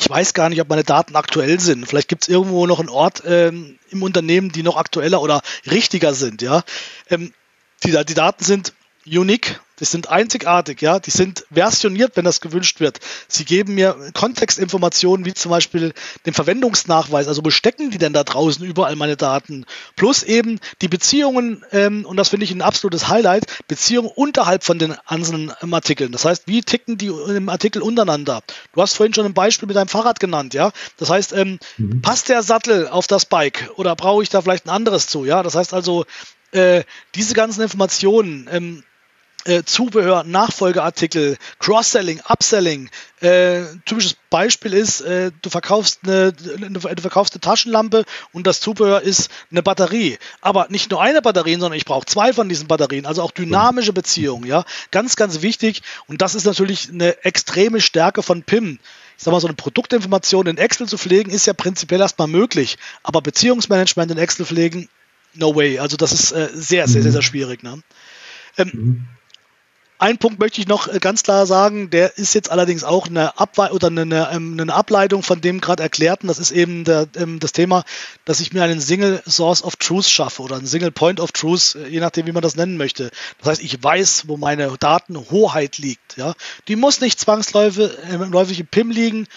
ich 0.00 0.08
weiß 0.08 0.32
gar 0.32 0.48
nicht, 0.48 0.60
ob 0.62 0.68
meine 0.68 0.82
Daten 0.82 1.14
aktuell 1.14 1.60
sind. 1.60 1.86
Vielleicht 1.86 2.08
gibt 2.08 2.22
es 2.22 2.28
irgendwo 2.28 2.66
noch 2.66 2.80
einen 2.80 2.88
Ort 2.88 3.22
ähm, 3.26 3.78
im 3.90 4.02
Unternehmen, 4.02 4.50
die 4.50 4.62
noch 4.62 4.76
aktueller 4.76 5.20
oder 5.20 5.42
richtiger 5.70 6.14
sind. 6.14 6.40
Ja, 6.40 6.62
ähm, 7.10 7.34
die, 7.84 7.92
die 8.04 8.14
Daten 8.14 8.42
sind 8.42 8.72
unique, 9.06 9.60
die 9.80 9.84
sind 9.84 10.10
einzigartig, 10.10 10.82
ja, 10.82 10.98
die 11.00 11.10
sind 11.10 11.46
versioniert, 11.50 12.12
wenn 12.14 12.24
das 12.24 12.40
gewünscht 12.40 12.80
wird. 12.80 13.00
Sie 13.28 13.44
geben 13.44 13.74
mir 13.74 13.96
Kontextinformationen, 14.14 15.24
wie 15.24 15.34
zum 15.34 15.50
Beispiel 15.50 15.92
den 16.26 16.34
Verwendungsnachweis, 16.34 17.26
also 17.26 17.44
wo 17.44 17.50
stecken 17.50 17.90
die 17.90 17.98
denn 17.98 18.12
da 18.12 18.22
draußen 18.22 18.64
überall 18.64 18.96
meine 18.96 19.16
Daten? 19.16 19.64
Plus 19.96 20.22
eben 20.22 20.60
die 20.82 20.88
Beziehungen, 20.88 21.64
ähm, 21.72 22.04
und 22.04 22.16
das 22.16 22.28
finde 22.28 22.44
ich 22.44 22.52
ein 22.52 22.62
absolutes 22.62 23.08
Highlight, 23.08 23.46
Beziehungen 23.66 24.10
unterhalb 24.14 24.64
von 24.64 24.78
den 24.78 24.94
einzelnen 25.06 25.52
ähm, 25.62 25.74
Artikeln. 25.74 26.12
Das 26.12 26.24
heißt, 26.24 26.44
wie 26.46 26.60
ticken 26.60 26.98
die 26.98 27.06
im 27.06 27.48
Artikel 27.48 27.82
untereinander? 27.82 28.42
Du 28.74 28.82
hast 28.82 28.94
vorhin 28.94 29.14
schon 29.14 29.26
ein 29.26 29.34
Beispiel 29.34 29.66
mit 29.66 29.76
deinem 29.76 29.88
Fahrrad 29.88 30.20
genannt, 30.20 30.54
ja. 30.54 30.72
Das 30.98 31.10
heißt, 31.10 31.32
ähm, 31.32 31.58
mhm. 31.78 32.02
passt 32.02 32.28
der 32.28 32.42
Sattel 32.42 32.88
auf 32.88 33.06
das 33.06 33.24
Bike 33.26 33.70
oder 33.76 33.96
brauche 33.96 34.22
ich 34.22 34.28
da 34.28 34.42
vielleicht 34.42 34.66
ein 34.66 34.70
anderes 34.70 35.06
zu? 35.06 35.24
Ja, 35.24 35.42
das 35.42 35.54
heißt 35.54 35.72
also, 35.72 36.04
äh, 36.52 36.84
diese 37.14 37.34
ganzen 37.34 37.62
Informationen, 37.62 38.48
ähm, 38.50 38.82
äh, 39.50 39.64
Zubehör, 39.64 40.22
Nachfolgeartikel, 40.22 41.36
Cross-Selling, 41.58 42.20
Upselling. 42.28 42.88
Äh, 43.20 43.62
typisches 43.84 44.16
Beispiel 44.30 44.72
ist, 44.72 45.00
äh, 45.00 45.32
du 45.42 45.50
verkaufst 45.50 46.00
eine, 46.04 46.32
du 46.32 46.80
verkaufst 46.80 47.34
eine 47.34 47.40
Taschenlampe 47.40 48.04
und 48.32 48.46
das 48.46 48.60
Zubehör 48.60 49.02
ist 49.02 49.28
eine 49.50 49.62
Batterie. 49.62 50.18
Aber 50.40 50.68
nicht 50.70 50.90
nur 50.90 51.02
eine 51.02 51.20
Batterie, 51.20 51.54
sondern 51.54 51.72
ich 51.72 51.84
brauche 51.84 52.06
zwei 52.06 52.32
von 52.32 52.48
diesen 52.48 52.68
Batterien, 52.68 53.06
also 53.06 53.22
auch 53.22 53.32
dynamische 53.32 53.92
Beziehungen, 53.92 54.46
ja. 54.46 54.64
Ganz, 54.92 55.16
ganz 55.16 55.42
wichtig. 55.42 55.82
Und 56.06 56.22
das 56.22 56.36
ist 56.36 56.44
natürlich 56.44 56.88
eine 56.88 57.24
extreme 57.24 57.80
Stärke 57.80 58.22
von 58.22 58.44
PIM. 58.44 58.78
Ich 59.18 59.24
sag 59.24 59.32
mal, 59.32 59.40
so 59.40 59.48
eine 59.48 59.56
Produktinformation 59.56 60.46
in 60.46 60.58
Excel 60.58 60.88
zu 60.88 60.96
pflegen, 60.96 61.30
ist 61.30 61.46
ja 61.46 61.54
prinzipiell 61.54 62.00
erstmal 62.00 62.28
möglich. 62.28 62.78
Aber 63.02 63.20
Beziehungsmanagement 63.20 64.12
in 64.12 64.18
Excel 64.18 64.46
pflegen, 64.46 64.88
no 65.34 65.56
way. 65.56 65.80
Also 65.80 65.96
das 65.96 66.12
ist 66.12 66.30
äh, 66.30 66.48
sehr, 66.54 66.86
sehr, 66.86 67.02
sehr, 67.02 67.12
sehr 67.12 67.22
schwierig. 67.22 67.64
Ne? 67.64 67.82
Ähm, 68.56 68.70
mhm. 68.72 69.08
Ein 70.00 70.16
Punkt 70.16 70.40
möchte 70.40 70.62
ich 70.62 70.66
noch 70.66 70.88
äh, 70.88 70.98
ganz 70.98 71.24
klar 71.24 71.44
sagen, 71.44 71.90
der 71.90 72.16
ist 72.16 72.32
jetzt 72.32 72.50
allerdings 72.50 72.84
auch 72.84 73.08
eine, 73.08 73.38
Abwe 73.38 73.68
oder 73.72 73.88
eine, 73.88 74.30
ähm, 74.32 74.56
eine 74.58 74.72
Ableitung 74.72 75.22
von 75.22 75.42
dem 75.42 75.60
gerade 75.60 75.82
erklärten. 75.82 76.26
Das 76.26 76.38
ist 76.38 76.52
eben 76.52 76.84
der, 76.84 77.06
ähm, 77.16 77.38
das 77.38 77.52
Thema, 77.52 77.84
dass 78.24 78.40
ich 78.40 78.54
mir 78.54 78.62
einen 78.62 78.80
Single 78.80 79.22
Source 79.28 79.62
of 79.62 79.76
Truth 79.76 80.06
schaffe 80.06 80.40
oder 80.40 80.56
einen 80.56 80.66
Single 80.66 80.90
Point 80.90 81.20
of 81.20 81.32
Truth, 81.32 81.74
äh, 81.74 81.88
je 81.88 82.00
nachdem, 82.00 82.26
wie 82.26 82.32
man 82.32 82.42
das 82.42 82.56
nennen 82.56 82.78
möchte. 82.78 83.10
Das 83.40 83.48
heißt, 83.48 83.62
ich 83.62 83.84
weiß, 83.84 84.26
wo 84.26 84.38
meine 84.38 84.74
Datenhoheit 84.80 85.76
liegt. 85.76 86.16
Ja, 86.16 86.32
die 86.66 86.76
muss 86.76 87.02
nicht 87.02 87.20
zwangsläufig 87.20 87.90
im 88.10 88.66
PIM 88.68 88.90
liegen, 88.90 89.28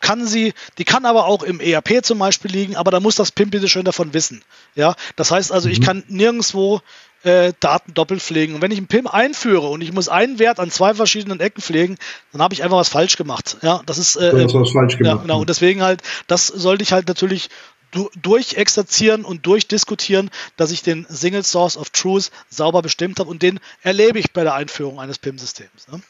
kann 0.00 0.26
sie, 0.26 0.54
die 0.78 0.84
kann 0.84 1.04
aber 1.04 1.26
auch 1.26 1.42
im 1.42 1.60
ERP 1.60 2.04
zum 2.04 2.18
Beispiel 2.18 2.50
liegen, 2.50 2.76
aber 2.76 2.90
da 2.90 3.00
muss 3.00 3.16
das 3.16 3.32
PIM 3.32 3.50
bitte 3.50 3.68
schön 3.68 3.84
davon 3.84 4.14
wissen. 4.14 4.42
Ja, 4.74 4.94
das 5.16 5.30
heißt 5.30 5.52
also, 5.52 5.68
mhm. 5.68 5.72
ich 5.72 5.80
kann 5.80 6.04
nirgendwo 6.08 6.80
äh, 7.24 7.52
Daten 7.60 7.94
doppelt 7.94 8.22
pflegen. 8.22 8.54
Und 8.54 8.62
wenn 8.62 8.70
ich 8.70 8.78
einen 8.78 8.86
PIM 8.86 9.06
einführe 9.06 9.68
und 9.68 9.80
ich 9.80 9.92
muss 9.92 10.08
einen 10.08 10.38
Wert 10.38 10.60
an 10.60 10.70
zwei 10.70 10.94
verschiedenen 10.94 11.40
Ecken 11.40 11.60
pflegen, 11.60 11.96
dann 12.32 12.42
habe 12.42 12.54
ich 12.54 12.62
einfach 12.62 12.76
was 12.76 12.88
falsch 12.88 13.16
gemacht. 13.16 13.58
Ja, 13.62 13.82
das 13.86 13.98
ist 13.98 14.16
äh, 14.16 14.30
das 14.30 14.54
was 14.54 14.70
falsch 14.70 14.98
gemacht. 14.98 15.16
Ja, 15.16 15.22
genau. 15.22 15.40
Und 15.40 15.48
deswegen 15.48 15.82
halt, 15.82 16.02
das 16.26 16.46
sollte 16.46 16.82
ich 16.82 16.92
halt 16.92 17.08
natürlich 17.08 17.50
du, 17.90 18.10
durchexerzieren 18.20 19.24
und 19.24 19.46
durchdiskutieren, 19.46 20.30
dass 20.56 20.70
ich 20.70 20.82
den 20.82 21.06
Single 21.08 21.44
Source 21.44 21.76
of 21.76 21.90
Truth 21.90 22.30
sauber 22.48 22.82
bestimmt 22.82 23.18
habe 23.18 23.30
und 23.30 23.42
den 23.42 23.60
erlebe 23.82 24.18
ich 24.18 24.32
bei 24.32 24.44
der 24.44 24.54
Einführung 24.54 25.00
eines 25.00 25.18
PIM-Systems. 25.18 25.88
Ne? 25.88 26.00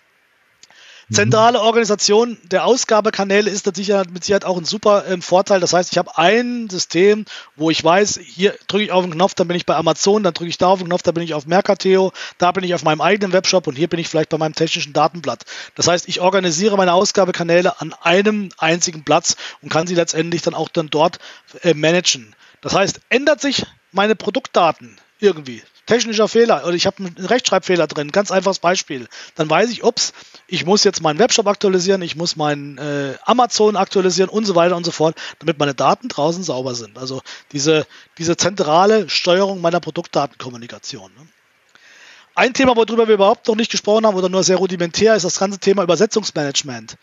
Mhm. 1.09 1.15
Zentrale 1.15 1.61
Organisation 1.61 2.37
der 2.45 2.65
Ausgabekanäle 2.65 3.51
ist 3.51 3.65
natürlich 3.67 3.93
mit 4.13 4.25
Sicherheit 4.25 4.45
auch 4.45 4.59
ein 4.59 4.65
super 4.65 5.05
ähm, 5.09 5.23
Vorteil. 5.23 5.61
Das 5.61 5.73
heißt, 5.73 5.91
ich 5.91 5.99
habe 5.99 6.19
ein 6.19 6.69
System, 6.69 7.25
wo 7.57 7.71
ich 7.71 7.83
weiß, 7.83 8.21
hier 8.23 8.55
drücke 8.67 8.85
ich 8.85 8.93
auf 8.93 9.05
den 9.05 9.15
Knopf, 9.15 9.35
dann 9.35 9.49
bin 9.49 9.57
ich 9.57 9.65
bei 9.65 9.75
Amazon, 9.75 10.23
dann 10.23 10.35
drücke 10.35 10.51
ich 10.51 10.59
da 10.59 10.69
auf 10.69 10.81
den 10.81 10.89
Knopf, 10.89 11.03
dann 11.03 11.15
bin 11.15 11.25
ich 11.25 11.35
auf 11.35 11.47
Mercateo, 11.47 12.13
da 12.37 12.53
bin 12.53 12.65
ich 12.65 12.75
auf 12.75 12.83
meinem 12.83 13.01
eigenen 13.01 13.33
Webshop 13.33 13.67
und 13.67 13.77
hier 13.77 13.89
bin 13.89 13.99
ich 13.99 14.09
vielleicht 14.09 14.29
bei 14.29 14.39
meinem 14.39 14.55
technischen 14.55 14.93
Datenblatt. 14.93 15.45
Das 15.75 15.89
heißt, 15.89 16.09
ich 16.09 16.21
organisiere 16.21 16.77
meine 16.77 16.93
Ausgabekanäle 16.93 17.81
an 17.81 17.95
einem 18.03 18.51
einzigen 18.59 19.05
Platz 19.05 19.37
und 19.63 19.71
kann 19.71 19.87
sie 19.87 19.95
letztendlich 19.95 20.43
dann 20.43 20.55
auch 20.55 20.69
dann 20.69 20.91
dort 20.91 21.19
äh, 21.63 21.73
managen. 21.73 22.35
Das 22.61 22.75
heißt, 22.75 23.01
ändert 23.09 23.41
sich 23.41 23.65
meine 23.93 24.15
Produktdaten 24.15 24.99
irgendwie, 25.21 25.63
technischer 25.89 26.29
Fehler 26.29 26.65
oder 26.65 26.75
ich 26.75 26.87
habe 26.87 26.99
einen 26.99 27.17
Rechtschreibfehler 27.17 27.87
drin, 27.87 28.13
ganz 28.13 28.31
einfaches 28.31 28.59
Beispiel, 28.59 29.09
dann 29.35 29.49
weiß 29.49 29.71
ich, 29.71 29.83
ups, 29.83 30.13
ich 30.47 30.67
muss 30.67 30.85
jetzt 30.85 31.03
meinen 31.03 31.19
Webshop 31.19 31.47
aktualisieren, 31.47 32.03
ich 32.03 32.15
muss 32.15 32.37
meinen 32.37 32.77
äh, 32.77 33.15
Amazon 33.25 33.75
aktualisieren 33.75 34.29
und 34.29 34.45
so 34.45 34.55
weiter 34.55 34.77
und 34.77 34.85
so 34.85 34.91
fort, 34.91 35.17
damit 35.39 35.59
meine 35.59 35.75
Daten 35.75 36.09
draußen 36.09 36.43
sauber 36.43 36.75
sind. 36.75 36.99
Also 36.99 37.23
diese, 37.53 37.87
diese 38.19 38.37
zentrale 38.37 39.09
Steuerung 39.09 39.63
meiner 39.63 39.81
Produktdatenkommunikation. 39.81 41.11
Ne? 41.17 41.27
Ein 42.35 42.53
Thema, 42.53 42.77
worüber 42.77 43.09
wir 43.09 43.15
überhaupt 43.15 43.49
noch 43.49 43.57
nicht 43.57 43.71
gesprochen 43.71 44.07
haben 44.07 44.15
oder 44.15 44.29
nur 44.29 44.45
sehr 44.45 44.59
rudimentär, 44.59 45.17
ist 45.17 45.25
das 45.25 45.39
ganze 45.39 45.59
Thema 45.59 45.83
Übersetzungsmanagement. 45.83 46.97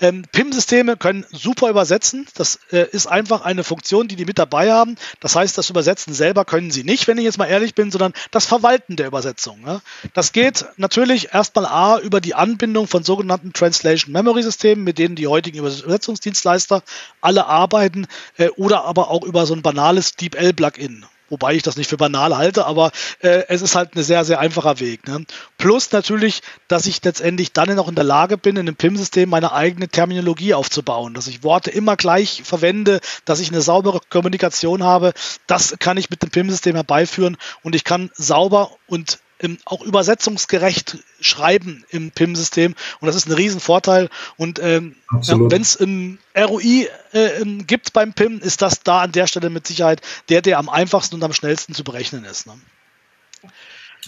Ähm, 0.00 0.24
PIM-Systeme 0.32 0.96
können 0.96 1.26
super 1.30 1.68
übersetzen. 1.68 2.26
Das 2.34 2.58
äh, 2.72 2.86
ist 2.90 3.06
einfach 3.06 3.42
eine 3.42 3.64
Funktion, 3.64 4.08
die 4.08 4.16
die 4.16 4.24
mit 4.24 4.38
dabei 4.38 4.72
haben. 4.72 4.96
Das 5.20 5.36
heißt, 5.36 5.58
das 5.58 5.70
Übersetzen 5.70 6.14
selber 6.14 6.44
können 6.44 6.70
sie 6.70 6.84
nicht, 6.84 7.06
wenn 7.06 7.18
ich 7.18 7.24
jetzt 7.24 7.38
mal 7.38 7.46
ehrlich 7.46 7.74
bin, 7.74 7.90
sondern 7.90 8.12
das 8.30 8.46
Verwalten 8.46 8.96
der 8.96 9.06
Übersetzung. 9.06 9.60
Ne? 9.60 9.82
Das 10.14 10.32
geht 10.32 10.64
natürlich 10.76 11.34
erstmal 11.34 11.66
A 11.66 11.98
über 11.98 12.20
die 12.20 12.34
Anbindung 12.34 12.86
von 12.86 13.04
sogenannten 13.04 13.52
Translation 13.52 14.12
Memory 14.12 14.42
Systemen, 14.42 14.84
mit 14.84 14.98
denen 14.98 15.16
die 15.16 15.26
heutigen 15.26 15.58
Übersetzungsdienstleister 15.58 16.82
alle 17.20 17.46
arbeiten, 17.46 18.06
äh, 18.38 18.48
oder 18.56 18.84
aber 18.84 19.10
auch 19.10 19.24
über 19.24 19.46
so 19.46 19.54
ein 19.54 19.62
banales 19.62 20.16
DeepL 20.16 20.54
Plugin 20.54 21.04
wobei 21.30 21.54
ich 21.54 21.62
das 21.62 21.76
nicht 21.76 21.88
für 21.88 21.96
banal 21.96 22.36
halte, 22.36 22.66
aber 22.66 22.92
äh, 23.20 23.44
es 23.48 23.62
ist 23.62 23.74
halt 23.74 23.96
ein 23.96 24.02
sehr, 24.02 24.24
sehr 24.24 24.40
einfacher 24.40 24.80
Weg. 24.80 25.08
Ne? 25.08 25.24
Plus 25.56 25.90
natürlich, 25.92 26.42
dass 26.68 26.86
ich 26.86 27.02
letztendlich 27.02 27.52
dann 27.52 27.74
noch 27.74 27.88
in 27.88 27.94
der 27.94 28.04
Lage 28.04 28.36
bin, 28.36 28.56
in 28.56 28.68
einem 28.68 28.76
PIM-System 28.76 29.30
meine 29.30 29.52
eigene 29.52 29.88
Terminologie 29.88 30.54
aufzubauen, 30.54 31.14
dass 31.14 31.28
ich 31.28 31.42
Worte 31.42 31.70
immer 31.70 31.96
gleich 31.96 32.42
verwende, 32.44 33.00
dass 33.24 33.40
ich 33.40 33.50
eine 33.50 33.62
saubere 33.62 34.00
Kommunikation 34.10 34.82
habe. 34.82 35.12
Das 35.46 35.76
kann 35.78 35.96
ich 35.96 36.10
mit 36.10 36.22
dem 36.22 36.30
PIM-System 36.30 36.74
herbeiführen 36.74 37.36
und 37.62 37.74
ich 37.74 37.84
kann 37.84 38.10
sauber 38.14 38.70
und 38.86 39.20
ähm, 39.40 39.58
auch 39.64 39.82
übersetzungsgerecht 39.82 40.98
schreiben 41.20 41.84
im 41.90 42.10
PIM-System 42.10 42.74
und 43.00 43.06
das 43.06 43.16
ist 43.16 43.28
ein 43.28 43.32
Riesenvorteil. 43.32 44.08
Und 44.36 44.60
ähm, 44.62 44.96
ja, 45.22 45.36
wenn 45.38 45.62
es 45.62 45.78
ein 45.80 46.18
ROI 46.36 46.88
äh, 47.12 47.44
gibt 47.66 47.92
beim 47.92 48.12
PIM, 48.12 48.38
ist 48.38 48.62
das 48.62 48.82
da 48.82 49.02
an 49.02 49.12
der 49.12 49.26
Stelle 49.26 49.50
mit 49.50 49.66
Sicherheit 49.66 50.02
der, 50.28 50.42
der 50.42 50.58
am 50.58 50.68
einfachsten 50.68 51.16
und 51.16 51.24
am 51.24 51.32
schnellsten 51.32 51.74
zu 51.74 51.84
berechnen 51.84 52.24
ist. 52.24 52.46
Ne? 52.46 52.54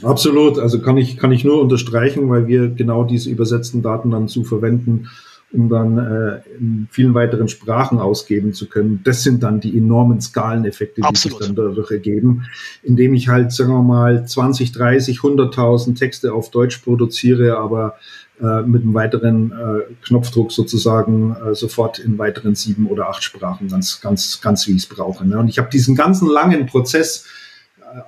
Absolut, 0.03 0.59
also 0.59 0.81
kann 0.81 0.97
ich, 0.97 1.19
kann 1.19 1.33
ich 1.33 1.45
nur 1.45 1.61
unterstreichen, 1.61 2.29
weil 2.31 2.47
wir 2.47 2.69
genau 2.69 3.05
diese 3.05 3.31
übersetzten 3.31 3.83
Daten 3.83 4.11
dann 4.11 4.29
zu 4.29 4.45
verwenden 4.45 5.11
um 5.53 5.69
dann 5.69 5.99
äh, 5.99 6.41
in 6.59 6.89
vielen 6.91 7.15
weiteren 7.15 7.49
Sprachen 7.49 7.99
ausgeben 7.99 8.55
zu 8.55 8.69
können. 8.69 9.01
Das 9.05 9.23
sind 9.23 9.43
dann 9.43 9.61
die 9.61 9.77
enormen 9.77 10.21
Skaleneffekte, 10.21 11.03
die 11.03 11.07
Absolut. 11.07 11.39
sich 11.39 11.47
dann 11.47 11.57
dadurch 11.57 11.91
ergeben, 11.91 12.45
indem 12.83 13.15
ich 13.15 13.29
halt, 13.29 13.53
sagen 13.53 13.73
wir 13.73 13.83
mal, 13.83 14.27
20, 14.27 14.73
30, 14.73 15.19
100.000 15.19 15.99
Texte 15.99 16.33
auf 16.33 16.51
Deutsch 16.51 16.79
produziere, 16.79 17.59
aber 17.59 17.97
äh, 18.41 18.63
mit 18.63 18.83
einem 18.83 18.95
weiteren 18.95 19.53
äh, 19.53 19.95
Knopfdruck 20.05 20.53
sozusagen 20.53 21.37
äh, 21.37 21.55
sofort 21.55 21.99
in 21.99 22.19
weiteren 22.19 22.55
sieben 22.55 22.87
oder 22.87 23.09
acht 23.09 23.23
Sprachen, 23.23 23.69
ganz, 23.69 24.01
ganz, 24.01 24.41
ganz 24.41 24.67
wie 24.67 24.73
ich 24.73 24.79
es 24.79 24.87
brauche. 24.87 25.27
Ne? 25.27 25.39
Und 25.39 25.49
ich 25.49 25.59
habe 25.59 25.69
diesen 25.71 25.95
ganzen 25.95 26.29
langen 26.29 26.67
Prozess 26.67 27.27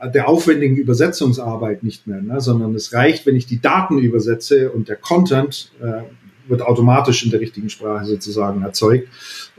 äh, 0.01 0.11
der 0.11 0.29
aufwendigen 0.29 0.77
Übersetzungsarbeit 0.77 1.83
nicht 1.83 2.07
mehr, 2.07 2.23
ne? 2.23 2.41
sondern 2.41 2.75
es 2.75 2.95
reicht, 2.95 3.27
wenn 3.27 3.37
ich 3.37 3.47
die 3.47 3.61
Daten 3.61 3.99
übersetze 3.99 4.73
und 4.73 4.89
der 4.89 4.97
Content 4.97 5.71
äh, 5.83 6.03
wird 6.49 6.63
automatisch 6.63 7.25
in 7.25 7.31
der 7.31 7.41
richtigen 7.41 7.71
Sprache 7.71 8.05
sozusagen 8.05 8.63
erzeugt. 8.63 9.09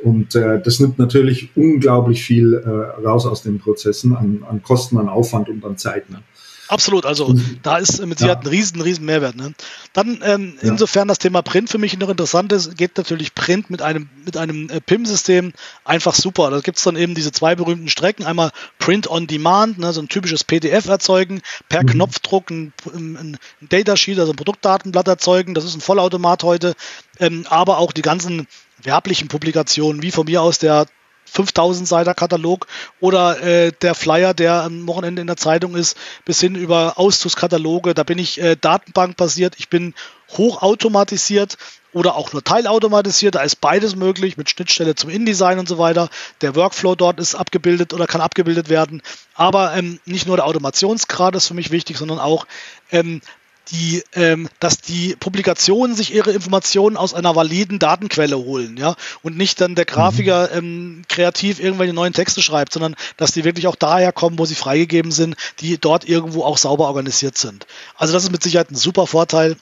Und 0.03 0.35
äh, 0.35 0.61
das 0.61 0.79
nimmt 0.79 0.99
natürlich 0.99 1.49
unglaublich 1.55 2.23
viel 2.23 2.53
äh, 2.53 3.05
raus 3.05 3.25
aus 3.25 3.41
den 3.41 3.59
Prozessen 3.59 4.15
an, 4.15 4.45
an 4.49 4.61
Kosten, 4.61 4.97
an 4.97 5.09
Aufwand 5.09 5.49
und 5.49 5.63
an 5.65 5.77
Zeit. 5.77 6.09
Ne? 6.09 6.21
Absolut, 6.67 7.05
also 7.05 7.29
mhm. 7.29 7.59
da 7.61 7.77
ist 7.77 8.03
mit 8.05 8.17
Sicherheit 8.17 8.43
ja. 8.43 8.49
ein 8.49 8.55
riesen, 8.55 8.81
riesen 8.81 9.05
Mehrwert. 9.05 9.35
Ne? 9.35 9.53
Dann 9.93 10.19
ähm, 10.23 10.57
ja. 10.61 10.69
insofern 10.69 11.07
das 11.07 11.19
Thema 11.19 11.41
Print 11.41 11.69
für 11.69 11.77
mich 11.77 11.97
noch 11.97 12.09
interessant 12.09 12.51
ist, 12.51 12.75
geht 12.75 12.97
natürlich 12.97 13.35
Print 13.35 13.69
mit 13.69 13.81
einem, 13.81 14.09
mit 14.25 14.35
einem 14.35 14.69
äh, 14.69 14.81
PIM-System 14.81 15.53
einfach 15.83 16.15
super. 16.15 16.49
Da 16.49 16.59
gibt 16.61 16.77
es 16.77 16.83
dann 16.83 16.95
eben 16.95 17.13
diese 17.13 17.31
zwei 17.31 17.55
berühmten 17.55 17.89
Strecken, 17.89 18.25
einmal 18.25 18.51
Print 18.79 19.09
on 19.09 19.27
Demand, 19.27 19.77
ne, 19.77 19.93
so 19.93 20.01
ein 20.01 20.09
typisches 20.09 20.43
PDF 20.43 20.87
erzeugen, 20.87 21.41
per 21.69 21.83
mhm. 21.83 21.87
Knopfdruck 21.87 22.49
ein, 22.49 22.73
ein, 22.93 23.15
ein 23.15 23.37
Datasheet, 23.61 24.19
also 24.19 24.33
ein 24.33 24.37
Produktdatenblatt 24.37 25.07
erzeugen, 25.07 25.53
das 25.53 25.65
ist 25.65 25.75
ein 25.75 25.81
Vollautomat 25.81 26.43
heute, 26.43 26.75
ähm, 27.19 27.45
aber 27.49 27.77
auch 27.77 27.91
die 27.91 28.01
ganzen 28.01 28.47
werblichen 28.81 29.27
Publikationen, 29.27 30.01
wie 30.01 30.11
von 30.11 30.25
mir 30.25 30.41
aus 30.41 30.57
der 30.57 30.87
5000 31.25 31.87
Seiter 31.87 32.13
Katalog 32.13 32.67
oder 32.99 33.41
äh, 33.41 33.71
der 33.81 33.95
Flyer, 33.95 34.33
der 34.33 34.63
am 34.63 34.87
Wochenende 34.87 35.21
in 35.21 35.27
der 35.27 35.37
Zeitung 35.37 35.75
ist, 35.75 35.97
bis 36.23 36.39
hin 36.39 36.55
über 36.55 36.97
Auszugskataloge. 36.97 37.93
Da 37.93 38.03
bin 38.03 38.17
ich 38.17 38.41
äh, 38.41 38.55
datenbankbasiert, 38.55 39.55
ich 39.57 39.69
bin 39.69 39.93
hochautomatisiert 40.31 41.57
oder 41.93 42.15
auch 42.15 42.33
nur 42.33 42.43
teilautomatisiert. 42.43 43.35
Da 43.35 43.41
ist 43.41 43.61
beides 43.61 43.95
möglich 43.95 44.37
mit 44.37 44.49
Schnittstelle 44.49 44.95
zum 44.95 45.09
InDesign 45.09 45.59
und 45.59 45.67
so 45.67 45.77
weiter. 45.77 46.09
Der 46.41 46.55
Workflow 46.55 46.95
dort 46.95 47.19
ist 47.19 47.35
abgebildet 47.35 47.93
oder 47.93 48.05
kann 48.05 48.21
abgebildet 48.21 48.69
werden. 48.69 49.01
Aber 49.33 49.75
ähm, 49.75 49.99
nicht 50.05 50.27
nur 50.27 50.35
der 50.35 50.45
Automationsgrad 50.45 51.35
ist 51.35 51.47
für 51.47 51.53
mich 51.53 51.71
wichtig, 51.71 51.97
sondern 51.97 52.19
auch 52.19 52.47
ähm, 52.91 53.21
die, 53.69 54.03
ähm, 54.13 54.49
dass 54.59 54.79
die 54.79 55.15
Publikationen 55.15 55.95
sich 55.95 56.13
ihre 56.13 56.31
Informationen 56.31 56.97
aus 56.97 57.13
einer 57.13 57.35
validen 57.35 57.79
Datenquelle 57.79 58.37
holen, 58.37 58.77
ja, 58.77 58.95
und 59.23 59.37
nicht 59.37 59.61
dann 59.61 59.75
der 59.75 59.85
Grafiker 59.85 60.49
mhm. 60.51 60.57
ähm, 60.57 61.03
kreativ 61.09 61.59
irgendwelche 61.59 61.93
neuen 61.93 62.13
Texte 62.13 62.41
schreibt, 62.41 62.73
sondern 62.73 62.95
dass 63.17 63.31
die 63.31 63.43
wirklich 63.43 63.67
auch 63.67 63.75
daher 63.75 64.11
kommen, 64.11 64.39
wo 64.39 64.45
sie 64.45 64.55
freigegeben 64.55 65.11
sind, 65.11 65.35
die 65.59 65.77
dort 65.77 66.07
irgendwo 66.07 66.43
auch 66.43 66.57
sauber 66.57 66.87
organisiert 66.87 67.37
sind. 67.37 67.67
Also 67.95 68.13
das 68.13 68.23
ist 68.23 68.31
mit 68.31 68.43
Sicherheit 68.43 68.71
ein 68.71 68.75
super 68.75 69.07
Vorteil. 69.07 69.57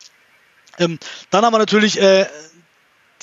Ähm, 0.80 0.97
dann 1.30 1.45
haben 1.45 1.53
wir 1.53 1.59
natürlich 1.59 2.01
äh, 2.01 2.25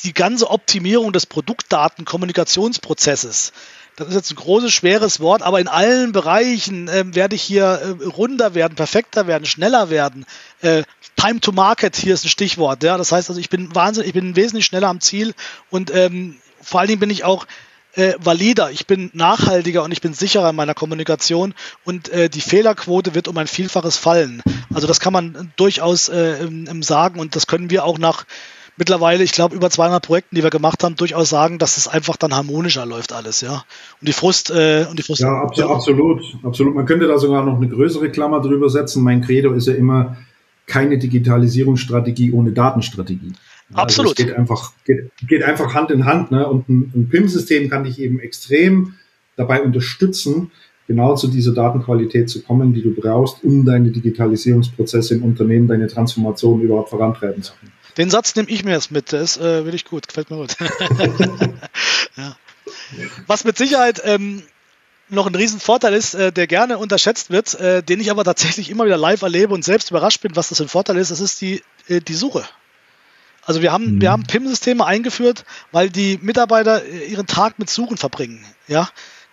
die 0.04 0.14
ganze 0.14 0.48
Optimierung 0.50 1.12
des 1.12 1.26
Produktdatenkommunikationsprozesses. 1.26 3.52
Das 4.00 4.08
ist 4.08 4.14
jetzt 4.14 4.30
ein 4.32 4.36
großes, 4.36 4.72
schweres 4.72 5.20
Wort, 5.20 5.42
aber 5.42 5.60
in 5.60 5.68
allen 5.68 6.12
Bereichen 6.12 6.88
äh, 6.88 7.04
werde 7.14 7.36
ich 7.36 7.42
hier 7.42 7.98
äh, 8.00 8.04
runder 8.06 8.54
werden, 8.54 8.74
perfekter 8.74 9.26
werden, 9.26 9.44
schneller 9.44 9.90
werden. 9.90 10.24
Äh, 10.62 10.84
Time 11.16 11.40
to 11.40 11.52
Market 11.52 11.96
hier 11.96 12.14
ist 12.14 12.24
ein 12.24 12.30
Stichwort. 12.30 12.82
Ja? 12.82 12.96
Das 12.96 13.12
heißt 13.12 13.28
also, 13.28 13.38
ich 13.38 13.50
bin 13.50 13.74
wahnsinnig, 13.74 14.08
ich 14.08 14.14
bin 14.14 14.36
wesentlich 14.36 14.64
schneller 14.64 14.88
am 14.88 15.02
Ziel 15.02 15.34
und 15.68 15.94
ähm, 15.94 16.36
vor 16.62 16.80
allen 16.80 16.88
Dingen 16.88 17.00
bin 17.00 17.10
ich 17.10 17.24
auch 17.24 17.46
äh, 17.94 18.14
valider, 18.18 18.70
ich 18.70 18.86
bin 18.86 19.10
nachhaltiger 19.12 19.82
und 19.82 19.92
ich 19.92 20.00
bin 20.00 20.14
sicherer 20.14 20.48
in 20.48 20.56
meiner 20.56 20.74
Kommunikation 20.74 21.52
und 21.84 22.08
äh, 22.08 22.30
die 22.30 22.40
Fehlerquote 22.40 23.14
wird 23.14 23.28
um 23.28 23.36
ein 23.36 23.48
Vielfaches 23.48 23.98
fallen. 23.98 24.42
Also 24.72 24.86
das 24.86 25.00
kann 25.00 25.12
man 25.12 25.52
durchaus 25.56 26.08
äh, 26.08 26.48
sagen 26.80 27.20
und 27.20 27.36
das 27.36 27.46
können 27.46 27.68
wir 27.68 27.84
auch 27.84 27.98
nach 27.98 28.24
mittlerweile, 28.80 29.22
ich 29.22 29.30
glaube, 29.30 29.54
über 29.54 29.70
200 29.70 30.04
Projekten, 30.04 30.34
die 30.34 30.42
wir 30.42 30.50
gemacht 30.50 30.82
haben, 30.82 30.96
durchaus 30.96 31.30
sagen, 31.30 31.58
dass 31.58 31.76
es 31.76 31.86
einfach 31.86 32.16
dann 32.16 32.34
harmonischer 32.34 32.84
läuft 32.84 33.12
alles, 33.12 33.42
ja. 33.42 33.64
Und 34.00 34.08
die 34.08 34.12
Frust, 34.12 34.50
äh, 34.50 34.86
und 34.90 34.98
die 34.98 35.04
Frust. 35.04 35.20
Ja, 35.20 35.42
absolut, 35.42 35.70
absolut, 35.70 36.22
absolut. 36.42 36.74
Man 36.74 36.86
könnte 36.86 37.06
da 37.06 37.18
sogar 37.18 37.44
noch 37.44 37.56
eine 37.56 37.68
größere 37.68 38.10
Klammer 38.10 38.40
drüber 38.40 38.68
setzen. 38.68 39.04
Mein 39.04 39.20
Credo 39.20 39.52
ist 39.52 39.68
ja 39.68 39.74
immer 39.74 40.16
keine 40.66 40.98
Digitalisierungsstrategie 40.98 42.32
ohne 42.32 42.52
Datenstrategie. 42.52 43.32
Absolut. 43.72 44.10
Also 44.10 44.22
es 44.22 44.28
geht 44.28 44.36
einfach, 44.36 44.72
geht, 44.84 45.10
geht 45.28 45.42
einfach 45.44 45.74
Hand 45.74 45.90
in 45.90 46.04
Hand, 46.06 46.32
ne? 46.32 46.48
Und 46.48 46.68
ein, 46.68 46.92
ein 46.94 47.08
PIM-System 47.08 47.70
kann 47.70 47.84
dich 47.84 48.00
eben 48.00 48.18
extrem 48.18 48.94
dabei 49.36 49.62
unterstützen, 49.62 50.50
genau 50.88 51.14
zu 51.14 51.28
dieser 51.28 51.52
Datenqualität 51.52 52.28
zu 52.28 52.42
kommen, 52.42 52.74
die 52.74 52.82
du 52.82 52.92
brauchst, 52.92 53.44
um 53.44 53.64
deine 53.64 53.90
Digitalisierungsprozesse 53.90 55.14
im 55.14 55.22
Unternehmen, 55.22 55.68
deine 55.68 55.86
Transformation 55.86 56.60
überhaupt 56.62 56.90
vorantreiben 56.90 57.42
zu 57.42 57.52
können. 57.60 57.72
Den 57.96 58.10
Satz 58.10 58.34
nehme 58.36 58.48
ich 58.48 58.64
mir 58.64 58.72
jetzt 58.72 58.90
mit. 58.90 59.12
Das 59.12 59.36
äh, 59.36 59.64
will 59.64 59.74
ich 59.74 59.84
gut, 59.84 60.08
gefällt 60.08 60.30
mir 60.30 60.36
gut. 60.36 60.56
ja. 62.16 62.36
Was 63.26 63.44
mit 63.44 63.56
Sicherheit 63.56 64.00
ähm, 64.04 64.42
noch 65.08 65.26
ein 65.26 65.34
Riesenvorteil 65.34 65.94
ist, 65.94 66.14
äh, 66.14 66.32
der 66.32 66.46
gerne 66.46 66.78
unterschätzt 66.78 67.30
wird, 67.30 67.54
äh, 67.54 67.82
den 67.82 68.00
ich 68.00 68.10
aber 68.10 68.24
tatsächlich 68.24 68.70
immer 68.70 68.86
wieder 68.86 68.96
live 68.96 69.22
erlebe 69.22 69.54
und 69.54 69.64
selbst 69.64 69.90
überrascht 69.90 70.20
bin, 70.20 70.36
was 70.36 70.48
das 70.48 70.58
für 70.58 70.64
ein 70.64 70.68
Vorteil 70.68 70.96
ist, 70.96 71.10
das 71.10 71.20
ist 71.20 71.40
die, 71.40 71.62
äh, 71.88 72.00
die 72.00 72.14
Suche. 72.14 72.44
Also 73.42 73.62
wir 73.62 73.72
haben, 73.72 73.96
mhm. 73.96 74.00
wir 74.00 74.10
haben 74.10 74.24
PIM-Systeme 74.24 74.84
eingeführt, 74.84 75.44
weil 75.72 75.90
die 75.90 76.18
Mitarbeiter 76.22 76.84
äh, 76.84 77.06
ihren 77.06 77.26
Tag 77.26 77.58
mit 77.58 77.70
Suchen 77.70 77.96
verbringen. 77.96 78.44
Ja, 78.68 78.88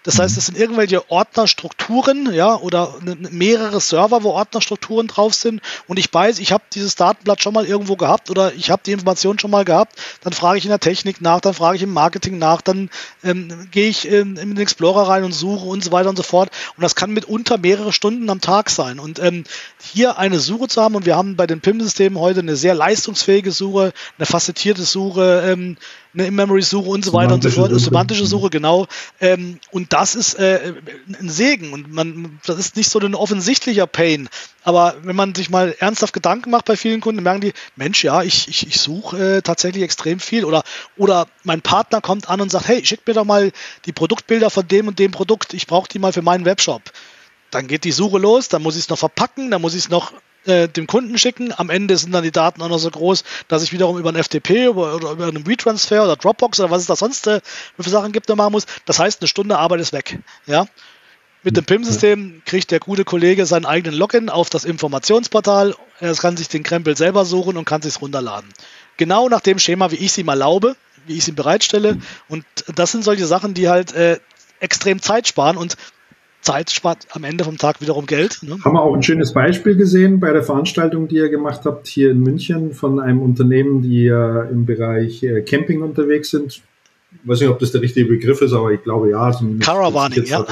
das 0.07 0.19
heißt, 0.19 0.35
mhm. 0.35 0.39
es 0.39 0.45
sind 0.45 0.57
irgendwelche 0.57 1.11
Ordnerstrukturen, 1.11 2.33
ja, 2.33 2.55
oder 2.55 2.95
mehrere 3.29 3.81
Server, 3.81 4.23
wo 4.23 4.29
Ordnerstrukturen 4.29 5.07
drauf 5.07 5.33
sind. 5.33 5.61
Und 5.85 5.99
ich 5.99 6.13
weiß, 6.13 6.39
ich 6.39 6.53
habe 6.53 6.63
dieses 6.73 6.95
Datenblatt 6.95 7.43
schon 7.43 7.53
mal 7.53 7.65
irgendwo 7.65 7.97
gehabt 7.97 8.29
oder 8.29 8.53
ich 8.53 8.69
habe 8.69 8.81
die 8.85 8.93
Information 8.93 9.37
schon 9.37 9.51
mal 9.51 9.65
gehabt. 9.65 9.99
Dann 10.21 10.31
frage 10.31 10.59
ich 10.59 10.63
in 10.63 10.69
der 10.69 10.79
Technik 10.79 11.19
nach, 11.19 11.41
dann 11.41 11.53
frage 11.53 11.75
ich 11.75 11.83
im 11.83 11.91
Marketing 11.91 12.37
nach, 12.37 12.61
dann 12.61 12.89
ähm, 13.21 13.67
gehe 13.71 13.89
ich 13.89 14.09
ähm, 14.09 14.37
in 14.37 14.51
den 14.51 14.59
Explorer 14.59 15.09
rein 15.09 15.25
und 15.25 15.33
suche 15.33 15.65
und 15.65 15.83
so 15.83 15.91
weiter 15.91 16.07
und 16.07 16.15
so 16.15 16.23
fort. 16.23 16.51
Und 16.77 16.83
das 16.83 16.95
kann 16.95 17.11
mitunter 17.11 17.57
mehrere 17.57 17.91
Stunden 17.91 18.29
am 18.29 18.39
Tag 18.39 18.69
sein. 18.69 18.99
Und 18.99 19.19
ähm, 19.19 19.43
hier 19.83 20.17
eine 20.17 20.39
Suche 20.39 20.69
zu 20.69 20.81
haben, 20.81 20.95
und 20.95 21.05
wir 21.05 21.17
haben 21.17 21.35
bei 21.35 21.47
den 21.47 21.59
PIM-Systemen 21.59 22.17
heute 22.17 22.39
eine 22.39 22.55
sehr 22.55 22.75
leistungsfähige 22.75 23.51
Suche, 23.51 23.91
eine 24.17 24.25
facettierte 24.25 24.83
Suche, 24.83 25.43
ähm, 25.45 25.75
eine 26.17 26.27
In-Memory-Suche 26.27 26.89
und 26.89 27.05
so 27.05 27.13
weiter 27.13 27.35
und 27.35 27.43
so 27.43 27.49
fort, 27.49 27.71
semantische 27.79 28.25
Suche, 28.25 28.49
genau. 28.49 28.87
Ähm, 29.21 29.59
und 29.71 29.93
das 29.93 30.15
ist 30.15 30.33
äh, 30.35 30.73
ein 31.19 31.29
Segen 31.29 31.73
und 31.73 31.91
man, 31.91 32.39
das 32.45 32.57
ist 32.57 32.75
nicht 32.75 32.89
so 32.89 32.99
ein 32.99 33.13
offensichtlicher 33.13 33.85
Pain. 33.85 34.27
Aber 34.63 34.95
wenn 35.03 35.15
man 35.15 35.35
sich 35.35 35.49
mal 35.49 35.75
ernsthaft 35.79 36.13
Gedanken 36.13 36.49
macht 36.49 36.65
bei 36.65 36.75
vielen 36.75 37.01
Kunden, 37.01 37.21
merken 37.23 37.41
die, 37.41 37.53
Mensch, 37.75 38.03
ja, 38.03 38.23
ich, 38.23 38.47
ich, 38.47 38.67
ich 38.67 38.81
suche 38.81 39.37
äh, 39.37 39.41
tatsächlich 39.41 39.83
extrem 39.83 40.19
viel. 40.19 40.43
Oder, 40.43 40.63
oder 40.97 41.27
mein 41.43 41.61
Partner 41.61 42.01
kommt 42.01 42.29
an 42.29 42.41
und 42.41 42.51
sagt, 42.51 42.67
hey, 42.67 42.83
schick 42.83 43.05
mir 43.05 43.13
doch 43.13 43.25
mal 43.25 43.51
die 43.85 43.93
Produktbilder 43.93 44.49
von 44.49 44.67
dem 44.67 44.87
und 44.87 44.99
dem 44.99 45.11
Produkt, 45.11 45.53
ich 45.53 45.67
brauche 45.67 45.87
die 45.87 45.99
mal 45.99 46.13
für 46.13 46.23
meinen 46.23 46.45
Webshop. 46.45 46.81
Dann 47.51 47.67
geht 47.67 47.83
die 47.83 47.91
Suche 47.91 48.17
los, 48.17 48.49
dann 48.49 48.61
muss 48.61 48.75
ich 48.75 48.81
es 48.81 48.89
noch 48.89 48.97
verpacken, 48.97 49.51
dann 49.51 49.61
muss 49.61 49.73
ich 49.73 49.85
es 49.85 49.89
noch 49.89 50.11
äh, 50.47 50.67
dem 50.67 50.87
Kunden 50.87 51.17
schicken. 51.17 51.53
Am 51.55 51.69
Ende 51.69 51.97
sind 51.97 52.11
dann 52.11 52.23
die 52.23 52.31
Daten 52.31 52.61
auch 52.61 52.69
noch 52.69 52.79
so 52.79 52.89
groß, 52.89 53.23
dass 53.47 53.63
ich 53.63 53.71
wiederum 53.73 53.97
über 53.97 54.09
ein 54.09 54.21
FTP 54.21 54.69
oder, 54.69 54.95
oder 54.95 55.11
über 55.11 55.27
einen 55.27 55.45
WeTransfer 55.45 56.03
oder 56.03 56.15
Dropbox 56.15 56.59
oder 56.59 56.71
was 56.71 56.81
es 56.81 56.87
da 56.87 56.95
sonst 56.95 57.27
äh, 57.27 57.41
für 57.79 57.89
Sachen 57.89 58.11
gibt, 58.11 58.29
machen 58.29 58.51
muss. 58.51 58.65
Das 58.85 58.99
heißt, 58.99 59.21
eine 59.21 59.27
Stunde 59.27 59.57
Arbeit 59.57 59.81
ist 59.81 59.93
weg. 59.93 60.19
Ja. 60.45 60.67
Mit 61.43 61.55
dem 61.55 61.65
PIM-System 61.65 62.41
kriegt 62.45 62.71
der 62.71 62.79
gute 62.79 63.05
Kollege 63.05 63.45
seinen 63.45 63.65
eigenen 63.65 63.97
Login 63.97 64.29
auf 64.29 64.49
das 64.49 64.65
Informationsportal. 64.65 65.75
Er 65.99 66.13
kann 66.15 66.35
sich 66.35 66.49
den 66.49 66.63
Krempel 66.63 66.97
selber 66.97 67.25
suchen 67.25 67.57
und 67.57 67.65
kann 67.65 67.81
sich 67.81 68.01
runterladen. 68.01 68.49
Genau 68.97 69.29
nach 69.29 69.41
dem 69.41 69.59
Schema, 69.59 69.91
wie 69.91 69.95
ich 69.95 70.07
es 70.07 70.17
ihm 70.17 70.27
erlaube, 70.27 70.75
wie 71.05 71.13
ich 71.13 71.19
es 71.19 71.27
ihm 71.27 71.35
bereitstelle. 71.35 71.99
Und 72.27 72.43
das 72.75 72.91
sind 72.91 73.03
solche 73.03 73.27
Sachen, 73.27 73.53
die 73.53 73.69
halt 73.69 73.93
äh, 73.93 74.19
extrem 74.59 75.01
Zeit 75.01 75.27
sparen 75.27 75.57
und 75.57 75.77
Zeit 76.41 76.71
spart 76.71 77.07
am 77.11 77.23
Ende 77.23 77.43
vom 77.43 77.57
Tag 77.57 77.81
wiederum 77.81 78.05
Geld. 78.05 78.39
Ne? 78.41 78.57
Haben 78.63 78.73
wir 78.73 78.81
auch 78.81 78.93
ein 78.93 79.03
schönes 79.03 79.33
Beispiel 79.33 79.75
gesehen 79.75 80.19
bei 80.19 80.31
der 80.31 80.43
Veranstaltung, 80.43 81.07
die 81.07 81.15
ihr 81.15 81.29
gemacht 81.29 81.61
habt 81.65 81.87
hier 81.87 82.11
in 82.11 82.19
München 82.19 82.73
von 82.73 82.99
einem 82.99 83.21
Unternehmen, 83.21 83.81
die 83.81 84.03
ja 84.03 84.43
im 84.43 84.65
Bereich 84.65 85.23
äh, 85.23 85.41
Camping 85.41 85.81
unterwegs 85.81 86.29
sind. 86.29 86.61
Ich 87.11 87.19
weiß 87.23 87.41
nicht, 87.41 87.49
ob 87.49 87.59
das 87.59 87.71
der 87.71 87.81
richtige 87.81 88.07
Begriff 88.07 88.41
ist, 88.41 88.53
aber 88.53 88.71
ich 88.71 88.83
glaube 88.83 89.09
ja. 89.09 89.31
Caravaning, 89.59 90.25
ja. 90.25 90.45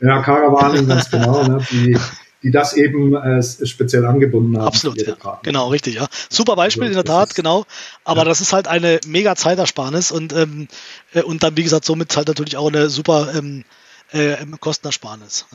ja, 0.00 0.22
Caravaning, 0.22 0.86
ganz 0.86 1.10
genau. 1.10 1.46
Ne? 1.46 1.60
Die, 1.70 1.96
die 2.42 2.50
das 2.50 2.74
eben 2.74 3.14
äh, 3.14 3.42
speziell 3.42 4.06
angebunden 4.06 4.56
haben. 4.56 4.66
Absolut, 4.66 5.00
ja. 5.06 5.40
genau, 5.42 5.68
richtig, 5.68 5.94
ja. 5.96 6.08
Super 6.28 6.56
Beispiel 6.56 6.88
also, 6.88 7.00
in 7.00 7.04
der 7.04 7.12
Tat, 7.12 7.34
genau. 7.34 7.64
Aber 8.04 8.22
ja. 8.22 8.24
das 8.24 8.40
ist 8.40 8.52
halt 8.52 8.66
eine 8.66 9.00
mega 9.06 9.36
Zeitersparnis 9.36 10.10
und, 10.10 10.32
ähm, 10.32 10.68
äh, 11.12 11.22
und 11.22 11.42
dann, 11.42 11.56
wie 11.56 11.62
gesagt, 11.62 11.84
somit 11.84 12.16
halt 12.16 12.28
natürlich 12.28 12.56
auch 12.56 12.68
eine 12.68 12.88
super 12.88 13.28
ähm, 13.34 13.64
äh, 14.12 14.36
Kostenersparnis. 14.60 15.46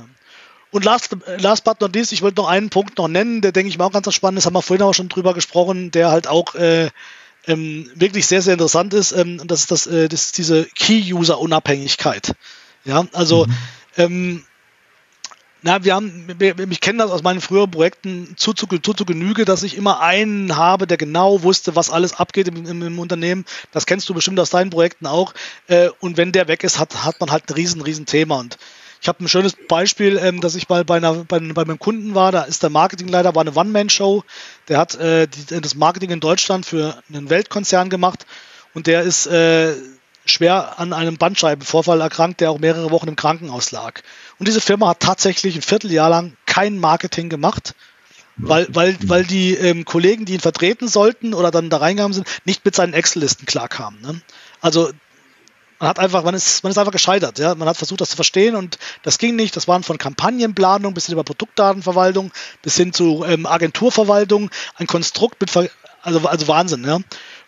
Und 0.72 0.84
last, 0.84 1.16
last 1.38 1.64
but 1.64 1.80
not 1.80 1.96
least, 1.96 2.12
ich 2.12 2.22
wollte 2.22 2.42
noch 2.42 2.50
einen 2.50 2.70
Punkt 2.70 2.98
noch 2.98 3.08
nennen, 3.08 3.42
der 3.42 3.52
denke 3.52 3.70
ich 3.70 3.78
mal 3.78 3.86
auch 3.86 3.92
ganz 3.92 4.14
spannend 4.14 4.40
ist, 4.40 4.46
haben 4.46 4.56
wir 4.56 4.62
vorhin 4.62 4.86
auch 4.86 4.94
schon 4.94 5.10
drüber 5.10 5.34
gesprochen, 5.34 5.92
der 5.92 6.12
halt 6.12 6.28
auch 6.28 6.56
äh, 6.56 6.90
ähm, 7.48 7.90
wirklich 7.96 8.26
sehr, 8.28 8.42
sehr 8.42 8.54
interessant 8.54 8.94
ist. 8.94 9.12
Ähm, 9.12 9.42
das 9.46 9.62
ist 9.62 9.72
das, 9.72 9.88
äh, 9.88 10.10
das 10.10 10.26
ist 10.26 10.38
diese 10.38 10.66
Key-User-Unabhängigkeit. 10.66 12.34
Ja, 12.84 13.06
also 13.14 13.46
mhm. 13.46 13.54
ähm, 13.98 14.44
na, 15.66 15.84
wir 15.84 15.96
haben, 15.96 16.28
ich 16.70 16.80
kenne 16.80 17.00
das 17.00 17.10
aus 17.10 17.24
meinen 17.24 17.42
früheren 17.42 17.72
Projekten 17.72 18.36
zu, 18.38 18.54
zu, 18.54 18.68
zu, 18.68 18.94
zu, 18.94 19.04
Genüge, 19.04 19.46
dass 19.46 19.64
ich 19.64 19.76
immer 19.76 20.00
einen 20.00 20.56
habe, 20.56 20.86
der 20.86 20.98
genau 20.98 21.42
wusste, 21.42 21.76
was 21.76 21.90
alles 21.90 22.14
abgeht 22.14 22.48
im, 22.48 22.68
im, 22.68 22.84
im 22.84 23.00
Unternehmen. 23.00 23.46
Das 23.72 23.88
kennst 23.88 24.08
du 24.08 24.14
bestimmt 24.14 24.40
aus 24.40 24.52
deinen 24.52 24.70
Projekten 24.70 25.08
auch. 25.08 25.34
Äh, 25.66 25.90
und 26.02 26.18
wenn 26.18 26.32
der 26.32 26.48
weg 26.48 26.64
ist, 26.64 26.78
hat, 26.78 27.04
hat 27.04 27.20
man 27.20 27.32
halt 27.32 27.50
ein 27.50 27.54
riesen, 27.56 27.82
riesen 27.82 28.06
Thema. 28.06 28.36
Und 28.38 28.60
ich 29.02 29.08
habe 29.08 29.24
ein 29.24 29.28
schönes 29.28 29.56
Beispiel, 29.68 30.20
ähm, 30.22 30.40
dass 30.40 30.54
ich 30.54 30.70
mal 30.70 30.86
bei, 30.86 30.98
einer, 30.98 31.24
bei, 31.24 31.40
bei 31.40 31.66
meinem 31.66 31.80
Kunden 31.80 32.14
war. 32.14 32.32
Da 32.32 32.44
ist 32.44 32.62
der 32.62 32.70
Marketingleiter, 32.70 33.34
war 33.34 33.42
eine 33.42 33.56
One-Man-Show. 33.56 34.24
Der 34.68 34.78
hat 34.78 34.94
äh, 35.00 35.28
die, 35.28 35.62
das 35.62 35.74
Marketing 35.74 36.12
in 36.12 36.20
Deutschland 36.20 36.68
für 36.68 37.02
einen 37.10 37.32
Weltkonzern 37.32 37.90
gemacht. 37.90 38.28
Und 38.76 38.86
der 38.86 39.02
ist 39.02 39.26
äh, 39.26 39.74
schwer 40.26 40.80
an 40.80 40.92
einem 40.94 41.18
Bandscheibenvorfall 41.18 42.02
erkrankt, 42.02 42.42
der 42.42 42.52
auch 42.52 42.60
mehrere 42.60 42.92
Wochen 42.92 43.08
im 43.08 43.16
Krankenhaus 43.16 43.72
lag. 43.72 44.02
Und 44.40 44.48
diese 44.48 44.62
Firma 44.62 44.90
hat 44.90 45.00
tatsächlich 45.00 45.56
ein 45.56 45.62
Vierteljahr 45.62 46.10
lang 46.10 46.36
kein 46.46 46.80
Marketing 46.80 47.30
gemacht, 47.30 47.74
weil, 48.38 48.68
weil, 48.70 48.98
weil 49.04 49.24
die 49.24 49.54
ähm, 49.54 49.86
Kollegen, 49.86 50.26
die 50.26 50.34
ihn 50.34 50.42
vertreten 50.42 50.88
sollten 50.88 51.34
oder 51.34 51.52
dann 51.52 51.70
da 51.70 51.78
reingegangen 51.78 52.14
sind, 52.14 52.28
nicht 52.44 52.66
mit 52.66 52.76
seinen 52.76 52.94
Excel-Listen 52.94 53.46
klarkamen. 53.46 54.02
Ne? 54.02 54.22
Also 54.60 54.92
man 55.80 55.90
hat 55.90 56.00
einfach, 56.00 56.24
man 56.24 56.36
ist, 56.36 56.64
man 56.64 56.72
ist 56.72 56.78
einfach 56.78 56.92
gescheitert. 56.92 57.40
Ja? 57.40 57.56
Man 57.56 57.68
hat 57.68 57.78
versucht, 57.78 58.02
das 58.02 58.10
zu 58.10 58.16
verstehen 58.16 58.56
und 58.56 58.78
das 59.04 59.18
ging 59.18 59.36
nicht. 59.36 59.56
Das 59.56 59.68
waren 59.68 59.84
von 59.84 59.98
Kampagnenplanung 59.98 60.94
bis 60.94 61.06
hin 61.06 61.14
über 61.14 61.24
Produktdatenverwaltung 61.24 62.32
bis 62.62 62.76
hin 62.76 62.92
zu 62.92 63.24
ähm, 63.26 63.46
Agenturverwaltung 63.46 64.50
ein 64.76 64.88
Konstrukt 64.88 65.40
mit, 65.40 65.52
also, 66.02 66.28
also 66.28 66.48
Wahnsinn. 66.48 66.84
Ja? 66.84 67.00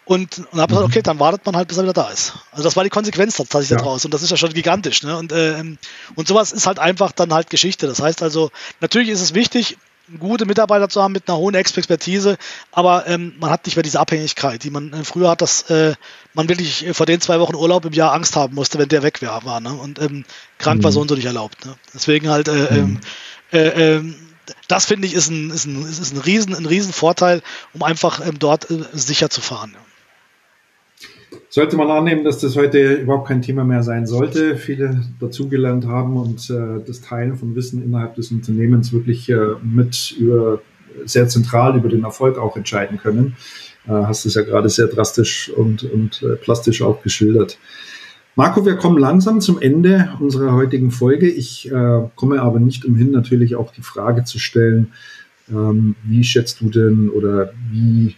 Und, 0.07 0.39
und 0.51 0.59
habe 0.59 0.67
gesagt, 0.67 0.87
mhm. 0.87 0.91
okay, 0.91 1.01
dann 1.01 1.19
wartet 1.19 1.45
man 1.45 1.55
halt, 1.55 1.67
bis 1.67 1.77
er 1.77 1.83
wieder 1.83 1.93
da 1.93 2.09
ist. 2.09 2.33
Also 2.51 2.63
das 2.63 2.75
war 2.75 2.83
die 2.83 2.89
Konsequenz 2.89 3.35
tatsächlich 3.35 3.71
ja. 3.71 3.77
daraus 3.77 4.05
und 4.05 4.13
das 4.13 4.23
ist 4.23 4.31
ja 4.31 4.37
schon 4.37 4.53
gigantisch. 4.53 5.03
Ne? 5.03 5.17
Und, 5.17 5.31
äh, 5.31 5.61
und 6.15 6.27
sowas 6.27 6.53
ist 6.53 6.65
halt 6.65 6.79
einfach 6.79 7.11
dann 7.11 7.33
halt 7.33 7.49
Geschichte. 7.49 7.87
Das 7.87 8.01
heißt 8.01 8.23
also, 8.23 8.49
natürlich 8.79 9.09
ist 9.09 9.21
es 9.21 9.33
wichtig, 9.33 9.77
gute 10.19 10.45
Mitarbeiter 10.45 10.87
zu 10.87 11.03
haben 11.03 11.11
mit 11.11 11.27
einer 11.27 11.37
hohen 11.37 11.55
Expertise, 11.55 12.37
aber 12.71 13.07
ähm, 13.07 13.33
man 13.41 13.49
hat 13.49 13.65
nicht 13.65 13.75
mehr 13.75 13.83
diese 13.83 13.99
Abhängigkeit, 13.99 14.63
die 14.63 14.69
man 14.69 14.93
äh, 14.93 15.03
früher 15.03 15.29
hat, 15.29 15.41
dass 15.41 15.69
äh, 15.69 15.95
man 16.33 16.47
wirklich 16.47 16.85
vor 16.93 17.05
den 17.05 17.19
zwei 17.19 17.41
Wochen 17.41 17.55
Urlaub 17.55 17.83
im 17.83 17.91
Jahr 17.91 18.13
Angst 18.13 18.37
haben 18.37 18.55
musste, 18.55 18.79
wenn 18.79 18.87
der 18.87 19.03
weg 19.03 19.21
war. 19.21 19.43
war 19.43 19.59
ne? 19.59 19.73
Und 19.73 19.99
ähm, 19.99 20.23
krank 20.57 20.79
mhm. 20.79 20.83
war 20.85 20.93
so 20.93 21.01
und 21.01 21.09
so 21.09 21.15
nicht 21.15 21.25
erlaubt. 21.25 21.65
Ne? 21.65 21.75
Deswegen 21.93 22.29
halt, 22.29 22.47
äh, 22.47 22.71
mhm. 22.71 23.01
äh, 23.51 23.97
äh, 23.97 24.03
das 24.69 24.85
finde 24.85 25.07
ich 25.07 25.13
ist 25.13 25.29
ein, 25.29 25.51
ist 25.51 25.65
ein, 25.65 25.85
ist 25.85 26.13
ein, 26.13 26.19
riesen, 26.19 26.55
ein 26.55 26.65
riesen 26.65 26.93
Vorteil, 26.93 27.41
um 27.73 27.83
einfach 27.83 28.25
ähm, 28.25 28.39
dort 28.39 28.71
äh, 28.71 28.85
sicher 28.93 29.29
zu 29.29 29.41
fahren. 29.41 29.75
Sollte 31.57 31.75
man 31.75 31.89
annehmen, 31.89 32.23
dass 32.23 32.37
das 32.37 32.55
heute 32.55 32.93
überhaupt 32.93 33.29
kein 33.29 33.41
Thema 33.41 33.63
mehr 33.63 33.81
sein 33.81 34.05
sollte. 34.05 34.57
Viele 34.57 35.01
dazugelernt 35.19 35.87
haben 35.87 36.15
und 36.15 36.51
äh, 36.51 36.85
das 36.85 37.01
Teilen 37.01 37.35
von 37.35 37.55
Wissen 37.55 37.83
innerhalb 37.83 38.13
des 38.13 38.29
Unternehmens 38.29 38.93
wirklich 38.93 39.27
äh, 39.27 39.55
mit 39.63 40.11
über 40.19 40.61
sehr 41.05 41.27
zentral 41.27 41.75
über 41.75 41.89
den 41.89 42.03
Erfolg 42.03 42.37
auch 42.37 42.57
entscheiden 42.57 42.99
können. 42.99 43.37
Äh, 43.87 43.91
hast 43.91 44.27
es 44.27 44.35
ja 44.35 44.43
gerade 44.43 44.69
sehr 44.69 44.85
drastisch 44.85 45.49
und, 45.49 45.81
und 45.81 46.21
äh, 46.21 46.35
plastisch 46.35 46.83
auch 46.83 47.01
geschildert. 47.01 47.57
Marco, 48.35 48.63
wir 48.63 48.75
kommen 48.75 48.99
langsam 48.99 49.41
zum 49.41 49.59
Ende 49.59 50.11
unserer 50.19 50.53
heutigen 50.53 50.91
Folge. 50.91 51.27
Ich 51.27 51.71
äh, 51.71 52.01
komme 52.13 52.39
aber 52.39 52.59
nicht 52.59 52.85
umhin, 52.85 53.09
natürlich 53.09 53.55
auch 53.55 53.73
die 53.73 53.81
Frage 53.81 54.25
zu 54.25 54.37
stellen, 54.37 54.93
ähm, 55.49 55.95
wie 56.03 56.23
schätzt 56.23 56.61
du 56.61 56.69
denn 56.69 57.09
oder 57.09 57.51
wie 57.71 58.15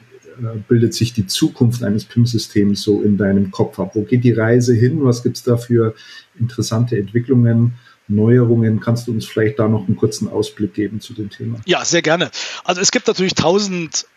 bildet 0.68 0.94
sich 0.94 1.14
die 1.14 1.28
Zukunft 1.28 1.84
eines 1.84 2.06
PIM-Systems 2.06 2.82
so 2.82 3.02
in 3.02 3.18
deinem 3.18 3.52
Kopf 3.52 3.80
ab? 3.80 3.92
Wo 3.96 4.04
geht 4.04 4.24
die 4.24 4.32
Reise 4.32 4.74
hin? 4.74 5.04
Was 5.04 5.24
gibt 5.24 5.38
es 5.38 5.44
da 5.44 5.58
für 5.58 5.96
interessante 6.40 6.98
Entwicklungen? 6.98 7.74
Neuerungen. 8.10 8.80
Kannst 8.80 9.08
du 9.08 9.12
uns 9.12 9.26
vielleicht 9.26 9.60
da 9.60 9.68
noch 9.68 9.88
einen 9.88 9.96
kurzen 9.96 10.28
Ausblick 10.28 10.74
geben 10.74 11.00
zu 11.00 11.14
dem 11.14 11.30
Thema? 11.30 11.60
Ja, 11.66 11.86
sehr 11.86 12.02
gerne. 12.02 12.32
Also 12.64 12.82
es 12.82 12.92
gibt 12.92 13.08
natürlich 13.08 13.36
tausend 13.36 14.08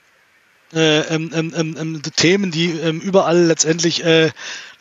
äh, 0.73 1.01
ähm, 1.15 1.31
ähm, 1.35 1.53
ähm, 1.55 1.77
ähm 1.79 2.03
Themen, 2.17 2.51
die 2.51 2.71
ähm, 2.71 3.01
überall 3.01 3.45
letztendlich 3.45 4.05
äh, 4.05 4.31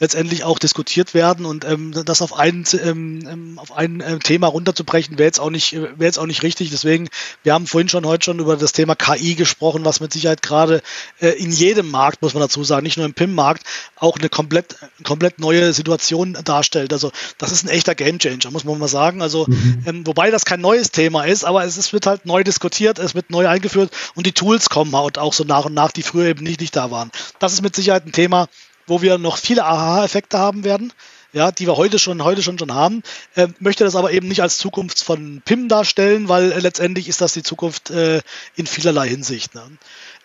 letztendlich 0.01 0.43
auch 0.43 0.57
diskutiert 0.57 1.13
werden 1.13 1.45
und 1.45 1.63
ähm, 1.63 1.93
das 2.05 2.23
auf 2.23 2.37
ein, 2.37 2.65
ähm, 2.83 3.19
ähm, 3.29 3.59
auf 3.59 3.71
ein 3.71 4.01
äh, 4.01 4.17
Thema 4.17 4.47
runterzubrechen, 4.47 5.19
wäre 5.19 5.27
jetzt 5.27 5.39
auch 5.39 5.51
nicht, 5.51 5.73
wäre 5.73 5.93
jetzt 5.99 6.17
auch 6.17 6.25
nicht 6.25 6.41
richtig. 6.41 6.71
Deswegen, 6.71 7.07
wir 7.43 7.53
haben 7.53 7.67
vorhin 7.67 7.87
schon 7.87 8.07
heute 8.07 8.25
schon 8.25 8.39
über 8.39 8.57
das 8.57 8.73
Thema 8.73 8.95
KI 8.95 9.35
gesprochen, 9.35 9.85
was 9.85 9.99
mit 9.99 10.11
Sicherheit 10.11 10.41
gerade 10.41 10.81
äh, 11.19 11.29
in 11.29 11.51
jedem 11.51 11.91
Markt, 11.91 12.23
muss 12.23 12.33
man 12.33 12.41
dazu 12.41 12.63
sagen, 12.63 12.81
nicht 12.81 12.97
nur 12.97 13.05
im 13.05 13.13
PIM-Markt, 13.13 13.63
auch 13.95 14.17
eine 14.17 14.27
komplett, 14.27 14.75
komplett 15.03 15.37
neue 15.37 15.71
Situation 15.71 16.35
darstellt. 16.43 16.93
Also 16.93 17.11
das 17.37 17.51
ist 17.51 17.63
ein 17.63 17.69
echter 17.69 17.93
Gamechanger, 17.93 18.49
muss 18.49 18.63
man 18.63 18.79
mal 18.79 18.87
sagen. 18.87 19.21
Also 19.21 19.45
mhm. 19.47 19.83
ähm, 19.85 20.07
wobei 20.07 20.31
das 20.31 20.45
kein 20.45 20.61
neues 20.61 20.89
Thema 20.89 21.25
ist, 21.25 21.43
aber 21.43 21.63
es 21.63 21.77
ist, 21.77 21.93
wird 21.93 22.07
halt 22.07 22.25
neu 22.25 22.43
diskutiert, 22.43 22.97
es 22.97 23.13
wird 23.13 23.29
neu 23.29 23.47
eingeführt 23.47 23.91
und 24.15 24.25
die 24.25 24.31
Tools 24.31 24.69
kommen 24.69 24.95
halt 24.95 25.19
auch 25.19 25.33
so 25.33 25.43
nach 25.43 25.65
und 25.65 25.75
nach, 25.75 25.91
die 25.91 26.01
früher 26.01 26.25
eben 26.25 26.43
nicht, 26.43 26.59
nicht 26.59 26.75
da 26.75 26.89
waren. 26.89 27.11
Das 27.37 27.53
ist 27.53 27.61
mit 27.61 27.75
Sicherheit 27.75 28.07
ein 28.07 28.13
Thema, 28.13 28.47
wo 28.91 29.01
wir 29.01 29.17
noch 29.17 29.37
viele 29.37 29.63
Aha-Effekte 29.63 30.37
haben 30.37 30.65
werden, 30.65 30.91
ja, 31.31 31.53
die 31.53 31.65
wir 31.65 31.77
heute 31.77 31.97
schon, 31.97 32.21
heute 32.25 32.43
schon 32.43 32.59
schon 32.59 32.73
haben. 32.73 33.03
Äh, 33.35 33.47
möchte 33.59 33.85
das 33.85 33.95
aber 33.95 34.11
eben 34.11 34.27
nicht 34.27 34.41
als 34.41 34.57
Zukunft 34.57 35.01
von 35.01 35.41
PIM 35.45 35.69
darstellen, 35.69 36.27
weil 36.27 36.51
äh, 36.51 36.59
letztendlich 36.59 37.07
ist 37.07 37.21
das 37.21 37.31
die 37.31 37.41
Zukunft 37.41 37.89
äh, 37.89 38.21
in 38.57 38.67
vielerlei 38.67 39.07
Hinsicht. 39.07 39.55
Ne? 39.55 39.63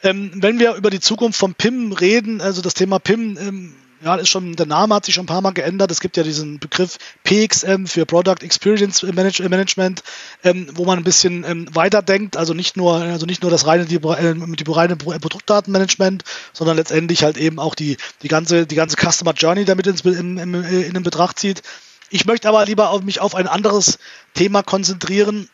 Ähm, 0.02 0.32
wenn 0.34 0.59
wir 0.59 0.74
über 0.74 0.90
die 0.90 0.98
Zukunft 0.98 1.38
von 1.38 1.55
PIM 1.55 1.93
reden, 1.93 2.40
also 2.40 2.60
das 2.60 2.74
Thema 2.74 2.98
PIM, 2.98 3.38
ähm, 3.40 3.74
ja, 4.06 4.14
ist 4.14 4.28
schon, 4.28 4.54
der 4.54 4.66
Name 4.66 4.94
hat 4.94 5.04
sich 5.04 5.16
schon 5.16 5.24
ein 5.24 5.26
paar 5.26 5.40
Mal 5.40 5.50
geändert. 5.50 5.90
Es 5.90 6.00
gibt 6.00 6.16
ja 6.16 6.22
diesen 6.22 6.60
Begriff 6.60 6.96
PXM 7.24 7.86
für 7.86 8.06
Product 8.06 8.36
Experience 8.40 9.02
Management, 9.02 10.04
ähm, 10.44 10.68
wo 10.74 10.84
man 10.84 10.96
ein 10.96 11.04
bisschen 11.04 11.44
ähm, 11.44 11.66
weiterdenkt, 11.72 12.36
also 12.36 12.54
nicht 12.54 12.76
nur, 12.76 12.94
also 12.94 13.26
nicht 13.26 13.42
nur 13.42 13.50
das 13.50 13.66
reine, 13.66 13.84
die, 13.84 13.96
äh, 13.96 14.34
die 14.34 14.70
reine 14.70 14.94
Produktdatenmanagement, 14.94 16.22
sondern 16.52 16.76
letztendlich 16.76 17.24
halt 17.24 17.36
eben 17.36 17.58
auch 17.58 17.74
die, 17.74 17.96
die 18.22 18.28
ganze, 18.28 18.64
die 18.64 18.76
ganze 18.76 18.96
Customer 18.96 19.32
Journey 19.32 19.64
damit 19.64 19.88
ins, 19.88 20.02
in, 20.02 20.38
in, 20.38 20.54
in 20.54 20.94
den 20.94 21.02
Betracht 21.02 21.40
zieht. 21.40 21.62
Ich 22.08 22.26
möchte 22.26 22.48
aber 22.48 22.64
lieber 22.64 22.90
auf 22.90 23.02
mich 23.02 23.20
auf 23.20 23.34
ein 23.34 23.48
anderes 23.48 23.98
Thema 24.34 24.62
konzentrieren 24.62 25.48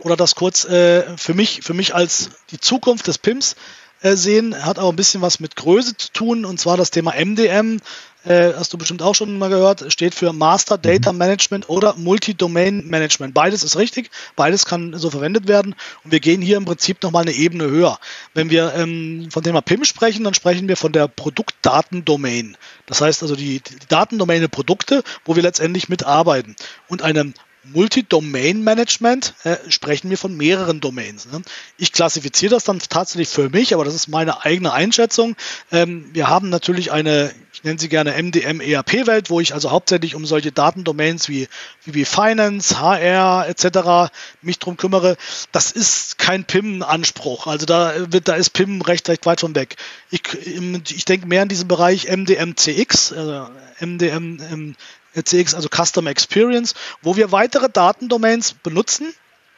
oder 0.00 0.16
das 0.16 0.34
kurz 0.34 0.64
äh, 0.64 1.16
für 1.16 1.34
mich, 1.34 1.60
für 1.62 1.74
mich 1.74 1.94
als 1.94 2.30
die 2.50 2.58
Zukunft 2.58 3.06
des 3.06 3.18
PIMs 3.18 3.52
äh, 3.52 3.56
sehen, 4.12 4.64
hat 4.64 4.78
auch 4.78 4.90
ein 4.90 4.96
bisschen 4.96 5.22
was 5.22 5.40
mit 5.40 5.56
Größe 5.56 5.96
zu 5.96 6.12
tun 6.12 6.44
und 6.44 6.60
zwar 6.60 6.76
das 6.76 6.90
Thema 6.90 7.12
MDM, 7.12 7.80
äh, 8.24 8.54
hast 8.56 8.72
du 8.72 8.78
bestimmt 8.78 9.02
auch 9.02 9.14
schon 9.14 9.38
mal 9.38 9.50
gehört, 9.50 9.92
steht 9.92 10.14
für 10.14 10.32
Master 10.32 10.78
Data 10.78 11.12
mhm. 11.12 11.18
Management 11.18 11.68
oder 11.68 11.94
Multi-Domain 11.96 12.86
Management. 12.86 13.34
Beides 13.34 13.62
ist 13.62 13.76
richtig, 13.76 14.10
beides 14.34 14.64
kann 14.64 14.96
so 14.96 15.10
verwendet 15.10 15.46
werden 15.46 15.74
und 16.04 16.10
wir 16.10 16.20
gehen 16.20 16.40
hier 16.40 16.56
im 16.56 16.64
Prinzip 16.64 17.02
nochmal 17.02 17.22
eine 17.22 17.32
Ebene 17.32 17.64
höher. 17.64 17.98
Wenn 18.32 18.50
wir 18.50 18.74
ähm, 18.74 19.28
von 19.30 19.42
Thema 19.42 19.60
PIM 19.60 19.84
sprechen, 19.84 20.24
dann 20.24 20.34
sprechen 20.34 20.68
wir 20.68 20.76
von 20.76 20.92
der 20.92 21.08
Produktdatendomain. 21.08 22.56
Das 22.86 23.00
heißt 23.00 23.22
also 23.22 23.36
die, 23.36 23.60
die 23.60 23.76
Datendomäne 23.88 24.48
Produkte, 24.48 25.02
wo 25.24 25.36
wir 25.36 25.42
letztendlich 25.42 25.88
mitarbeiten. 25.88 26.56
Und 26.88 27.02
eine 27.02 27.32
Multi-Domain-Management 27.72 29.34
äh, 29.44 29.56
sprechen 29.68 30.10
wir 30.10 30.18
von 30.18 30.36
mehreren 30.36 30.80
Domains. 30.80 31.26
Ne? 31.30 31.42
Ich 31.78 31.92
klassifiziere 31.92 32.54
das 32.54 32.64
dann 32.64 32.78
tatsächlich 32.78 33.28
für 33.28 33.48
mich, 33.48 33.74
aber 33.74 33.84
das 33.84 33.94
ist 33.94 34.08
meine 34.08 34.44
eigene 34.44 34.72
Einschätzung. 34.72 35.36
Ähm, 35.72 36.10
wir 36.12 36.28
haben 36.28 36.50
natürlich 36.50 36.92
eine, 36.92 37.32
ich 37.52 37.64
nenne 37.64 37.78
sie 37.78 37.88
gerne 37.88 38.20
MDM-ERP-Welt, 38.22 39.30
wo 39.30 39.40
ich 39.40 39.54
also 39.54 39.70
hauptsächlich 39.70 40.14
um 40.14 40.26
solche 40.26 40.52
Datendomains 40.52 41.28
wie, 41.28 41.48
wie 41.84 42.04
Finance, 42.04 42.78
HR 42.80 43.48
etc. 43.48 44.12
mich 44.42 44.58
drum 44.58 44.76
kümmere. 44.76 45.16
Das 45.52 45.72
ist 45.72 46.18
kein 46.18 46.44
PIM-Anspruch. 46.44 47.46
Also 47.46 47.66
da 47.66 47.94
wird, 48.12 48.28
da 48.28 48.34
ist 48.34 48.50
PIM 48.50 48.82
recht, 48.82 49.08
recht 49.08 49.24
weit 49.26 49.40
von 49.40 49.54
weg. 49.54 49.76
Ich, 50.10 50.22
ich 50.34 51.04
denke 51.04 51.26
mehr 51.26 51.42
in 51.42 51.48
diesem 51.48 51.68
Bereich 51.68 52.08
MDM-CX, 52.08 53.12
also 53.12 53.48
MDM 53.80 54.76
CX, 55.22 55.54
also 55.54 55.68
Customer 55.68 56.10
Experience, 56.10 56.74
wo 57.02 57.16
wir 57.16 57.32
weitere 57.32 57.68
Datendomains 57.68 58.54
benutzen, 58.54 59.14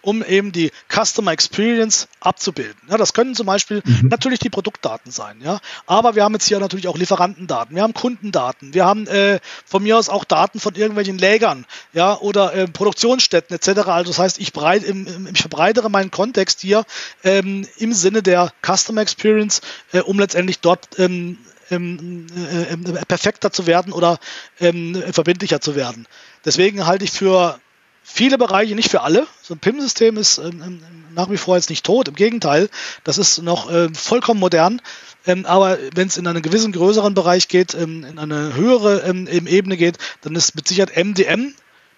um 0.06 0.22
eben 0.22 0.52
die 0.52 0.70
Customer 0.88 1.32
Experience 1.32 2.06
abzubilden. 2.20 2.80
Ja, 2.88 2.96
das 2.96 3.12
können 3.12 3.34
zum 3.34 3.46
Beispiel 3.46 3.82
mhm. 3.84 4.08
natürlich 4.08 4.38
die 4.38 4.50
Produktdaten 4.50 5.10
sein, 5.10 5.40
ja. 5.42 5.58
Aber 5.86 6.14
wir 6.14 6.22
haben 6.22 6.32
jetzt 6.34 6.46
hier 6.46 6.60
natürlich 6.60 6.86
auch 6.86 6.96
Lieferantendaten, 6.96 7.74
wir 7.74 7.82
haben 7.82 7.92
Kundendaten, 7.92 8.72
wir 8.72 8.86
haben 8.86 9.08
äh, 9.08 9.40
von 9.64 9.82
mir 9.82 9.98
aus 9.98 10.08
auch 10.08 10.24
Daten 10.24 10.60
von 10.60 10.76
irgendwelchen 10.76 11.18
Lägern, 11.18 11.66
ja, 11.92 12.16
oder 12.18 12.54
äh, 12.54 12.68
Produktionsstätten 12.68 13.56
etc. 13.56 13.88
Also 13.88 14.10
das 14.12 14.20
heißt, 14.20 14.38
ich, 14.38 14.52
breit, 14.52 14.84
im, 14.84 15.28
ich 15.32 15.40
verbreitere 15.40 15.90
meinen 15.90 16.12
Kontext 16.12 16.60
hier 16.60 16.84
ähm, 17.24 17.66
im 17.78 17.92
Sinne 17.92 18.22
der 18.22 18.52
Customer 18.64 19.00
Experience, 19.00 19.60
äh, 19.90 20.00
um 20.00 20.20
letztendlich 20.20 20.60
dort 20.60 21.00
ähm, 21.00 21.38
ähm, 21.70 22.26
äh, 22.34 22.72
ähm, 22.72 22.84
perfekter 23.08 23.52
zu 23.52 23.66
werden 23.66 23.92
oder 23.92 24.18
ähm, 24.60 25.02
verbindlicher 25.12 25.60
zu 25.60 25.74
werden. 25.74 26.06
Deswegen 26.44 26.86
halte 26.86 27.04
ich 27.04 27.10
für 27.10 27.58
viele 28.02 28.38
Bereiche, 28.38 28.74
nicht 28.74 28.90
für 28.90 29.02
alle. 29.02 29.26
So 29.42 29.54
ein 29.54 29.58
PIM-System 29.58 30.16
ist 30.16 30.38
ähm, 30.38 30.62
ähm, 30.64 30.80
nach 31.14 31.30
wie 31.30 31.36
vor 31.36 31.56
jetzt 31.56 31.70
nicht 31.70 31.84
tot, 31.84 32.08
im 32.08 32.14
Gegenteil, 32.14 32.68
das 33.04 33.18
ist 33.18 33.42
noch 33.42 33.70
äh, 33.70 33.88
vollkommen 33.92 34.40
modern. 34.40 34.80
Ähm, 35.26 35.44
aber 35.44 35.78
wenn 35.94 36.06
es 36.06 36.16
in 36.16 36.26
einen 36.26 36.42
gewissen 36.42 36.72
größeren 36.72 37.14
Bereich 37.14 37.48
geht, 37.48 37.74
ähm, 37.74 38.04
in 38.04 38.18
eine 38.18 38.54
höhere 38.54 39.08
Ebene 39.08 39.76
geht, 39.76 39.98
dann 40.20 40.36
ist 40.36 40.54
mit 40.54 40.68
Sicherheit 40.68 40.96
MDM 40.96 41.54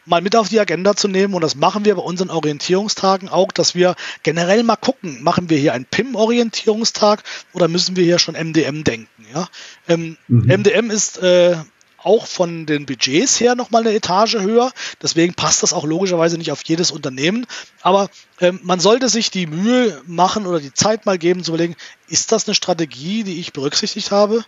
mal 0.08 0.20
mit 0.20 0.34
auf 0.36 0.48
die 0.48 0.60
Agenda 0.60 0.96
zu 0.96 1.08
nehmen. 1.08 1.34
Und 1.34 1.42
das 1.42 1.54
machen 1.54 1.84
wir 1.84 1.94
bei 1.94 2.02
unseren 2.02 2.30
Orientierungstagen 2.30 3.28
auch, 3.28 3.52
dass 3.52 3.74
wir 3.74 3.94
generell 4.22 4.62
mal 4.62 4.76
gucken, 4.76 5.22
machen 5.22 5.50
wir 5.50 5.58
hier 5.58 5.72
einen 5.72 5.84
PIM-Orientierungstag 5.84 7.22
oder 7.52 7.68
müssen 7.68 7.96
wir 7.96 8.04
hier 8.04 8.18
schon 8.18 8.34
MDM 8.34 8.84
denken? 8.84 9.26
Ja? 9.32 9.48
Ähm, 9.88 10.16
mhm. 10.28 10.60
MDM 10.60 10.90
ist 10.90 11.18
äh, 11.18 11.56
auch 11.98 12.26
von 12.26 12.64
den 12.64 12.86
Budgets 12.86 13.40
her 13.40 13.54
nochmal 13.54 13.82
eine 13.82 13.94
Etage 13.94 14.36
höher. 14.36 14.72
Deswegen 15.02 15.34
passt 15.34 15.62
das 15.62 15.72
auch 15.72 15.84
logischerweise 15.84 16.38
nicht 16.38 16.52
auf 16.52 16.62
jedes 16.64 16.90
Unternehmen. 16.90 17.46
Aber 17.82 18.08
ähm, 18.40 18.60
man 18.62 18.80
sollte 18.80 19.08
sich 19.08 19.30
die 19.30 19.46
Mühe 19.46 20.00
machen 20.06 20.46
oder 20.46 20.60
die 20.60 20.72
Zeit 20.72 21.06
mal 21.06 21.18
geben 21.18 21.42
zu 21.42 21.50
überlegen, 21.50 21.76
ist 22.08 22.32
das 22.32 22.46
eine 22.46 22.54
Strategie, 22.54 23.24
die 23.24 23.40
ich 23.40 23.52
berücksichtigt 23.52 24.10
habe? 24.10 24.44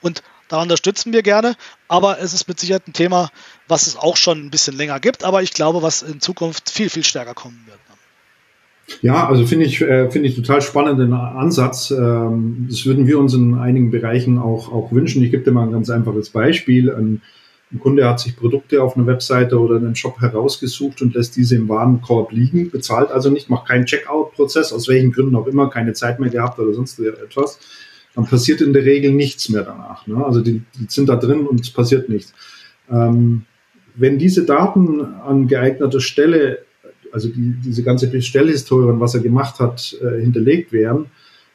Und 0.00 0.22
da 0.52 0.60
unterstützen 0.60 1.14
wir 1.14 1.22
gerne, 1.22 1.54
aber 1.88 2.20
es 2.20 2.34
ist 2.34 2.46
mit 2.46 2.60
Sicherheit 2.60 2.86
ein 2.86 2.92
Thema, 2.92 3.30
was 3.68 3.86
es 3.86 3.96
auch 3.96 4.18
schon 4.18 4.38
ein 4.38 4.50
bisschen 4.50 4.76
länger 4.76 5.00
gibt, 5.00 5.24
aber 5.24 5.42
ich 5.42 5.54
glaube, 5.54 5.80
was 5.80 6.02
in 6.02 6.20
Zukunft 6.20 6.68
viel, 6.68 6.90
viel 6.90 7.04
stärker 7.04 7.32
kommen 7.32 7.62
wird. 7.66 7.78
Ja, 9.00 9.26
also 9.26 9.46
finde 9.46 9.64
ich, 9.64 9.80
äh, 9.80 10.10
finde 10.10 10.28
ich 10.28 10.36
total 10.36 10.60
spannenden 10.60 11.14
Ansatz. 11.14 11.90
Ähm, 11.90 12.66
das 12.68 12.84
würden 12.84 13.06
wir 13.06 13.18
uns 13.18 13.32
in 13.32 13.54
einigen 13.54 13.90
Bereichen 13.90 14.38
auch, 14.38 14.70
auch 14.70 14.92
wünschen. 14.92 15.22
Ich 15.22 15.30
gebe 15.30 15.42
dir 15.42 15.52
mal 15.52 15.62
ein 15.62 15.72
ganz 15.72 15.88
einfaches 15.88 16.28
Beispiel. 16.28 16.90
Ein, 16.90 17.22
ein 17.72 17.78
Kunde 17.78 18.06
hat 18.06 18.20
sich 18.20 18.36
Produkte 18.36 18.82
auf 18.82 18.96
einer 18.96 19.06
Webseite 19.06 19.58
oder 19.58 19.76
einen 19.76 19.96
Shop 19.96 20.20
herausgesucht 20.20 21.00
und 21.00 21.14
lässt 21.14 21.36
diese 21.36 21.56
im 21.56 21.70
Warenkorb 21.70 22.32
liegen, 22.32 22.70
bezahlt 22.70 23.10
also 23.10 23.30
nicht, 23.30 23.48
macht 23.48 23.68
keinen 23.68 23.86
Checkout-Prozess, 23.86 24.74
aus 24.74 24.88
welchen 24.88 25.12
Gründen 25.12 25.36
auch 25.36 25.46
immer, 25.46 25.70
keine 25.70 25.94
Zeit 25.94 26.20
mehr 26.20 26.28
gehabt 26.28 26.58
oder 26.58 26.74
sonst 26.74 26.98
etwas 27.00 27.58
dann 28.14 28.26
passiert 28.26 28.60
in 28.60 28.72
der 28.72 28.84
Regel 28.84 29.12
nichts 29.12 29.48
mehr 29.48 29.62
danach. 29.62 30.06
Ne? 30.06 30.24
Also 30.24 30.40
die, 30.40 30.62
die 30.78 30.86
sind 30.88 31.08
da 31.08 31.16
drin 31.16 31.46
und 31.46 31.60
es 31.60 31.70
passiert 31.70 32.08
nichts. 32.08 32.32
Ähm, 32.90 33.42
wenn 33.94 34.18
diese 34.18 34.44
Daten 34.44 35.00
an 35.00 35.46
geeigneter 35.48 36.00
Stelle, 36.00 36.58
also 37.12 37.28
die, 37.28 37.54
diese 37.64 37.82
ganze 37.82 38.08
Bestellhistorie 38.08 38.86
und 38.88 39.00
was 39.00 39.14
er 39.14 39.20
gemacht 39.20 39.60
hat, 39.60 39.96
äh, 40.02 40.20
hinterlegt 40.20 40.72
wären, 40.72 41.06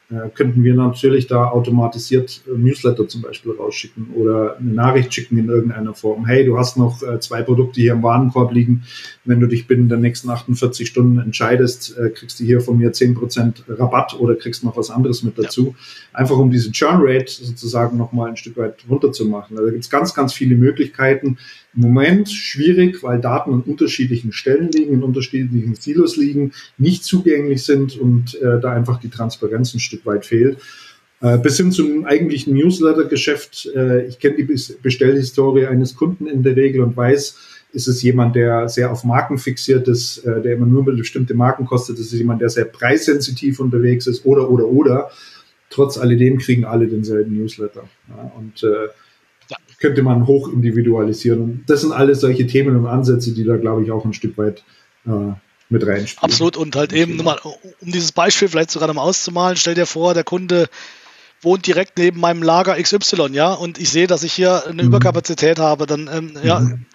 äh, 0.10 0.30
könnten 0.30 0.64
wir 0.64 0.74
natürlich 0.74 1.28
da 1.28 1.50
automatisiert 1.50 2.42
äh, 2.48 2.58
Newsletter 2.58 3.10
zum 3.10 3.22
Beispiel 3.24 3.52
rausschicken 3.52 4.12
oder 4.16 4.56
eine 4.58 4.72
Nachricht 4.72 5.14
schicken 5.14 5.38
in 5.38 5.50
irgendeiner 5.50 5.94
Form. 5.94 6.26
Hey, 6.26 6.46
du 6.46 6.58
hast 6.58 6.78
noch 6.78 7.04
äh, 7.04 7.20
zwei 7.20 7.42
Produkte 7.42 7.82
hier 7.82 7.92
im 7.92 8.04
Warenkorb 8.04 8.54
liegen. 8.54 8.84
Wenn 9.26 9.42
du 9.42 9.48
dich 9.48 9.68
binnen 9.68 9.90
der 9.90 9.98
nächsten 9.98 10.30
48 10.30 10.88
Stunden 10.88 11.20
entscheidest, 11.20 11.98
äh, 11.98 12.10
kriegst 12.10 12.40
du 12.40 12.46
hier 12.46 12.62
von 12.62 12.78
mir 12.78 12.94
10% 12.94 13.64
Rabatt 13.68 14.18
oder 14.18 14.36
kriegst 14.36 14.64
noch 14.64 14.78
was 14.78 14.90
anderes 14.90 15.24
mit 15.24 15.38
dazu. 15.38 15.76
Ja. 16.14 16.20
Einfach 16.20 16.38
um 16.38 16.52
diese 16.52 16.72
Churn 16.72 17.02
Rate 17.02 17.30
sozusagen 17.30 17.98
nochmal 17.98 18.30
ein 18.30 18.38
Stück 18.38 18.56
weit 18.56 18.86
runterzumachen. 18.90 19.58
Also 19.58 19.66
da 19.66 19.72
gibt 19.72 19.84
es 19.84 19.90
ganz, 19.90 20.14
ganz 20.14 20.32
viele 20.32 20.56
Möglichkeiten. 20.56 21.38
Im 21.78 21.84
Moment 21.84 22.30
schwierig, 22.30 23.04
weil 23.04 23.22
Daten 23.22 23.54
an 23.54 23.62
unterschiedlichen 23.62 24.34
Stellen 24.34 24.72
liegen, 24.72 24.94
in 24.94 25.04
unterschiedlichen 25.04 25.76
Silos 25.76 26.18
liegen, 26.18 26.52
nicht 26.80 27.04
zugänglich 27.04 27.64
sind 27.64 28.00
und 28.00 28.34
äh, 28.42 28.60
da 28.60 28.74
einfach 28.74 29.00
die 29.00 29.10
Transparenz 29.10 29.76
ein 29.76 29.80
Stück 29.80 30.04
weit 30.08 30.26
fehlt. 30.26 30.58
Äh, 31.22 31.38
bis 31.38 31.58
hin 31.58 31.72
zum 31.72 32.06
eigentlichen 32.06 32.56
Newsletter-Geschäft. 32.56 33.70
Äh, 33.76 34.08
ich 34.08 34.18
kenne 34.18 34.38
die 34.38 34.76
Bestellhistorie 34.82 35.68
eines 35.68 35.96
Kunden 35.96 36.26
in 36.26 36.42
der 36.42 36.56
Regel 36.56 36.82
und 36.82 36.98
weiß, 36.98 37.38
ist 37.74 37.88
es 37.88 38.02
jemand, 38.02 38.36
der 38.36 38.70
sehr 38.70 38.92
auf 38.92 39.04
Marken 39.04 39.38
fixiert 39.38 39.88
ist, 39.88 40.20
äh, 40.26 40.42
der 40.42 40.56
immer 40.56 40.66
nur 40.66 40.84
bestimmte 40.84 41.36
Marken 41.36 41.68
kostet, 41.68 42.00
ist 42.00 42.12
es 42.12 42.18
jemand, 42.18 42.42
der 42.42 42.50
sehr 42.50 42.66
preissensitiv 42.66 43.60
unterwegs 43.60 44.08
ist 44.08 44.26
oder, 44.26 44.50
oder, 44.50 44.66
oder. 44.66 45.12
Trotz 45.70 46.00
alledem 46.00 46.40
kriegen 46.40 46.66
alle 46.66 46.88
denselben 46.88 47.38
Newsletter. 47.38 47.84
Ja, 48.10 48.32
und 48.36 48.64
äh. 48.64 48.88
Könnte 49.80 50.02
man 50.04 50.28
hoch 50.28 50.50
individualisieren. 50.50 51.42
Und 51.42 51.64
das 51.68 51.82
sind 51.82 51.92
alles 51.92 52.22
solche 52.22 52.48
Themen 52.48 52.76
und 52.76 52.88
Ansätze, 52.88 53.34
die 53.34 53.44
da, 53.44 53.58
glaube 53.58 53.84
ich, 53.84 53.92
auch 53.92 54.06
ein 54.06 54.14
Stück 54.14 54.38
weit 54.38 54.64
äh, 55.06 55.34
mit 55.70 55.86
reinspielen. 55.86 56.24
Absolut. 56.24 56.58
Und 56.58 56.76
halt 56.76 56.94
eben, 56.94 57.18
mal, 57.18 57.40
um 57.44 57.92
dieses 57.92 58.12
Beispiel 58.12 58.48
vielleicht 58.48 58.72
sogar 58.72 58.88
nochmal 58.88 59.08
auszumalen, 59.08 59.58
stell 59.58 59.76
dir 59.76 59.86
vor, 59.86 60.14
der 60.14 60.24
Kunde 60.24 60.68
wohnt 61.42 61.68
direkt 61.68 61.98
neben 61.98 62.20
meinem 62.20 62.42
Lager 62.42 62.82
XY, 62.82 63.30
ja, 63.32 63.54
und 63.54 63.78
ich 63.78 63.90
sehe, 63.90 64.08
dass 64.08 64.24
ich 64.24 64.34
hier 64.34 64.66
eine 64.66 64.82
mhm. 64.82 64.90
Überkapazität 64.90 65.60
habe, 65.60 65.86
dann 65.86 66.10
ähm, 66.12 66.34
ja, 66.44 66.60
mhm. 66.60 66.86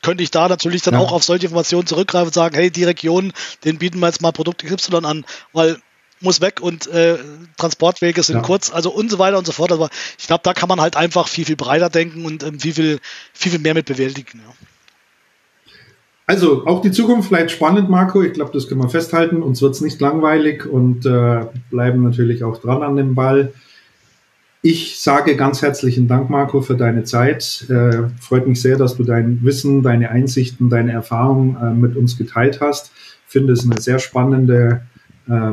könnte 0.00 0.22
ich 0.22 0.30
da 0.30 0.48
natürlich 0.48 0.82
dann 0.82 0.94
ja. 0.94 1.00
auch 1.00 1.12
auf 1.12 1.22
solche 1.22 1.46
Informationen 1.46 1.86
zurückgreifen 1.86 2.28
und 2.28 2.34
sagen, 2.34 2.54
hey, 2.54 2.70
die 2.70 2.84
Region, 2.84 3.32
den 3.64 3.78
bieten 3.78 3.98
wir 3.98 4.06
jetzt 4.06 4.22
mal 4.22 4.32
Produkt 4.32 4.64
XY 4.64 5.04
an, 5.04 5.26
weil 5.52 5.76
muss 6.24 6.40
weg 6.40 6.60
und 6.60 6.86
äh, 6.88 7.18
Transportwege 7.56 8.22
sind 8.22 8.36
ja. 8.36 8.42
kurz, 8.42 8.72
also 8.72 8.90
und 8.90 9.10
so 9.10 9.18
weiter 9.18 9.38
und 9.38 9.46
so 9.46 9.52
fort. 9.52 9.70
Aber 9.70 9.90
ich 10.18 10.26
glaube, 10.26 10.42
da 10.42 10.54
kann 10.54 10.68
man 10.68 10.80
halt 10.80 10.96
einfach 10.96 11.28
viel, 11.28 11.44
viel 11.44 11.56
breiter 11.56 11.90
denken 11.90 12.24
und 12.24 12.42
ähm, 12.42 12.58
viel, 12.58 12.72
viel, 12.72 12.98
viel, 13.32 13.52
viel 13.52 13.60
mehr 13.60 13.74
mit 13.74 13.86
bewältigen. 13.86 14.40
Ja. 14.44 14.54
Also 16.26 16.66
auch 16.66 16.80
die 16.80 16.90
Zukunft 16.90 17.28
bleibt 17.28 17.50
spannend, 17.50 17.90
Marco. 17.90 18.22
Ich 18.22 18.32
glaube, 18.32 18.50
das 18.52 18.66
können 18.66 18.82
wir 18.82 18.88
festhalten. 18.88 19.42
Uns 19.42 19.60
wird 19.60 19.74
es 19.74 19.82
nicht 19.82 20.00
langweilig 20.00 20.64
und 20.64 21.04
äh, 21.04 21.46
bleiben 21.70 22.02
natürlich 22.02 22.44
auch 22.44 22.60
dran 22.60 22.82
an 22.82 22.96
dem 22.96 23.14
Ball. 23.14 23.52
Ich 24.62 24.98
sage 24.98 25.36
ganz 25.36 25.60
herzlichen 25.60 26.08
Dank, 26.08 26.30
Marco, 26.30 26.62
für 26.62 26.74
deine 26.74 27.04
Zeit. 27.04 27.66
Äh, 27.68 28.08
freut 28.18 28.46
mich 28.46 28.62
sehr, 28.62 28.78
dass 28.78 28.96
du 28.96 29.04
dein 29.04 29.40
Wissen, 29.42 29.82
deine 29.82 30.08
Einsichten, 30.08 30.70
deine 30.70 30.92
Erfahrungen 30.92 31.58
äh, 31.62 31.74
mit 31.74 31.94
uns 31.94 32.16
geteilt 32.16 32.62
hast. 32.62 32.90
Finde 33.26 33.52
es 33.52 33.70
eine 33.70 33.78
sehr 33.78 33.98
spannende 33.98 34.80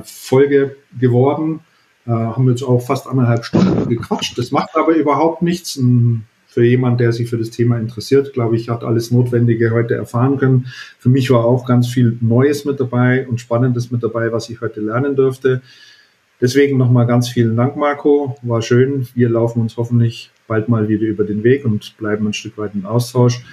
Folge 0.04 0.76
geworden. 1.00 1.62
Äh, 2.06 2.12
haben 2.12 2.50
jetzt 2.50 2.64
auch 2.64 2.80
fast 2.80 3.08
anderthalb 3.08 3.46
Stunden 3.46 3.88
gequatscht. 3.90 4.38
Das 4.38 4.52
macht 4.52 4.76
aber 4.76 4.96
überhaupt 4.96 5.42
nichts. 5.42 5.78
Ein 5.78 6.26
für 6.52 6.66
jemand, 6.66 7.00
der 7.00 7.14
sich 7.14 7.30
für 7.30 7.38
das 7.38 7.50
Thema 7.50 7.78
interessiert, 7.78 8.34
glaube 8.34 8.58
ich, 8.58 8.68
hat 8.68 8.84
alles 8.84 9.10
Notwendige 9.10 9.72
heute 9.72 9.96
erfahren 9.96 10.38
können. 10.38 10.68
Für 11.00 11.08
mich 11.08 11.32
war 11.32 11.46
auch 11.46 11.66
ganz 11.66 11.88
viel 11.88 12.18
Neues 12.20 12.66
mit 12.66 12.78
dabei 12.78 13.26
und 13.26 13.40
Spannendes 13.40 13.90
mit 13.90 14.04
dabei, 14.04 14.34
was 14.34 14.50
ich 14.50 14.60
heute 14.60 14.82
lernen 14.82 15.16
durfte. 15.16 15.62
Deswegen 16.42 16.78
nochmal 16.78 17.08
ganz 17.08 17.30
vielen 17.30 17.56
Dank, 17.56 17.78
Marco. 17.78 18.36
War 18.42 18.62
schön. 18.62 19.08
Wir 19.16 19.30
laufen 19.30 19.62
uns 19.62 19.78
hoffentlich 19.78 20.30
bald 20.46 20.68
mal 20.68 20.90
wieder 20.90 21.04
über 21.04 21.24
den 21.24 21.46
Weg 21.46 21.64
und 21.64 21.96
bleiben 21.98 22.28
ein 22.28 22.34
Stück 22.34 22.58
weit 22.58 22.72
im 22.74 22.86
Austausch. 22.86 23.46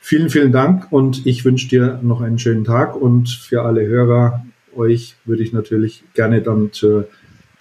Vielen, 0.00 0.30
vielen 0.30 0.50
Dank 0.50 0.90
und 0.90 1.26
ich 1.26 1.44
wünsche 1.44 1.68
dir 1.68 2.00
noch 2.02 2.22
einen 2.22 2.38
schönen 2.38 2.64
Tag 2.64 2.96
und 2.96 3.28
für 3.28 3.62
alle 3.62 3.84
Hörer, 3.84 4.46
euch 4.76 5.16
würde 5.24 5.42
ich 5.42 5.52
natürlich 5.52 6.02
gerne 6.14 6.42
dann 6.42 6.72
zur 6.72 7.08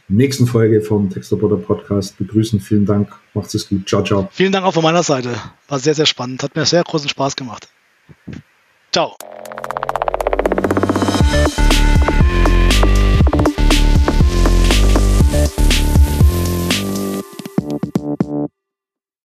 nächsten 0.08 0.48
Folge 0.48 0.82
vom 0.82 1.10
Textroboter 1.10 1.58
Podcast 1.58 2.18
begrüßen. 2.18 2.60
Vielen 2.60 2.86
Dank. 2.86 3.12
Macht's 3.34 3.54
es 3.54 3.70
gut. 3.70 3.88
Ciao, 3.88 4.04
ciao. 4.04 4.30
Vielen 4.32 4.52
Dank 4.52 4.66
auch 4.66 4.74
von 4.74 4.84
meiner 4.84 5.04
Seite. 5.04 5.36
War 5.68 5.80
sehr, 5.80 5.96
sehr 5.96 6.06
spannend. 6.06 6.44
Hat 6.44 6.56
mir 6.56 6.66
sehr 6.66 6.84
großen 6.84 7.10
Spaß 7.10 7.36
gemacht. 7.36 7.70
Ciao. 8.92 9.16